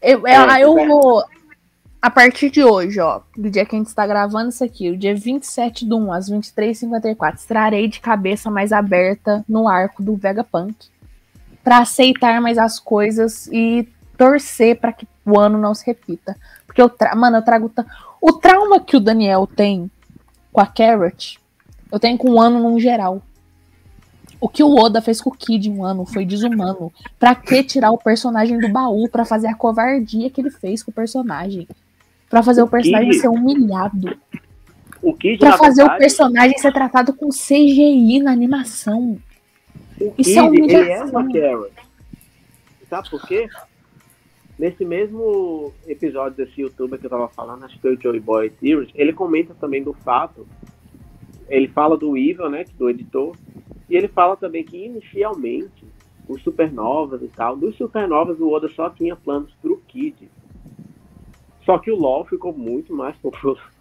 Eu, 0.00 0.26
É, 0.26 0.62
eu, 0.62 0.76
eu 0.76 0.78
é. 0.78 0.86
vou. 0.86 1.22
A 2.02 2.10
partir 2.10 2.48
de 2.50 2.64
hoje, 2.64 2.98
ó, 2.98 3.20
do 3.36 3.50
dia 3.50 3.66
que 3.66 3.76
a 3.76 3.78
gente 3.78 3.88
está 3.88 4.06
gravando 4.06 4.48
isso 4.48 4.64
aqui, 4.64 4.88
o 4.88 4.96
dia 4.96 5.14
27 5.14 5.84
do 5.84 5.98
1 5.98 6.12
às 6.14 6.30
23h54, 6.30 7.34
estarei 7.36 7.86
de 7.88 8.00
cabeça 8.00 8.50
mais 8.50 8.72
aberta 8.72 9.44
no 9.46 9.68
arco 9.68 10.02
do 10.02 10.16
Vegapunk. 10.16 10.74
Pra 11.62 11.78
aceitar 11.80 12.40
mais 12.40 12.56
as 12.56 12.78
coisas 12.80 13.46
e 13.52 13.86
torcer 14.20 14.78
pra 14.78 14.92
que 14.92 15.08
o 15.24 15.38
ano 15.40 15.56
não 15.58 15.74
se 15.74 15.86
repita. 15.86 16.36
Porque 16.66 16.80
eu 16.82 16.90
tra... 16.90 17.14
Mano, 17.16 17.38
eu 17.38 17.42
trago. 17.42 17.72
O 18.20 18.32
trauma 18.34 18.78
que 18.78 18.94
o 18.96 19.00
Daniel 19.00 19.46
tem 19.46 19.90
com 20.52 20.60
a 20.60 20.66
Carrot, 20.66 21.40
eu 21.90 21.98
tenho 21.98 22.18
com 22.18 22.28
o 22.32 22.38
ano 22.40 22.60
num 22.60 22.78
geral. 22.78 23.22
O 24.38 24.46
que 24.48 24.62
o 24.62 24.74
Oda 24.74 25.00
fez 25.00 25.20
com 25.22 25.30
o 25.30 25.34
Kid 25.34 25.70
um 25.70 25.82
ano 25.84 26.04
foi 26.04 26.26
desumano. 26.26 26.92
Pra 27.18 27.34
que 27.34 27.62
tirar 27.64 27.90
o 27.92 27.98
personagem 27.98 28.58
do 28.58 28.68
baú 28.68 29.08
pra 29.08 29.24
fazer 29.24 29.46
a 29.48 29.54
covardia 29.54 30.28
que 30.28 30.40
ele 30.40 30.50
fez 30.50 30.82
com 30.82 30.90
o 30.90 30.94
personagem? 30.94 31.66
Pra 32.28 32.42
fazer 32.42 32.60
o, 32.60 32.66
O 32.66 32.68
personagem 32.68 33.10
Kid- 33.10 33.20
ser 33.22 33.28
humilhado. 33.28 34.18
O 35.02 35.14
Kid, 35.14 35.38
Pra 35.38 35.56
fazer 35.56 35.80
o 35.82 35.84
verdade, 35.86 35.98
personagem 36.00 36.58
ser 36.58 36.72
tratado 36.74 37.14
com 37.14 37.28
CGI 37.30 38.20
na 38.20 38.32
animação. 38.32 39.18
O 39.98 40.12
Isso 40.18 40.38
é 40.38 40.42
Kid, 40.50 40.62
ele 40.62 40.74
é 40.74 40.78
humilhação. 41.02 41.08
uma 41.20 41.32
Carrot. 41.32 41.72
Sabe 42.90 43.10
por 43.10 43.26
quê? 43.26 43.48
Nesse 44.60 44.84
mesmo 44.84 45.72
episódio 45.86 46.36
desse 46.36 46.60
youtuber 46.60 46.98
que 46.98 47.06
eu 47.06 47.10
tava 47.10 47.28
falando, 47.28 47.64
acho 47.64 47.76
que 47.76 47.80
foi 47.80 47.94
o 47.94 47.98
Joey 47.98 48.20
Boy 48.20 48.50
Theories, 48.50 48.90
ele 48.94 49.10
comenta 49.10 49.54
também 49.54 49.82
do 49.82 49.94
fato, 49.94 50.46
ele 51.48 51.66
fala 51.66 51.96
do 51.96 52.14
Evil, 52.14 52.50
né, 52.50 52.66
do 52.76 52.90
editor, 52.90 53.34
e 53.88 53.96
ele 53.96 54.06
fala 54.06 54.36
também 54.36 54.62
que 54.62 54.76
inicialmente 54.76 55.82
os 56.28 56.42
supernovas 56.42 57.22
e 57.22 57.28
tal, 57.28 57.56
dos 57.56 57.74
supernovas 57.74 58.38
o 58.38 58.50
Oda 58.50 58.68
só 58.68 58.90
tinha 58.90 59.16
planos 59.16 59.50
pro 59.62 59.80
Kid. 59.88 60.30
Só 61.64 61.78
que 61.78 61.90
o 61.90 61.96
LoL 61.96 62.26
ficou 62.26 62.52
muito 62.52 62.94
mais 62.94 63.16
popular. 63.16 63.72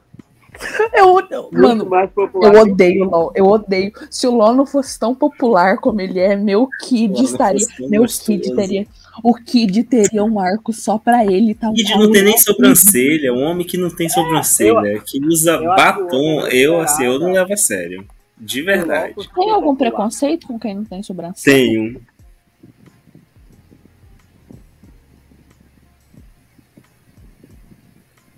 Eu, 0.94 1.50
mano, 1.52 1.86
mais 1.86 2.10
popular. 2.12 2.54
eu 2.54 2.62
odeio 2.62 3.06
o 3.06 3.10
LOL. 3.10 3.32
Eu 3.36 3.46
odeio. 3.48 3.92
Se 4.10 4.26
o 4.28 4.34
LOL 4.34 4.54
não 4.54 4.66
fosse 4.66 4.98
tão 4.98 5.14
popular 5.14 5.78
como 5.80 6.00
ele 6.00 6.20
é, 6.20 6.38
meu 6.38 6.70
Kid 6.82 7.22
estaria. 7.22 7.68
Meu 7.82 8.04
gostoso. 8.04 8.40
Kid 8.40 8.56
teria. 8.56 8.88
O 9.24 9.34
Kid 9.34 9.84
teria 9.84 10.24
um 10.24 10.40
arco 10.40 10.72
só 10.72 10.98
pra 10.98 11.26
ele, 11.26 11.54
tal 11.54 11.74
Kid 11.74 11.90
não 11.98 12.12
tem 12.12 12.24
nem 12.24 12.38
sobrancelha, 12.38 13.34
um 13.34 13.44
homem 13.44 13.66
que 13.66 13.78
não 13.78 13.90
tem 13.90 14.10
sobrancelha, 14.10 15.00
que 15.06 15.24
usa 15.26 15.54
eu 15.54 15.66
batom, 15.66 16.40
homem 16.40 16.56
eu 16.56 16.82
assim, 16.82 17.06
eu 17.06 17.20
não 17.20 17.32
levo 17.32 17.54
a 17.54 17.58
sério. 17.58 18.06
De 18.38 18.62
verdade. 18.62 19.16
Tem 19.36 19.50
algum 19.50 19.76
preconceito 19.76 20.48
com 20.48 20.58
quem 20.58 20.76
não 20.76 20.86
tem 20.86 21.04
sobrancelha? 21.04 21.58
Tenho. 21.58 22.02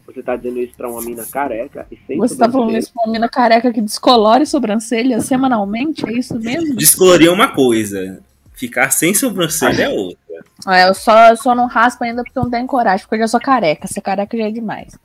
Você 0.07 0.21
tá 0.21 0.35
dizendo 0.35 0.59
isso 0.59 0.73
pra 0.75 0.89
uma 0.89 1.01
mina 1.01 1.25
careca 1.25 1.87
e 1.89 1.97
sem 2.05 2.17
Você 2.17 2.35
tá 2.35 2.51
falando 2.51 2.75
isso 2.75 2.91
pra 2.91 3.03
uma 3.03 3.13
mina 3.13 3.29
careca 3.29 3.71
que 3.71 3.81
descolore 3.81 4.45
sobrancelha 4.45 5.21
semanalmente? 5.21 6.05
É 6.07 6.11
isso 6.11 6.37
mesmo? 6.37 6.75
Descolorir 6.75 7.27
é 7.27 7.31
uma 7.31 7.47
coisa, 7.49 8.21
ficar 8.53 8.91
sem 8.91 9.13
sobrancelha 9.13 9.83
é 9.83 9.89
outra. 9.89 10.30
É, 10.67 10.87
eu 10.87 10.93
só, 10.93 11.35
só 11.35 11.55
não 11.55 11.67
raspo 11.67 12.03
ainda 12.03 12.23
porque 12.23 12.37
eu 12.37 12.43
não 12.43 12.51
tenho 12.51 12.67
coragem, 12.67 13.05
porque 13.05 13.15
eu 13.15 13.19
já 13.19 13.27
sou 13.27 13.39
careca. 13.39 13.87
Ser 13.87 14.01
careca 14.01 14.37
já 14.37 14.47
é 14.47 14.51
demais. 14.51 14.97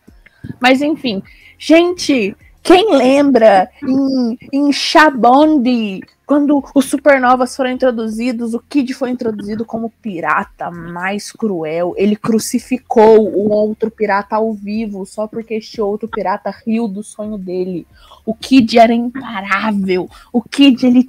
Mas 0.60 0.80
enfim, 0.80 1.22
gente, 1.58 2.36
quem 2.62 2.96
lembra 2.96 3.70
em, 3.82 4.38
em 4.52 4.72
Shabondi, 4.72 6.00
quando 6.26 6.64
os 6.74 6.86
supernovas 6.86 7.54
foram 7.54 7.70
introduzidos, 7.70 8.54
o 8.54 8.60
Kid 8.60 8.92
foi 8.92 9.10
introduzido 9.10 9.64
como 9.64 9.92
pirata 10.02 10.68
mais 10.72 11.30
cruel. 11.30 11.94
Ele 11.96 12.16
crucificou 12.16 13.28
o 13.32 13.48
outro 13.52 13.88
pirata 13.88 14.34
ao 14.34 14.52
vivo 14.52 15.06
só 15.06 15.28
porque 15.28 15.54
este 15.54 15.80
outro 15.80 16.08
pirata 16.08 16.52
riu 16.66 16.88
do 16.88 17.04
sonho 17.04 17.38
dele. 17.38 17.86
O 18.24 18.34
Kid 18.34 18.76
era 18.76 18.92
imparável. 18.92 20.10
O 20.32 20.42
Kid, 20.42 20.84
ele 20.84 21.08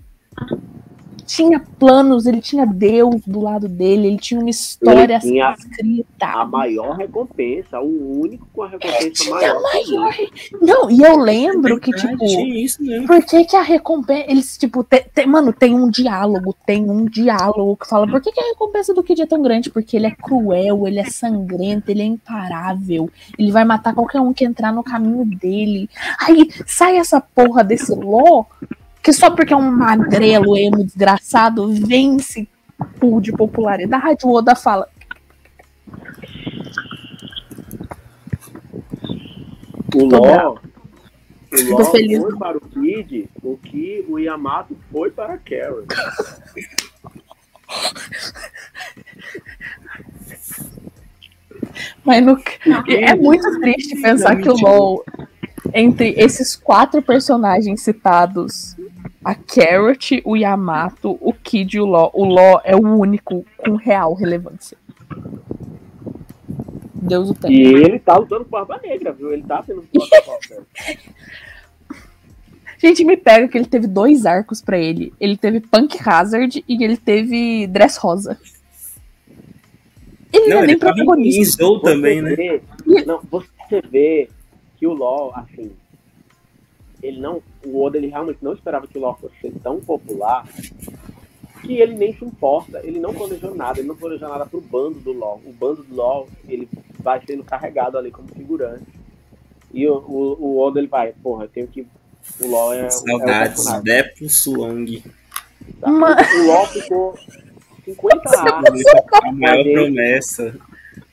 tinha 1.27 1.59
planos, 1.59 2.25
ele 2.25 2.39
tinha 2.41 2.65
Deus 2.65 3.21
do 3.27 3.41
lado 3.41 3.67
dele, 3.67 4.07
ele 4.07 4.17
tinha 4.17 4.39
uma 4.39 4.49
história 4.49 5.15
Ele 5.15 5.19
tinha 5.19 5.53
escrita. 5.59 6.25
A 6.25 6.45
maior 6.45 6.95
recompensa, 6.95 7.79
o 7.79 8.21
único 8.21 8.47
com 8.53 8.63
a 8.63 8.69
recompensa 8.69 9.11
Tinha 9.11 9.35
maior. 9.35 9.61
maior. 9.61 10.13
Não, 10.61 10.89
e 10.89 11.01
eu 11.03 11.17
lembro 11.17 11.79
que, 11.79 11.91
Verdade, 11.91 12.17
tipo, 12.17 12.41
isso 12.47 12.77
por 13.05 13.23
que, 13.25 13.45
que 13.45 13.55
a 13.55 13.61
recompensa. 13.61 14.25
Eles, 14.31 14.57
tipo, 14.57 14.83
te- 14.83 15.05
te- 15.13 15.25
mano, 15.25 15.51
tem 15.51 15.75
um 15.75 15.89
diálogo, 15.89 16.55
tem 16.65 16.89
um 16.89 17.05
diálogo 17.05 17.75
que 17.77 17.87
fala 17.87 18.07
por 18.07 18.21
que, 18.21 18.31
que 18.31 18.39
a 18.39 18.47
recompensa 18.47 18.93
do 18.93 19.03
Kid 19.03 19.21
é 19.21 19.25
tão 19.25 19.41
grande? 19.41 19.69
Porque 19.69 19.97
ele 19.97 20.07
é 20.07 20.11
cruel, 20.11 20.87
ele 20.87 20.99
é 20.99 21.05
sangrento, 21.05 21.91
ele 21.91 22.01
é 22.01 22.05
imparável, 22.05 23.09
ele 23.37 23.51
vai 23.51 23.65
matar 23.65 23.93
qualquer 23.93 24.21
um 24.21 24.31
que 24.33 24.45
entrar 24.45 24.71
no 24.71 24.83
caminho 24.83 25.25
dele. 25.25 25.89
Aí 26.25 26.49
sai 26.65 26.95
essa 26.97 27.19
porra 27.19 27.63
desse 27.63 27.93
Ló, 27.93 28.45
que 29.07 29.13
só 29.13 29.31
porque 29.31 29.53
é 29.53 29.55
um 29.55 29.71
magrelo 29.71 30.57
emo 30.57 30.83
desgraçado 30.83 31.71
vence 31.73 32.45
pool 32.99 33.21
de 33.21 33.31
popularidade, 33.31 34.25
o 34.25 34.33
Oda 34.33 34.53
fala. 34.53 34.85
O 39.95 40.03
Ló, 40.03 40.57
o 41.71 41.85
feliz. 41.85 42.19
foi 42.19 42.35
para 42.37 42.57
o 42.57 42.61
Kid, 42.61 43.29
o 43.41 43.55
que 43.55 44.05
o 44.09 44.19
Yamato 44.19 44.77
foi 44.91 45.09
para 45.09 45.35
a 45.35 45.37
Carol. 45.37 45.85
Mas 52.03 52.25
no... 52.25 52.37
é 52.89 53.15
muito 53.15 53.57
triste 53.61 54.01
pensar 54.01 54.35
que 54.35 54.49
o 54.49 54.53
LOL, 54.53 55.05
entre 55.73 56.09
esses 56.17 56.57
quatro 56.57 57.01
personagens 57.01 57.81
citados, 57.81 58.75
a 59.23 59.35
Carrot, 59.35 60.21
o 60.25 60.35
Yamato, 60.35 61.17
o 61.19 61.33
Kid 61.33 61.77
e 61.77 61.79
o 61.79 61.85
Law, 61.85 62.11
o 62.13 62.25
Law 62.25 62.61
é 62.63 62.75
o 62.75 62.81
único 62.81 63.45
com 63.57 63.75
real 63.75 64.13
relevância. 64.13 64.77
Deus 66.93 67.29
o 67.29 67.33
E 67.33 67.35
tem. 67.35 67.53
ele 67.55 67.99
tá 67.99 68.17
lutando 68.17 68.43
com 68.45 68.51
Barba 68.51 68.79
Negra, 68.83 69.11
viu? 69.13 69.31
Ele 69.31 69.43
tá 69.43 69.63
sendo. 69.63 69.83
Gente, 72.79 73.03
me 73.03 73.17
pega 73.17 73.47
que 73.47 73.57
ele 73.57 73.65
teve 73.65 73.87
dois 73.87 74.25
arcos 74.25 74.61
pra 74.61 74.77
ele. 74.77 75.11
Ele 75.19 75.35
teve 75.35 75.59
Punk 75.59 75.97
Hazard 76.05 76.63
e 76.67 76.83
ele 76.83 76.95
teve 76.97 77.65
Dress 77.67 77.97
Rosa. 77.97 78.37
Ele 80.31 80.47
não, 80.47 80.57
Não, 80.57 80.63
é 80.63 80.67
nem 80.67 80.77
protagonista. 80.77 81.63
Zou 81.63 81.79
também, 81.79 82.21
né? 82.21 82.35
vê, 82.35 82.61
não, 83.05 83.19
você 83.31 83.81
vê 83.89 84.29
que 84.77 84.85
o 84.85 84.93
LoL, 84.93 85.33
assim, 85.35 85.71
ele 87.01 87.19
não, 87.19 87.41
o 87.67 87.81
Oda 87.83 87.97
ele 87.97 88.07
realmente 88.07 88.39
não 88.41 88.53
esperava 88.53 88.87
que 88.87 88.97
o 88.97 89.01
LoL 89.01 89.15
fosse 89.19 89.35
ser 89.41 89.51
tão 89.63 89.79
popular 89.79 90.45
que 91.61 91.79
ele 91.81 91.95
nem 91.95 92.13
se 92.15 92.23
importa, 92.23 92.79
ele 92.83 92.99
não 92.99 93.13
planejou 93.13 93.53
nada, 93.55 93.79
ele 93.79 93.87
não 93.87 93.95
planejou 93.95 94.29
nada 94.29 94.45
pro 94.45 94.61
bando 94.61 94.99
do 94.99 95.11
LoL. 95.11 95.41
O 95.45 95.51
bando 95.51 95.83
do 95.83 95.95
LoL, 95.95 96.27
ele 96.47 96.69
vai 96.99 97.21
sendo 97.25 97.43
carregado 97.43 97.97
ali 97.97 98.11
como 98.11 98.27
figurante. 98.29 98.85
E 99.73 99.87
o, 99.87 99.95
o, 99.97 100.37
o 100.39 100.59
Oda 100.59 100.79
ele 100.79 100.87
vai, 100.87 101.11
porra, 101.11 101.43
eu 101.45 101.49
tenho 101.49 101.67
que 101.67 101.85
o 102.41 102.47
LoL 102.47 102.73
é, 102.73 102.81
é 102.83 102.87
o 102.87 102.91
Saudades, 102.91 103.55
personagem. 103.55 103.83
Depo 103.83 104.29
Suong. 104.29 105.03
tá? 105.81 105.89
Ma- 105.91 106.15
O 106.39 106.45
LoL 106.47 106.65
ficou 106.67 107.17
50 107.85 108.29
anos. 108.67 108.83
A 109.23 109.31
maior 109.31 109.63
promessa. 109.63 110.55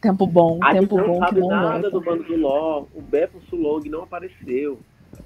Tempo 0.00 0.26
bom, 0.26 0.58
A 0.62 0.72
gente 0.74 0.82
tempo 0.82 0.96
bom 0.98 1.14
que 1.20 1.26
sabe 1.26 1.40
não 1.40 1.48
nada 1.48 1.70
volta. 1.72 1.90
do 1.90 2.00
bando 2.00 2.22
do 2.24 2.36
LoL. 2.36 2.88
O 2.94 3.00
Beppo 3.00 3.40
Sulong 3.48 3.88
não 3.88 4.02
apareceu. 4.02 4.78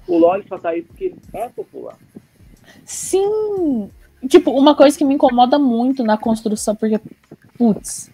O 0.09 0.17
LoL 0.17 0.35
ele 0.35 0.45
só 0.47 0.57
tá 0.57 0.69
aí 0.69 0.81
porque 0.81 1.05
ele 1.05 1.15
é 1.33 1.47
popular. 1.49 1.95
Sim! 2.85 3.89
Tipo, 4.27 4.51
uma 4.51 4.75
coisa 4.75 4.97
que 4.97 5.05
me 5.05 5.15
incomoda 5.15 5.57
muito 5.57 6.03
na 6.03 6.17
construção, 6.17 6.75
porque, 6.75 6.99
putz. 7.57 8.11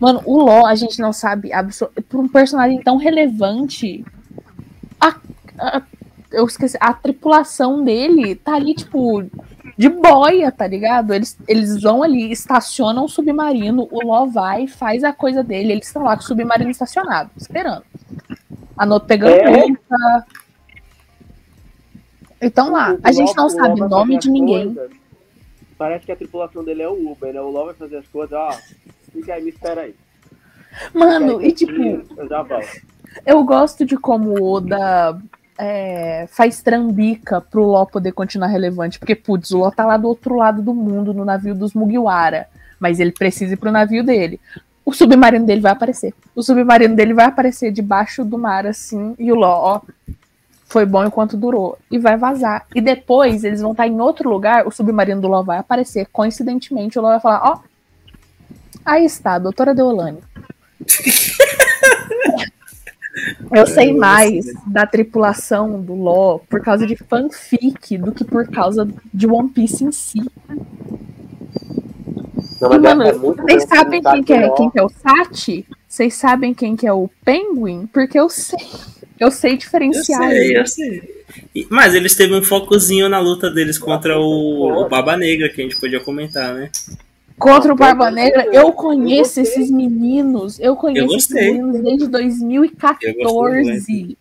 Mano, 0.00 0.22
o 0.24 0.38
Ló, 0.42 0.64
a 0.66 0.74
gente 0.74 0.98
não 0.98 1.12
sabe 1.12 1.52
absor- 1.52 1.90
por 2.08 2.20
um 2.20 2.28
personagem 2.28 2.80
tão 2.82 2.96
relevante. 2.96 4.02
A, 4.98 5.14
a- 5.58 5.82
eu 6.32 6.46
esqueci, 6.46 6.78
a 6.80 6.94
tripulação 6.94 7.84
dele 7.84 8.34
tá 8.34 8.54
ali, 8.54 8.72
tipo, 8.74 9.22
de 9.76 9.88
boia, 9.90 10.50
tá 10.50 10.66
ligado? 10.66 11.12
Eles, 11.12 11.36
eles 11.46 11.82
vão 11.82 12.02
ali, 12.02 12.30
estacionam 12.32 13.04
o 13.04 13.08
submarino, 13.08 13.86
o 13.90 14.02
Ló 14.06 14.24
vai, 14.26 14.66
faz 14.66 15.04
a 15.04 15.12
coisa 15.12 15.42
dele, 15.42 15.72
eles 15.72 15.86
estão 15.86 16.02
lá 16.04 16.16
com 16.16 16.22
o 16.22 16.26
submarino 16.26 16.70
estacionado, 16.70 17.30
esperando. 17.36 17.82
Anoto 18.78 19.04
pegando 19.06 19.32
É. 19.34 19.66
Então 22.40 22.72
lá, 22.72 22.92
O- 22.92 22.94
o 22.94 23.00
a 23.02 23.12
gente 23.12 23.36
não 23.36 23.46
o 23.46 23.50
sabe 23.50 23.78
vai 23.80 23.88
nome 23.88 24.18
de 24.18 24.30
ninguém. 24.30 24.74
coisas, 24.74 24.90
Parece 25.76 26.04
que 26.04 26.12
a 26.12 26.16
tripulação 26.16 26.62
dele 26.62 26.82
é 26.82 26.88
o 26.88 27.10
Uber, 27.10 27.32
né? 27.32 27.40
O 27.40 27.48
LoL 27.48 27.66
vai 27.66 27.74
fazer 27.74 27.96
as 27.96 28.06
coisas, 28.08 28.32
ó. 28.38 28.50
Fica 29.12 29.32
aí, 29.34 29.42
me 29.42 29.48
espera 29.48 29.80
aí. 29.82 29.94
Mano, 30.92 31.38
aí 31.38 31.48
e 31.48 31.52
tipo, 31.52 31.72
eu 33.24 33.42
gosto 33.44 33.84
de 33.86 33.96
como 33.96 34.30
o 34.38 34.52
Oda 34.52 35.18
é, 35.58 36.26
faz 36.30 36.62
trambica 36.62 37.40
pro 37.40 37.64
Ló 37.64 37.86
poder 37.86 38.12
continuar 38.12 38.48
relevante. 38.48 38.98
Porque, 38.98 39.14
putz, 39.14 39.50
o 39.52 39.58
Ló 39.58 39.70
tá 39.70 39.86
lá 39.86 39.96
do 39.96 40.06
outro 40.08 40.36
lado 40.36 40.60
do 40.60 40.74
mundo, 40.74 41.14
no 41.14 41.24
navio 41.24 41.54
dos 41.54 41.72
Mugiwara. 41.72 42.46
Mas 42.78 43.00
ele 43.00 43.12
precisa 43.12 43.54
ir 43.54 43.56
pro 43.56 43.72
navio 43.72 44.04
dele. 44.04 44.38
O 44.84 44.92
submarino 44.92 45.46
dele 45.46 45.60
vai 45.62 45.72
aparecer. 45.72 46.12
O 46.34 46.42
submarino 46.42 46.94
dele 46.94 47.14
vai 47.14 47.24
aparecer 47.26 47.72
debaixo 47.72 48.22
do 48.24 48.36
mar, 48.38 48.66
assim, 48.66 49.14
e 49.18 49.32
o 49.32 49.34
Ló, 49.34 49.48
ó. 49.76 49.80
Foi 50.70 50.86
bom 50.86 51.04
enquanto 51.04 51.36
durou. 51.36 51.76
E 51.90 51.98
vai 51.98 52.16
vazar. 52.16 52.64
E 52.74 52.80
depois 52.80 53.42
eles 53.44 53.60
vão 53.60 53.72
estar 53.72 53.86
em 53.88 54.00
outro 54.00 54.30
lugar, 54.30 54.66
o 54.66 54.70
submarino 54.70 55.20
do 55.20 55.28
Ló 55.28 55.42
vai 55.42 55.58
aparecer. 55.58 56.06
Coincidentemente, 56.12 56.98
o 56.98 57.02
Ló 57.02 57.08
vai 57.08 57.20
falar, 57.20 57.42
ó. 57.44 57.58
Aí 58.84 59.04
está, 59.04 59.38
doutora 59.38 59.74
Deolane. 59.74 60.18
Eu 63.52 63.66
sei 63.66 63.92
mais 63.92 64.46
da 64.64 64.86
tripulação 64.86 65.82
do 65.82 65.94
Ló 65.94 66.38
por 66.48 66.62
causa 66.62 66.86
de 66.86 66.94
fanfic 66.96 67.98
do 67.98 68.12
que 68.12 68.24
por 68.24 68.46
causa 68.48 68.88
de 69.12 69.26
One 69.26 69.48
Piece 69.48 69.84
em 69.84 69.90
si. 69.90 70.30
Não, 72.60 72.72
é- 72.72 72.78
mano, 72.78 73.02
é 73.02 73.12
Vocês 73.12 73.64
sabem 73.64 74.00
quem 74.00 74.22
que, 74.22 74.32
é, 74.32 74.46
o 74.46 74.54
quem 74.54 74.70
que 74.70 74.78
é 74.78 74.82
o 74.84 74.88
Sati? 74.88 75.66
Vocês 75.88 76.14
sabem 76.14 76.54
quem 76.54 76.76
que 76.76 76.86
é 76.86 76.92
o 76.92 77.10
Penguin? 77.24 77.86
Porque 77.92 78.18
eu 78.18 78.28
sei. 78.28 78.58
Eu 79.20 79.30
sei 79.30 79.52
Eu 79.52 79.56
diferenciar 79.58 80.30
sei, 80.30 80.38
ele. 80.48 80.58
eu 80.60 80.66
sei. 80.66 81.24
Mas 81.68 81.94
eles 81.94 82.16
teve 82.16 82.34
um 82.34 82.42
focozinho 82.42 83.08
na 83.08 83.18
luta 83.20 83.50
deles 83.50 83.78
contra 83.78 84.18
o, 84.18 84.82
o 84.84 84.88
Baba 84.88 85.16
Negra, 85.16 85.48
que 85.50 85.60
a 85.60 85.64
gente 85.64 85.78
podia 85.78 86.00
comentar, 86.00 86.54
né? 86.54 86.70
Contra 87.38 87.70
o 87.72 87.74
Eu 87.74 87.76
Barba 87.76 88.10
Negra, 88.10 88.44
eu 88.46 88.52
eu 88.52 88.72
conheço 88.72 89.40
gostei. 89.40 89.42
esses 89.44 89.70
meninos. 89.70 90.58
Eu 90.60 90.76
conheço 90.76 91.14
esses 91.16 91.28
gostei. 91.32 91.52
meninos 91.52 91.80
desde 91.82 92.04
Eu 92.04 92.08
2014. 92.08 94.18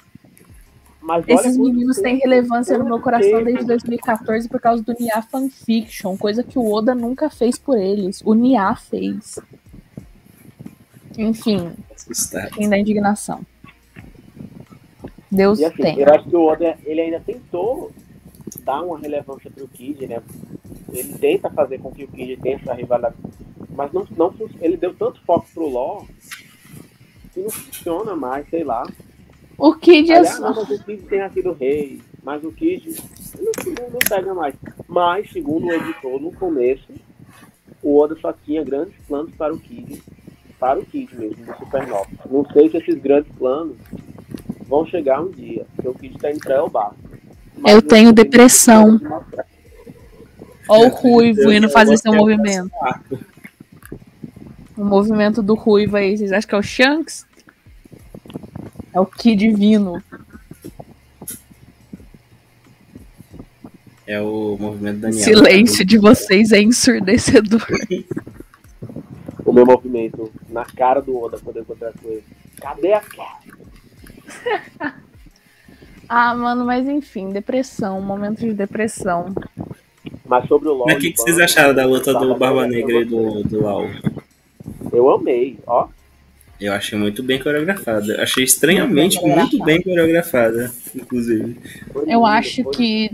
Mas 1.02 1.24
Esses 1.28 1.58
meninos 1.58 1.98
têm 1.98 2.18
relevância 2.20 2.78
no 2.78 2.86
meu 2.86 3.00
coração 3.00 3.44
desde 3.44 3.66
2014 3.66 4.48
por 4.48 4.60
causa 4.62 4.84
do 4.84 4.94
Nia 5.00 5.22
Fanfiction, 5.24 6.16
coisa 6.18 6.44
que 6.44 6.60
o 6.60 6.72
Oda 6.72 6.94
nunca 6.94 7.30
fez 7.30 7.58
por 7.58 7.78
eles. 7.78 8.22
O 8.24 8.34
Nia 8.34 8.76
fez. 8.76 9.40
Enfim, 11.18 11.72
fim 12.54 12.70
da 12.70 12.78
indignação. 12.78 13.42
Deus 15.32 15.60
E 15.60 15.66
assim, 15.66 15.84
tem. 15.84 16.00
eu 16.00 16.14
acho 16.14 16.28
que 16.30 16.36
o 16.36 16.44
Oda, 16.46 16.78
ele 16.86 17.02
ainda 17.02 17.20
tentou 17.20 17.92
dar 18.64 18.82
uma 18.82 18.98
relevância 19.00 19.50
pro 19.52 19.68
Kid, 19.68 20.08
né? 20.08 20.22
Ele 20.92 21.14
tenta 21.18 21.50
fazer 21.50 21.80
com 21.80 21.92
que 21.92 22.04
o 22.04 22.08
Kid 22.08 22.38
tenha 22.38 22.56
essa 22.56 22.74
rivalidade. 22.74 23.16
Mas 23.70 23.92
não, 23.94 24.06
não, 24.18 24.34
ele 24.60 24.76
deu 24.76 24.94
tanto 24.96 25.22
foco 25.22 25.48
pro 25.54 25.68
LoL 25.68 26.08
que 27.34 27.40
não 27.42 27.50
funciona 27.50 28.16
mais, 28.16 28.50
sei 28.50 28.64
lá. 28.64 28.84
O 29.58 29.74
Kid 29.76 30.12
é 30.12 30.24
só. 30.24 30.52
não, 30.54 30.64
o 30.64 30.66
Kid 30.84 31.04
tenha 31.04 31.30
sido 31.30 31.54
rei, 31.54 32.02
mas 32.24 32.44
o 32.44 32.52
Kid 32.52 32.96
não, 33.38 33.90
não 33.90 34.00
pega 34.08 34.34
mais. 34.34 34.56
Mas, 34.88 35.30
segundo 35.32 35.68
o 35.68 35.72
editor, 35.72 36.20
no 36.20 36.32
começo, 36.34 36.92
o 37.84 37.98
Oda 38.00 38.18
só 38.20 38.34
tinha 38.34 38.64
grandes 38.64 38.96
planos 39.08 39.34
para 39.36 39.54
o 39.54 39.60
Kid, 39.60 40.02
para 40.60 40.80
o 40.80 40.86
Kid 40.86 41.16
mesmo, 41.16 41.46
do 41.46 41.56
Supernova. 41.58 42.08
Não 42.30 42.46
sei 42.52 42.70
se 42.70 42.78
esses 42.78 42.96
grandes 42.96 43.32
planos 43.38 43.78
vão 44.70 44.86
chegar 44.86 45.20
um 45.20 45.32
dia, 45.32 45.66
porque 45.76 45.90
o 45.90 45.94
Kid 45.96 46.16
está 46.16 46.30
para 46.44 46.58
Elbar. 46.58 46.94
Mas 47.58 47.74
Eu 47.74 47.82
tenho 47.82 48.14
depressão. 48.14 49.02
Ó, 50.70 50.86
o 50.86 50.90
ruivo 50.90 51.52
indo 51.52 51.68
fazer 51.70 51.98
seu 51.98 52.14
movimento. 52.14 52.70
O 54.78 54.86
movimento 54.86 55.42
do 55.42 55.56
ruivo 55.56 55.98
aí, 55.98 56.16
vocês 56.16 56.32
acham 56.32 56.48
que 56.48 56.56
é 56.56 56.58
o 56.60 56.64
Shanks? 56.64 57.26
É 58.94 59.00
o 59.00 59.06
Kid 59.06 59.36
Divino. 59.36 60.02
É 64.06 64.22
o 64.22 64.58
movimento 64.60 65.00
Daniel. 65.00 65.24
Silêncio 65.24 65.84
de 65.84 65.98
vocês 65.98 66.52
é 66.52 66.62
ensurdecedor. 66.62 67.66
O 69.46 69.52
meu 69.52 69.66
movimento 69.66 70.32
na 70.48 70.64
cara 70.64 71.02
do 71.02 71.20
Oda 71.20 71.40
quando 71.44 71.56
eu 71.56 71.64
encontrar 71.64 71.92
com 72.00 72.08
ele. 72.08 72.24
Cadê 72.62 72.94
a 72.94 73.02
cara? 73.02 73.40
Ah, 76.12 76.34
mano, 76.34 76.66
mas 76.66 76.88
enfim, 76.88 77.30
depressão, 77.30 78.02
momento 78.02 78.40
de 78.40 78.52
depressão. 78.52 79.32
Mas 80.26 80.48
sobre 80.48 80.68
o 80.68 80.74
LoL. 80.74 80.88
Mas 80.88 80.98
o 80.98 81.00
que, 81.00 81.12
que 81.12 81.22
vocês 81.22 81.38
acharam 81.38 81.76
da 81.76 81.86
luta 81.86 82.12
do 82.16 82.36
Barba 82.36 82.66
Negra, 82.66 82.94
e 82.94 83.02
eu 83.02 83.06
do, 83.06 83.44
do 83.44 83.62
Lau? 83.62 83.86
Eu 84.92 85.08
amei, 85.12 85.60
ó. 85.68 85.88
Eu 86.60 86.74
achei 86.74 86.98
muito 86.98 87.22
bem 87.22 87.40
coreografada. 87.40 88.22
Achei 88.24 88.44
estranhamente 88.44 89.22
Muito 89.22 89.28
bem 89.28 89.36
muito 89.38 89.64
bem 89.64 89.82
coreografada, 89.84 90.72
inclusive. 90.96 91.58
Eu 92.08 92.26
acho 92.26 92.64
que 92.72 93.12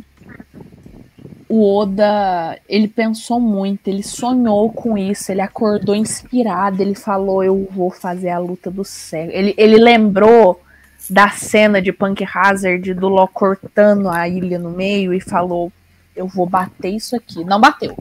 o 1.49 1.77
Oda, 1.77 2.57
ele 2.67 2.87
pensou 2.87 3.39
muito, 3.39 3.87
ele 3.87 4.03
sonhou 4.03 4.71
com 4.71 4.97
isso, 4.97 5.31
ele 5.31 5.41
acordou 5.41 5.95
inspirado, 5.95 6.81
ele 6.81 6.95
falou, 6.95 7.43
eu 7.43 7.67
vou 7.69 7.91
fazer 7.91 8.29
a 8.29 8.39
luta 8.39 8.71
do 8.71 8.85
cego. 8.85 9.31
Ele, 9.31 9.53
ele 9.57 9.77
lembrou 9.77 10.61
da 11.09 11.29
cena 11.29 11.81
de 11.81 11.91
Punk 11.91 12.23
Hazard 12.23 12.93
do 12.93 13.09
Law 13.09 13.27
cortando 13.27 14.09
a 14.09 14.27
ilha 14.27 14.57
no 14.57 14.71
meio 14.71 15.13
e 15.13 15.19
falou, 15.19 15.71
eu 16.15 16.27
vou 16.27 16.45
bater 16.45 16.89
isso 16.89 17.15
aqui. 17.15 17.43
Não 17.43 17.59
bateu. 17.59 17.95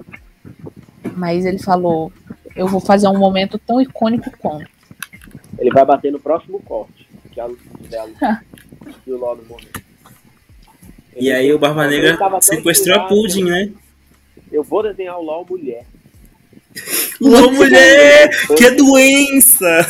Mas 1.17 1.45
ele 1.45 1.59
falou, 1.59 2.13
eu 2.57 2.67
vou 2.67 2.81
fazer 2.81 3.09
um 3.09 3.19
momento 3.19 3.59
tão 3.59 3.81
icônico 3.81 4.31
quanto. 4.39 4.69
Ele 5.59 5.71
vai 5.71 5.85
bater 5.85 6.11
no 6.11 6.19
próximo 6.19 6.61
corte, 6.61 7.09
que 7.33 7.41
é 7.41 7.43
a 7.43 7.47
luta 7.47 7.63
dela. 7.89 8.11
e 9.07 9.13
o 9.13 9.19
LoL 9.19 9.37
no 9.37 9.45
momento. 9.45 9.83
E 11.17 11.31
aí 11.31 11.53
o 11.53 11.59
Barba 11.59 11.87
Ele 11.87 12.11
Negra 12.11 12.41
sequestrou 12.41 12.97
a 12.97 13.07
Pudding, 13.07 13.45
né? 13.45 13.71
Eu 14.51 14.65
vou 14.65 14.83
desenhar 14.83 15.19
o 15.19 15.23
LoL 15.23 15.47
mulher. 15.49 15.85
Ô, 17.21 17.51
mulher! 17.51 18.31
Que 18.57 18.71
doença! 18.71 19.87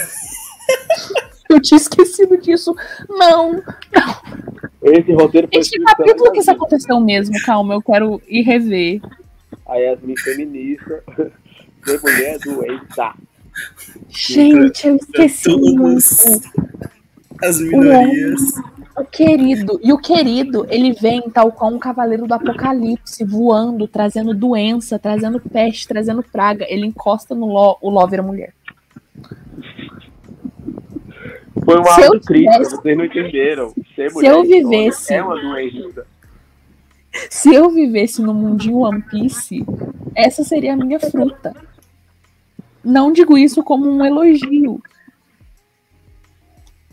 Eu 1.48 1.60
tinha 1.60 1.76
esquecido 1.76 2.36
disso. 2.38 2.74
Não, 3.08 3.62
Esse 4.82 5.12
roteiro 5.12 5.48
foi 5.52 5.60
Este 5.60 5.80
capítulo 5.80 6.32
que 6.32 6.40
isso 6.40 6.50
aconteceu 6.50 7.00
mesmo, 7.00 7.34
calma, 7.44 7.74
eu 7.74 7.82
quero 7.82 8.20
ir 8.28 8.42
rever. 8.42 9.00
A 9.66 9.76
Yasmin 9.76 10.16
feminista. 10.16 11.02
Ser 11.84 12.00
mulher 12.00 12.38
doença. 12.38 13.14
Gente, 14.08 14.88
eu 14.88 14.96
esqueci 14.96 15.44
Todos 15.44 15.74
muito. 15.74 16.50
as 17.42 17.60
minorias. 17.60 18.40
O 18.96 19.04
querido, 19.04 19.80
e 19.82 19.92
o 19.92 19.98
querido, 19.98 20.66
ele 20.70 20.92
vem 20.92 21.22
tal 21.28 21.50
qual 21.50 21.72
um 21.72 21.78
cavaleiro 21.78 22.26
do 22.28 22.34
apocalipse, 22.34 23.24
voando, 23.24 23.88
trazendo 23.88 24.32
doença, 24.32 24.98
trazendo 24.98 25.40
peste, 25.40 25.88
trazendo 25.88 26.22
praga. 26.22 26.64
Ele 26.68 26.86
encosta 26.86 27.34
no 27.34 27.46
Ló, 27.46 27.76
o 27.82 27.90
Ló 27.90 28.06
vira 28.06 28.22
mulher. 28.22 28.54
Foi 31.64 31.76
uma 31.76 31.84
Se 31.94 32.00
eu 32.02 32.06
autocrítica, 32.12 32.52
tivesse- 32.52 32.76
vocês 32.76 32.96
não 32.98 33.04
entenderam. 33.04 33.74
Ser 33.94 34.10
Se 34.10 34.14
mulher 34.14 34.30
eu 34.32 34.44
insônia 34.44 34.62
vivesse- 34.62 35.14
É 35.14 35.22
uma 35.22 35.40
doença. 35.40 36.06
Se 37.30 37.54
eu 37.54 37.70
vivesse 37.70 38.20
no 38.22 38.34
mundinho 38.34 38.78
One 38.78 39.02
Piece, 39.02 39.64
essa 40.16 40.42
seria 40.42 40.72
a 40.72 40.76
minha 40.76 40.98
fruta. 40.98 41.54
Não 42.82 43.12
digo 43.12 43.38
isso 43.38 43.62
como 43.62 43.88
um 43.88 44.04
elogio. 44.04 44.82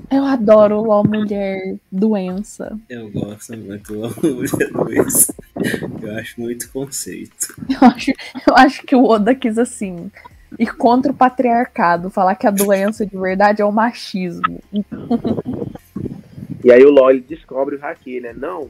Eu 0.09 0.25
adoro 0.25 0.77
o 0.79 0.83
Ló 0.85 1.03
mulher 1.03 1.75
doença. 1.91 2.77
Eu 2.89 3.09
gosto 3.11 3.55
muito 3.57 3.93
da 3.99 4.09
mulher 4.09 4.71
doença. 4.71 5.33
Eu 6.01 6.15
acho 6.17 6.39
muito 6.41 6.69
conceito. 6.71 7.55
Eu 7.69 7.87
acho, 7.87 8.11
eu 8.47 8.55
acho 8.55 8.83
que 8.83 8.95
o 8.95 9.05
Oda 9.05 9.33
quis 9.33 9.57
assim 9.57 10.11
ir 10.59 10.75
contra 10.75 11.11
o 11.11 11.15
patriarcado, 11.15 12.09
falar 12.09 12.35
que 12.35 12.47
a 12.47 12.51
doença 12.51 13.05
de 13.05 13.17
verdade 13.17 13.61
é 13.61 13.65
o 13.65 13.71
machismo. 13.71 14.61
E 16.63 16.71
aí 16.71 16.83
o 16.83 16.91
LoL 16.91 17.11
ele 17.11 17.21
descobre 17.21 17.75
o 17.75 17.85
Haki, 17.85 18.19
né? 18.21 18.33
Não, 18.33 18.69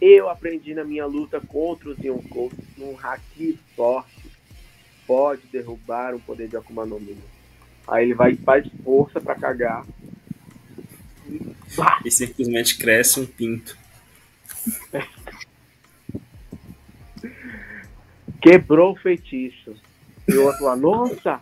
eu 0.00 0.28
aprendi 0.28 0.74
na 0.74 0.84
minha 0.84 1.06
luta 1.06 1.40
contra 1.40 1.88
os 1.88 1.98
Yonkou 1.98 2.52
um 2.78 2.94
Haki 3.02 3.58
forte 3.74 4.26
pode 5.06 5.42
derrubar 5.52 6.14
um 6.14 6.20
poder 6.20 6.48
de 6.48 6.56
Akuma 6.56 6.84
no 6.84 6.98
Mi. 6.98 7.16
Aí 7.86 8.04
ele 8.04 8.14
vai 8.14 8.32
e 8.32 8.36
faz 8.36 8.66
força 8.82 9.20
pra 9.20 9.36
cagar. 9.36 9.86
E 12.04 12.10
simplesmente 12.10 12.76
cresce 12.76 13.20
um 13.20 13.26
pinto. 13.26 13.78
Quebrou 18.42 18.92
o 18.92 18.96
feitiço. 18.96 19.74
E 20.28 20.34
o 20.36 20.44
outro 20.46 20.64
lá, 20.64 20.76
nossa, 20.76 21.40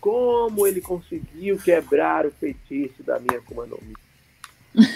como 0.00 0.66
ele 0.66 0.80
conseguiu 0.80 1.58
quebrar 1.58 2.26
o 2.26 2.30
feitiço 2.30 3.02
da 3.02 3.18
minha 3.18 3.38
Akuma 3.38 3.66
no 3.66 3.78
Mi? 3.82 4.86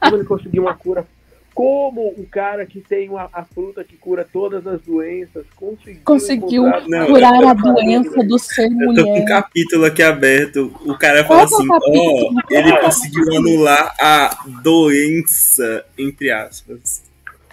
Como 0.00 0.16
ele 0.16 0.24
conseguiu 0.24 0.62
uma 0.62 0.74
cura? 0.74 1.06
Como 1.52 2.08
o 2.08 2.26
cara 2.30 2.64
que 2.64 2.80
tem 2.80 3.08
uma- 3.08 3.28
a 3.32 3.44
fruta 3.44 3.82
que 3.82 3.96
cura 3.96 4.26
todas 4.30 4.66
as 4.66 4.80
doenças 4.82 5.44
conseguiu, 5.56 6.00
Conseguiu 6.04 6.62
Não, 6.86 7.06
curar 7.06 7.44
a 7.44 7.52
doença 7.54 8.22
do 8.22 8.38
ser 8.38 8.66
Eu 8.66 8.70
tô 8.70 8.76
com 8.76 8.84
um 8.84 8.92
mulher. 8.92 9.24
capítulo 9.26 9.84
aqui 9.84 10.02
aberto. 10.02 10.72
O 10.86 10.96
cara 10.96 11.24
fala 11.24 11.46
Qual 11.48 11.60
é 11.60 11.62
assim: 11.62 11.68
ó, 11.70 11.80
capítulo? 11.80 12.40
ele 12.50 12.76
conseguiu 12.78 13.36
anular 13.36 13.94
a 14.00 14.44
doença, 14.62 15.84
entre 15.98 16.30
aspas. 16.30 17.02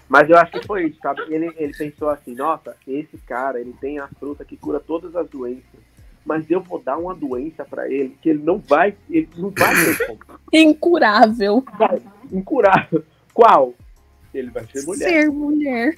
Mas 0.07 0.29
eu 0.29 0.37
acho 0.37 0.51
que 0.53 0.65
foi 0.65 0.85
isso, 0.85 0.99
sabe? 1.01 1.21
Ele, 1.29 1.51
ele 1.57 1.73
pensou 1.73 2.09
assim, 2.09 2.33
nossa, 2.33 2.75
esse 2.87 3.17
cara, 3.25 3.59
ele 3.59 3.73
tem 3.79 3.99
a 3.99 4.07
fruta 4.07 4.45
que 4.45 4.55
cura 4.55 4.79
todas 4.79 5.15
as 5.15 5.27
doenças. 5.29 5.87
Mas 6.25 6.49
eu 6.49 6.61
vou 6.61 6.81
dar 6.81 6.97
uma 6.97 7.15
doença 7.15 7.63
pra 7.65 7.89
ele 7.89 8.17
que 8.21 8.29
ele 8.29 8.43
não 8.43 8.57
vai, 8.57 8.95
ele 9.09 9.29
não 9.37 9.49
vai 9.49 9.73
ter 9.73 10.07
como. 10.07 10.19
Incurável. 10.51 11.63
Vai, 11.77 12.01
incurável. 12.31 13.03
Qual? 13.33 13.73
Ele 14.33 14.49
vai 14.49 14.65
ser 14.65 14.85
mulher. 14.85 15.09
Ser 15.09 15.29
mulher. 15.29 15.95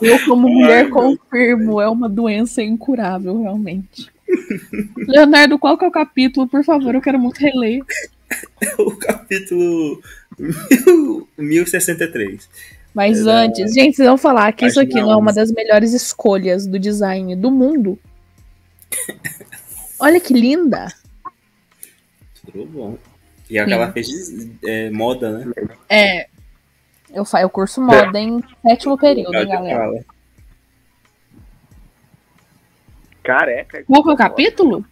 Eu, 0.00 0.18
como 0.24 0.48
mulher, 0.48 0.88
confirmo, 0.88 1.80
é 1.80 1.88
uma 1.88 2.08
doença 2.08 2.62
incurável, 2.62 3.40
realmente. 3.42 4.10
Leonardo, 4.96 5.58
qual 5.58 5.76
que 5.76 5.84
é 5.84 5.88
o 5.88 5.92
capítulo? 5.92 6.48
Por 6.48 6.64
favor, 6.64 6.94
eu 6.94 7.00
quero 7.00 7.18
muito 7.18 7.38
reler. 7.38 7.82
O 8.78 8.96
capítulo 8.96 10.00
1063. 11.36 12.48
Mas 12.94 13.26
antes, 13.26 13.72
gente, 13.72 13.96
vocês 13.96 14.06
vão 14.06 14.18
falar 14.18 14.52
que 14.52 14.66
isso 14.66 14.78
aqui 14.78 15.00
não 15.00 15.12
é 15.12 15.16
uma 15.16 15.30
11. 15.30 15.36
das 15.36 15.52
melhores 15.52 15.92
escolhas 15.94 16.66
do 16.66 16.78
design 16.78 17.34
do 17.34 17.50
mundo. 17.50 17.98
Olha 19.98 20.20
que 20.20 20.34
linda. 20.34 20.88
Tudo 22.44 22.66
bom. 22.66 22.98
E 23.48 23.58
aquela 23.58 23.86
Sim. 23.86 23.92
fez 23.92 24.48
é, 24.64 24.90
moda, 24.90 25.38
né? 25.38 25.52
É. 25.88 26.26
Eu, 27.12 27.24
eu 27.40 27.50
curso 27.50 27.80
moda 27.80 28.18
em 28.18 28.42
sétimo 28.62 28.96
período, 28.96 29.34
hein, 29.34 29.48
galera. 29.48 29.78
fala. 29.78 30.04
Careca. 33.22 33.84
Qual 33.84 34.02
que 34.02 34.10
é 34.10 34.12
o 34.12 34.16
capítulo? 34.16 34.84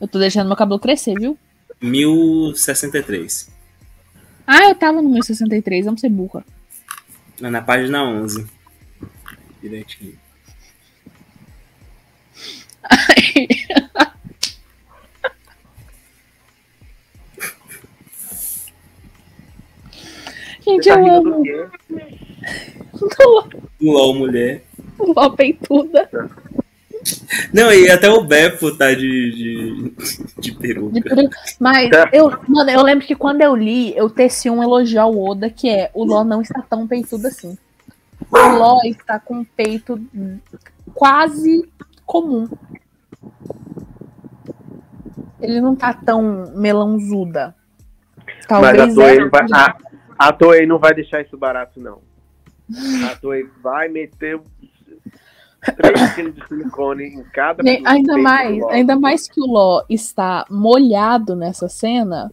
Eu 0.00 0.08
tô 0.08 0.18
deixando 0.18 0.48
meu 0.48 0.56
cabelo 0.56 0.80
crescer, 0.80 1.14
viu? 1.14 1.38
1063. 1.80 3.50
Ah, 4.46 4.68
eu 4.68 4.74
tava 4.74 5.00
no 5.00 5.08
meu 5.08 5.22
63, 5.22 5.84
vamos 5.84 6.00
ser 6.00 6.08
burra. 6.08 6.44
É 7.40 7.50
na 7.50 7.62
página 7.62 8.04
11. 8.04 8.46
Direitinho. 9.60 10.18
Gente, 20.64 20.88
tá 20.88 20.98
eu 20.98 21.14
amo. 21.14 21.42
Do 22.94 23.76
LOL, 23.82 24.14
mulher. 24.14 24.62
LOL 24.98 25.32
peituda. 25.32 26.06
Tá. 26.06 26.28
Não, 27.52 27.72
e 27.72 27.90
até 27.90 28.08
o 28.10 28.22
Beppo 28.22 28.76
tá 28.76 28.92
de, 28.94 29.30
de, 29.32 29.94
de 30.38 30.52
peruca. 30.52 30.92
De 30.92 31.00
peru- 31.00 31.28
Mas 31.58 31.90
Tá. 31.90 32.08
eu, 32.12 32.30
mano, 32.48 32.70
eu 32.70 32.82
lembro 32.82 33.06
que 33.06 33.16
quando 33.16 33.40
eu 33.42 33.54
li, 33.56 33.96
eu 33.96 34.08
teci 34.08 34.48
um 34.48 34.62
elogio 34.62 35.00
ao 35.00 35.18
Oda, 35.18 35.50
que 35.50 35.68
é 35.68 35.90
o 35.94 36.04
Ló 36.04 36.22
não 36.24 36.40
está 36.42 36.62
tão 36.62 36.86
peitudo 36.86 37.26
assim. 37.26 37.58
O 38.30 38.36
Ló 38.56 38.80
está 38.84 39.18
com 39.18 39.38
um 39.38 39.44
peito 39.44 40.00
quase 40.94 41.68
comum. 42.06 42.48
Ele 45.40 45.60
não 45.60 45.74
tá 45.74 45.92
tão 45.92 46.52
melãozuda. 46.54 47.54
Mas 48.16 48.44
a 48.44 48.46
Talvez 48.86 48.94
Toei, 48.94 49.18
não 49.18 49.30
vai, 49.30 49.46
a, 49.52 49.76
a 50.18 50.32
Toei 50.32 50.66
não 50.66 50.78
vai 50.78 50.94
deixar 50.94 51.20
isso 51.22 51.36
barato, 51.36 51.80
não. 51.80 51.98
A 53.10 53.16
Toei 53.16 53.44
vai 53.62 53.88
meter 53.88 54.40
3 55.76 56.12
quilos 56.14 56.34
de 56.34 56.46
silicone 56.48 57.04
em 57.04 57.22
cada 57.24 57.62
Ne- 57.62 57.82
Ainda 57.84 58.18
mais, 58.18 58.62
ainda 58.64 58.96
mais 58.96 59.28
que 59.28 59.40
o 59.40 59.46
Ló 59.46 59.82
está 59.88 60.44
molhado 60.50 61.36
nessa 61.36 61.68
cena. 61.68 62.32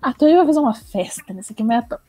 A 0.00 0.12
Toei 0.12 0.34
vai 0.36 0.46
fazer 0.46 0.60
uma 0.60 0.74
festa 0.74 1.32
nesse 1.32 1.52
aqui, 1.52 1.62
meta. 1.62 2.00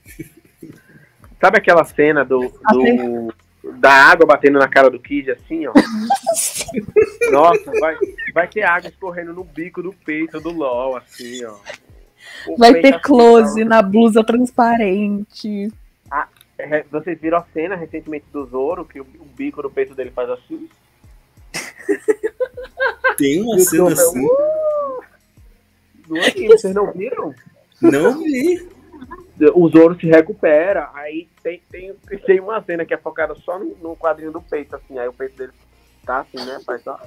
Sabe 1.42 1.58
aquela 1.58 1.84
cena 1.84 2.24
do, 2.24 2.40
do- 2.72 3.34
da 3.80 3.92
água 3.92 4.26
batendo 4.28 4.60
na 4.60 4.68
cara 4.68 4.90
do 4.90 5.00
Kid, 5.00 5.32
assim, 5.32 5.66
ó? 5.68 5.74
Nossa, 7.32 7.72
vai, 7.80 7.96
vai 8.34 8.48
ter 8.48 8.64
água 8.64 8.90
escorrendo 8.90 9.34
no 9.34 9.44
bico 9.44 9.82
do 9.82 9.92
peito 9.94 10.40
do 10.40 10.52
LOL, 10.52 10.96
assim, 10.98 11.44
ó. 11.46 11.56
O 12.48 12.58
Vai 12.58 12.76
ter 12.76 12.96
assim, 12.96 13.04
close 13.04 13.64
na 13.66 13.82
blusa 13.82 14.24
transparente. 14.24 15.72
É, 16.58 16.84
Vocês 16.84 17.20
viram 17.20 17.38
a 17.40 17.46
cena 17.54 17.76
recentemente 17.76 18.26
do 18.32 18.46
Zoro, 18.46 18.86
que 18.86 19.00
o, 19.00 19.04
o 19.04 19.26
bico 19.26 19.62
do 19.62 19.70
peito 19.70 19.94
dele 19.94 20.12
faz 20.12 20.30
assim? 20.30 20.70
Tem 23.18 23.42
uma 23.42 23.60
cena 23.60 23.90
Zoro, 23.90 23.94
assim. 23.94 24.26
"Uh!" 24.26 25.04
Não 26.08 26.18
é 26.18 26.32
que 26.32 26.48
vocês 26.48 26.74
não 26.74 26.92
viram? 26.92 27.34
Não 27.82 28.22
vi. 28.22 28.70
o 29.54 29.70
Zoro 29.70 30.00
se 30.00 30.08
recupera, 30.08 30.90
aí 30.94 31.28
tem, 31.44 31.62
tem, 31.70 31.94
tem 32.26 32.40
uma 32.40 32.62
cena 32.64 32.86
que 32.86 32.94
é 32.94 32.98
focada 32.98 33.36
só 33.36 33.58
no, 33.60 33.76
no 33.78 33.96
quadrinho 33.98 34.32
do 34.32 34.42
peito, 34.42 34.76
assim, 34.76 34.98
aí 34.98 35.08
o 35.08 35.14
peito 35.14 35.36
dele 35.36 35.52
tá 36.06 36.20
assim, 36.20 36.44
né? 36.46 36.60
Faz 36.66 36.84
só. 36.84 37.00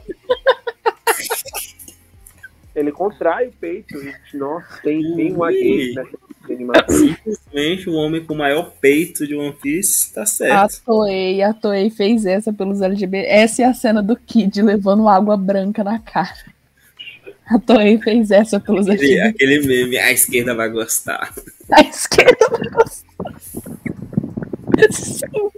Ele 2.79 2.93
contrai 2.93 3.49
o 3.49 3.53
peito 3.53 3.97
e, 3.97 4.37
nossa, 4.37 4.81
tem, 4.83 5.03
tem 5.17 5.33
um 5.35 5.39
gague 5.39 5.95
nessa 5.97 6.17
animação. 6.49 6.97
Simplesmente 6.97 7.91
o 7.91 7.95
homem 7.95 8.25
com 8.25 8.35
o 8.35 8.39
maior 8.39 8.73
peito 8.81 9.27
de 9.27 9.35
One 9.35 9.53
Piece 9.53 10.15
tá 10.15 10.23
A 10.23 10.27
certo. 10.27 10.83
Toei, 10.87 11.43
a 11.43 11.53
Toei 11.53 11.91
fez 11.91 12.25
essa 12.25 12.53
pelos 12.53 12.81
LGBT. 12.81 13.27
Essa 13.29 13.63
é 13.63 13.65
a 13.65 13.75
cena 13.75 14.01
do 14.01 14.15
Kid 14.15 14.63
levando 14.63 15.09
água 15.09 15.37
branca 15.37 15.83
na 15.83 15.99
cara. 15.99 16.57
A 17.51 17.59
Toei 17.59 17.99
fez 17.99 18.31
essa 18.31 18.61
pelos 18.61 18.89
Aquele, 18.89 19.19
LGBT. 19.19 19.29
aquele 19.29 19.67
meme, 19.67 19.99
a 19.99 20.13
esquerda 20.13 20.55
vai 20.55 20.69
gostar. 20.69 21.35
A 21.71 21.81
esquerda 21.83 22.49
vai 22.49 22.71
gostar. 22.71 23.41
Sim. 24.91 25.51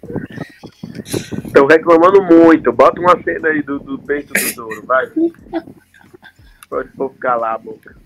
Estão 1.45 1.67
reclamando 1.67 2.23
muito. 2.23 2.73
Bota 2.73 2.99
uma 2.99 3.23
cena 3.23 3.49
aí 3.49 3.63
do, 3.63 3.79
do 3.79 3.99
peito 3.99 4.33
do 4.33 4.41
Zoro, 4.55 4.87
vai. 4.87 5.07
Pode 6.71 6.89
for 6.93 7.13
calar 7.17 7.55
a 7.57 7.59
boca. 7.59 7.97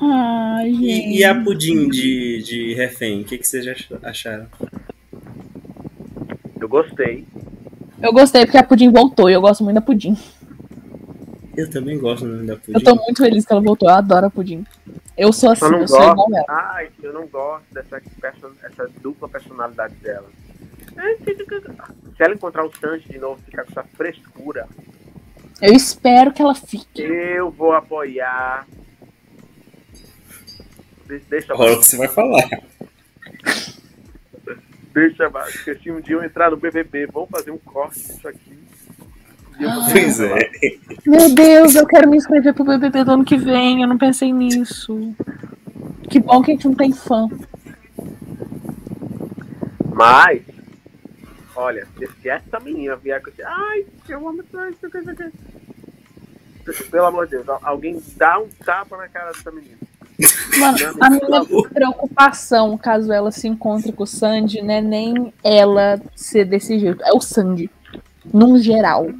Ai, 0.00 0.72
gente. 0.72 0.84
E, 0.84 1.18
e 1.18 1.24
a 1.24 1.34
pudim 1.40 1.88
de, 1.88 2.42
de 2.42 2.74
refém, 2.74 3.20
o 3.20 3.24
que, 3.24 3.38
que 3.38 3.46
vocês 3.46 3.66
ach- 3.68 3.92
acharam? 4.02 4.46
Eu 6.60 6.68
gostei. 6.68 7.24
Eu 8.02 8.12
gostei 8.12 8.44
porque 8.44 8.58
a 8.58 8.64
Pudim 8.64 8.90
voltou 8.90 9.30
e 9.30 9.32
eu 9.34 9.40
gosto 9.40 9.62
muito 9.62 9.74
da 9.76 9.80
Pudim. 9.80 10.16
Eu 11.56 11.70
também 11.70 11.98
gosto 11.98 12.24
nome 12.24 12.46
da 12.46 12.56
pudim. 12.56 12.72
Eu 12.74 12.82
tô 12.82 12.94
muito 12.96 13.22
feliz 13.22 13.44
que 13.44 13.52
ela 13.52 13.60
voltou. 13.62 13.88
Eu 13.88 13.94
adoro 13.94 14.26
a 14.26 14.30
Pudim. 14.30 14.64
Eu 15.16 15.32
sou 15.32 15.50
assim, 15.50 15.68
não 15.70 15.80
eu 15.82 15.88
sou 15.88 15.98
gosto. 15.98 16.12
igual 16.12 16.28
ela. 16.34 16.44
Ai, 16.74 16.88
eu 17.02 17.12
não 17.12 17.26
gosto 17.28 17.64
dessa 17.72 18.00
perso- 18.20 18.52
essa 18.64 18.88
dupla 19.02 19.28
personalidade 19.28 19.94
dela. 19.96 20.28
Se 22.16 22.22
ela 22.22 22.34
encontrar 22.34 22.64
o 22.64 22.72
Sanji 22.76 23.08
de 23.08 23.18
novo, 23.18 23.40
ficar 23.44 23.64
com 23.64 23.70
essa 23.72 23.84
frescura, 23.96 24.66
Eu 25.62 25.72
espero 25.74 26.32
que 26.32 26.42
ela 26.42 26.56
fique. 26.56 27.00
eu 27.00 27.48
vou 27.48 27.72
apoiar. 27.72 28.66
Deixa, 31.06 31.24
deixa, 31.30 31.54
Olha 31.54 31.74
o 31.74 31.78
que 31.78 31.86
você 31.86 31.96
vai 31.96 32.08
falar. 32.08 32.48
deixa, 34.92 35.30
esqueci 35.50 35.92
um 35.92 36.00
dia 36.00 36.16
eu 36.16 36.24
entrar 36.24 36.50
no 36.50 36.56
BBB. 36.56 37.06
Vamos 37.06 37.30
fazer 37.30 37.52
um 37.52 37.58
corte 37.58 38.00
disso 38.00 38.26
aqui. 38.26 38.58
Vou 39.60 39.92
Pois 39.92 40.18
é. 40.18 40.50
Meu 41.06 41.32
Deus, 41.32 41.76
eu 41.76 41.86
quero 41.86 42.10
me 42.10 42.16
inscrever 42.16 42.52
pro 42.54 42.64
BBB 42.64 43.04
do 43.04 43.12
ano 43.12 43.24
que 43.24 43.36
vem. 43.36 43.82
Eu 43.82 43.88
não 43.88 43.98
pensei 43.98 44.32
nisso. 44.32 45.14
Que 46.10 46.18
bom 46.18 46.42
que 46.42 46.50
a 46.50 46.54
gente 46.54 46.66
não 46.66 46.74
tem 46.74 46.92
fã. 46.92 47.28
Mas, 49.94 50.42
olha, 51.62 51.86
se, 51.98 52.06
se 52.20 52.28
essa 52.28 52.60
menina 52.60 52.96
vier 52.96 53.20
com 53.22 53.30
esse. 53.30 53.42
Ai, 53.42 53.86
eu 54.08 54.28
amo 54.28 54.42
isso 54.42 54.58
aqui, 54.86 54.98
isso 54.98 55.10
aqui." 55.10 55.30
Pelo 56.90 57.06
amor 57.06 57.26
de 57.26 57.32
Deus, 57.32 57.48
al- 57.48 57.60
alguém 57.62 58.00
dá 58.16 58.38
um 58.38 58.48
tapa 58.64 58.96
na 58.96 59.08
cara 59.08 59.32
dessa 59.32 59.50
menina. 59.50 59.78
Mano, 60.58 60.78
a 61.00 61.10
minha 61.10 61.68
preocupação, 61.70 62.78
caso 62.78 63.12
ela 63.12 63.32
se 63.32 63.48
encontre 63.48 63.90
com 63.92 64.04
o 64.04 64.06
Sandy, 64.06 64.62
não 64.62 64.74
é 64.74 64.80
nem 64.80 65.32
ela 65.42 66.00
ser 66.14 66.44
desse 66.44 66.78
jeito. 66.78 67.02
É 67.02 67.12
o 67.12 67.20
Sandy. 67.20 67.68
Num 68.32 68.58
geral. 68.58 69.10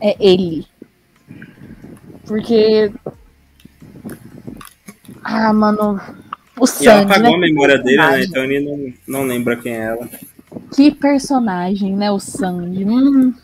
É 0.00 0.14
ele. 0.20 0.66
Porque. 2.26 2.92
Ah, 5.24 5.52
mano. 5.52 6.00
O 6.58 6.64
E 6.64 6.86
ela 6.86 7.00
Sandy, 7.00 7.12
apagou 7.12 7.30
né? 7.30 7.36
a 7.36 7.40
memória 7.40 7.78
dele, 7.78 7.96
né? 7.96 8.24
Então 8.24 8.44
ele 8.44 8.60
não, 8.60 9.20
não 9.20 9.26
lembra 9.26 9.56
quem 9.56 9.72
é 9.72 9.84
ela. 9.84 10.08
Que 10.74 10.90
personagem, 10.90 11.94
né? 11.96 12.10
O 12.10 12.18
Sandy. 12.18 12.84
Hum, 12.84 13.34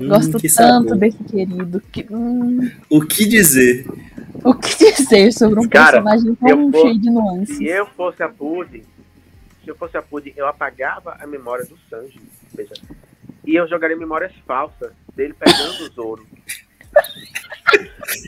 Hum, 0.00 0.08
gosto 0.08 0.32
tanto 0.32 0.48
sabor. 0.48 0.96
desse 0.96 1.22
querido. 1.24 1.80
Que, 1.92 2.06
hum, 2.10 2.70
O 2.90 3.02
que 3.04 3.26
dizer? 3.26 3.86
o 4.42 4.54
que 4.54 4.92
dizer 4.92 5.32
sobre 5.32 5.60
um 5.60 5.68
Cara, 5.68 6.02
personagem 6.02 6.36
eu 6.48 6.70
tão 6.70 6.80
cheio 6.80 6.98
de 6.98 7.10
nuances? 7.10 7.56
Se 7.58 7.64
eu 7.66 7.86
fosse 7.86 8.22
a 8.22 8.28
Pudding, 8.28 8.82
se 9.62 9.70
eu 9.70 9.76
fosse 9.76 9.96
a 9.96 10.02
Pudding, 10.02 10.32
eu 10.36 10.46
apagava 10.48 11.16
a 11.20 11.26
memória 11.26 11.64
do 11.66 11.78
Sanji. 11.88 12.20
Veja. 12.54 12.72
E 13.46 13.54
eu 13.54 13.68
jogaria 13.68 13.96
memórias 13.96 14.32
falsas 14.46 14.90
dele 15.14 15.34
pegando 15.38 15.84
o 15.84 15.92
Zoro. 15.92 16.26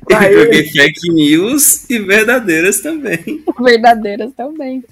Pra 0.06 0.30
Eu 0.30 0.44
joguei 0.44 0.64
fake 0.70 1.12
news 1.12 1.88
e 1.90 1.98
verdadeiras 1.98 2.80
também. 2.80 3.42
Verdadeiras 3.60 4.32
também. 4.34 4.84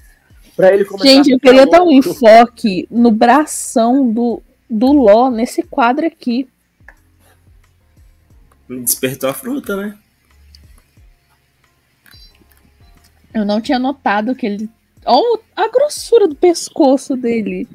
Pra 0.57 0.73
ele 0.73 0.85
começar 0.85 1.09
Gente, 1.09 1.33
a 1.33 1.35
eu 1.35 1.41
queria 1.41 1.67
dar 1.67 1.83
um 1.83 1.91
enfoque 1.91 2.87
no 2.91 3.11
bração 3.11 4.11
do, 4.11 4.43
do 4.69 4.93
Ló 4.93 5.31
nesse 5.31 5.63
quadro 5.63 6.07
aqui. 6.07 6.49
Despertou 8.69 9.29
a 9.29 9.35
fruta, 9.35 9.77
né? 9.77 9.99
Eu 13.35 13.45
não 13.45 13.61
tinha 13.61 13.79
notado 13.79 14.35
que 14.35 14.47
ele. 14.47 14.71
Olha 15.05 15.41
a 15.57 15.69
grossura 15.69 16.29
do 16.29 16.35
pescoço 16.35 17.17
dele. 17.17 17.67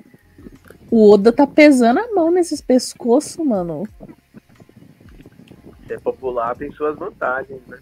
O 0.89 1.11
Oda 1.11 1.33
tá 1.33 1.45
pesando 1.45 1.99
a 1.99 2.13
mão 2.13 2.31
nesses 2.31 2.61
pescoços, 2.61 3.45
mano. 3.45 3.87
Ser 5.87 5.99
popular 5.99 6.55
tem 6.55 6.71
suas 6.71 6.97
vantagens, 6.97 7.61
né? 7.67 7.79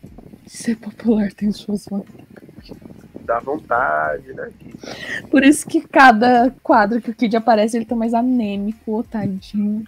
Ser 0.47 0.75
popular 0.77 1.31
tem 1.33 1.51
suas 1.51 1.85
vantagens. 1.85 2.25
Dá 3.25 3.39
vontade, 3.39 4.33
né? 4.33 4.51
Por 5.31 5.43
isso 5.43 5.67
que 5.67 5.81
cada 5.81 6.53
quadro 6.61 7.01
que 7.01 7.09
o 7.09 7.15
Kid 7.15 7.35
aparece, 7.35 7.75
ele 7.75 7.85
tá 7.85 7.95
mais 7.95 8.13
anêmico, 8.13 9.03
tadinho. 9.03 9.85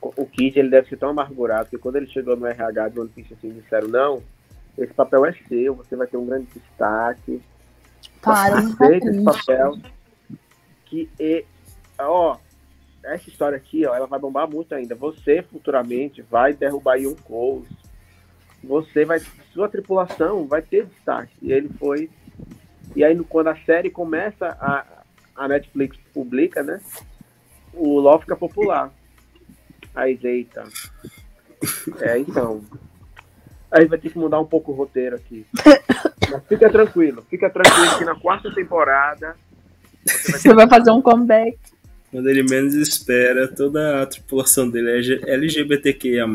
O 0.00 0.24
Kid 0.24 0.58
ele 0.58 0.70
deve 0.70 0.88
ser 0.88 0.96
tão 0.96 1.10
amargurado 1.10 1.68
que 1.68 1.78
quando 1.78 1.96
ele 1.96 2.06
chegou 2.06 2.36
no 2.36 2.46
RH 2.46 2.90
de 2.90 3.00
One 3.00 3.08
Piece 3.08 3.34
assim, 3.34 3.50
disseram, 3.50 3.88
não, 3.88 4.22
esse 4.76 4.94
papel 4.94 5.26
é 5.26 5.32
seu, 5.48 5.74
você 5.74 5.96
vai 5.96 6.06
ter 6.06 6.16
um 6.16 6.26
grande 6.26 6.46
destaque. 6.54 7.42
Para, 8.22 8.58
Aceita 8.58 9.08
esse 9.08 9.24
papel. 9.24 9.76
Que 10.84 11.10
e, 11.18 11.44
ó, 11.98 12.36
essa 13.02 13.28
história 13.28 13.56
aqui, 13.56 13.84
ó, 13.86 13.94
ela 13.94 14.06
vai 14.06 14.20
bombar 14.20 14.48
muito 14.48 14.72
ainda. 14.74 14.94
Você 14.94 15.42
futuramente 15.42 16.22
vai 16.22 16.52
derrubar 16.54 16.96
Yonkous. 16.96 17.66
Você 18.62 19.04
vai. 19.04 19.20
Sua 19.52 19.68
tripulação 19.68 20.46
vai 20.46 20.62
ter 20.62 20.86
destaque. 20.86 21.32
E 21.40 21.52
ele 21.52 21.68
foi. 21.78 22.10
E 22.94 23.04
aí, 23.04 23.18
quando 23.24 23.48
a 23.48 23.56
série 23.64 23.90
começa, 23.90 24.46
a, 24.60 24.84
a 25.36 25.48
Netflix 25.48 25.96
publica, 26.12 26.62
né? 26.62 26.80
O 27.72 27.98
LOL 28.00 28.20
fica 28.20 28.36
popular. 28.36 28.92
Aí, 29.94 30.18
eita. 30.22 30.64
É, 32.00 32.18
então. 32.18 32.62
Aí 33.70 33.84
vai 33.86 33.98
ter 33.98 34.10
que 34.10 34.18
mudar 34.18 34.40
um 34.40 34.46
pouco 34.46 34.72
o 34.72 34.74
roteiro 34.74 35.16
aqui. 35.16 35.46
Mas 36.30 36.44
fica 36.46 36.70
tranquilo, 36.70 37.22
fica 37.28 37.50
tranquilo 37.50 37.98
que 37.98 38.04
na 38.04 38.14
quarta 38.14 38.52
temporada 38.54 39.36
Você 40.04 40.54
vai 40.54 40.68
fazer 40.68 40.90
um 40.90 41.02
comeback. 41.02 41.58
Quando 42.10 42.28
ele 42.28 42.42
menos 42.42 42.74
espera, 42.74 43.46
toda 43.46 44.02
a 44.02 44.06
tripulação 44.06 44.68
dele 44.68 44.90
é 44.90 45.34
LGBTQIA+, 45.34 46.26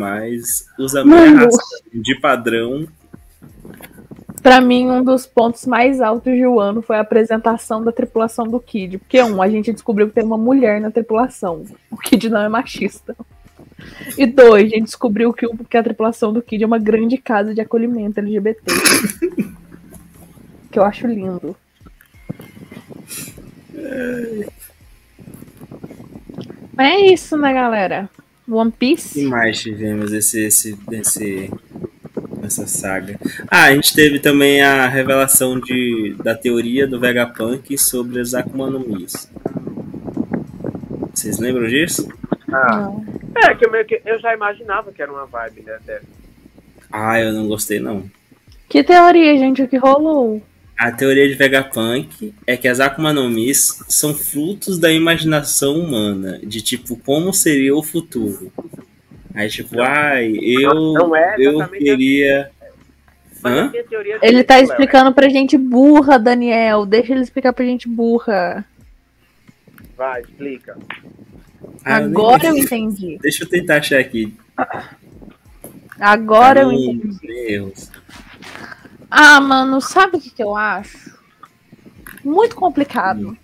usa 0.77 1.03
Mano. 1.03 1.49
de 1.91 2.15
padrão. 2.19 2.87
Pra 4.43 4.61
mim, 4.61 4.87
um 4.87 5.03
dos 5.03 5.25
pontos 5.25 5.65
mais 5.65 5.99
altos 5.99 6.33
de 6.33 6.45
um 6.45 6.59
ano 6.59 6.81
foi 6.81 6.97
a 6.97 7.01
apresentação 7.01 7.83
da 7.83 7.91
tripulação 7.91 8.45
do 8.45 8.59
Kid. 8.59 8.99
Porque, 8.99 9.21
um, 9.23 9.41
a 9.41 9.49
gente 9.49 9.71
descobriu 9.71 10.07
que 10.07 10.13
tem 10.13 10.23
uma 10.23 10.37
mulher 10.37 10.79
na 10.79 10.91
tripulação. 10.91 11.65
O 11.89 11.97
Kid 11.97 12.29
não 12.29 12.41
é 12.41 12.49
machista. 12.49 13.15
E 14.17 14.25
dois, 14.27 14.65
a 14.65 14.75
gente 14.75 14.85
descobriu 14.85 15.33
que, 15.33 15.47
que 15.47 15.77
a 15.77 15.83
tripulação 15.83 16.31
do 16.31 16.41
Kid 16.41 16.63
é 16.63 16.67
uma 16.67 16.77
grande 16.77 17.17
casa 17.17 17.53
de 17.53 17.61
acolhimento 17.61 18.19
LGBT. 18.19 18.61
que 20.69 20.77
eu 20.77 20.83
acho 20.83 21.07
lindo. 21.07 21.55
Mas 23.73 24.72
é 26.77 27.13
isso, 27.13 27.37
né, 27.37 27.53
galera? 27.53 28.09
One 28.49 28.71
que 28.71 28.77
Piece. 28.77 29.25
mais 29.25 29.61
tivemos 29.61 30.11
esse, 30.11 30.45
esse, 30.45 30.77
esse, 30.91 31.51
essa 32.43 32.67
saga? 32.67 33.17
Ah, 33.49 33.65
a 33.65 33.75
gente 33.75 33.93
teve 33.93 34.19
também 34.19 34.61
a 34.61 34.87
revelação 34.87 35.59
de, 35.59 36.15
da 36.23 36.35
teoria 36.35 36.85
do 36.85 36.99
Vegapunk 36.99 37.77
sobre 37.77 38.19
as 38.19 38.33
Akuma 38.33 38.69
no 38.69 38.79
Mis. 38.79 39.31
Vocês 41.13 41.39
lembram 41.39 41.67
disso? 41.67 42.09
Ah, 42.51 42.91
é 43.49 43.55
que 43.55 43.65
eu, 43.65 43.71
meio 43.71 43.85
que 43.85 44.01
eu 44.05 44.19
já 44.19 44.33
imaginava 44.33 44.91
que 44.91 45.01
era 45.01 45.11
uma 45.11 45.25
vibe, 45.25 45.61
né? 45.61 45.77
dessa. 45.85 46.05
Ah, 46.91 47.19
eu 47.19 47.31
não 47.33 47.47
gostei 47.47 47.79
não. 47.79 48.03
Que 48.67 48.83
teoria, 48.83 49.37
gente, 49.37 49.61
o 49.61 49.67
que 49.67 49.77
rolou? 49.77 50.41
A 50.77 50.91
teoria 50.91 51.27
de 51.27 51.35
Vegapunk 51.35 52.33
é 52.45 52.57
que 52.57 52.67
as 52.67 52.79
Akuma 52.79 53.13
no 53.13 53.29
Mis 53.29 53.83
são 53.87 54.13
frutos 54.13 54.77
da 54.79 54.91
imaginação 54.91 55.75
humana, 55.79 56.39
de 56.43 56.61
tipo, 56.61 56.95
como 56.97 57.31
seria 57.31 57.75
o 57.75 57.83
futuro. 57.83 58.51
Aí 59.33 59.49
tipo, 59.49 59.79
ai, 59.81 60.33
eu, 60.41 60.73
Não 60.93 61.15
é 61.15 61.35
eu 61.37 61.67
queria... 61.69 62.49
Hã? 63.45 63.71
é 64.21 64.27
Ele 64.29 64.43
tá 64.43 64.55
Léo. 64.55 64.63
explicando 64.63 65.13
pra 65.13 65.27
gente 65.29 65.57
burra, 65.57 66.17
Daniel. 66.17 66.85
Deixa 66.85 67.11
ele 67.13 67.21
explicar 67.23 67.51
pra 67.53 67.65
gente 67.65 67.89
burra. 67.89 68.63
Vai, 69.97 70.21
explica. 70.21 70.77
Ah, 71.83 71.99
eu 72.01 72.07
nem- 72.07 72.17
Agora 72.17 72.45
eu 72.47 72.57
entendi. 72.57 73.19
Deixa 73.21 73.43
eu 73.43 73.49
tentar 73.49 73.77
achar 73.77 73.99
aqui. 73.99 74.33
Agora 75.99 76.61
eu 76.61 76.69
Caramba, 76.69 76.91
entendi. 76.93 77.17
Deus. 77.21 77.91
Ah, 79.15 79.40
mano, 79.40 79.80
sabe 79.80 80.18
o 80.18 80.19
que, 80.19 80.31
que 80.31 80.41
eu 80.41 80.56
acho? 80.56 81.15
Muito 82.26 82.56
complicado. 82.56 83.38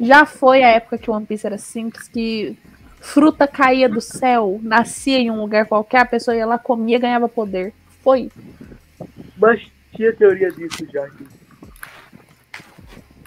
Já 0.00 0.24
foi 0.24 0.62
a 0.62 0.68
época 0.68 0.98
que 0.98 1.10
o 1.10 1.12
One 1.12 1.26
Piece 1.26 1.44
era 1.44 1.58
simples, 1.58 2.06
que 2.06 2.56
fruta 3.00 3.48
caía 3.48 3.88
do 3.88 4.00
céu, 4.00 4.60
nascia 4.62 5.18
em 5.18 5.32
um 5.32 5.40
lugar 5.40 5.66
qualquer, 5.66 6.02
a 6.02 6.06
pessoa 6.06 6.36
ia 6.36 6.46
lá, 6.46 6.56
comia 6.56 6.94
e 6.94 7.00
ganhava 7.00 7.28
poder. 7.28 7.74
Foi. 8.00 8.30
Mas 9.36 9.66
tinha 9.92 10.12
teoria 10.12 10.52
disso 10.52 10.86
já. 10.92 11.10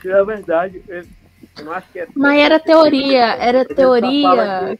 Que 0.02 0.08
na 0.08 0.24
verdade, 0.24 0.82
eu, 0.88 1.04
não 1.66 1.74
acho 1.74 1.92
que 1.92 2.00
é. 2.00 2.08
Mas 2.16 2.40
era 2.40 2.62
teoria, 2.62 3.26
era 3.36 3.66
teoria. 3.66 4.80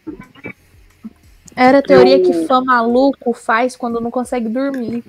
Era 1.54 1.82
teoria 1.82 2.22
que 2.22 2.48
fã 2.48 2.64
maluco 2.64 3.34
faz 3.34 3.76
quando 3.76 4.00
não 4.00 4.10
consegue 4.10 4.48
dormir. 4.48 5.04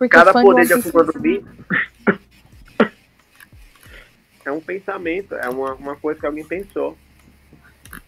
Porque 0.00 0.16
Cada 0.16 0.32
poder 0.32 0.62
de 0.62 0.68
de 0.68 0.72
One 0.74 0.82
Piece 0.82 0.96
Akuma 0.96 1.12
no 1.12 1.20
Mi 1.20 1.44
é 4.46 4.50
um 4.50 4.58
pensamento, 4.62 5.34
é 5.34 5.46
uma, 5.50 5.74
uma 5.74 5.94
coisa 5.94 6.18
que 6.18 6.24
alguém 6.24 6.42
pensou. 6.42 6.96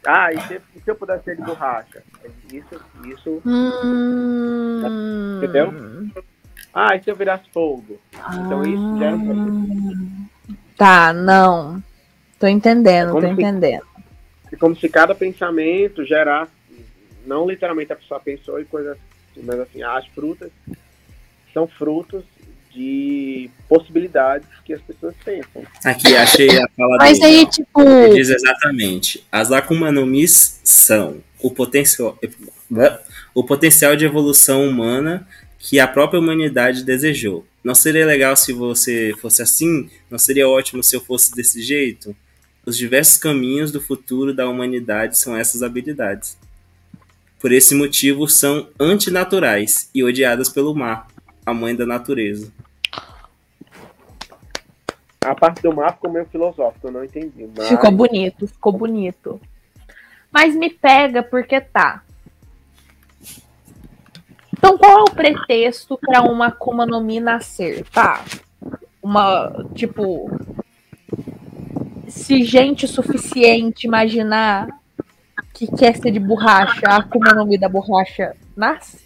Ah, 0.07 0.33
e 0.33 0.41
se, 0.49 0.55
e 0.75 0.81
se 0.81 0.91
eu 0.91 0.95
pudesse 0.95 1.25
ser 1.25 1.37
de 1.37 1.43
borracha? 1.43 2.03
Isso, 2.51 2.81
isso. 3.05 3.43
Hum... 3.45 4.81
Entendeu? 5.37 5.75
Ah, 6.73 6.97
e 6.97 7.03
se 7.03 7.11
eu 7.11 7.17
virasse 7.17 7.45
fogo? 7.53 8.01
Então 8.41 8.63
isso 8.65 8.97
gera 8.97 9.15
um 9.15 10.27
Tá, 10.75 11.13
não. 11.13 11.83
Tô 12.41 12.47
entendendo, 12.47 13.09
tô 13.09 13.21
Como 13.21 13.27
se- 13.27 13.33
entendendo. 13.35 13.87
É 14.51 14.57
como 14.57 14.75
se 14.75 14.89
cada 14.89 15.15
pensamento 15.15 16.07
gerasse, 16.07 16.53
não 17.27 17.47
literalmente 17.47 17.93
a 17.93 17.97
pessoa 17.97 18.19
pensou 18.19 18.59
e 18.59 18.65
coisas 18.65 18.97
mas 19.37 19.61
assim, 19.61 19.83
as 19.83 20.07
frutas 20.09 20.51
são 21.53 21.67
frutos 21.67 22.25
de 22.75 23.51
possibilidades 23.69 24.49
que 24.65 24.73
as 24.73 24.81
pessoas 24.81 25.15
pensam. 25.25 25.63
Aqui, 25.85 26.17
achei 26.17 26.49
a 26.49 26.67
fala 26.77 26.97
Mas 26.99 27.19
dele, 27.19 27.39
aí, 27.39 27.47
tipo. 27.47 27.81
Ele 27.81 28.15
diz 28.15 28.31
exatamente. 28.31 29.25
As 29.31 29.53
Akuma 29.53 29.93
no 29.93 30.07
Mis 30.07 30.61
são 30.65 31.23
o 31.41 31.51
potencial, 31.51 32.19
o 33.35 33.45
potencial 33.45 33.95
de 33.95 34.05
evolução 34.05 34.67
humana 34.67 35.27
que 35.59 35.79
a 35.79 35.87
própria 35.87 36.19
humanidade 36.19 36.85
desejou. 36.85 37.47
Não 37.63 37.75
seria 37.75 38.05
legal 38.05 38.35
se 38.35 38.53
você 38.53 39.15
fosse 39.21 39.43
assim? 39.43 39.89
Não 40.11 40.19
seria 40.19 40.49
ótimo 40.49 40.83
se 40.83 40.97
eu 40.97 41.01
fosse 41.01 41.35
desse 41.35 41.63
jeito? 41.63 42.17
Os 42.65 42.77
diversos 42.77 43.17
caminhos 43.19 43.71
do 43.71 43.81
futuro 43.81 44.35
da 44.35 44.49
humanidade 44.49 45.19
são 45.19 45.37
essas 45.37 45.63
habilidades. 45.63 46.37
Por 47.39 47.53
esse 47.53 47.75
motivo, 47.75 48.29
são 48.29 48.69
antinaturais 48.79 49.89
e 49.95 50.03
odiadas 50.03 50.49
pelo 50.49 50.75
mar, 50.75 51.09
a 51.45 51.53
mãe 51.53 51.75
da 51.75 51.87
natureza. 51.87 52.53
A 55.25 55.35
parte 55.35 55.63
do 55.63 55.75
mar 55.75 55.95
ficou 55.95 56.11
meio 56.11 56.27
filosófico, 56.27 56.89
eu 56.89 56.93
não 56.93 57.05
entendi. 57.05 57.49
Mas... 57.57 57.69
Ficou 57.69 57.93
bonito, 57.93 58.47
ficou 58.47 58.73
bonito. 58.73 59.41
Mas 60.33 60.55
me 60.55 60.71
pega 60.71 61.23
porque 61.23 61.61
tá. 61.61 62.03
Então 64.53 64.79
qual 64.79 64.99
é 64.99 65.03
o 65.03 65.15
pretexto 65.15 65.99
pra 65.99 66.23
uma 66.23 66.47
Akuma 66.47 66.87
no 66.87 67.01
Mi 67.01 67.21
nascer? 67.21 67.85
Tá. 67.91 68.25
Uma, 69.03 69.67
tipo, 69.75 70.31
se 72.09 72.45
gente 72.45 72.87
suficiente 72.87 73.87
imaginar 73.87 74.69
que 75.53 75.67
quer 75.67 75.97
ser 75.97 76.13
de 76.13 76.21
borracha, 76.21 76.87
a 76.87 76.97
Akuma 76.97 77.35
no 77.35 77.45
Mi 77.45 77.59
da 77.59 77.69
borracha 77.69 78.37
nasce? 78.57 79.02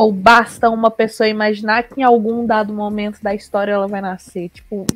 Ou 0.00 0.10
basta 0.10 0.70
uma 0.70 0.90
pessoa 0.90 1.28
imaginar 1.28 1.82
que 1.82 2.00
em 2.00 2.02
algum 2.02 2.46
dado 2.46 2.72
momento 2.72 3.22
da 3.22 3.34
história 3.34 3.72
ela 3.72 3.86
vai 3.86 4.00
nascer? 4.00 4.48
Tipo, 4.48 4.86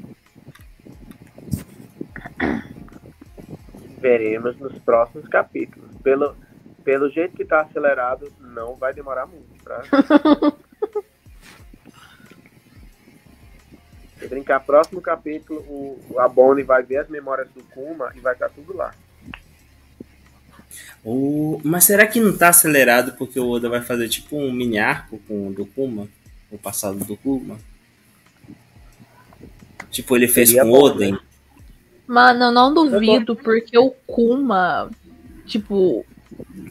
Veremos 3.99 4.59
nos 4.59 4.79
próximos 4.79 5.29
capítulos. 5.29 5.95
Pelo, 6.03 6.35
pelo 6.83 7.11
jeito 7.11 7.37
que 7.37 7.45
tá 7.45 7.61
acelerado, 7.61 8.33
não 8.41 8.77
vai 8.77 8.95
demorar 8.95 9.27
muito. 9.27 9.63
Pra... 9.63 9.83
Se 14.19 14.27
brincar, 14.27 14.61
próximo 14.61 15.03
capítulo, 15.03 15.61
o, 15.69 16.19
a 16.19 16.27
Bonnie 16.27 16.65
vai 16.65 16.83
ver 16.83 16.97
as 16.97 17.11
memórias 17.11 17.51
do 17.51 17.63
Kuma 17.65 18.11
e 18.15 18.21
vai 18.21 18.33
estar 18.33 18.49
tudo 18.49 18.75
lá. 18.75 18.95
O... 21.05 21.61
Mas 21.63 21.85
será 21.85 22.07
que 22.07 22.21
não 22.21 22.37
tá 22.37 22.49
acelerado 22.49 23.13
porque 23.17 23.39
o 23.39 23.49
Oda 23.49 23.69
vai 23.69 23.81
fazer 23.81 24.09
tipo 24.09 24.37
um 24.37 24.53
mini 24.53 24.79
arco 24.79 25.21
com 25.29 25.49
o 25.49 25.53
do 25.53 25.67
Kuma? 25.67 26.09
O 26.51 26.59
passado 26.59 27.05
do 27.05 27.17
Kuma? 27.17 27.59
Tipo, 29.91 30.17
ele 30.17 30.27
fez 30.27 30.49
Seria 30.49 30.65
com 30.65 30.71
bom, 30.71 30.83
Oden. 30.83 31.13
né? 31.13 31.19
Mano, 32.07 32.45
eu 32.47 32.53
não 32.53 32.75
duvido, 32.75 33.35
porque 33.35 33.79
o 33.79 33.91
Kuma, 34.07 34.91
tipo, 35.47 36.05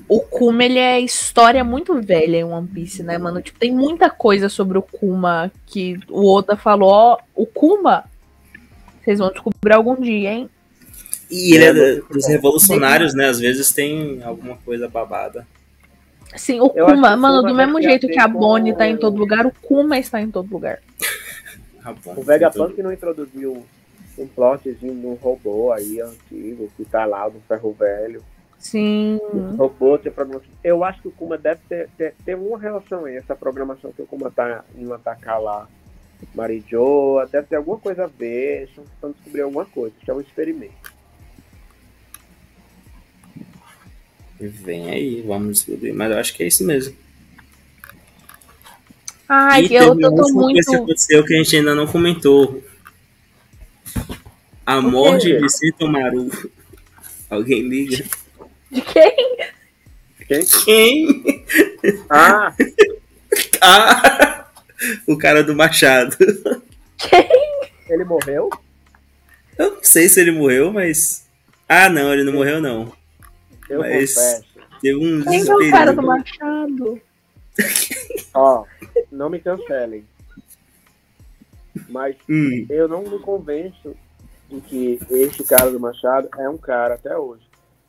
o 0.08 0.20
Kuma, 0.20 0.64
ele 0.64 0.78
é 0.78 1.00
história 1.00 1.64
muito 1.64 2.00
velha 2.02 2.38
em 2.38 2.44
One 2.44 2.68
Piece, 2.68 3.02
né, 3.02 3.18
mano? 3.18 3.42
Tipo, 3.42 3.58
tem 3.58 3.72
muita 3.72 4.10
coisa 4.10 4.50
sobre 4.50 4.78
o 4.78 4.82
Kuma 4.82 5.52
que 5.66 6.00
o 6.10 6.32
Oda 6.32 6.56
falou, 6.56 6.90
ó, 6.90 7.18
o 7.34 7.46
Kuma, 7.46 8.04
vocês 9.02 9.20
vão 9.20 9.32
descobrir 9.32 9.74
algum 9.74 10.00
dia, 10.00 10.34
hein? 10.34 10.50
E 11.36 11.54
ele 11.56 11.64
é 11.66 11.70
É, 11.70 11.96
dos 12.02 12.26
bom. 12.26 12.32
revolucionários, 12.32 13.14
né? 13.14 13.28
Às 13.28 13.40
vezes 13.40 13.72
tem 13.72 14.22
alguma 14.24 14.56
coisa 14.58 14.88
babada. 14.88 15.48
Sim, 16.36 16.60
o 16.62 16.72
Eu 16.76 16.86
Kuma, 16.88 17.16
o 17.16 17.18
mano, 17.20 17.40
Kuma 17.42 17.50
do 17.50 17.56
mesmo 17.56 17.82
jeito 17.82 18.08
que 18.08 18.20
a 18.20 18.28
com- 18.30 18.40
Bonnie 18.40 18.76
tá 18.76 18.88
em 18.88 18.98
todo 18.98 19.18
lugar, 19.18 19.46
o 19.46 19.52
Kuma 19.62 19.98
está 20.00 20.22
em 20.22 20.30
todo 20.32 20.52
lugar. 20.52 20.80
O 22.16 22.24
Vegapunk 22.24 22.82
não 22.82 22.94
introduziu 22.94 23.66
um 24.18 24.26
plotzinho 24.28 24.94
um 25.06 25.16
robô 25.16 25.70
aí 25.74 26.00
antigo, 26.00 26.72
que 26.78 26.86
tá 26.86 27.04
lá 27.04 27.30
no 27.30 27.42
ferro 27.42 27.76
velho. 27.78 28.24
Sim. 28.58 29.20
Esse 29.34 29.58
robô 29.58 29.98
tem 29.98 30.10
programação. 30.10 30.50
Eu 30.64 30.82
acho 30.86 31.02
que 31.02 31.10
o 31.10 31.12
Kuma 31.12 31.38
deve 31.38 31.60
ter, 31.68 31.90
ter, 31.98 32.14
ter 32.24 32.36
uma 32.36 32.58
relação 32.58 33.04
aí, 33.04 33.18
essa 33.18 33.36
programação 33.36 33.92
que 33.92 34.02
o 34.02 34.06
Kuma 34.08 34.32
tá 34.32 34.64
indo 34.78 34.94
atacar 34.94 35.42
lá. 35.42 35.68
Marijoa, 36.34 37.28
deve 37.30 37.48
ter 37.48 37.58
alguma 37.58 37.78
coisa 37.78 38.06
a 38.06 38.08
ver, 38.08 38.64
estão 38.64 38.86
tentando 38.86 39.14
descobrir 39.16 39.42
alguma 39.42 39.66
coisa, 39.66 39.94
isso 40.02 40.10
é 40.10 40.14
um 40.14 40.22
experimento. 40.22 40.93
Vem 44.48 44.90
aí, 44.90 45.22
vamos 45.22 45.60
descobrir. 45.60 45.94
Mas 45.94 46.12
eu 46.12 46.18
acho 46.18 46.34
que 46.34 46.44
é 46.44 46.48
isso 46.48 46.64
mesmo. 46.66 46.96
Ai, 49.28 49.64
e 49.64 49.70
que 49.70 49.74
eu 49.76 49.96
tô, 50.00 50.10
última 50.10 50.12
coisa 50.12 50.62
que 50.66 50.72
muito. 50.72 50.74
aconteceu 50.76 51.24
que 51.26 51.34
a 51.34 51.38
gente 51.38 51.56
ainda 51.58 51.74
não 51.76 51.88
comentou. 51.88 52.64
A 54.66 54.80
O 54.80 54.82
quê? 54.82 54.88
morte 54.92 55.34
de 55.38 55.50
Sentomaru. 55.50 56.30
Alguém 57.30 57.68
liga? 57.68 58.04
De 58.72 58.82
quem? 58.82 59.38
Quem? 60.28 60.46
Quem? 60.66 61.46
Ah, 62.10 62.54
Ah! 63.62 64.48
O 65.08 65.18
cara 65.18 65.44
do 65.44 65.56
machado. 65.56 66.16
ele 67.90 68.04
morreu? 68.04 68.50
Eu 69.58 69.76
não 69.76 69.84
sei 69.84 70.10
se 70.10 70.20
ele 70.20 70.32
morreu, 70.32 70.72
mas. 70.72 71.26
Ah, 71.68 71.90
não, 71.90 72.12
ele 72.14 72.24
não 72.24 72.34
morreu, 72.34 72.62
não. 72.62 72.92
Eu 73.70 73.80
Mas- 73.80 74.14
confesso. 74.16 74.54
Teve 74.82 74.96
um 74.98 75.24
Quem 75.24 75.40
é 75.48 75.56
o 75.56 75.72
cara 75.72 75.94
do. 75.94 76.02
Machado? 76.02 77.02
Ó, 78.34 78.66
não 79.12 79.30
me 79.30 79.40
cancelem. 79.40 80.06
Mas 81.90 82.16
Hum, 82.30 82.66
eu 82.70 82.88
não 82.88 83.04
me 83.04 83.18
convenço 83.20 83.96
de 84.50 84.60
que 84.62 85.00
esse 85.10 85.44
cara 85.44 85.72
do 85.72 85.80
Machado 85.80 86.28
é 86.38 86.50
um 86.50 86.58
cara 86.58 86.96
até 86.96 87.18
hoje. 87.18 87.44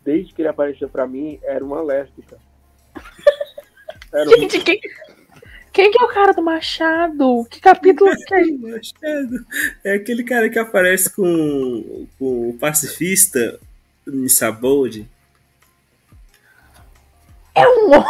Desde 0.05 0.33
que 0.33 0.43
ele 0.43 0.49
apareceu 0.49 0.89
pra 0.89 1.07
mim, 1.07 1.39
era 1.43 1.65
uma 1.65 1.83
lésbica. 1.83 2.39
Era 4.13 4.29
um... 4.29 4.33
Gente, 4.39 4.61
quem, 4.61 4.81
quem 5.73 5.91
que 5.91 6.01
é 6.01 6.05
o 6.05 6.09
cara 6.15 6.33
do 6.33 6.41
Machado? 6.43 7.45
Que 7.51 7.61
capítulo 7.61 8.13
que 8.15 8.35
é? 8.35 8.45
Machado. 8.55 9.47
É 9.83 9.95
aquele 9.95 10.23
cara 10.23 10.49
que 10.49 10.59
aparece 10.59 11.11
com, 11.11 12.07
com 12.19 12.51
o 12.51 12.57
pacifista 12.61 13.59
Nissabold. 14.07 15.09
É 17.55 17.69
um 17.69 17.91
homem. 17.93 18.05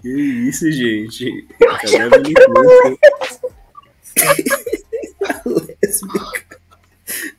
Que 0.00 0.08
isso, 0.08 0.70
gente? 0.72 1.46
Cadê 1.58 1.96
a 1.96 2.10
militância? 2.10 2.98
Lésbica. 5.82 6.60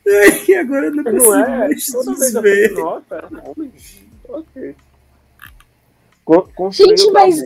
Ai, 0.06 0.54
agora 0.54 0.86
eu 0.86 0.94
não 0.94 1.04
consigo 1.04 1.24
Não 1.24 1.44
é? 1.44 1.58
mais 1.58 1.86
Toda 1.86 2.14
vez 2.42 2.70
eu 2.70 2.84
nossa, 2.84 3.14
é 3.16 3.26
um 3.26 3.50
homem. 3.50 3.72
Ok. 4.28 4.76
Con- 6.24 6.70
Gente, 6.70 7.10
mas-. 7.10 7.42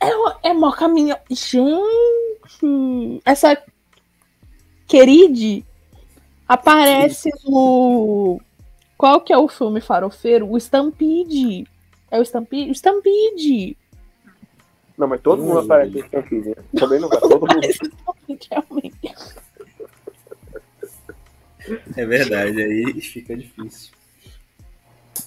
É, 0.00 0.48
é 0.48 0.52
mó 0.52 0.72
caminho. 0.72 1.16
Gente, 1.30 3.20
essa 3.24 3.60
queride 4.86 5.64
aparece 6.48 7.30
no. 7.44 8.40
Qual 8.98 9.20
que 9.20 9.32
é 9.32 9.38
o 9.38 9.46
filme 9.48 9.80
farofeiro? 9.80 10.50
O 10.50 10.56
Stampede. 10.58 11.64
É 12.10 12.18
o 12.18 12.22
Stampede? 12.22 12.70
O 12.70 12.74
Stampede. 12.74 13.76
Não, 14.98 15.06
mas 15.06 15.20
todo 15.20 15.40
mundo 15.40 15.60
Hum. 15.60 15.64
aparece 15.64 15.98
em 15.98 16.02
Stampede. 16.02 16.48
né? 16.48 16.54
Também 16.76 16.98
não 17.00 17.08
vai. 17.08 17.20
Todo 17.20 17.40
mundo. 17.40 17.60
Realmente. 18.50 19.14
É 21.96 22.04
verdade, 22.06 22.62
aí 22.62 23.00
fica 23.00 23.36
difícil. 23.36 23.92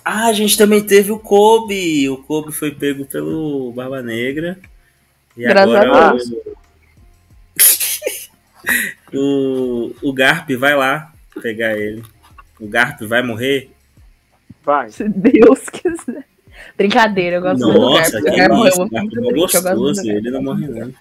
Ah, 0.04 0.26
a 0.28 0.34
gente 0.34 0.58
também 0.58 0.84
teve 0.86 1.12
o 1.12 1.20
Kobe. 1.20 2.10
O 2.10 2.18
Kobe 2.24 2.52
foi 2.52 2.72
pego 2.72 3.06
pelo 3.06 3.72
Barba 3.72 4.02
Negra. 4.02 4.60
E 5.38 5.44
Graças 5.44 5.76
agora 5.76 6.10
a 6.12 6.16
o, 9.14 9.94
o 10.02 10.14
Garp 10.14 10.50
vai 10.52 10.76
lá 10.76 11.14
pegar 11.42 11.78
ele. 11.78 12.04
O 12.62 12.68
Garp 12.68 13.02
vai 13.02 13.24
morrer? 13.24 13.72
Vai. 14.64 14.92
Se 14.92 15.10
Deus 15.10 15.68
quiser. 15.70 16.26
Brincadeira, 16.78 17.38
eu 17.38 17.42
gosto 17.42 17.66
muito 17.66 17.74
do 17.74 17.90
Nossa, 17.90 18.12
Garp. 18.12 18.24
que 18.24 18.30
O 18.30 18.38
Garp 18.38 18.52
morreu, 18.52 18.70
isso, 18.70 18.82
eu 18.82 18.86
o 18.86 18.90
Garp 18.90 19.04
muito 19.04 19.18
é 19.18 19.22
muito 19.22 19.36
gostoso, 19.36 20.04
do 20.04 20.10
ele 20.12 20.32
não 20.32 20.44
morre 20.44 20.68
não. 20.68 20.94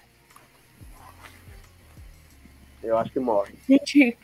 Eu 2.83 2.97
acho 2.97 3.11
que 3.11 3.19
morre. 3.19 3.53
Gente, 3.69 4.17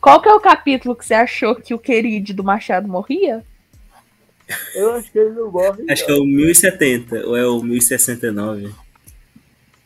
qual 0.00 0.22
que 0.22 0.28
é 0.28 0.32
o 0.32 0.40
capítulo 0.40 0.96
que 0.96 1.04
você 1.04 1.14
achou 1.14 1.54
que 1.54 1.74
o 1.74 1.78
querido 1.78 2.32
do 2.32 2.42
Machado 2.42 2.88
morria? 2.88 3.44
Eu 4.74 4.92
acho 4.92 5.12
que 5.12 5.18
ele 5.18 5.30
não 5.30 5.50
morre. 5.50 5.84
Acho 5.90 6.06
que 6.06 6.12
é 6.12 6.14
não. 6.14 6.22
o 6.22 6.26
1070 6.26 7.26
ou 7.26 7.36
é 7.36 7.46
o 7.46 7.62
1069. 7.62 8.74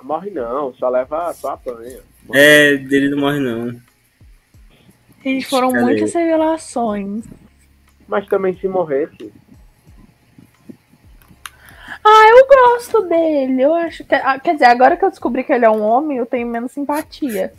Morre 0.03 0.31
não, 0.31 0.73
só 0.75 0.89
leva 0.89 1.33
só 1.35 1.51
apanha. 1.51 1.99
É, 2.33 2.71
ele 2.71 3.11
não 3.11 3.19
morre 3.19 3.41
não. 3.41 3.81
Gente, 5.25 5.47
foram 5.47 5.71
Cadê? 5.73 5.85
muitas 5.85 6.15
revelações. 6.15 7.25
Mas 8.07 8.27
também 8.29 8.57
se 8.59 8.67
morresse. 8.69 9.33
Ah, 12.05 12.29
eu 12.31 12.47
gosto 12.47 13.03
dele. 13.03 13.61
Eu 13.63 13.75
acho 13.75 14.05
que. 14.05 14.15
ah, 14.15 14.39
Quer 14.39 14.55
dizer, 14.55 14.67
agora 14.67 14.97
que 14.97 15.05
eu 15.05 15.11
descobri 15.11 15.45
que 15.45 15.53
ele 15.53 15.65
é 15.65 15.71
um 15.71 15.83
homem, 15.83 16.17
eu 16.19 16.27
tenho 16.27 16.47
menos 16.47 16.73
simpatia. 16.73 17.53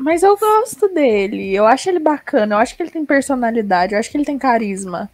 Mas 0.00 0.22
eu 0.22 0.36
gosto 0.36 0.88
dele. 0.88 1.54
Eu 1.54 1.66
acho 1.66 1.88
ele 1.88 1.98
bacana. 1.98 2.54
Eu 2.54 2.58
acho 2.58 2.76
que 2.76 2.82
ele 2.82 2.90
tem 2.90 3.04
personalidade. 3.04 3.94
Eu 3.94 3.98
acho 4.00 4.10
que 4.10 4.16
ele 4.16 4.24
tem 4.24 4.38
carisma. 4.38 5.10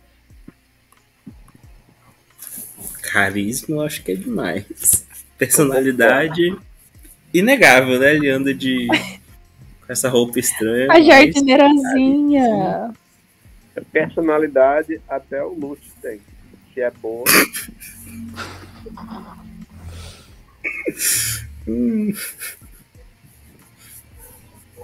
Carisma 3.03 3.77
eu 3.77 3.83
acho 3.83 4.03
que 4.03 4.13
é 4.13 4.15
demais. 4.15 5.07
Personalidade 5.37 6.57
inegável, 7.33 7.99
né? 7.99 8.15
Ele 8.15 8.29
anda 8.31 8.55
de. 8.55 8.89
com 9.87 9.93
essa 9.93 10.09
roupa 10.09 10.39
estranha. 10.39 10.87
A 10.91 11.01
jardineirazinha. 11.01 12.93
Personalidade 13.93 15.01
até 15.09 15.43
o 15.43 15.53
Lute 15.53 15.91
tem. 16.01 16.21
Se 16.73 16.81
é 16.81 16.91
boa. 16.91 17.25
Hum. 21.67 22.13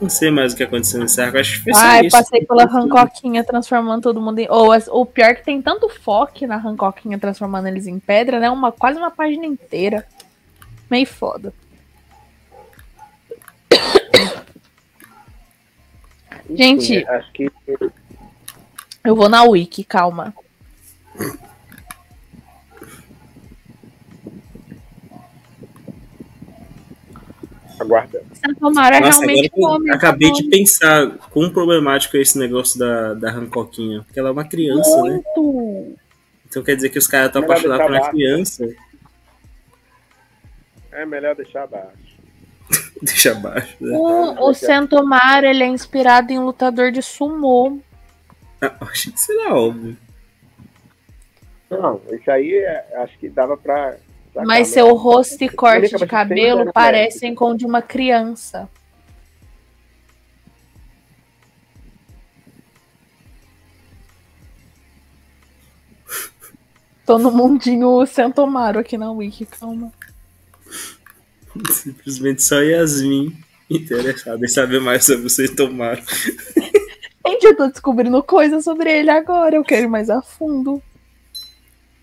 Não 0.00 0.08
sei 0.08 0.30
mais 0.30 0.54
o 0.54 0.56
que 0.56 0.62
aconteceu 0.62 0.98
nesse 0.98 1.20
arco. 1.20 1.36
Acho 1.36 1.58
que 1.62 1.64
foi 1.70 1.72
Ai, 1.82 2.06
isso. 2.06 2.16
passei 2.16 2.42
pela 2.46 2.64
Hancoquinha 2.64 3.44
transformando 3.44 4.02
todo 4.02 4.18
mundo 4.20 4.38
em. 4.38 4.46
Ou 4.50 4.72
as- 4.72 4.88
o 4.88 5.04
pior 5.04 5.26
é 5.26 5.34
que 5.34 5.44
tem 5.44 5.60
tanto 5.60 5.90
foco 5.90 6.46
na 6.46 6.56
Hancoquinha 6.56 7.18
transformando 7.18 7.68
eles 7.68 7.86
em 7.86 7.98
pedra, 7.98 8.40
né? 8.40 8.48
Uma, 8.48 8.72
quase 8.72 8.98
uma 8.98 9.10
página 9.10 9.44
inteira. 9.44 10.06
Meio 10.90 11.06
foda. 11.06 11.52
Gente. 16.48 17.06
Acho 17.06 17.32
que 17.32 17.50
Eu 19.04 19.16
vou 19.16 19.28
na 19.28 19.44
Wiki, 19.44 19.84
calma. 19.84 20.34
aguarda. 27.82 28.22
Santomara 28.34 28.96
é 28.96 29.00
Nossa, 29.00 29.18
agora 29.22 29.32
realmente 29.32 29.50
homem. 29.56 29.92
acabei 29.92 30.32
de 30.32 30.44
tá 30.44 30.50
pensar 30.50 31.18
quão 31.30 31.50
problemático 31.50 32.16
é 32.16 32.20
esse 32.20 32.38
negócio 32.38 32.78
da, 32.78 33.14
da 33.14 33.30
Hancoquinha. 33.30 34.02
Porque 34.02 34.18
ela 34.18 34.28
é 34.28 34.32
uma 34.32 34.44
criança, 34.44 35.02
né? 35.02 35.10
Muito. 35.10 35.96
Então 36.46 36.62
quer 36.62 36.76
dizer 36.76 36.90
que 36.90 36.98
os 36.98 37.06
caras 37.06 37.28
estão 37.28 37.42
apaixonados 37.42 37.86
por 37.86 37.92
uma 37.92 38.10
criança. 38.10 38.68
É 40.92 41.06
melhor 41.06 41.34
deixar 41.34 41.64
abaixo. 41.64 42.09
Deixa 43.02 43.32
abaixo, 43.32 43.76
né? 43.80 43.96
O, 43.96 44.48
o 44.48 44.54
Santomara, 44.54 45.48
ele 45.48 45.64
é 45.64 45.66
inspirado 45.66 46.32
em 46.32 46.38
um 46.38 46.44
lutador 46.44 46.92
de 46.92 47.02
sumô. 47.02 47.78
Ah, 48.60 48.76
achei 48.82 49.12
que 49.12 49.32
era 49.32 49.54
óbvio. 49.54 49.96
Não, 51.70 52.00
isso 52.10 52.30
aí 52.30 52.54
é- 52.54 53.02
acho 53.02 53.16
que 53.18 53.28
dava 53.28 53.56
pra. 53.56 53.96
sacar, 54.34 54.46
Mas 54.46 54.68
né? 54.68 54.74
seu 54.74 54.94
rosto 54.94 55.42
e 55.42 55.48
corte 55.48 55.96
de 55.96 56.06
cabelo 56.06 56.68
é 56.68 56.72
parecem 56.72 57.34
com 57.34 57.50
o 57.52 57.56
de 57.56 57.64
uma 57.64 57.80
criança. 57.80 58.68
Tô 67.06 67.18
no 67.18 67.32
mundinho 67.32 68.06
Santomaro 68.06 68.78
aqui 68.78 68.96
na 68.96 69.10
Wiki, 69.10 69.44
calma. 69.46 69.92
Simplesmente 71.70 72.42
só 72.42 72.60
Yasmin 72.60 73.36
interessada 73.70 74.44
em 74.44 74.48
saber 74.48 74.80
mais 74.80 75.04
sobre 75.04 75.22
vocês 75.22 75.50
tomaram. 75.50 76.02
Gente, 77.26 77.44
eu 77.44 77.56
tô 77.56 77.68
descobrindo 77.68 78.22
coisas 78.22 78.64
sobre 78.64 78.90
ele 78.90 79.10
agora, 79.10 79.54
eu 79.54 79.62
quero 79.62 79.84
ir 79.84 79.88
mais 79.88 80.10
a 80.10 80.20
fundo. 80.20 80.82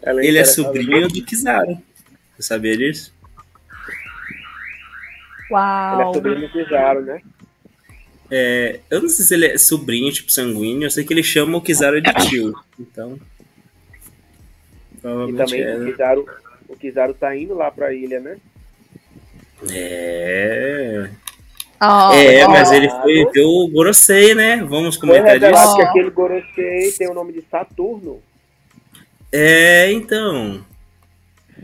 Ela 0.01 0.23
Ele 0.23 0.37
é 0.37 0.45
sobrinho 0.45 1.07
do 1.07 1.25
Kizaru. 1.25 1.77
Você 2.35 2.43
sabia 2.43 2.77
disso? 2.77 3.13
Ele 5.49 5.53
é 5.53 6.05
Uau. 6.05 6.13
sobrinho 6.13 6.41
do 6.41 6.49
Kizaru, 6.49 7.01
né? 7.01 7.21
É, 8.29 8.79
eu 8.89 9.01
não 9.01 9.09
sei 9.09 9.25
se 9.25 9.33
ele 9.33 9.47
é 9.47 9.57
sobrinho, 9.57 10.11
tipo 10.11 10.31
sanguíneo. 10.31 10.85
Eu 10.85 10.91
sei 10.91 11.03
que 11.03 11.13
ele 11.13 11.23
chama 11.23 11.57
o 11.57 11.61
Kizaru 11.61 11.99
de 11.99 12.13
tio. 12.29 12.53
Então. 12.79 13.19
E 14.97 15.33
também 15.33 15.61
é. 15.61 15.75
o 15.75 15.79
né? 15.79 15.91
Kizaru, 15.91 16.25
o 16.67 16.75
Kizaru 16.75 17.13
tá 17.13 17.35
indo 17.35 17.55
lá 17.55 17.71
pra 17.71 17.93
ilha, 17.93 18.19
né? 18.19 18.37
É. 19.71 21.09
Ó, 21.79 22.13
é, 22.13 22.45
ó, 22.45 22.49
mas 22.49 22.71
ele 22.71 22.89
foi 22.89 23.25
ver 23.31 23.43
o 23.45 23.67
Gorosei, 23.67 24.33
né? 24.33 24.57
Vamos 24.63 24.95
Foi 24.97 25.07
comentar 25.07 25.33
revelado 25.33 25.63
disso. 25.65 25.75
que 25.77 25.81
aquele 25.83 26.09
Gorosei 26.09 26.91
tem 26.97 27.09
o 27.09 27.13
nome 27.13 27.33
de 27.33 27.43
Saturno. 27.49 28.19
É, 29.31 29.91
então. 29.91 30.65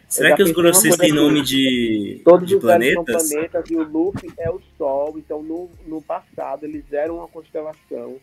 Será 0.08 0.36
que 0.36 0.44
os 0.44 0.52
coisa 0.52 0.98
têm 0.98 1.12
nome 1.12 1.42
de, 1.42 2.22
Todos 2.24 2.48
de 2.48 2.56
os 2.56 2.62
planetas 2.62 2.94
são 2.96 3.04
planetas? 3.06 3.30
planetas 3.32 3.72
e 3.72 3.76
o 3.76 3.84
Luffy 3.84 4.32
é 4.38 4.50
o 4.50 4.62
Sol. 4.78 5.16
Então, 5.18 5.42
no, 5.42 5.70
no 5.88 6.02
passado, 6.02 6.66
eles 6.66 6.84
eram 6.92 7.18
uma 7.18 7.28
constelação. 7.28 8.18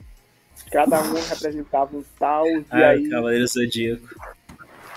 Cada 0.70 1.00
um 1.02 1.14
representava 1.14 1.96
um 1.96 2.04
tal, 2.18 2.46
e 2.46 2.64
Ah, 2.70 2.90
aí. 2.90 3.08
Cavaleiro 3.08 3.46
Zodíaco. 3.48 4.06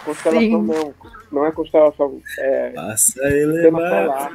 Constelação 0.06 0.42
Sim. 0.42 0.68
não. 0.68 0.94
Não 1.32 1.46
é 1.48 1.52
constelação. 1.52 2.22
É. 2.38 2.70
Passa 2.72 3.20
a 3.26 4.32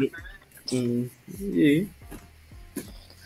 Hum, 0.72 1.08
E, 1.40 1.86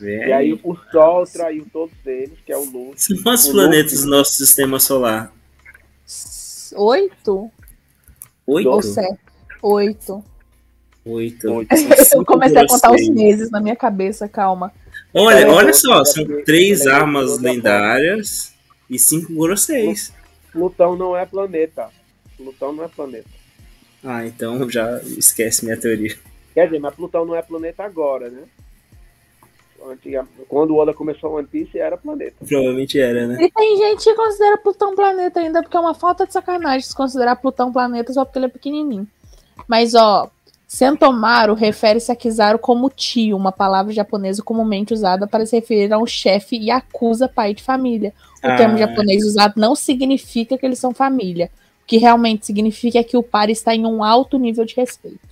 E 0.00 0.32
aí 0.32 0.52
o 0.62 0.76
Sol 0.90 1.24
traiu 1.26 1.66
todos 1.72 1.94
eles, 2.04 2.38
que 2.44 2.52
é 2.52 2.56
o 2.56 2.64
Luffy. 2.64 2.94
São 2.96 3.32
os 3.32 3.46
o 3.46 3.52
planetas 3.52 3.92
Luffy. 3.92 4.04
do 4.04 4.10
nosso 4.10 4.32
sistema 4.32 4.80
solar. 4.80 5.32
Oito 6.74 7.50
Oito? 8.46 8.68
ou 8.70 8.82
sete? 8.82 9.18
Oito. 9.62 10.24
Oito. 11.04 11.52
Oito. 11.52 11.68
Eu 12.14 12.24
comecei 12.24 12.58
a 12.58 12.66
contar 12.66 12.92
os 12.92 13.08
meses 13.08 13.50
na 13.50 13.60
minha 13.60 13.76
cabeça, 13.76 14.28
calma. 14.28 14.72
Olha, 15.14 15.50
olha 15.50 15.72
só, 15.72 16.04
são 16.04 16.24
três 16.44 16.86
armas 16.86 17.38
lendárias 17.38 18.52
e 18.88 18.98
cinco 18.98 19.34
grosseis. 19.34 20.12
Plutão 20.52 20.96
não 20.96 21.16
é 21.16 21.24
planeta. 21.26 21.88
Plutão 22.36 22.72
não 22.72 22.84
é 22.84 22.88
planeta. 22.88 23.28
Ah, 24.04 24.26
então 24.26 24.68
já 24.68 25.00
esquece 25.02 25.64
minha 25.64 25.76
teoria. 25.76 26.16
Quer 26.54 26.66
dizer, 26.66 26.78
mas 26.78 26.94
Plutão 26.94 27.24
não 27.24 27.34
é 27.34 27.42
planeta 27.42 27.82
agora, 27.82 28.28
né? 28.28 28.42
Quando 30.48 30.70
o 30.72 30.76
Oda 30.76 30.94
começou 30.94 31.30
o 31.30 31.34
One 31.38 31.46
Piece, 31.46 31.76
era 31.78 31.96
planeta. 31.96 32.36
Provavelmente 32.46 33.00
era, 33.00 33.26
né? 33.26 33.36
E 33.40 33.50
tem 33.50 33.76
gente 33.76 34.04
que 34.04 34.14
considera 34.14 34.56
Plutão 34.58 34.94
planeta 34.94 35.40
ainda, 35.40 35.60
porque 35.60 35.76
é 35.76 35.80
uma 35.80 35.94
falta 35.94 36.24
de 36.24 36.32
sacanagem 36.32 36.82
se 36.82 36.94
considerar 36.94 37.36
Plutão 37.36 37.72
planeta 37.72 38.12
só 38.12 38.24
porque 38.24 38.38
ele 38.38 38.46
é 38.46 38.48
pequenininho. 38.48 39.08
Mas, 39.66 39.94
ó, 39.94 40.30
Sentomaru 40.68 41.54
refere-se 41.54 42.12
a 42.12 42.16
Kizaru 42.16 42.58
como 42.58 42.88
tio, 42.90 43.36
uma 43.36 43.50
palavra 43.50 43.92
japonesa 43.92 44.42
comumente 44.42 44.94
usada 44.94 45.26
para 45.26 45.44
se 45.44 45.56
referir 45.56 45.92
a 45.92 45.98
um 45.98 46.06
chefe 46.06 46.56
e 46.56 46.70
acusa 46.70 47.28
pai 47.28 47.52
de 47.52 47.62
família. 47.62 48.12
O 48.42 48.46
Ah. 48.46 48.56
termo 48.56 48.78
japonês 48.78 49.24
usado 49.24 49.54
não 49.56 49.74
significa 49.74 50.56
que 50.56 50.64
eles 50.64 50.78
são 50.78 50.94
família. 50.94 51.50
O 51.82 51.86
que 51.86 51.98
realmente 51.98 52.46
significa 52.46 53.00
é 53.00 53.04
que 53.04 53.16
o 53.16 53.22
par 53.22 53.50
está 53.50 53.74
em 53.74 53.84
um 53.84 54.04
alto 54.04 54.38
nível 54.38 54.64
de 54.64 54.74
respeito. 54.76 55.31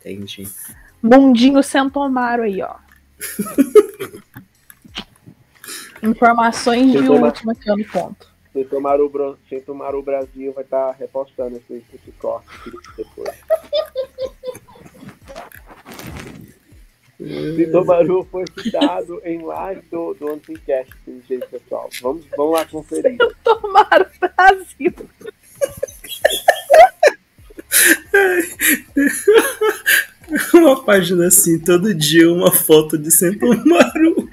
Entendi. 0.00 0.48
Mundinho 1.02 1.62
Sentomaru 1.62 2.42
aí, 2.42 2.60
ó. 2.62 2.74
Informações 6.02 6.90
de 6.92 6.98
Sentomaru. 6.98 7.26
última 7.26 7.52
aqui 7.52 7.68
no 7.70 7.84
ponto. 7.86 8.28
Sem 8.52 8.64
tomar 8.64 9.00
o, 9.00 9.08
Bro- 9.08 9.38
sem 9.48 9.60
tomar 9.60 9.94
o 9.94 10.02
Brasil 10.02 10.52
vai 10.52 10.64
estar 10.64 10.90
repostando 10.92 11.56
esse, 11.58 11.84
esse 11.94 12.10
corte 12.12 12.48
depois. 12.96 13.30
Sitomaru 17.54 18.26
foi 18.30 18.44
citado 18.58 19.20
em 19.26 19.42
live 19.42 19.82
do, 19.90 20.14
do 20.14 20.30
Anticast, 20.32 20.90
gente, 21.28 21.46
pessoal. 21.48 21.90
Vamos, 22.00 22.24
vamos 22.34 22.52
lá 22.54 22.64
conferir. 22.64 23.18
Tomaram 23.44 24.06
Brasil. 24.18 24.94
Uma 30.54 30.84
página 30.84 31.26
assim, 31.26 31.58
todo 31.58 31.92
dia 31.94 32.32
uma 32.32 32.52
foto 32.52 32.96
de 32.96 33.10
Sentomaru. 33.10 34.28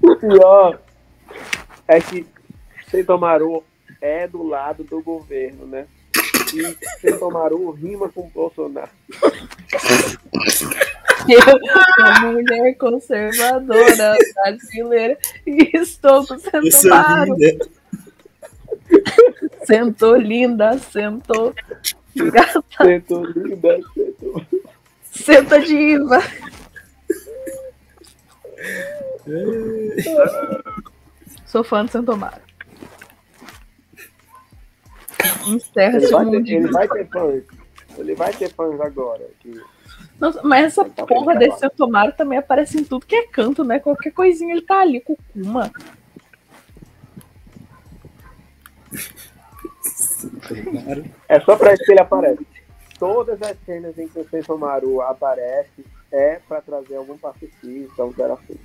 O 0.00 0.16
pior 0.16 0.80
é 1.86 2.00
que 2.00 2.26
Sentomaru 2.90 3.62
é 4.00 4.26
do 4.26 4.42
lado 4.42 4.82
do 4.84 5.02
governo, 5.02 5.66
né? 5.66 5.86
E 6.54 6.74
Sentomaru 7.00 7.70
rima 7.72 8.08
com 8.08 8.30
Bolsonaro. 8.30 8.88
Eu 11.28 11.42
sou 11.42 12.32
mulher 12.32 12.74
conservadora 12.78 14.16
brasileira 14.34 15.18
e 15.46 15.76
estou 15.76 16.26
com 16.26 16.36
linda. 16.36 17.68
Sentou 19.64 20.16
linda, 20.16 20.78
sentou. 20.78 21.54
Gata, 22.16 22.64
Sento 22.82 23.24
linda, 23.24 23.78
sento. 23.94 24.46
senta 25.02 25.60
diva. 25.60 26.22
Sou 31.46 31.64
fã 31.64 31.84
de 31.84 31.92
Sentomaro. 31.92 32.40
Encerra 35.46 35.96
Ele 35.98 36.08
vai, 36.08 36.30
ter, 36.30 36.48
ele 36.48 36.68
vai 36.68 36.88
ter 36.88 37.08
fãs. 37.08 37.44
Ele 37.98 38.14
vai 38.14 38.32
ter 38.32 38.52
fãs 38.52 38.80
agora. 38.80 39.26
Que... 39.40 39.60
Nossa, 40.20 40.40
mas 40.42 40.66
essa 40.66 40.84
Tá 40.84 41.04
porra 41.04 41.36
desse 41.36 41.58
Sentomaro 41.60 42.12
também 42.12 42.38
aparece 42.38 42.78
em 42.78 42.84
tudo 42.84 43.06
que 43.06 43.16
é 43.16 43.26
canto, 43.26 43.64
né? 43.64 43.78
Qualquer 43.78 44.12
coisinha 44.12 44.54
ele 44.54 44.62
tá 44.62 44.80
ali 44.80 45.00
Kuma. 45.00 45.70
É 51.28 51.40
só 51.40 51.56
pra 51.56 51.72
isso 51.74 51.84
que 51.84 51.92
ele 51.92 52.00
aparece. 52.00 52.46
Todas 52.98 53.40
as 53.42 53.56
cenas 53.66 53.98
em 53.98 54.08
que 54.08 54.18
o 54.18 54.28
Sentomaru 54.28 55.02
aparece 55.02 55.84
é 56.10 56.40
pra 56.48 56.60
trazer 56.60 56.96
algum 56.96 57.18
pacifista, 57.18 58.04
um 58.04 58.14
serafim. 58.14 58.56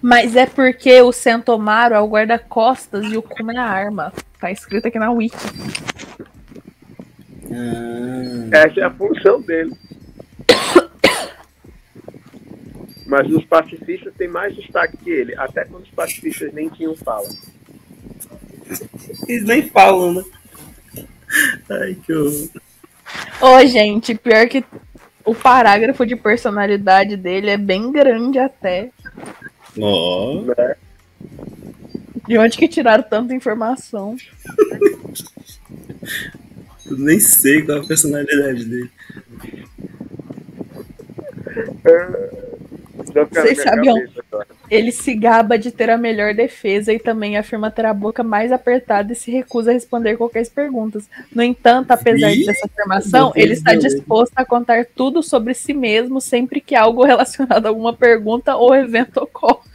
Mas 0.00 0.34
é 0.34 0.46
porque 0.46 1.00
o 1.02 1.12
Sentomaro 1.12 1.94
é 1.94 2.00
o 2.00 2.08
guarda-costas 2.08 3.04
e 3.06 3.16
o 3.16 3.22
Kuma 3.22 3.52
é 3.52 3.58
a 3.58 3.64
arma. 3.64 4.12
Tá 4.40 4.50
escrito 4.50 4.88
aqui 4.88 4.98
na 4.98 5.10
Wiki. 5.10 5.36
Ah, 7.50 8.56
Essa 8.56 8.80
é 8.80 8.84
a 8.84 8.90
função 8.90 9.40
dele. 9.40 9.72
Mas 13.06 13.30
os 13.30 13.44
pacifistas 13.46 14.12
têm 14.16 14.28
mais 14.28 14.54
destaque 14.54 14.96
que 14.98 15.10
ele, 15.10 15.34
até 15.36 15.64
quando 15.64 15.84
os 15.84 15.90
pacifistas 15.90 16.52
nem 16.52 16.68
tinham 16.68 16.94
fala. 16.94 17.28
Eles 19.28 19.44
nem 19.44 19.68
falam, 19.68 20.14
né? 20.14 20.24
Ai, 21.70 21.96
que 22.04 22.12
horror. 22.12 22.48
Ô, 23.40 23.66
gente, 23.66 24.14
pior 24.14 24.48
que 24.48 24.64
o 25.24 25.34
parágrafo 25.34 26.06
de 26.06 26.16
personalidade 26.16 27.16
dele 27.16 27.50
é 27.50 27.56
bem 27.56 27.92
grande 27.92 28.38
até. 28.38 28.90
Ó, 29.78 30.42
Né? 30.42 30.76
De 32.26 32.36
onde 32.36 32.58
que 32.58 32.68
tiraram 32.68 33.02
tanta 33.02 33.34
informação? 33.34 34.16
eu 36.86 36.98
nem 36.98 37.18
sei 37.18 37.62
qual 37.62 37.78
é 37.78 37.80
a 37.80 37.86
personalidade 37.86 38.64
dele. 38.64 38.90
Vocês 43.26 43.62
sabiam? 43.62 43.96
Ele 44.70 44.92
se 44.92 45.14
gaba 45.14 45.58
de 45.58 45.70
ter 45.70 45.90
a 45.90 45.96
melhor 45.96 46.34
defesa 46.34 46.92
e 46.92 46.98
também 46.98 47.36
afirma 47.36 47.70
ter 47.70 47.86
a 47.86 47.94
boca 47.94 48.22
mais 48.22 48.52
apertada 48.52 49.12
e 49.12 49.16
se 49.16 49.30
recusa 49.30 49.70
a 49.70 49.74
responder 49.74 50.16
qualquer 50.16 50.48
perguntas. 50.50 51.08
No 51.34 51.42
entanto, 51.42 51.90
apesar 51.90 52.30
Ih, 52.32 52.44
dessa 52.46 52.66
afirmação, 52.66 53.32
meu 53.34 53.42
ele 53.44 53.54
está 53.54 53.74
disposto 53.74 54.32
a 54.36 54.44
contar 54.44 54.84
tudo 54.84 55.22
sobre 55.22 55.54
si 55.54 55.72
mesmo 55.72 56.20
sempre 56.20 56.60
que 56.60 56.74
algo 56.74 57.04
relacionado 57.04 57.66
a 57.66 57.68
alguma 57.68 57.92
pergunta 57.92 58.56
ou 58.56 58.74
evento 58.74 59.18
ocorre. 59.18 59.68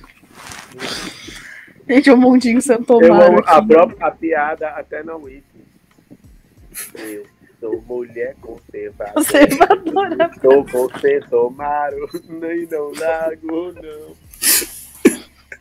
Gente, 1.88 2.10
o 2.10 2.18
mundinho 2.18 2.58
Eu 2.58 2.62
Santomaro. 2.62 3.14
amo 3.14 3.44
a 3.46 3.62
própria 3.62 4.08
a 4.08 4.12
piada 4.12 4.70
até 4.70 5.04
na 5.04 5.16
Wiki. 5.16 5.44
Eu 6.96 7.26
sou 7.64 7.82
mulher 7.84 8.36
conservadora. 8.42 9.14
Conservadora. 9.14 10.32
Estou 10.36 10.66
com 10.66 11.00
Sentomaru, 11.00 12.10
nem 12.28 12.68
não 12.68 12.92
largo, 12.92 13.72
não. 13.72 14.16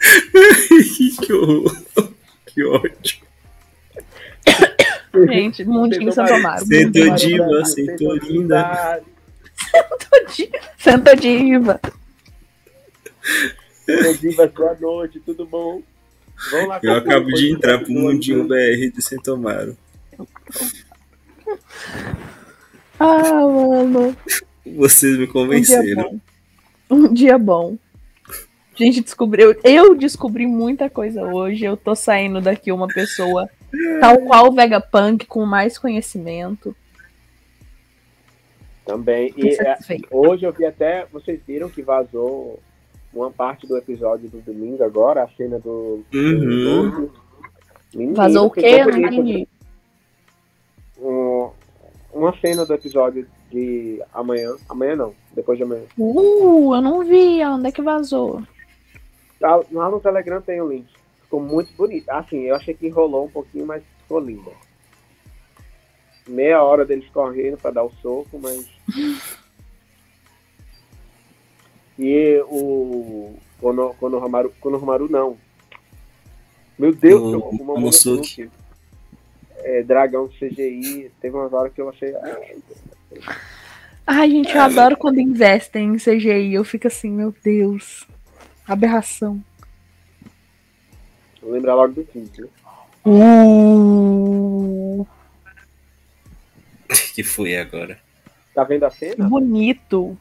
que 1.23 1.33
horror. 1.33 2.12
Que 2.47 2.65
ódio. 2.65 3.23
Gente, 5.29 5.65
mundinho 5.65 6.11
Santomaro. 6.11 6.66
Sentou 6.66 7.07
Mundinho 7.07 7.16
diva, 7.16 7.65
sentou 7.65 8.16
linda. 8.16 9.01
Santa 10.77 11.15
Diva. 11.15 11.81
Diva, 14.20 14.47
boa 14.49 14.74
noite, 14.74 15.20
tudo 15.20 15.47
bom? 15.47 15.81
Vamos 16.51 16.69
lá 16.69 16.81
Eu 16.83 16.97
acabo 16.97 17.27
de 17.27 17.53
entrar 17.53 17.79
pro 17.79 17.93
mundinho 17.93 18.45
BR 18.45 18.91
de 18.93 19.01
Sentomaro. 19.01 19.77
Ah, 22.99 23.47
mano. 23.47 24.16
Vocês 24.65 25.19
me 25.19 25.24
Um 25.24 25.27
dia 25.27 25.33
convenceram. 25.33 26.03
bom. 26.03 26.20
Um 26.91 27.12
dia 27.12 27.39
bom. 27.39 27.77
A 28.74 28.83
gente 28.83 29.01
descobriu. 29.01 29.55
Eu 29.65 29.95
descobri 29.95 30.47
muita 30.47 30.89
coisa 30.89 31.23
hoje. 31.24 31.65
Eu 31.65 31.77
tô 31.77 31.95
saindo 31.95 32.41
daqui 32.41 32.73
uma 32.73 32.89
pessoa 32.89 33.49
tal 34.01 34.19
qual 34.23 34.49
o 34.49 34.53
Vegapunk, 34.53 35.27
com 35.27 35.45
mais 35.45 35.79
conhecimento. 35.79 36.74
Também. 38.85 39.33
E 39.37 39.49
é, 39.51 39.79
hoje 40.11 40.45
eu 40.45 40.53
vi 40.53 40.65
até, 40.65 41.07
vocês 41.12 41.41
viram 41.47 41.69
que 41.69 41.83
vazou 41.83 42.61
uma 43.12 43.31
parte 43.31 43.66
do 43.66 43.77
episódio 43.77 44.29
do 44.29 44.41
domingo 44.41 44.83
agora, 44.83 45.23
a 45.23 45.29
cena 45.29 45.59
do. 45.59 46.05
Uhum. 46.12 46.91
do 46.91 47.12
Menino, 47.95 48.15
Vazou 48.15 48.47
o 48.47 48.51
quê? 48.51 48.61
Eu 48.65 48.87
não 48.87 48.99
entendi. 48.99 49.49
Um- 51.03 51.51
uma 52.12 52.39
cena 52.41 52.65
do 52.65 52.74
episódio 52.74 53.27
de 53.51 54.03
amanhã. 54.12 54.55
Amanhã 54.69 54.97
não, 54.97 55.15
depois 55.35 55.59
de 55.59 55.65
amanhã. 55.65 55.83
Uh, 55.99 56.74
eu 56.74 56.81
não 56.81 57.05
vi. 57.05 57.43
Onde 57.45 57.69
é 57.69 57.73
que 57.73 57.83
vazou? 57.83 58.43
Lá, 59.41 59.61
lá 59.73 59.91
no 59.91 59.99
Telegram 60.01 60.41
tem 60.41 60.61
o 60.61 60.69
link. 60.70 60.87
Ficou 61.23 61.41
muito 61.41 61.73
bonito. 61.74 62.09
Assim, 62.11 62.41
eu 62.43 62.55
achei 62.55 62.74
que 62.74 62.87
enrolou 62.87 63.24
um 63.27 63.31
pouquinho, 63.31 63.66
mas 63.66 63.83
ficou 64.03 64.20
linda. 64.20 64.51
Meia 66.29 66.62
hora 66.62 66.85
deles 66.85 67.09
correndo 67.11 67.57
pra 67.57 67.70
dar 67.73 67.83
o 67.85 67.93
soco, 68.03 68.39
mas. 68.41 68.66
E 71.99 72.43
o. 72.49 73.35
Kono- 73.61 73.95
Konohamaru. 73.95 74.53
Konohamaru 74.61 75.09
não. 75.11 75.37
Meu 76.79 76.93
Deus, 76.95 77.20
O 77.20 77.37
o, 77.39 77.49
o 77.51 77.55
Momonosuke. 77.65 78.51
É, 79.62 79.82
dragão 79.82 80.28
CGI. 80.28 81.10
Teve 81.20 81.36
umas 81.36 81.52
horas 81.52 81.72
que 81.72 81.80
eu 81.80 81.89
achei. 81.89 82.14
ah, 82.14 83.36
Ai, 84.06 84.30
gente, 84.30 84.55
eu 84.55 84.60
adoro 84.60 84.97
quando 84.97 85.20
investem 85.20 85.94
em 85.94 85.97
CGI. 85.97 86.55
Eu 86.55 86.64
fico 86.64 86.86
assim, 86.86 87.10
meu 87.10 87.34
Deus. 87.43 88.06
Aberração. 88.66 89.43
Vou 91.40 91.52
lembrar 91.52 91.74
logo 91.74 91.94
do 91.94 92.05
fim, 92.05 92.28
viu? 92.36 92.48
Uh, 93.05 93.44
que 97.14 97.22
foi 97.22 97.56
agora? 97.56 97.98
Tá 98.55 98.64
vendo 98.64 98.84
a 98.84 98.90
cena? 98.90 99.28
bonito. 99.28 100.16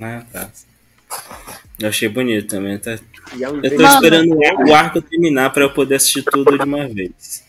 Ah, 0.00 0.24
tá. 0.32 0.50
Eu 1.78 1.88
achei 1.88 2.08
bonito 2.08 2.48
também, 2.48 2.78
tá? 2.78 2.92
É 2.92 2.98
Eu 3.40 3.76
tô 3.76 3.82
esperando 3.82 4.36
o 4.68 4.74
arco 4.74 5.02
terminar 5.02 5.52
pra 5.52 5.64
eu 5.64 5.72
poder 5.72 5.96
assistir 5.96 6.22
tudo 6.24 6.56
de 6.56 6.64
uma 6.64 6.88
vez. 6.88 7.43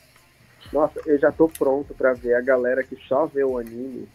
Nossa, 0.75 0.99
eu 1.05 1.17
já 1.17 1.31
tô 1.31 1.47
pronto 1.47 1.93
pra 1.93 2.11
ver 2.11 2.33
a 2.33 2.41
galera 2.41 2.83
que 2.83 2.97
só 3.07 3.25
vê 3.25 3.45
o 3.45 3.57
anime 3.57 4.09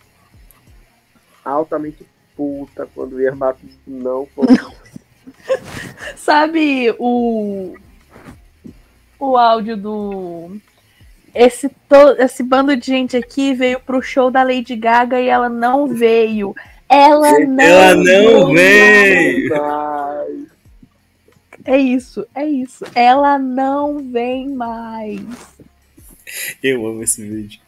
altamente 1.43 2.07
puta 2.37 2.87
quando 2.95 3.15
o 3.15 3.21
Yamato 3.21 3.61
não 3.87 4.27
for. 4.27 4.47
Sabe 6.17 6.95
o. 6.99 7.75
O 9.19 9.39
áudio 9.39 9.75
do. 9.75 10.57
Esse, 11.35 11.71
to... 11.89 12.17
Esse 12.19 12.43
bando 12.43 12.77
de 12.77 12.87
gente 12.87 13.17
aqui 13.17 13.55
veio 13.55 13.81
pro 13.81 14.03
show 14.03 14.31
da 14.31 14.43
Lady 14.43 14.77
Gaga 14.77 15.19
e 15.19 15.29
ela 15.29 15.49
não 15.49 15.87
veio. 15.87 16.55
Ela 16.91 17.39
não, 17.41 17.65
Ela 17.65 17.95
não 17.95 18.53
veio! 18.53 19.49
Mas, 19.49 20.49
É 21.65 21.79
isso, 21.79 22.27
é 22.35 22.45
isso. 22.45 22.85
Ela 22.95 23.39
não 23.39 23.99
vem 23.99 24.51
mais. 24.51 25.23
Eu 26.63 26.87
amo 26.87 27.03
esse 27.03 27.27
vídeo. 27.27 27.61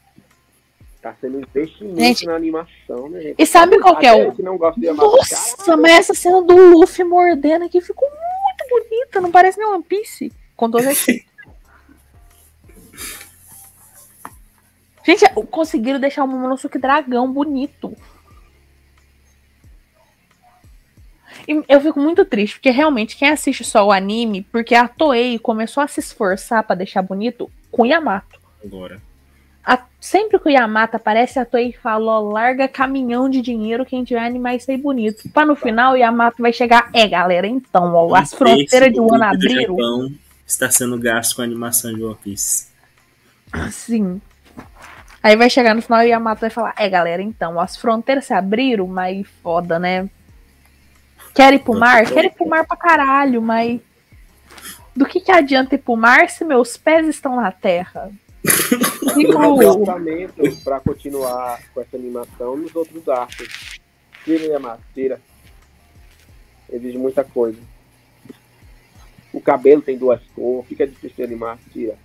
tá 1.01 1.15
sendo 1.21 1.39
um 1.39 1.41
investimento 1.41 2.01
Gente, 2.01 2.27
na 2.27 2.35
animação, 2.35 3.09
né, 3.09 3.21
gente? 3.21 3.35
E 3.39 3.47
sabe 3.47 3.79
qual 3.81 3.97
que 3.97 4.07
é 4.07 4.13
o. 4.13 4.33
que 4.33 4.43
não 4.43 4.57
gosta 4.57 4.81
de 4.81 4.91
Nossa, 4.93 5.77
mas 5.77 5.93
essa 5.93 6.15
cena 6.15 6.43
do 6.43 6.55
Luffy 6.55 7.05
mordendo 7.05 7.65
aqui 7.65 7.81
ficou 7.81 8.09
muito 8.09 8.69
bonita. 8.69 9.21
Não 9.21 9.31
parece 9.31 9.59
nem 9.59 9.67
One 9.69 9.83
Piece. 9.83 10.33
Com 10.57 10.71
todo 10.71 10.85
respeito. 10.85 11.31
Gente, 15.05 15.29
conseguiram 15.51 15.99
deixar 15.99 16.23
o 16.23 16.29
Momonosuke 16.29 16.79
dragão 16.79 17.33
bonito. 17.33 17.97
E 21.49 21.63
eu 21.69 21.81
fico 21.81 21.99
muito 21.99 22.25
triste, 22.25 22.55
porque 22.55 22.71
realmente 22.71 23.17
quem 23.17 23.29
assiste 23.29 23.65
só 23.65 23.85
o 23.85 23.93
anime, 23.93 24.43
porque 24.53 24.75
a 24.75 24.87
Toei 24.87 25.39
começou 25.39 25.83
a 25.83 25.89
se 25.89 25.99
esforçar 26.01 26.63
pra 26.63 26.77
deixar 26.77 27.03
bonito 27.03 27.51
com 27.71 27.85
Yamato. 27.85 28.41
Agora. 28.65 29.01
A- 29.65 29.85
sempre 30.01 30.39
que 30.41 30.49
o 30.49 30.51
Yamato 30.51 30.97
aparece, 30.97 31.39
a 31.39 31.45
Toei 31.45 31.73
fala, 31.73 32.13
ó, 32.13 32.21
larga 32.21 32.67
caminhão 32.67 33.29
de 33.29 33.41
dinheiro 33.41 33.87
quem 33.87 34.03
tiver 34.03 34.25
animais 34.25 34.65
ser 34.65 34.77
bonito. 34.77 35.29
Pra 35.31 35.47
no 35.47 35.55
final 35.55 35.93
o 35.93 35.97
Yamato 35.97 36.43
vai 36.43 36.53
chegar, 36.53 36.91
é 36.93 37.07
galera, 37.07 37.47
então, 37.47 37.95
ó, 37.95 38.15
as 38.15 38.35
fronteiras 38.35 38.93
de 38.93 39.01
Wano 39.01 39.25
abriram. 39.25 39.77
Está 40.45 40.69
sendo 40.71 40.99
gasto 40.99 41.37
com 41.37 41.43
a 41.43 41.45
animação 41.45 41.95
de 41.95 42.03
One 42.03 42.17
Piece. 42.23 42.67
Sim. 43.71 44.21
Aí 45.23 45.37
vai 45.37 45.49
chegar 45.49 45.75
no 45.75 45.83
final 45.83 46.03
e 46.03 46.07
o 46.07 46.09
Yamato 46.09 46.41
vai 46.41 46.51
falar, 46.51 46.75
é 46.77 46.89
galera, 46.89 47.23
então, 47.23 47.61
as 47.61 47.77
fronteiras 47.77 48.25
se 48.25 48.35
abriram, 48.35 48.89
mas 48.89 49.25
foda, 49.43 49.79
né? 49.79 50.11
Quer 51.33 51.55
ir 51.55 51.61
pro 51.61 51.79
mar? 51.79 52.05
Quero 52.05 52.27
ir 52.27 52.35
pro 52.35 52.49
mar 52.49 52.67
pra 52.67 52.77
caralho, 52.77 53.41
mas 53.41 53.81
do 54.95 55.07
que, 55.07 55.21
que 55.21 55.31
adianta 55.31 55.77
ir 55.77 55.79
pro 55.79 55.97
mar 55.97 56.29
se 56.29 56.45
meus 56.45 56.77
pés 56.77 57.07
estão 57.07 57.37
na 57.37 57.53
terra? 57.53 58.11
Um 59.15 59.55
orçamento 59.55 60.43
pra 60.65 60.81
continuar 60.81 61.61
com 61.73 61.81
essa 61.81 61.97
animação 61.97 62.57
nos 62.57 62.75
outros 62.75 63.09
arcos. 63.09 63.79
Tira, 64.25 64.45
Yamato, 64.45 64.83
tira. 64.95 65.21
Exige 66.71 66.97
muita 66.97 67.23
coisa. 67.23 67.59
O 69.33 69.41
cabelo 69.41 69.83
tem 69.83 69.97
duas 69.97 70.21
cores, 70.35 70.69
fica 70.69 70.87
difícil 70.87 71.17
de 71.17 71.23
animar, 71.23 71.59
tira. 71.73 71.97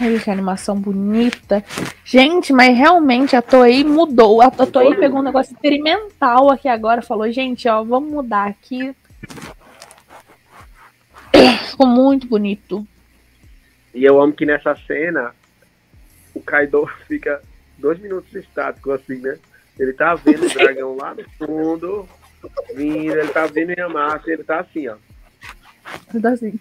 Olha 0.00 0.18
que 0.18 0.30
animação 0.30 0.80
bonita. 0.80 1.62
Gente, 2.04 2.54
mas 2.54 2.74
realmente 2.76 3.36
a 3.36 3.42
Toei 3.42 3.84
mudou. 3.84 4.40
A 4.40 4.50
Toei 4.50 4.94
pegou 4.94 5.20
um 5.20 5.24
negócio 5.24 5.52
experimental 5.52 6.50
aqui 6.50 6.68
agora. 6.68 7.02
Falou, 7.02 7.30
gente, 7.30 7.68
ó, 7.68 7.84
vamos 7.84 8.10
mudar 8.10 8.48
aqui. 8.48 8.94
Ficou 11.70 11.86
muito 11.86 12.26
bonito. 12.26 12.86
E 13.94 14.04
eu 14.04 14.20
amo 14.20 14.32
que 14.32 14.46
nessa 14.46 14.74
cena 14.86 15.34
o 16.34 16.40
Kaido 16.40 16.86
fica 17.08 17.42
dois 17.78 17.98
minutos 17.98 18.34
estático, 18.34 18.92
assim, 18.92 19.16
né? 19.16 19.38
Ele 19.78 19.92
tá 19.92 20.14
vendo 20.14 20.46
o 20.46 20.48
dragão 20.52 20.96
lá 20.96 21.14
no 21.14 21.24
fundo, 21.30 22.08
vindo, 22.74 23.12
ele 23.12 23.28
tá 23.28 23.46
vendo 23.46 23.70
o 23.70 23.80
Yamato, 23.80 24.30
ele 24.30 24.44
tá 24.44 24.60
assim, 24.60 24.88
ó. 24.88 24.96
Tudo 26.10 26.26
assim. 26.26 26.58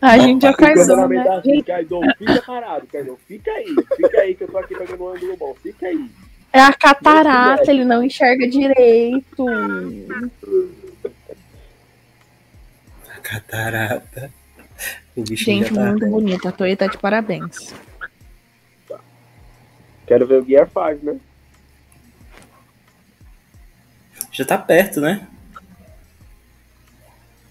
A 0.00 0.18
gente 0.18 0.46
é 0.46 0.50
o 0.50 0.52
Ficando 0.52 0.74
Kaido, 0.74 0.96
na 0.96 1.08
né? 1.08 1.16
metade 1.16 1.50
assim, 1.50 1.62
Kaido, 1.62 2.00
fica 2.18 2.42
parado, 2.42 2.86
Kaido, 2.86 3.18
fica 3.26 3.50
aí, 3.50 3.74
fica 3.96 4.20
aí 4.20 4.34
que 4.34 4.44
eu 4.44 4.48
tô 4.48 4.58
aqui 4.58 4.76
pegando 4.76 5.02
um 5.02 5.08
ângulo 5.08 5.36
bom, 5.36 5.54
fica 5.62 5.86
aí. 5.86 6.10
É 6.52 6.60
a 6.60 6.72
catarata, 6.72 7.70
ele 7.70 7.84
não 7.84 8.02
enxerga 8.02 8.48
direito. 8.48 9.44
Catarata. 13.26 14.30
O 15.16 15.22
bichinho 15.22 15.64
Gente, 15.64 15.74
tá. 15.74 15.86
muito 15.86 16.06
bonito. 16.06 16.46
A 16.46 16.52
Toei 16.52 16.76
tá 16.76 16.86
de 16.86 16.96
parabéns. 16.96 17.74
Quero 20.06 20.26
ver 20.26 20.42
o 20.42 20.44
Gear 20.46 20.68
5, 20.68 21.04
né? 21.04 21.20
Já 24.30 24.44
tá 24.44 24.56
perto, 24.56 25.00
né? 25.00 25.26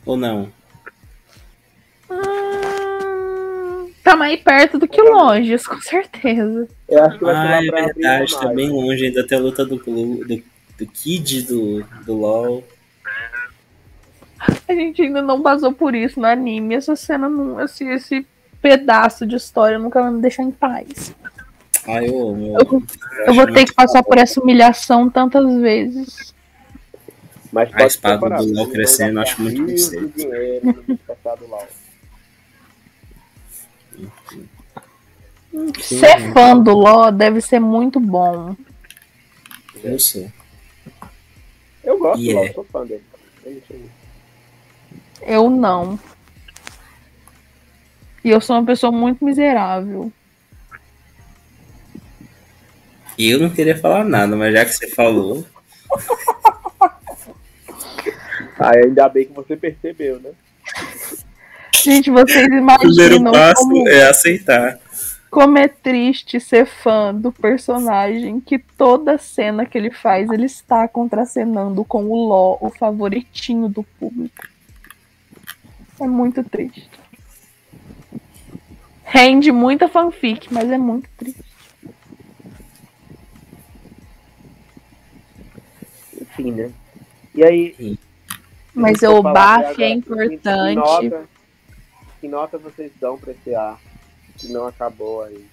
Ou 0.06 0.16
não? 0.16 0.50
Hum, 2.10 3.92
tá 4.02 4.16
mais 4.16 4.40
perto 4.40 4.78
do 4.78 4.88
que 4.88 5.02
longe, 5.02 5.52
isso 5.52 5.68
com 5.68 5.82
certeza. 5.82 6.70
Eu 6.88 7.04
acho 7.04 7.18
que 7.18 7.26
vai 7.26 7.36
Ah, 7.36 7.66
é 7.66 7.72
verdade, 7.72 8.40
tá 8.40 8.48
bem 8.54 8.70
longe 8.70 9.08
ainda 9.08 9.22
até 9.22 9.36
a 9.36 9.40
luta 9.40 9.66
do, 9.66 9.78
do, 9.78 10.44
do 10.78 10.88
Kid 10.88 11.42
do, 11.42 11.84
do 12.06 12.14
LoL. 12.14 12.64
A 14.68 14.74
gente 14.74 15.02
ainda 15.02 15.22
não 15.22 15.42
passou 15.42 15.72
por 15.74 15.94
isso 15.96 16.20
no 16.20 16.26
anime. 16.26 16.76
Essa 16.76 16.96
cena, 16.96 17.30
não, 17.30 17.62
esse, 17.64 17.84
esse 17.86 18.26
pedaço 18.62 19.26
de 19.26 19.36
história 19.36 19.78
nunca 19.78 20.02
vai 20.02 20.12
me 20.12 20.22
deixar 20.22 20.44
em 20.44 20.52
paz. 20.52 21.14
Ah, 21.88 22.04
eu. 22.04 22.36
Eu, 22.38 22.58
Eu, 22.60 22.84
eu 23.28 23.34
vou 23.34 23.52
ter 23.52 23.66
que 23.66 23.74
passar 23.74 24.04
por 24.04 24.18
essa 24.18 24.42
humilhação 24.42 25.10
tantas 25.10 25.56
vezes. 25.62 26.34
Mas 27.52 27.70
A 27.74 27.86
espada 27.86 28.38
do 28.38 28.54
LoL 28.54 28.70
crescendo, 28.70 29.20
acho 29.20 29.42
muito 29.42 29.62
bonito. 29.62 30.14
LoL. 31.48 31.68
Ser 35.80 36.34
fã 36.34 36.58
do 36.58 36.74
LoL 36.74 37.12
deve 37.12 37.40
ser 37.40 37.60
muito 37.60 38.00
bom. 38.00 38.56
Eu 39.84 40.00
sou. 40.00 40.30
Eu 41.84 41.98
gosto 42.00 42.22
E 42.22 42.28
do 42.28 42.34
LoL, 42.34 42.46
é. 42.46 42.54
sou 42.54 42.64
fã 42.66 42.86
dele. 42.86 43.04
Aí. 45.26 45.34
Eu 45.34 45.50
não. 45.50 46.00
E 48.24 48.30
eu 48.30 48.40
sou 48.40 48.56
uma 48.56 48.66
pessoa 48.66 48.92
muito 48.92 49.24
miserável. 49.24 50.12
E 53.18 53.30
eu 53.30 53.40
não 53.40 53.50
queria 53.50 53.78
falar 53.78 54.04
nada, 54.04 54.36
mas 54.36 54.54
já 54.54 54.66
que 54.66 54.74
você 54.74 54.90
falou, 54.90 55.46
Ah, 58.58 58.72
ainda 58.74 59.10
bem 59.10 59.26
que 59.26 59.34
você 59.34 59.56
percebeu, 59.56 60.20
né? 60.20 60.32
Gente, 61.76 62.10
vocês 62.10 62.46
o 62.46 62.50
primeiro 62.50 63.16
imaginam 63.16 63.32
passo 63.32 63.62
como, 63.62 63.88
é 63.88 64.10
aceitar. 64.10 64.80
Como 65.30 65.58
é 65.58 65.68
triste 65.68 66.40
ser 66.40 66.66
fã 66.66 67.14
do 67.14 67.32
personagem 67.32 68.40
que 68.40 68.58
toda 68.58 69.18
cena 69.18 69.66
que 69.66 69.78
ele 69.78 69.92
faz, 69.92 70.30
ele 70.30 70.46
está 70.46 70.88
contracenando 70.88 71.84
com 71.84 72.06
o 72.06 72.28
Ló, 72.28 72.58
o 72.62 72.70
favoritinho 72.70 73.68
do 73.68 73.84
público. 73.84 74.48
É 76.00 76.08
muito 76.08 76.44
triste. 76.44 76.90
Rende 79.04 79.52
muita 79.52 79.88
fanfic, 79.88 80.52
mas 80.54 80.70
é 80.70 80.78
muito 80.78 81.10
triste. 81.18 81.44
Enfim, 86.22 86.52
né? 86.52 86.72
E 87.34 87.44
aí. 87.44 88.00
Mas 88.74 89.02
o 89.04 89.22
BAF 89.22 89.82
é 89.82 89.90
importante. 89.90 90.40
Que 90.42 90.76
nota, 90.76 91.26
que 92.22 92.28
nota 92.28 92.58
vocês 92.58 92.92
dão 93.00 93.18
pra 93.18 93.32
esse 93.32 93.56
ar 93.56 93.80
que 94.38 94.48
não 94.50 94.68
acabou 94.68 95.24
aí? 95.24 95.46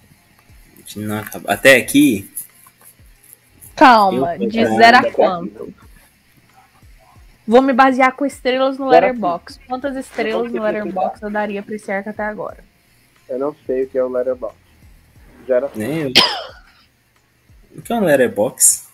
Não 0.97 1.19
acaba- 1.19 1.53
Até 1.53 1.77
aqui, 1.77 2.29
Calma, 3.77 4.37
Eu- 4.37 4.49
de 4.49 4.65
0 4.67 4.99
a 4.99 5.11
quanto? 5.13 5.75
Vou 7.47 7.61
me 7.61 7.73
basear 7.73 8.15
com 8.15 8.25
estrelas 8.25 8.79
no 8.79 8.89
Letterboxd. 8.89 9.65
Quantas 9.67 9.97
estrelas 9.97 10.53
no 10.53 10.63
Letterboxd 10.63 11.25
eu 11.25 11.31
daria 11.31 11.63
pra 11.63 11.75
esse 11.75 11.91
arco 11.91 12.11
até 12.11 12.23
agora? 12.23 12.65
Eu 13.29 13.39
não 13.39 13.55
sei 13.67 13.85
o 13.85 13.89
que 13.89 13.99
é 13.99 14.05
o. 14.05 14.53
Zero 15.47 15.67
a 15.67 15.71
nem 15.75 16.03
eu. 16.03 16.13
O 17.77 17.83
que 17.83 17.93
é 17.93 17.97
um 17.97 18.05
letterbox? 18.05 18.93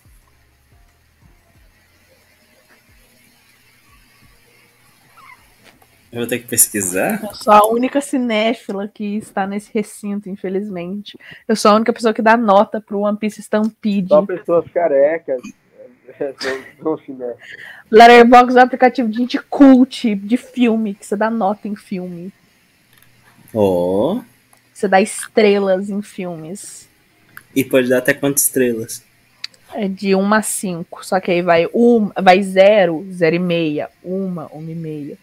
Eu 6.11 6.21
vou 6.21 6.27
ter 6.27 6.39
que 6.39 6.47
pesquisar? 6.47 7.23
Eu 7.23 7.35
sou 7.35 7.53
a 7.53 7.69
única 7.69 8.01
cinéfila 8.01 8.89
que 8.89 9.17
está 9.17 9.47
nesse 9.47 9.71
recinto, 9.75 10.31
infelizmente. 10.31 11.19
Eu 11.47 11.55
sou 11.55 11.73
a 11.73 11.75
única 11.75 11.93
pessoa 11.93 12.15
que 12.15 12.23
dá 12.23 12.35
nota 12.35 12.81
pro 12.81 13.01
One 13.01 13.19
Piece 13.19 13.43
Stampede. 13.43 14.09
Só 14.09 14.25
pessoas 14.25 14.65
carecas. 14.73 15.43
Letterboxd 17.91 18.59
é 18.59 18.61
um 18.61 18.65
aplicativo 18.65 19.09
de 19.09 19.17
gente 19.19 19.39
cult 19.39 20.15
de 20.15 20.37
filme, 20.37 20.95
que 20.95 21.05
você 21.07 21.17
dá 21.17 21.31
nota 21.31 21.69
em 21.69 21.77
filme. 21.77 22.33
Ó. 23.55 24.21
Você 24.73 24.87
dá 24.89 25.01
estrelas 25.01 25.91
em 25.91 26.01
filmes. 26.03 26.89
E 27.55 27.65
pode 27.65 27.89
dar 27.89 27.99
até 27.99 28.15
quantas 28.15 28.45
estrelas? 28.45 29.05
É 29.75 29.89
de 29.89 30.15
1 30.15 30.35
a 30.35 30.43
5. 30.43 31.05
Só 31.05 31.21
que 31.21 31.31
aí 31.31 31.43
vai 31.43 31.67
1, 31.75 32.13
vai 32.23 32.43
0, 32.43 33.07
0,5, 33.11 33.89
1, 34.05 34.35
1,5. 34.35 35.19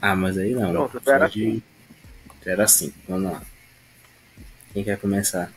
Ah, 0.00 0.14
mas 0.14 0.36
aí 0.38 0.54
não. 0.54 0.70
Pronto, 0.70 1.00
zero 1.04 1.24
a 1.24 1.28
Pode- 1.28 1.62
Zero 2.44 2.62
a 2.62 2.66
cinco. 2.66 2.94
Vamos 3.08 3.32
lá. 3.32 3.42
Quem 4.72 4.84
quer 4.84 4.98
começar? 4.98 5.50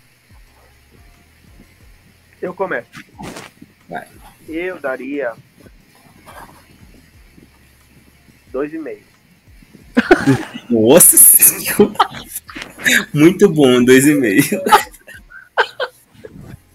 Eu 2.42 2.54
começo. 2.54 2.88
Vai. 3.90 4.08
Eu 4.48 4.80
daria. 4.80 5.34
Dois 8.52 8.74
e 8.74 8.78
meio. 8.78 9.04
Nossa 10.70 11.18
senhora. 11.18 11.94
Muito 13.14 13.50
bom, 13.50 13.84
dois 13.84 14.06
e 14.08 14.14
meio. 14.16 14.44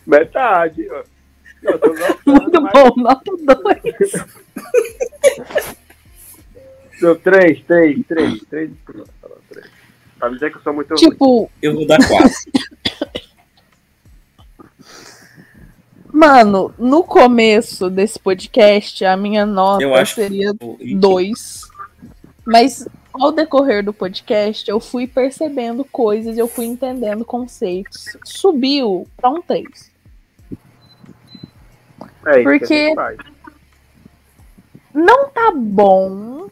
Metade. 0.06 0.86
Muito 2.26 2.60
mas- 2.62 2.72
bom, 2.72 2.94
nota 2.96 3.32
2. 3.36 4.12
Deu 7.00 7.16
três, 7.16 7.62
três, 7.64 8.06
três, 8.06 8.40
três. 8.48 8.70
Pra 10.18 10.28
dizer 10.28 10.50
que 10.50 10.58
eu 10.58 10.62
sou 10.62 10.72
muito 10.72 10.90
ruim. 10.94 10.98
Tipo, 11.10 11.50
Eu 11.60 11.74
vou 11.74 11.86
dar 11.86 11.98
quatro. 12.06 12.30
mano, 16.22 16.72
no 16.78 17.02
começo 17.02 17.90
desse 17.90 18.16
podcast, 18.18 19.04
a 19.04 19.16
minha 19.16 19.44
nota 19.44 19.82
Eu 19.82 19.92
acho 19.94 20.14
seria 20.14 20.54
que- 20.54 20.94
2. 20.94 21.68
Mas 22.44 22.86
ao 23.12 23.32
decorrer 23.32 23.84
do 23.84 23.92
podcast, 23.92 24.70
eu 24.70 24.78
fui 24.78 25.06
percebendo 25.08 25.84
coisas, 25.84 26.38
eu 26.38 26.46
fui 26.46 26.66
entendendo 26.66 27.24
conceitos. 27.24 28.16
Subiu 28.24 29.06
pra 29.16 29.30
um 29.30 29.42
3. 29.42 29.90
É 32.26 32.40
isso 32.40 32.44
Porque-. 32.44 32.94
Não 34.94 35.28
tá 35.28 35.52
bom. 35.56 36.46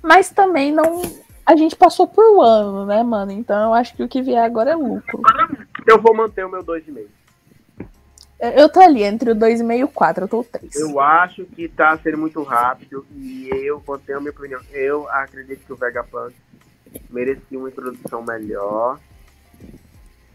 Mas 0.00 0.30
também 0.30 0.70
não. 0.70 1.02
A 1.44 1.56
gente 1.56 1.74
passou 1.74 2.06
por 2.06 2.24
um 2.36 2.40
ano, 2.40 2.86
né, 2.86 3.02
mano? 3.02 3.32
Então 3.32 3.64
eu 3.70 3.74
acho 3.74 3.96
que 3.96 4.02
o 4.02 4.08
que 4.08 4.22
vier 4.22 4.44
agora 4.44 4.70
é 4.72 4.76
lucro. 4.76 5.22
Eu 5.86 6.00
vou 6.00 6.14
manter 6.14 6.44
o 6.44 6.50
meu 6.50 6.62
dois 6.62 6.86
e 6.86 6.90
meio. 6.90 7.08
Eu 8.38 8.68
tô 8.68 8.80
ali 8.80 9.02
entre 9.02 9.30
o 9.30 9.34
2,5 9.34 9.78
e 9.78 9.84
o 9.84 9.88
4, 9.88 10.24
eu 10.24 10.28
tô 10.28 10.40
o 10.40 10.44
3. 10.44 10.76
Eu 10.76 11.00
acho 11.00 11.44
que 11.46 11.68
tá 11.68 11.96
sendo 11.98 12.18
muito 12.18 12.42
rápido 12.42 13.06
e 13.14 13.48
eu 13.50 13.78
vou 13.78 13.98
ter 13.98 14.12
a 14.12 14.20
minha 14.20 14.30
opinião. 14.30 14.60
Eu 14.72 15.08
acredito 15.08 15.64
que 15.64 15.72
o 15.72 15.76
Vegapunk 15.76 16.34
merecia 17.08 17.58
uma 17.58 17.70
introdução 17.70 18.22
melhor. 18.22 19.00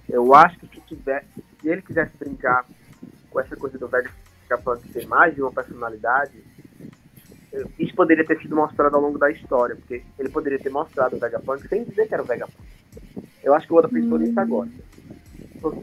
Eu 0.09 0.33
acho 0.33 0.57
que 0.57 0.67
se, 0.67 0.81
tiver, 0.87 1.23
se 1.61 1.69
ele 1.69 1.83
quisesse 1.83 2.11
brincar 2.17 2.65
com 3.29 3.39
essa 3.39 3.55
coisa 3.55 3.77
do 3.77 3.87
Vegapunk 3.87 4.91
ter 4.91 5.05
mais 5.05 5.35
de 5.35 5.41
uma 5.43 5.51
personalidade, 5.51 6.43
isso 7.77 7.93
poderia 7.93 8.25
ter 8.25 8.39
sido 8.41 8.55
mostrado 8.55 8.95
ao 8.95 9.01
longo 9.01 9.19
da 9.19 9.29
história, 9.29 9.75
porque 9.75 10.03
ele 10.17 10.29
poderia 10.29 10.57
ter 10.57 10.71
mostrado 10.71 11.15
o 11.15 11.19
Vegapunk 11.19 11.67
sem 11.67 11.83
dizer 11.83 12.07
que 12.07 12.13
era 12.15 12.23
o 12.23 12.25
Vegapunk. 12.25 12.57
Eu 13.43 13.53
acho 13.53 13.67
que 13.67 13.73
o 13.73 13.75
Oda 13.75 13.87
pensou 13.87 14.17
nisso 14.17 14.39
agora. 14.39 14.69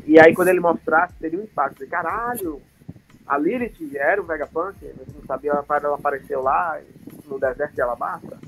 E 0.04 0.18
aí 0.18 0.34
quando 0.34 0.48
ele 0.48 0.60
mostrasse, 0.60 1.14
teria 1.20 1.38
um 1.38 1.44
impacto 1.44 1.78
de 1.78 1.86
caralho, 1.86 2.60
a 3.26 3.36
Lilith 3.38 3.94
era 3.96 4.20
o 4.20 4.24
Vegapunk, 4.24 4.76
a 4.84 4.88
gente 4.88 5.12
não 5.14 5.24
sabia, 5.26 5.50
ela 5.52 5.94
apareceu 5.94 6.40
lá 6.42 6.80
no 7.26 7.38
deserto 7.38 7.74
de 7.74 7.82
Alabasta. 7.82 8.38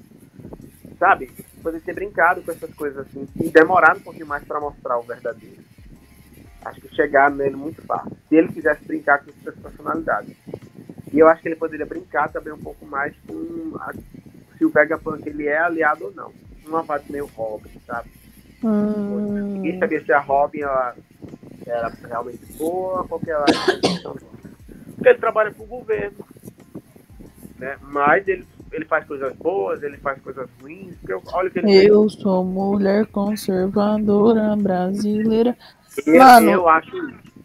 Sabe? 0.98 1.30
Poderia 1.62 1.84
ter 1.84 1.94
brincado 1.94 2.42
com 2.42 2.50
essas 2.50 2.72
coisas 2.74 3.06
assim 3.06 3.28
e 3.36 3.48
demorado 3.50 3.98
um 3.98 4.02
pouquinho 4.02 4.26
mais 4.26 4.42
para 4.44 4.60
mostrar 4.60 4.98
o 4.98 5.02
verdadeiro. 5.02 5.62
Acho 6.64 6.80
que 6.80 6.94
chegaram 6.94 7.36
nele 7.36 7.56
muito 7.56 7.80
fácil. 7.82 8.12
Se 8.28 8.36
ele 8.36 8.48
quisesse 8.48 8.84
brincar 8.84 9.22
com 9.24 9.30
essas 9.30 9.58
personalidades. 9.58 10.36
E 11.12 11.18
eu 11.18 11.26
acho 11.28 11.40
que 11.42 11.48
ele 11.48 11.56
poderia 11.56 11.86
brincar 11.86 12.28
também 12.30 12.52
um 12.52 12.58
pouco 12.58 12.84
mais 12.86 13.14
com 13.26 13.76
a- 13.80 13.94
se 14.56 14.64
o 14.64 14.70
Vegapunk 14.70 15.26
ele 15.26 15.46
é 15.46 15.58
aliado 15.58 16.04
ou 16.06 16.12
não. 16.12 16.32
Uma 16.66 16.82
vibe 16.82 17.12
meio 17.12 17.26
Robin, 17.26 17.70
sabe? 17.86 18.10
Hum, 18.62 19.49
Ninguém 19.72 19.78
sabia 19.80 20.04
se 20.04 20.12
a 20.12 20.20
Robin 20.20 20.60
ela 20.60 20.94
era 21.66 21.88
realmente 22.08 22.52
boa, 22.58 23.04
porque 23.08 23.30
ela 23.30 23.44
porque 24.96 25.08
ele 25.08 25.18
trabalha 25.18 25.50
pro 25.52 25.64
governo. 25.64 26.18
Né? 27.58 27.76
Mas 27.82 28.26
ele, 28.28 28.44
ele 28.72 28.84
faz 28.84 29.06
coisas 29.06 29.34
boas, 29.36 29.82
ele 29.82 29.96
faz 29.98 30.20
coisas 30.22 30.48
ruins. 30.60 30.94
Eu- 31.08 31.22
olha 31.32 31.48
o 31.48 31.50
que 31.50 31.58
ele 31.58 31.66
fez. 31.68 31.84
eu 31.88 32.08
sou 32.08 32.44
mulher 32.44 33.06
conservadora 33.06 34.56
brasileira. 34.56 35.56
Eu, 36.06 36.18
Mano. 36.18 36.50
eu 36.50 36.68
acho. 36.68 36.90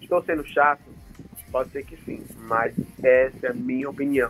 Estou 0.01 0.23
sendo 0.23 0.45
chato? 0.45 0.81
Pode 1.51 1.69
ser 1.71 1.83
que 1.85 1.97
sim, 2.05 2.21
mas 2.47 2.73
essa 3.01 3.47
é 3.47 3.49
a 3.49 3.53
minha 3.53 3.89
opinião. 3.89 4.29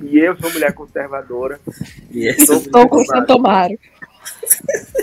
E 0.00 0.18
eu 0.18 0.36
sou 0.36 0.50
mulher 0.52 0.72
conservadora. 0.72 1.60
E 2.10 2.28
essa- 2.28 2.54
Estou 2.54 2.88
com 2.88 2.96
o 2.96 3.04
Santomaro. 3.06 3.78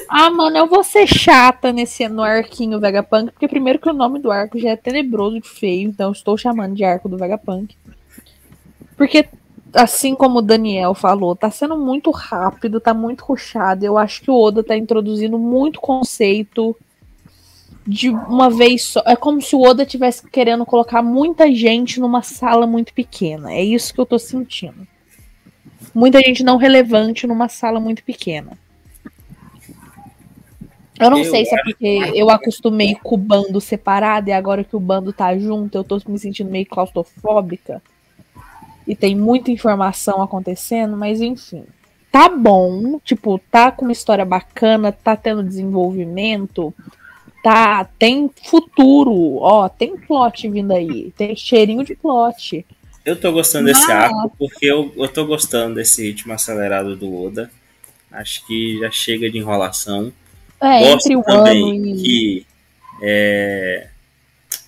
Ah, 0.08 0.30
mano, 0.30 0.58
eu 0.58 0.68
vou 0.68 0.84
ser 0.84 1.06
chata 1.06 1.72
nesse 1.72 2.08
no 2.08 2.24
arquinho 2.24 2.80
Vegapunk, 2.80 3.32
porque 3.32 3.48
primeiro 3.48 3.80
que 3.80 3.90
o 3.90 3.94
nome 3.94 4.20
do 4.20 4.32
arco 4.32 4.58
já 4.58 4.72
é 4.72 4.76
tenebroso 4.76 5.40
de 5.40 5.48
feio, 5.48 5.90
então 5.90 6.12
estou 6.12 6.38
chamando 6.38 6.76
de 6.76 6.84
arco 6.84 7.08
do 7.08 7.18
Vegapunk. 7.18 7.76
Porque, 8.98 9.30
assim 9.74 10.16
como 10.16 10.40
o 10.40 10.42
Daniel 10.42 10.94
falou, 10.94 11.36
tá 11.36 11.50
sendo 11.52 11.78
muito 11.78 12.12
rápido, 12.12 12.82
tá 12.82 12.94
muito 12.94 13.24
rushado. 13.24 13.86
Eu 13.86 13.98
acho 13.98 14.22
que 14.22 14.32
o 14.32 14.36
Oda 14.36 14.64
tá 14.64 14.76
introduzindo 14.76 15.38
muito 15.38 15.80
conceito 15.80 16.76
de 17.88 18.10
uma 18.10 18.50
vez 18.50 18.84
só. 18.84 19.02
É 19.06 19.16
como 19.16 19.42
se 19.42 19.56
o 19.56 19.62
Oda 19.62 19.86
tivesse 19.86 20.28
querendo 20.30 20.66
colocar 20.66 21.02
muita 21.02 21.54
gente 21.54 22.00
numa 22.00 22.22
sala 22.22 22.68
muito 22.68 22.94
pequena. 22.94 23.54
É 23.54 23.64
isso 23.64 23.94
que 23.94 24.02
eu 24.02 24.06
tô 24.06 24.20
sentindo. 24.20 24.88
Muita 25.94 26.20
gente 26.20 26.44
não 26.44 26.58
relevante 26.58 27.26
numa 27.26 27.48
sala 27.48 27.80
muito 27.80 28.04
pequena. 28.04 28.58
Eu 31.00 31.10
não 31.10 31.20
Eu 31.20 31.32
sei 31.32 31.46
se 31.46 31.56
é 31.56 31.64
porque 31.64 32.12
eu 32.14 32.30
acostumei 32.30 32.96
com 32.96 33.16
o 33.16 33.18
bando 33.18 33.62
separado 33.62 34.30
e 34.30 34.34
agora 34.34 34.64
que 34.64 34.76
o 34.76 34.80
bando 34.80 35.14
tá 35.14 35.38
junto, 35.38 35.78
eu 35.78 35.84
tô 35.84 36.02
me 36.08 36.20
sentindo 36.20 36.52
meio 36.52 36.66
claustrofóbica. 36.66 37.82
E 38.86 38.96
tem 38.96 39.16
muita 39.16 39.52
informação 39.52 40.22
acontecendo, 40.22 40.98
mas 40.98 41.22
enfim. 41.22 41.64
Tá 42.12 42.28
bom, 42.28 43.00
tipo, 43.06 43.40
tá 43.52 43.72
com 43.72 43.86
uma 43.86 43.92
história 43.92 44.26
bacana, 44.26 44.92
tá 44.92 45.16
tendo 45.16 45.44
desenvolvimento, 45.44 46.74
tá, 47.44 47.88
tem 48.00 48.30
futuro, 48.50 49.38
ó, 49.38 49.70
tem 49.70 49.96
plot 49.96 50.50
vindo 50.50 50.72
aí, 50.74 51.12
tem 51.16 51.36
cheirinho 51.36 51.84
de 51.84 51.96
plot. 51.96 52.66
Eu 53.06 53.16
tô 53.16 53.32
gostando 53.32 53.66
desse 53.66 53.92
Ah. 53.92 54.06
arco 54.06 54.36
porque 54.38 54.66
eu, 54.66 54.92
eu 54.98 55.08
tô 55.08 55.26
gostando 55.26 55.76
desse 55.76 56.02
ritmo 56.04 56.34
acelerado 56.34 56.96
do 56.96 57.16
Oda. 57.16 57.50
Acho 58.12 58.46
que 58.48 58.80
já 58.80 58.90
chega 58.90 59.30
de 59.30 59.38
enrolação. 59.38 60.12
É, 60.62 60.80
Gosto 60.92 61.06
entre 61.12 61.16
o 61.16 61.24
também 61.24 61.64
ano 61.64 61.86
e. 61.88 61.96
que. 62.02 62.48
É... 63.02 63.88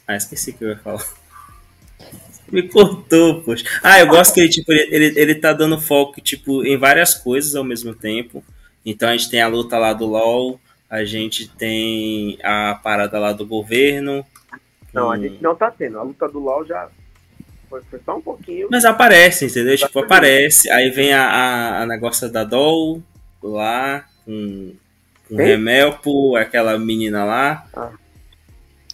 Ah, 0.08 0.16
esqueci 0.16 0.52
o 0.52 0.54
que 0.54 0.64
eu 0.64 0.70
ia 0.70 0.78
falar. 0.78 1.04
Me 2.52 2.64
cortou, 2.68 3.42
poxa. 3.44 3.64
Ah, 3.82 4.00
eu 4.00 4.08
gosto 4.08 4.34
que 4.34 4.42
ele, 4.42 4.50
tipo, 4.50 4.72
ele, 4.74 4.94
ele, 4.96 5.20
ele 5.20 5.36
tá 5.36 5.54
dando 5.54 5.80
foco, 5.80 6.20
tipo, 6.20 6.66
em 6.66 6.78
várias 6.78 7.14
coisas 7.14 7.56
ao 7.56 7.64
mesmo 7.64 7.94
tempo. 7.96 8.44
Então 8.86 9.08
a 9.10 9.14
gente 9.14 9.30
tem 9.30 9.42
a 9.42 9.48
luta 9.48 9.78
lá 9.78 9.94
do 9.94 10.06
LoL, 10.06 10.60
a 10.90 11.06
gente 11.06 11.48
tem 11.48 12.38
a 12.44 12.76
parada 12.84 13.18
lá 13.20 13.32
do 13.32 13.46
governo. 13.46 14.26
Não, 14.94 15.10
a 15.12 15.16
Hum. 15.16 15.22
gente 15.22 15.42
não 15.42 15.56
tá 15.56 15.72
tendo. 15.72 15.98
A 16.00 16.04
luta 16.04 16.28
do 16.28 16.40
LOL 16.40 16.66
já 16.66 16.90
foi, 17.70 17.82
foi 17.90 18.00
só 18.06 18.18
um 18.18 18.22
pouquinho. 18.22 18.68
Mas 18.70 18.84
aparece, 18.84 19.46
entendeu? 19.46 19.78
Tipo, 19.78 20.00
aparece. 20.00 20.70
Aí 20.72 20.90
vem 20.90 21.14
a, 21.14 21.24
a, 21.24 21.82
a 21.84 21.86
negócio 21.86 22.30
da 22.30 22.44
Doll 22.44 23.02
lá, 23.42 24.06
com, 24.26 24.74
Quem? 25.38 25.46
Remelpo, 25.46 26.36
aquela 26.36 26.78
menina 26.78 27.24
lá. 27.24 27.66
Ah. 27.76 27.92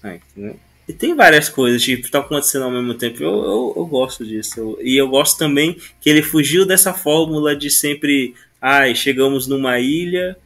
Entendeu? 0.03 0.59
E 0.87 0.93
tem 0.93 1.13
várias 1.15 1.49
coisas, 1.49 1.81
tipo, 1.81 2.05
estão 2.05 2.21
acontecendo 2.21 2.63
ao 2.63 2.71
mesmo 2.71 2.93
tempo. 2.93 3.21
Eu, 3.21 3.43
eu, 3.43 3.73
eu 3.75 3.85
gosto 3.85 4.25
disso. 4.25 4.59
Eu- 4.59 4.79
e 4.81 4.95
eu 4.95 5.07
gosto 5.09 5.37
também 5.37 5.77
que 5.99 6.09
ele 6.09 6.21
fugiu 6.21 6.65
dessa 6.65 6.93
fórmula 6.93 7.55
de 7.55 7.69
sempre. 7.69 8.33
Ai, 8.61 8.95
chegamos 8.95 9.47
numa 9.47 9.79
ilha 9.79 10.37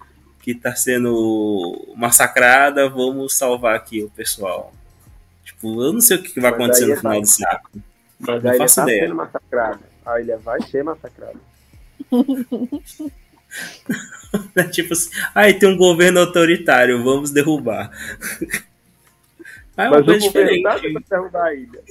que 0.41 0.55
tá 0.55 0.73
sendo 0.75 1.93
massacrada, 1.95 2.89
vamos 2.89 3.37
salvar 3.37 3.75
aqui 3.75 4.01
o 4.03 4.09
pessoal. 4.09 4.73
Tipo, 5.45 5.83
eu 5.83 5.93
não 5.93 6.01
sei 6.01 6.17
o 6.17 6.23
que 6.23 6.33
que 6.33 6.39
vai 6.39 6.49
Mas 6.51 6.59
acontecer 6.59 6.85
no 6.87 6.93
é 6.93 6.97
final 6.97 7.11
vai- 7.11 7.21
desse 7.21 7.45
arco. 7.45 7.69
Mas 8.19 8.43
não 8.43 8.51
a 8.51 8.55
ilha 8.55 8.63
faço 8.63 8.75
tá 8.77 8.83
ideia. 8.83 9.01
sendo 9.03 9.15
massacrada. 9.15 9.79
A 10.05 10.21
ilha 10.21 10.37
vai 10.39 10.61
ser 10.63 10.83
massacrada. 10.83 11.39
É 14.55 14.63
tipo 14.69 14.93
assim, 14.93 15.09
ai, 15.35 15.53
tem 15.53 15.67
um 15.69 15.77
governo 15.77 16.19
autoritário, 16.19 17.03
vamos 17.03 17.31
derrubar. 17.31 17.91
Ah, 19.77 19.85
é 19.85 19.87
uma 19.87 19.97
Mas 19.97 20.01
o 20.01 20.05
coisa 20.05 20.25
governo 20.27 20.63
tá 20.63 20.75
diferente. 20.75 20.93
tentando 20.99 21.09
derrubar 21.21 21.45
a 21.45 21.53
ilha. 21.55 21.81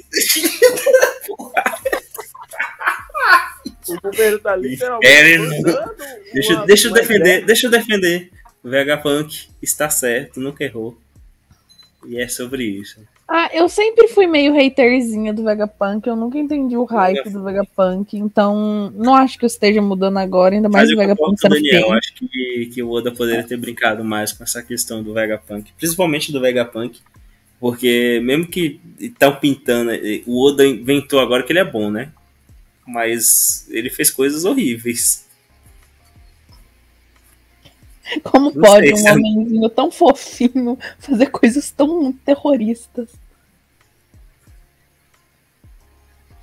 o 3.88 4.00
governo 4.00 4.38
tá 4.38 4.56
literalmente 4.56 5.08
Inferno. 5.08 5.48
mandando 5.48 5.94
Deixa, 6.32 6.52
uma- 6.54 6.66
deixa 6.66 6.88
eu 6.88 6.92
defender, 6.92 7.20
ideia. 7.20 7.46
deixa 7.46 7.66
eu 7.66 7.70
defender. 7.70 8.30
O 8.62 8.68
Vegapunk 8.68 9.48
está 9.62 9.88
certo, 9.88 10.38
nunca 10.40 10.62
errou. 10.62 10.98
E 12.06 12.20
é 12.20 12.28
sobre 12.28 12.64
isso. 12.64 13.00
Ah, 13.32 13.48
eu 13.52 13.68
sempre 13.68 14.08
fui 14.08 14.26
meio 14.26 14.52
haterzinha 14.60 15.32
do 15.32 15.44
Vegapunk, 15.44 16.04
eu 16.04 16.16
nunca 16.16 16.36
entendi 16.36 16.76
o 16.76 16.82
hype 16.82 17.30
do 17.30 17.44
Vegapunk, 17.44 18.18
então 18.18 18.90
não 18.92 19.14
acho 19.14 19.38
que 19.38 19.44
eu 19.44 19.46
esteja 19.46 19.80
mudando 19.80 20.16
agora, 20.16 20.56
ainda 20.56 20.68
mais 20.68 20.88
Mas 20.88 20.90
o 20.90 20.94
eu 20.94 20.98
Vegapunk 20.98 21.34
o 21.34 21.38
sendo 21.38 21.54
Daniel, 21.54 21.92
acho 21.92 22.12
que, 22.14 22.70
que 22.74 22.82
o 22.82 22.90
Oda 22.90 23.12
poderia 23.12 23.44
ter 23.44 23.56
brincado 23.56 24.02
mais 24.02 24.32
com 24.32 24.42
essa 24.42 24.60
questão 24.64 25.00
do 25.00 25.14
Vegapunk, 25.14 25.72
principalmente 25.78 26.32
do 26.32 26.40
Vegapunk, 26.40 26.98
porque 27.60 28.20
mesmo 28.20 28.48
que 28.48 28.80
estão 28.98 29.36
pintando, 29.36 29.92
o 30.26 30.48
Oda 30.48 30.66
inventou 30.66 31.20
agora 31.20 31.44
que 31.44 31.52
ele 31.52 31.60
é 31.60 31.64
bom, 31.64 31.88
né? 31.88 32.10
Mas 32.84 33.64
ele 33.70 33.90
fez 33.90 34.10
coisas 34.10 34.44
horríveis. 34.44 35.29
Como 38.24 38.52
Não 38.52 38.62
pode 38.62 38.86
sei, 38.86 38.92
um 38.94 38.96
sabe? 38.96 39.20
homenzinho 39.20 39.68
tão 39.68 39.90
fofinho 39.90 40.78
fazer 40.98 41.26
coisas 41.26 41.70
tão 41.70 42.12
terroristas? 42.12 43.08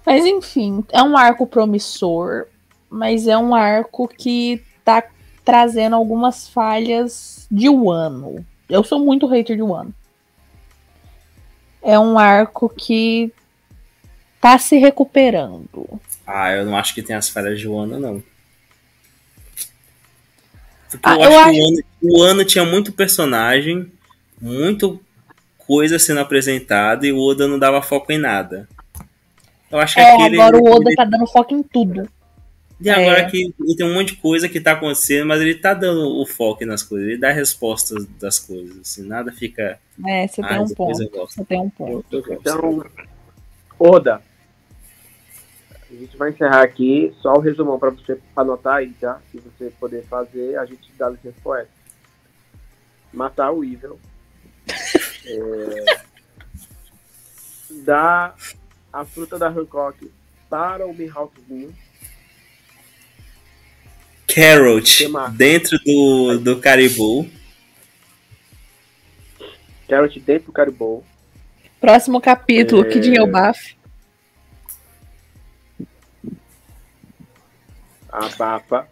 Mas 0.05 0.25
enfim, 0.25 0.85
é 0.91 1.03
um 1.03 1.17
arco 1.17 1.45
promissor, 1.45 2.45
mas 2.89 3.27
é 3.27 3.37
um 3.37 3.53
arco 3.53 4.07
que 4.07 4.63
tá 4.83 5.03
trazendo 5.43 5.95
algumas 5.95 6.47
falhas 6.47 7.45
de 7.51 7.67
Wano. 7.69 8.45
Eu 8.69 8.83
sou 8.83 8.99
muito 8.99 9.27
hater 9.27 9.55
de 9.57 9.61
Wano. 9.61 9.93
É 11.81 11.99
um 11.99 12.17
arco 12.17 12.69
que 12.69 13.31
tá 14.39 14.57
se 14.57 14.77
recuperando. 14.77 15.99
Ah, 16.25 16.51
eu 16.51 16.65
não 16.65 16.77
acho 16.77 16.93
que 16.93 17.01
tem 17.01 17.15
as 17.15 17.29
falhas 17.29 17.59
de 17.59 17.67
Wano, 17.67 17.99
não. 17.99 18.23
Porque 20.89 20.99
Ah, 21.03 21.15
eu, 21.15 21.31
eu 21.31 21.39
acho 21.39 21.51
que 21.51 21.59
o 21.59 21.67
ano, 21.67 21.83
o 22.01 22.21
ano 22.23 22.45
tinha 22.45 22.65
muito 22.65 22.91
personagem, 22.91 23.91
muito 24.41 24.99
coisa 25.57 25.99
sendo 25.99 26.19
apresentada 26.21 27.05
e 27.05 27.11
o 27.11 27.19
Oda 27.19 27.47
não 27.47 27.59
dava 27.59 27.81
foco 27.81 28.11
em 28.11 28.17
nada. 28.17 28.67
Eu 29.69 29.79
acho 29.79 29.95
que 29.95 30.01
É, 30.01 30.13
aquele. 30.13 30.39
agora 30.41 30.57
o 30.57 30.75
Oda 30.75 30.91
tá 30.95 31.03
dando 31.05 31.27
foco 31.27 31.53
em 31.53 31.61
tudo. 31.63 32.07
E 32.79 32.89
agora 32.91 33.21
é. 33.21 33.25
que 33.29 33.51
tem 33.75 33.85
um 33.87 33.93
monte 33.95 34.13
de 34.13 34.21
coisa 34.21 34.47
que 34.47 34.61
tá 34.61 34.73
acontecendo, 34.73 35.25
mas 35.27 35.41
ele 35.41 35.55
tá 35.55 35.73
dando 35.73 36.21
o 36.21 36.25
foco 36.27 36.63
nas 36.63 36.83
coisas, 36.83 37.07
ele 37.09 37.17
dá 37.17 37.31
respostas 37.31 38.05
das 38.19 38.37
coisas, 38.37 38.77
assim, 38.79 39.03
nada 39.03 39.31
fica. 39.31 39.79
É, 40.05 40.27
você 40.27 40.43
tem 40.43 40.57
Ah, 40.57 40.61
um 40.61 40.65
depois 40.65 40.97
ponto. 40.99 41.33
Você 41.33 41.43
tem 41.45 41.59
um 41.59 41.69
ponto. 41.71 42.05
Então, 42.11 42.85
Oda, 43.79 44.21
a 45.89 45.93
gente 45.93 46.17
vai 46.17 46.31
encerrar 46.31 46.61
aqui. 46.63 47.13
Só 47.21 47.33
o 47.33 47.39
resumão 47.39 47.79
para 47.79 47.91
você 47.91 48.19
anotar 48.35 48.75
aí, 48.77 48.91
tá? 48.93 49.21
Se 49.31 49.39
você 49.39 49.71
poder 49.79 50.03
fazer, 50.05 50.57
a 50.57 50.65
gente 50.65 50.91
dá 50.97 51.09
licença 51.09 51.37
poética. 51.41 51.73
Matar 53.13 53.51
o 53.51 53.63
Evil. 53.63 53.99
É, 55.29 55.97
dar 57.83 58.33
a 58.93 59.03
fruta 59.03 59.37
da 59.37 59.49
Hancock 59.49 60.09
para 60.49 60.87
o 60.87 60.93
Mihawkzinho. 60.93 61.75
Carrot 64.33 65.05
Que 65.05 65.31
dentro 65.35 65.77
do, 65.79 66.37
do 66.39 66.59
Caribou. 66.61 67.27
Carrot 69.87 70.19
dentro 70.19 70.47
do 70.47 70.51
Caribou. 70.51 71.03
Próximo 71.79 72.19
capítulo, 72.19 72.85
É. 72.85 72.89
Kid 72.89 73.15
Elbaf. 73.15 73.76
A 78.17 78.29
Papa. 78.35 78.89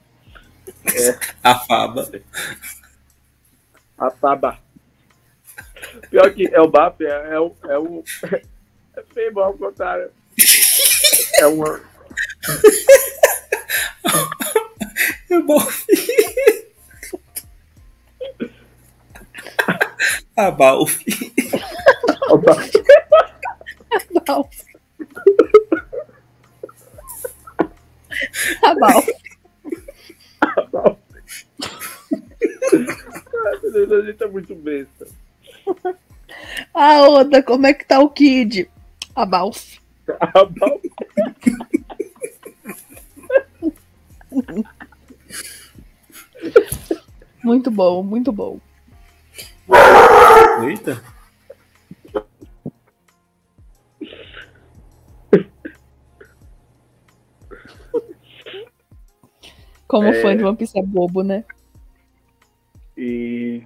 A 1.43 1.56
Faba. 1.56 2.11
A 3.97 4.11
Paba. 4.11 4.60
Pior 6.11 6.31
que 6.31 6.47
é 6.53 6.61
o 6.61 6.68
Bap, 6.68 7.02
é, 7.02 7.34
é 7.34 7.39
o. 7.39 7.56
É 7.68 7.80
o. 7.80 8.03
É 8.95 9.03
feio 9.14 9.39
ao 9.39 9.57
contrário. 9.57 10.11
É 11.39 11.47
uma. 11.47 11.81
É 15.30 15.39
bom. 15.41 15.60
A 20.38 20.52
Balf. 20.52 21.03
o 22.30 22.38
Tá 28.62 28.76
bom. 28.76 29.04
Ai, 32.74 33.60
meu 33.62 33.72
Deus, 33.72 33.92
a 33.92 34.02
gente 34.06 34.24
é 34.24 34.28
muito 34.28 34.56
besta. 34.56 35.08
Ah, 36.74 37.08
Oda, 37.08 37.42
como 37.42 37.66
é 37.68 37.74
que 37.74 37.86
tá 37.86 38.00
o 38.00 38.10
Kid? 38.10 38.70
A 39.16 39.26
Balf. 39.26 39.80
A 40.20 40.46
Bap. 40.46 40.82
Muito 47.44 47.72
bom, 47.72 48.04
muito 48.04 48.32
bom. 48.32 48.60
Eita. 50.68 51.02
Como 59.88 60.07
É. 60.07 60.22
fã 60.22 60.36
de 60.36 60.44
One 60.44 60.57
Piece 60.57 60.78
é 60.78 60.82
bobo, 60.82 61.22
né? 61.24 61.44
E. 62.98 63.64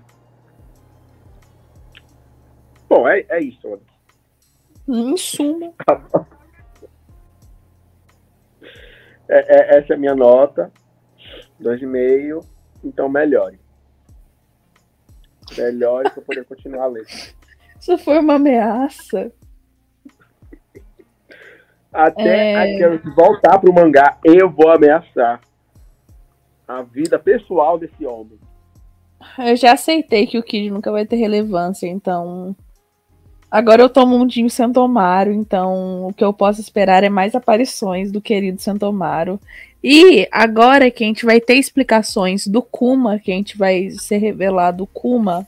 Bom, 2.90 3.08
é, 3.08 3.26
é 3.30 3.40
isso, 3.42 3.68
Oda. 3.72 3.84
Em 4.88 5.16
suma. 5.16 5.72
É, 9.28 9.76
é- 9.76 9.78
essa 9.78 9.94
é 9.94 9.96
a 9.96 10.00
minha 10.00 10.16
nota. 10.16 10.72
2,5. 11.60 12.44
Então 12.84 13.08
melhore. 13.08 13.60
Melhore 15.58 16.10
para 16.10 16.22
poder 16.22 16.46
continuar 16.46 16.86
a 16.86 16.88
ler. 16.88 17.06
Isso 17.80 17.98
foi 18.00 18.18
uma 18.20 18.36
ameaça. 18.36 19.32
Até 21.92 22.54
É. 22.54 22.56
a 22.56 22.80
Carrot 22.80 23.10
voltar 23.16 23.60
pro 23.60 23.74
mangá, 23.74 24.18
eu 24.24 24.50
vou 24.50 24.70
ameaçar 24.70 25.42
a 26.70 26.84
vida 26.84 27.18
pessoal 27.18 27.80
desse 27.80 28.06
homem. 28.06 28.40
Eu 29.40 29.56
já 29.56 29.74
aceitei 29.74 30.28
que 30.28 30.38
o 30.38 30.44
Kid 30.44 30.70
nunca 30.70 30.92
vai 30.92 31.04
ter 31.04 31.16
relevância, 31.16 31.88
então. 31.88 32.56
Agora 33.50 33.82
eu 33.82 33.90
tô 33.90 34.06
mundinho 34.06 34.50
Santomaro, 34.50 35.34
então 35.34 36.08
o 36.08 36.14
que 36.14 36.24
eu 36.24 36.32
posso 36.32 36.62
esperar 36.62 37.04
é 37.04 37.10
mais 37.10 37.34
aparições 37.34 38.12
do 38.12 38.22
querido 38.22 38.62
Santomaro. 38.62 39.40
E 39.84 40.28
agora 40.32 40.92
que 40.92 41.04
a 41.04 41.08
gente 41.08 41.26
vai 41.26 41.42
ter 41.42 41.56
explicações 41.56 42.46
do 42.46 42.62
Kuma, 42.62 43.18
que 43.18 43.32
a 43.32 43.36
gente 43.36 43.58
vai 43.58 43.90
ser 43.90 44.18
revelado 44.18 44.84
o 44.84 44.88
Kuma, 44.88 45.48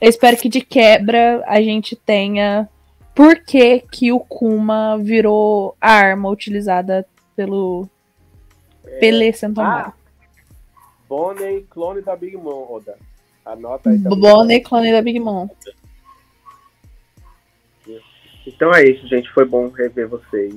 eu 0.00 0.08
espero 0.08 0.36
que 0.36 0.48
de 0.48 0.60
quebra 0.60 1.42
a 1.46 1.60
gente 1.60 1.96
tenha 1.96 2.68
por 3.12 3.40
que, 3.40 3.80
que 3.90 4.12
o 4.12 4.20
Kuma 4.20 4.96
virou 4.98 5.74
a 5.80 5.90
arma 5.90 6.28
utilizada 6.28 7.04
pelo 7.34 7.88
Pelé 9.00 9.32
Santomar. 9.32 9.88
Ah, 9.88 10.05
Bonnie, 11.08 11.62
clone 11.70 12.02
da 12.02 12.16
Big 12.16 12.36
Mom, 12.36 12.64
Roda. 12.64 12.96
Anota 13.44 13.90
aí 13.90 13.98
também. 14.02 14.18
Bonnie, 14.18 14.60
clone 14.60 14.90
da 14.92 15.02
Big 15.02 15.20
Mom. 15.20 15.48
Então 18.46 18.72
é 18.72 18.84
isso, 18.84 19.06
gente. 19.08 19.28
Foi 19.32 19.44
bom 19.44 19.68
rever 19.68 20.08
vocês. 20.08 20.54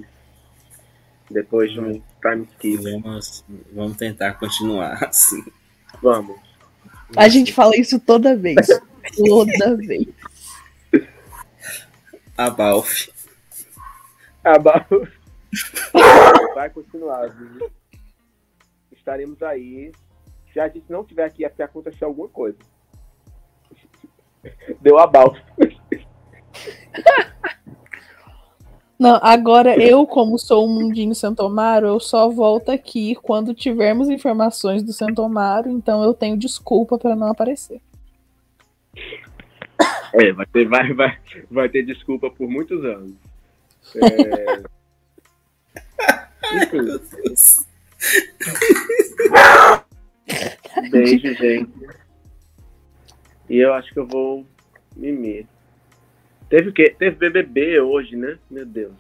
Depois 1.29 1.71
de 1.71 1.79
um 1.79 2.01
time 2.21 2.47
skip. 2.53 2.77
Vamos, 3.01 3.43
vamos 3.71 3.97
tentar 3.97 4.33
continuar 4.33 5.03
assim. 5.05 5.43
Vamos. 6.01 6.37
A 7.17 7.27
gente 7.27 7.51
fala 7.53 7.75
isso 7.75 7.99
toda 7.99 8.35
vez. 8.35 8.55
Toda 9.17 9.75
vez. 9.75 10.05
A 12.37 12.49
Balf. 12.51 13.07
Aba- 14.43 14.85
Vai 16.53 16.69
continuar, 16.69 17.27
viu? 17.29 17.71
Estaremos 18.91 19.41
aí. 19.41 19.91
Se 20.53 20.59
a 20.59 20.67
gente 20.67 20.85
não 20.89 21.03
tiver 21.03 21.25
aqui, 21.25 21.45
é 21.45 21.49
porque 21.49 21.63
aconteceu 21.63 22.07
alguma 22.07 22.27
coisa. 22.27 22.57
Deu 24.81 24.97
a 24.97 25.07
balsa. 25.07 25.41
Não, 28.99 29.17
agora 29.21 29.81
eu, 29.81 30.05
como 30.05 30.37
sou 30.37 30.65
o 30.65 30.69
Mundinho 30.69 31.15
Santomaro, 31.15 31.87
eu 31.87 32.01
só 32.01 32.29
volto 32.29 32.69
aqui 32.69 33.15
quando 33.15 33.53
tivermos 33.53 34.09
informações 34.09 34.83
do 34.83 34.91
Santomaro, 34.91 35.69
então 35.69 36.03
eu 36.03 36.13
tenho 36.13 36.35
desculpa 36.35 36.97
para 36.97 37.15
não 37.15 37.27
aparecer. 37.27 37.79
É, 40.11 40.33
vai 40.33 40.45
ter, 40.47 40.67
vai, 40.67 40.91
vai, 40.93 41.17
vai 41.49 41.69
ter 41.69 41.83
desculpa 41.83 42.29
por 42.29 42.49
muitos 42.49 42.83
anos. 42.83 43.13
É... 43.95 44.63
Enfim, 46.51 46.99
beijo, 50.91 51.33
gente. 51.35 51.71
E 53.49 53.57
eu 53.57 53.73
acho 53.73 53.91
que 53.91 53.99
eu 53.99 54.07
vou 54.07 54.45
mimir. 54.95 55.45
Teve 56.49 56.69
o 56.69 56.73
quê? 56.73 56.95
Teve 56.97 57.15
BBB 57.15 57.79
hoje, 57.79 58.15
né? 58.15 58.37
Meu 58.49 58.65
Deus. 58.65 58.93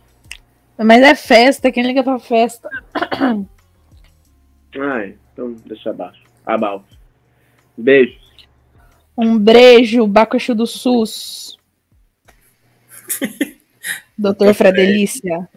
Mas 0.77 1.01
é 1.01 1.15
festa, 1.15 1.71
quem 1.71 1.83
liga 1.83 2.03
pra 2.03 2.19
festa? 2.19 2.69
Ai, 4.79 5.17
então 5.33 5.53
deixa 5.65 5.89
abaixo. 5.89 6.23
Abaixo. 6.45 6.85
Beijos. 7.77 8.29
Um 9.17 9.37
beijo, 9.37 10.07
Bacaxu 10.07 10.55
do 10.55 10.65
SUS. 10.65 11.57
Doutor 14.17 14.53
Fradelícia. 14.53 15.49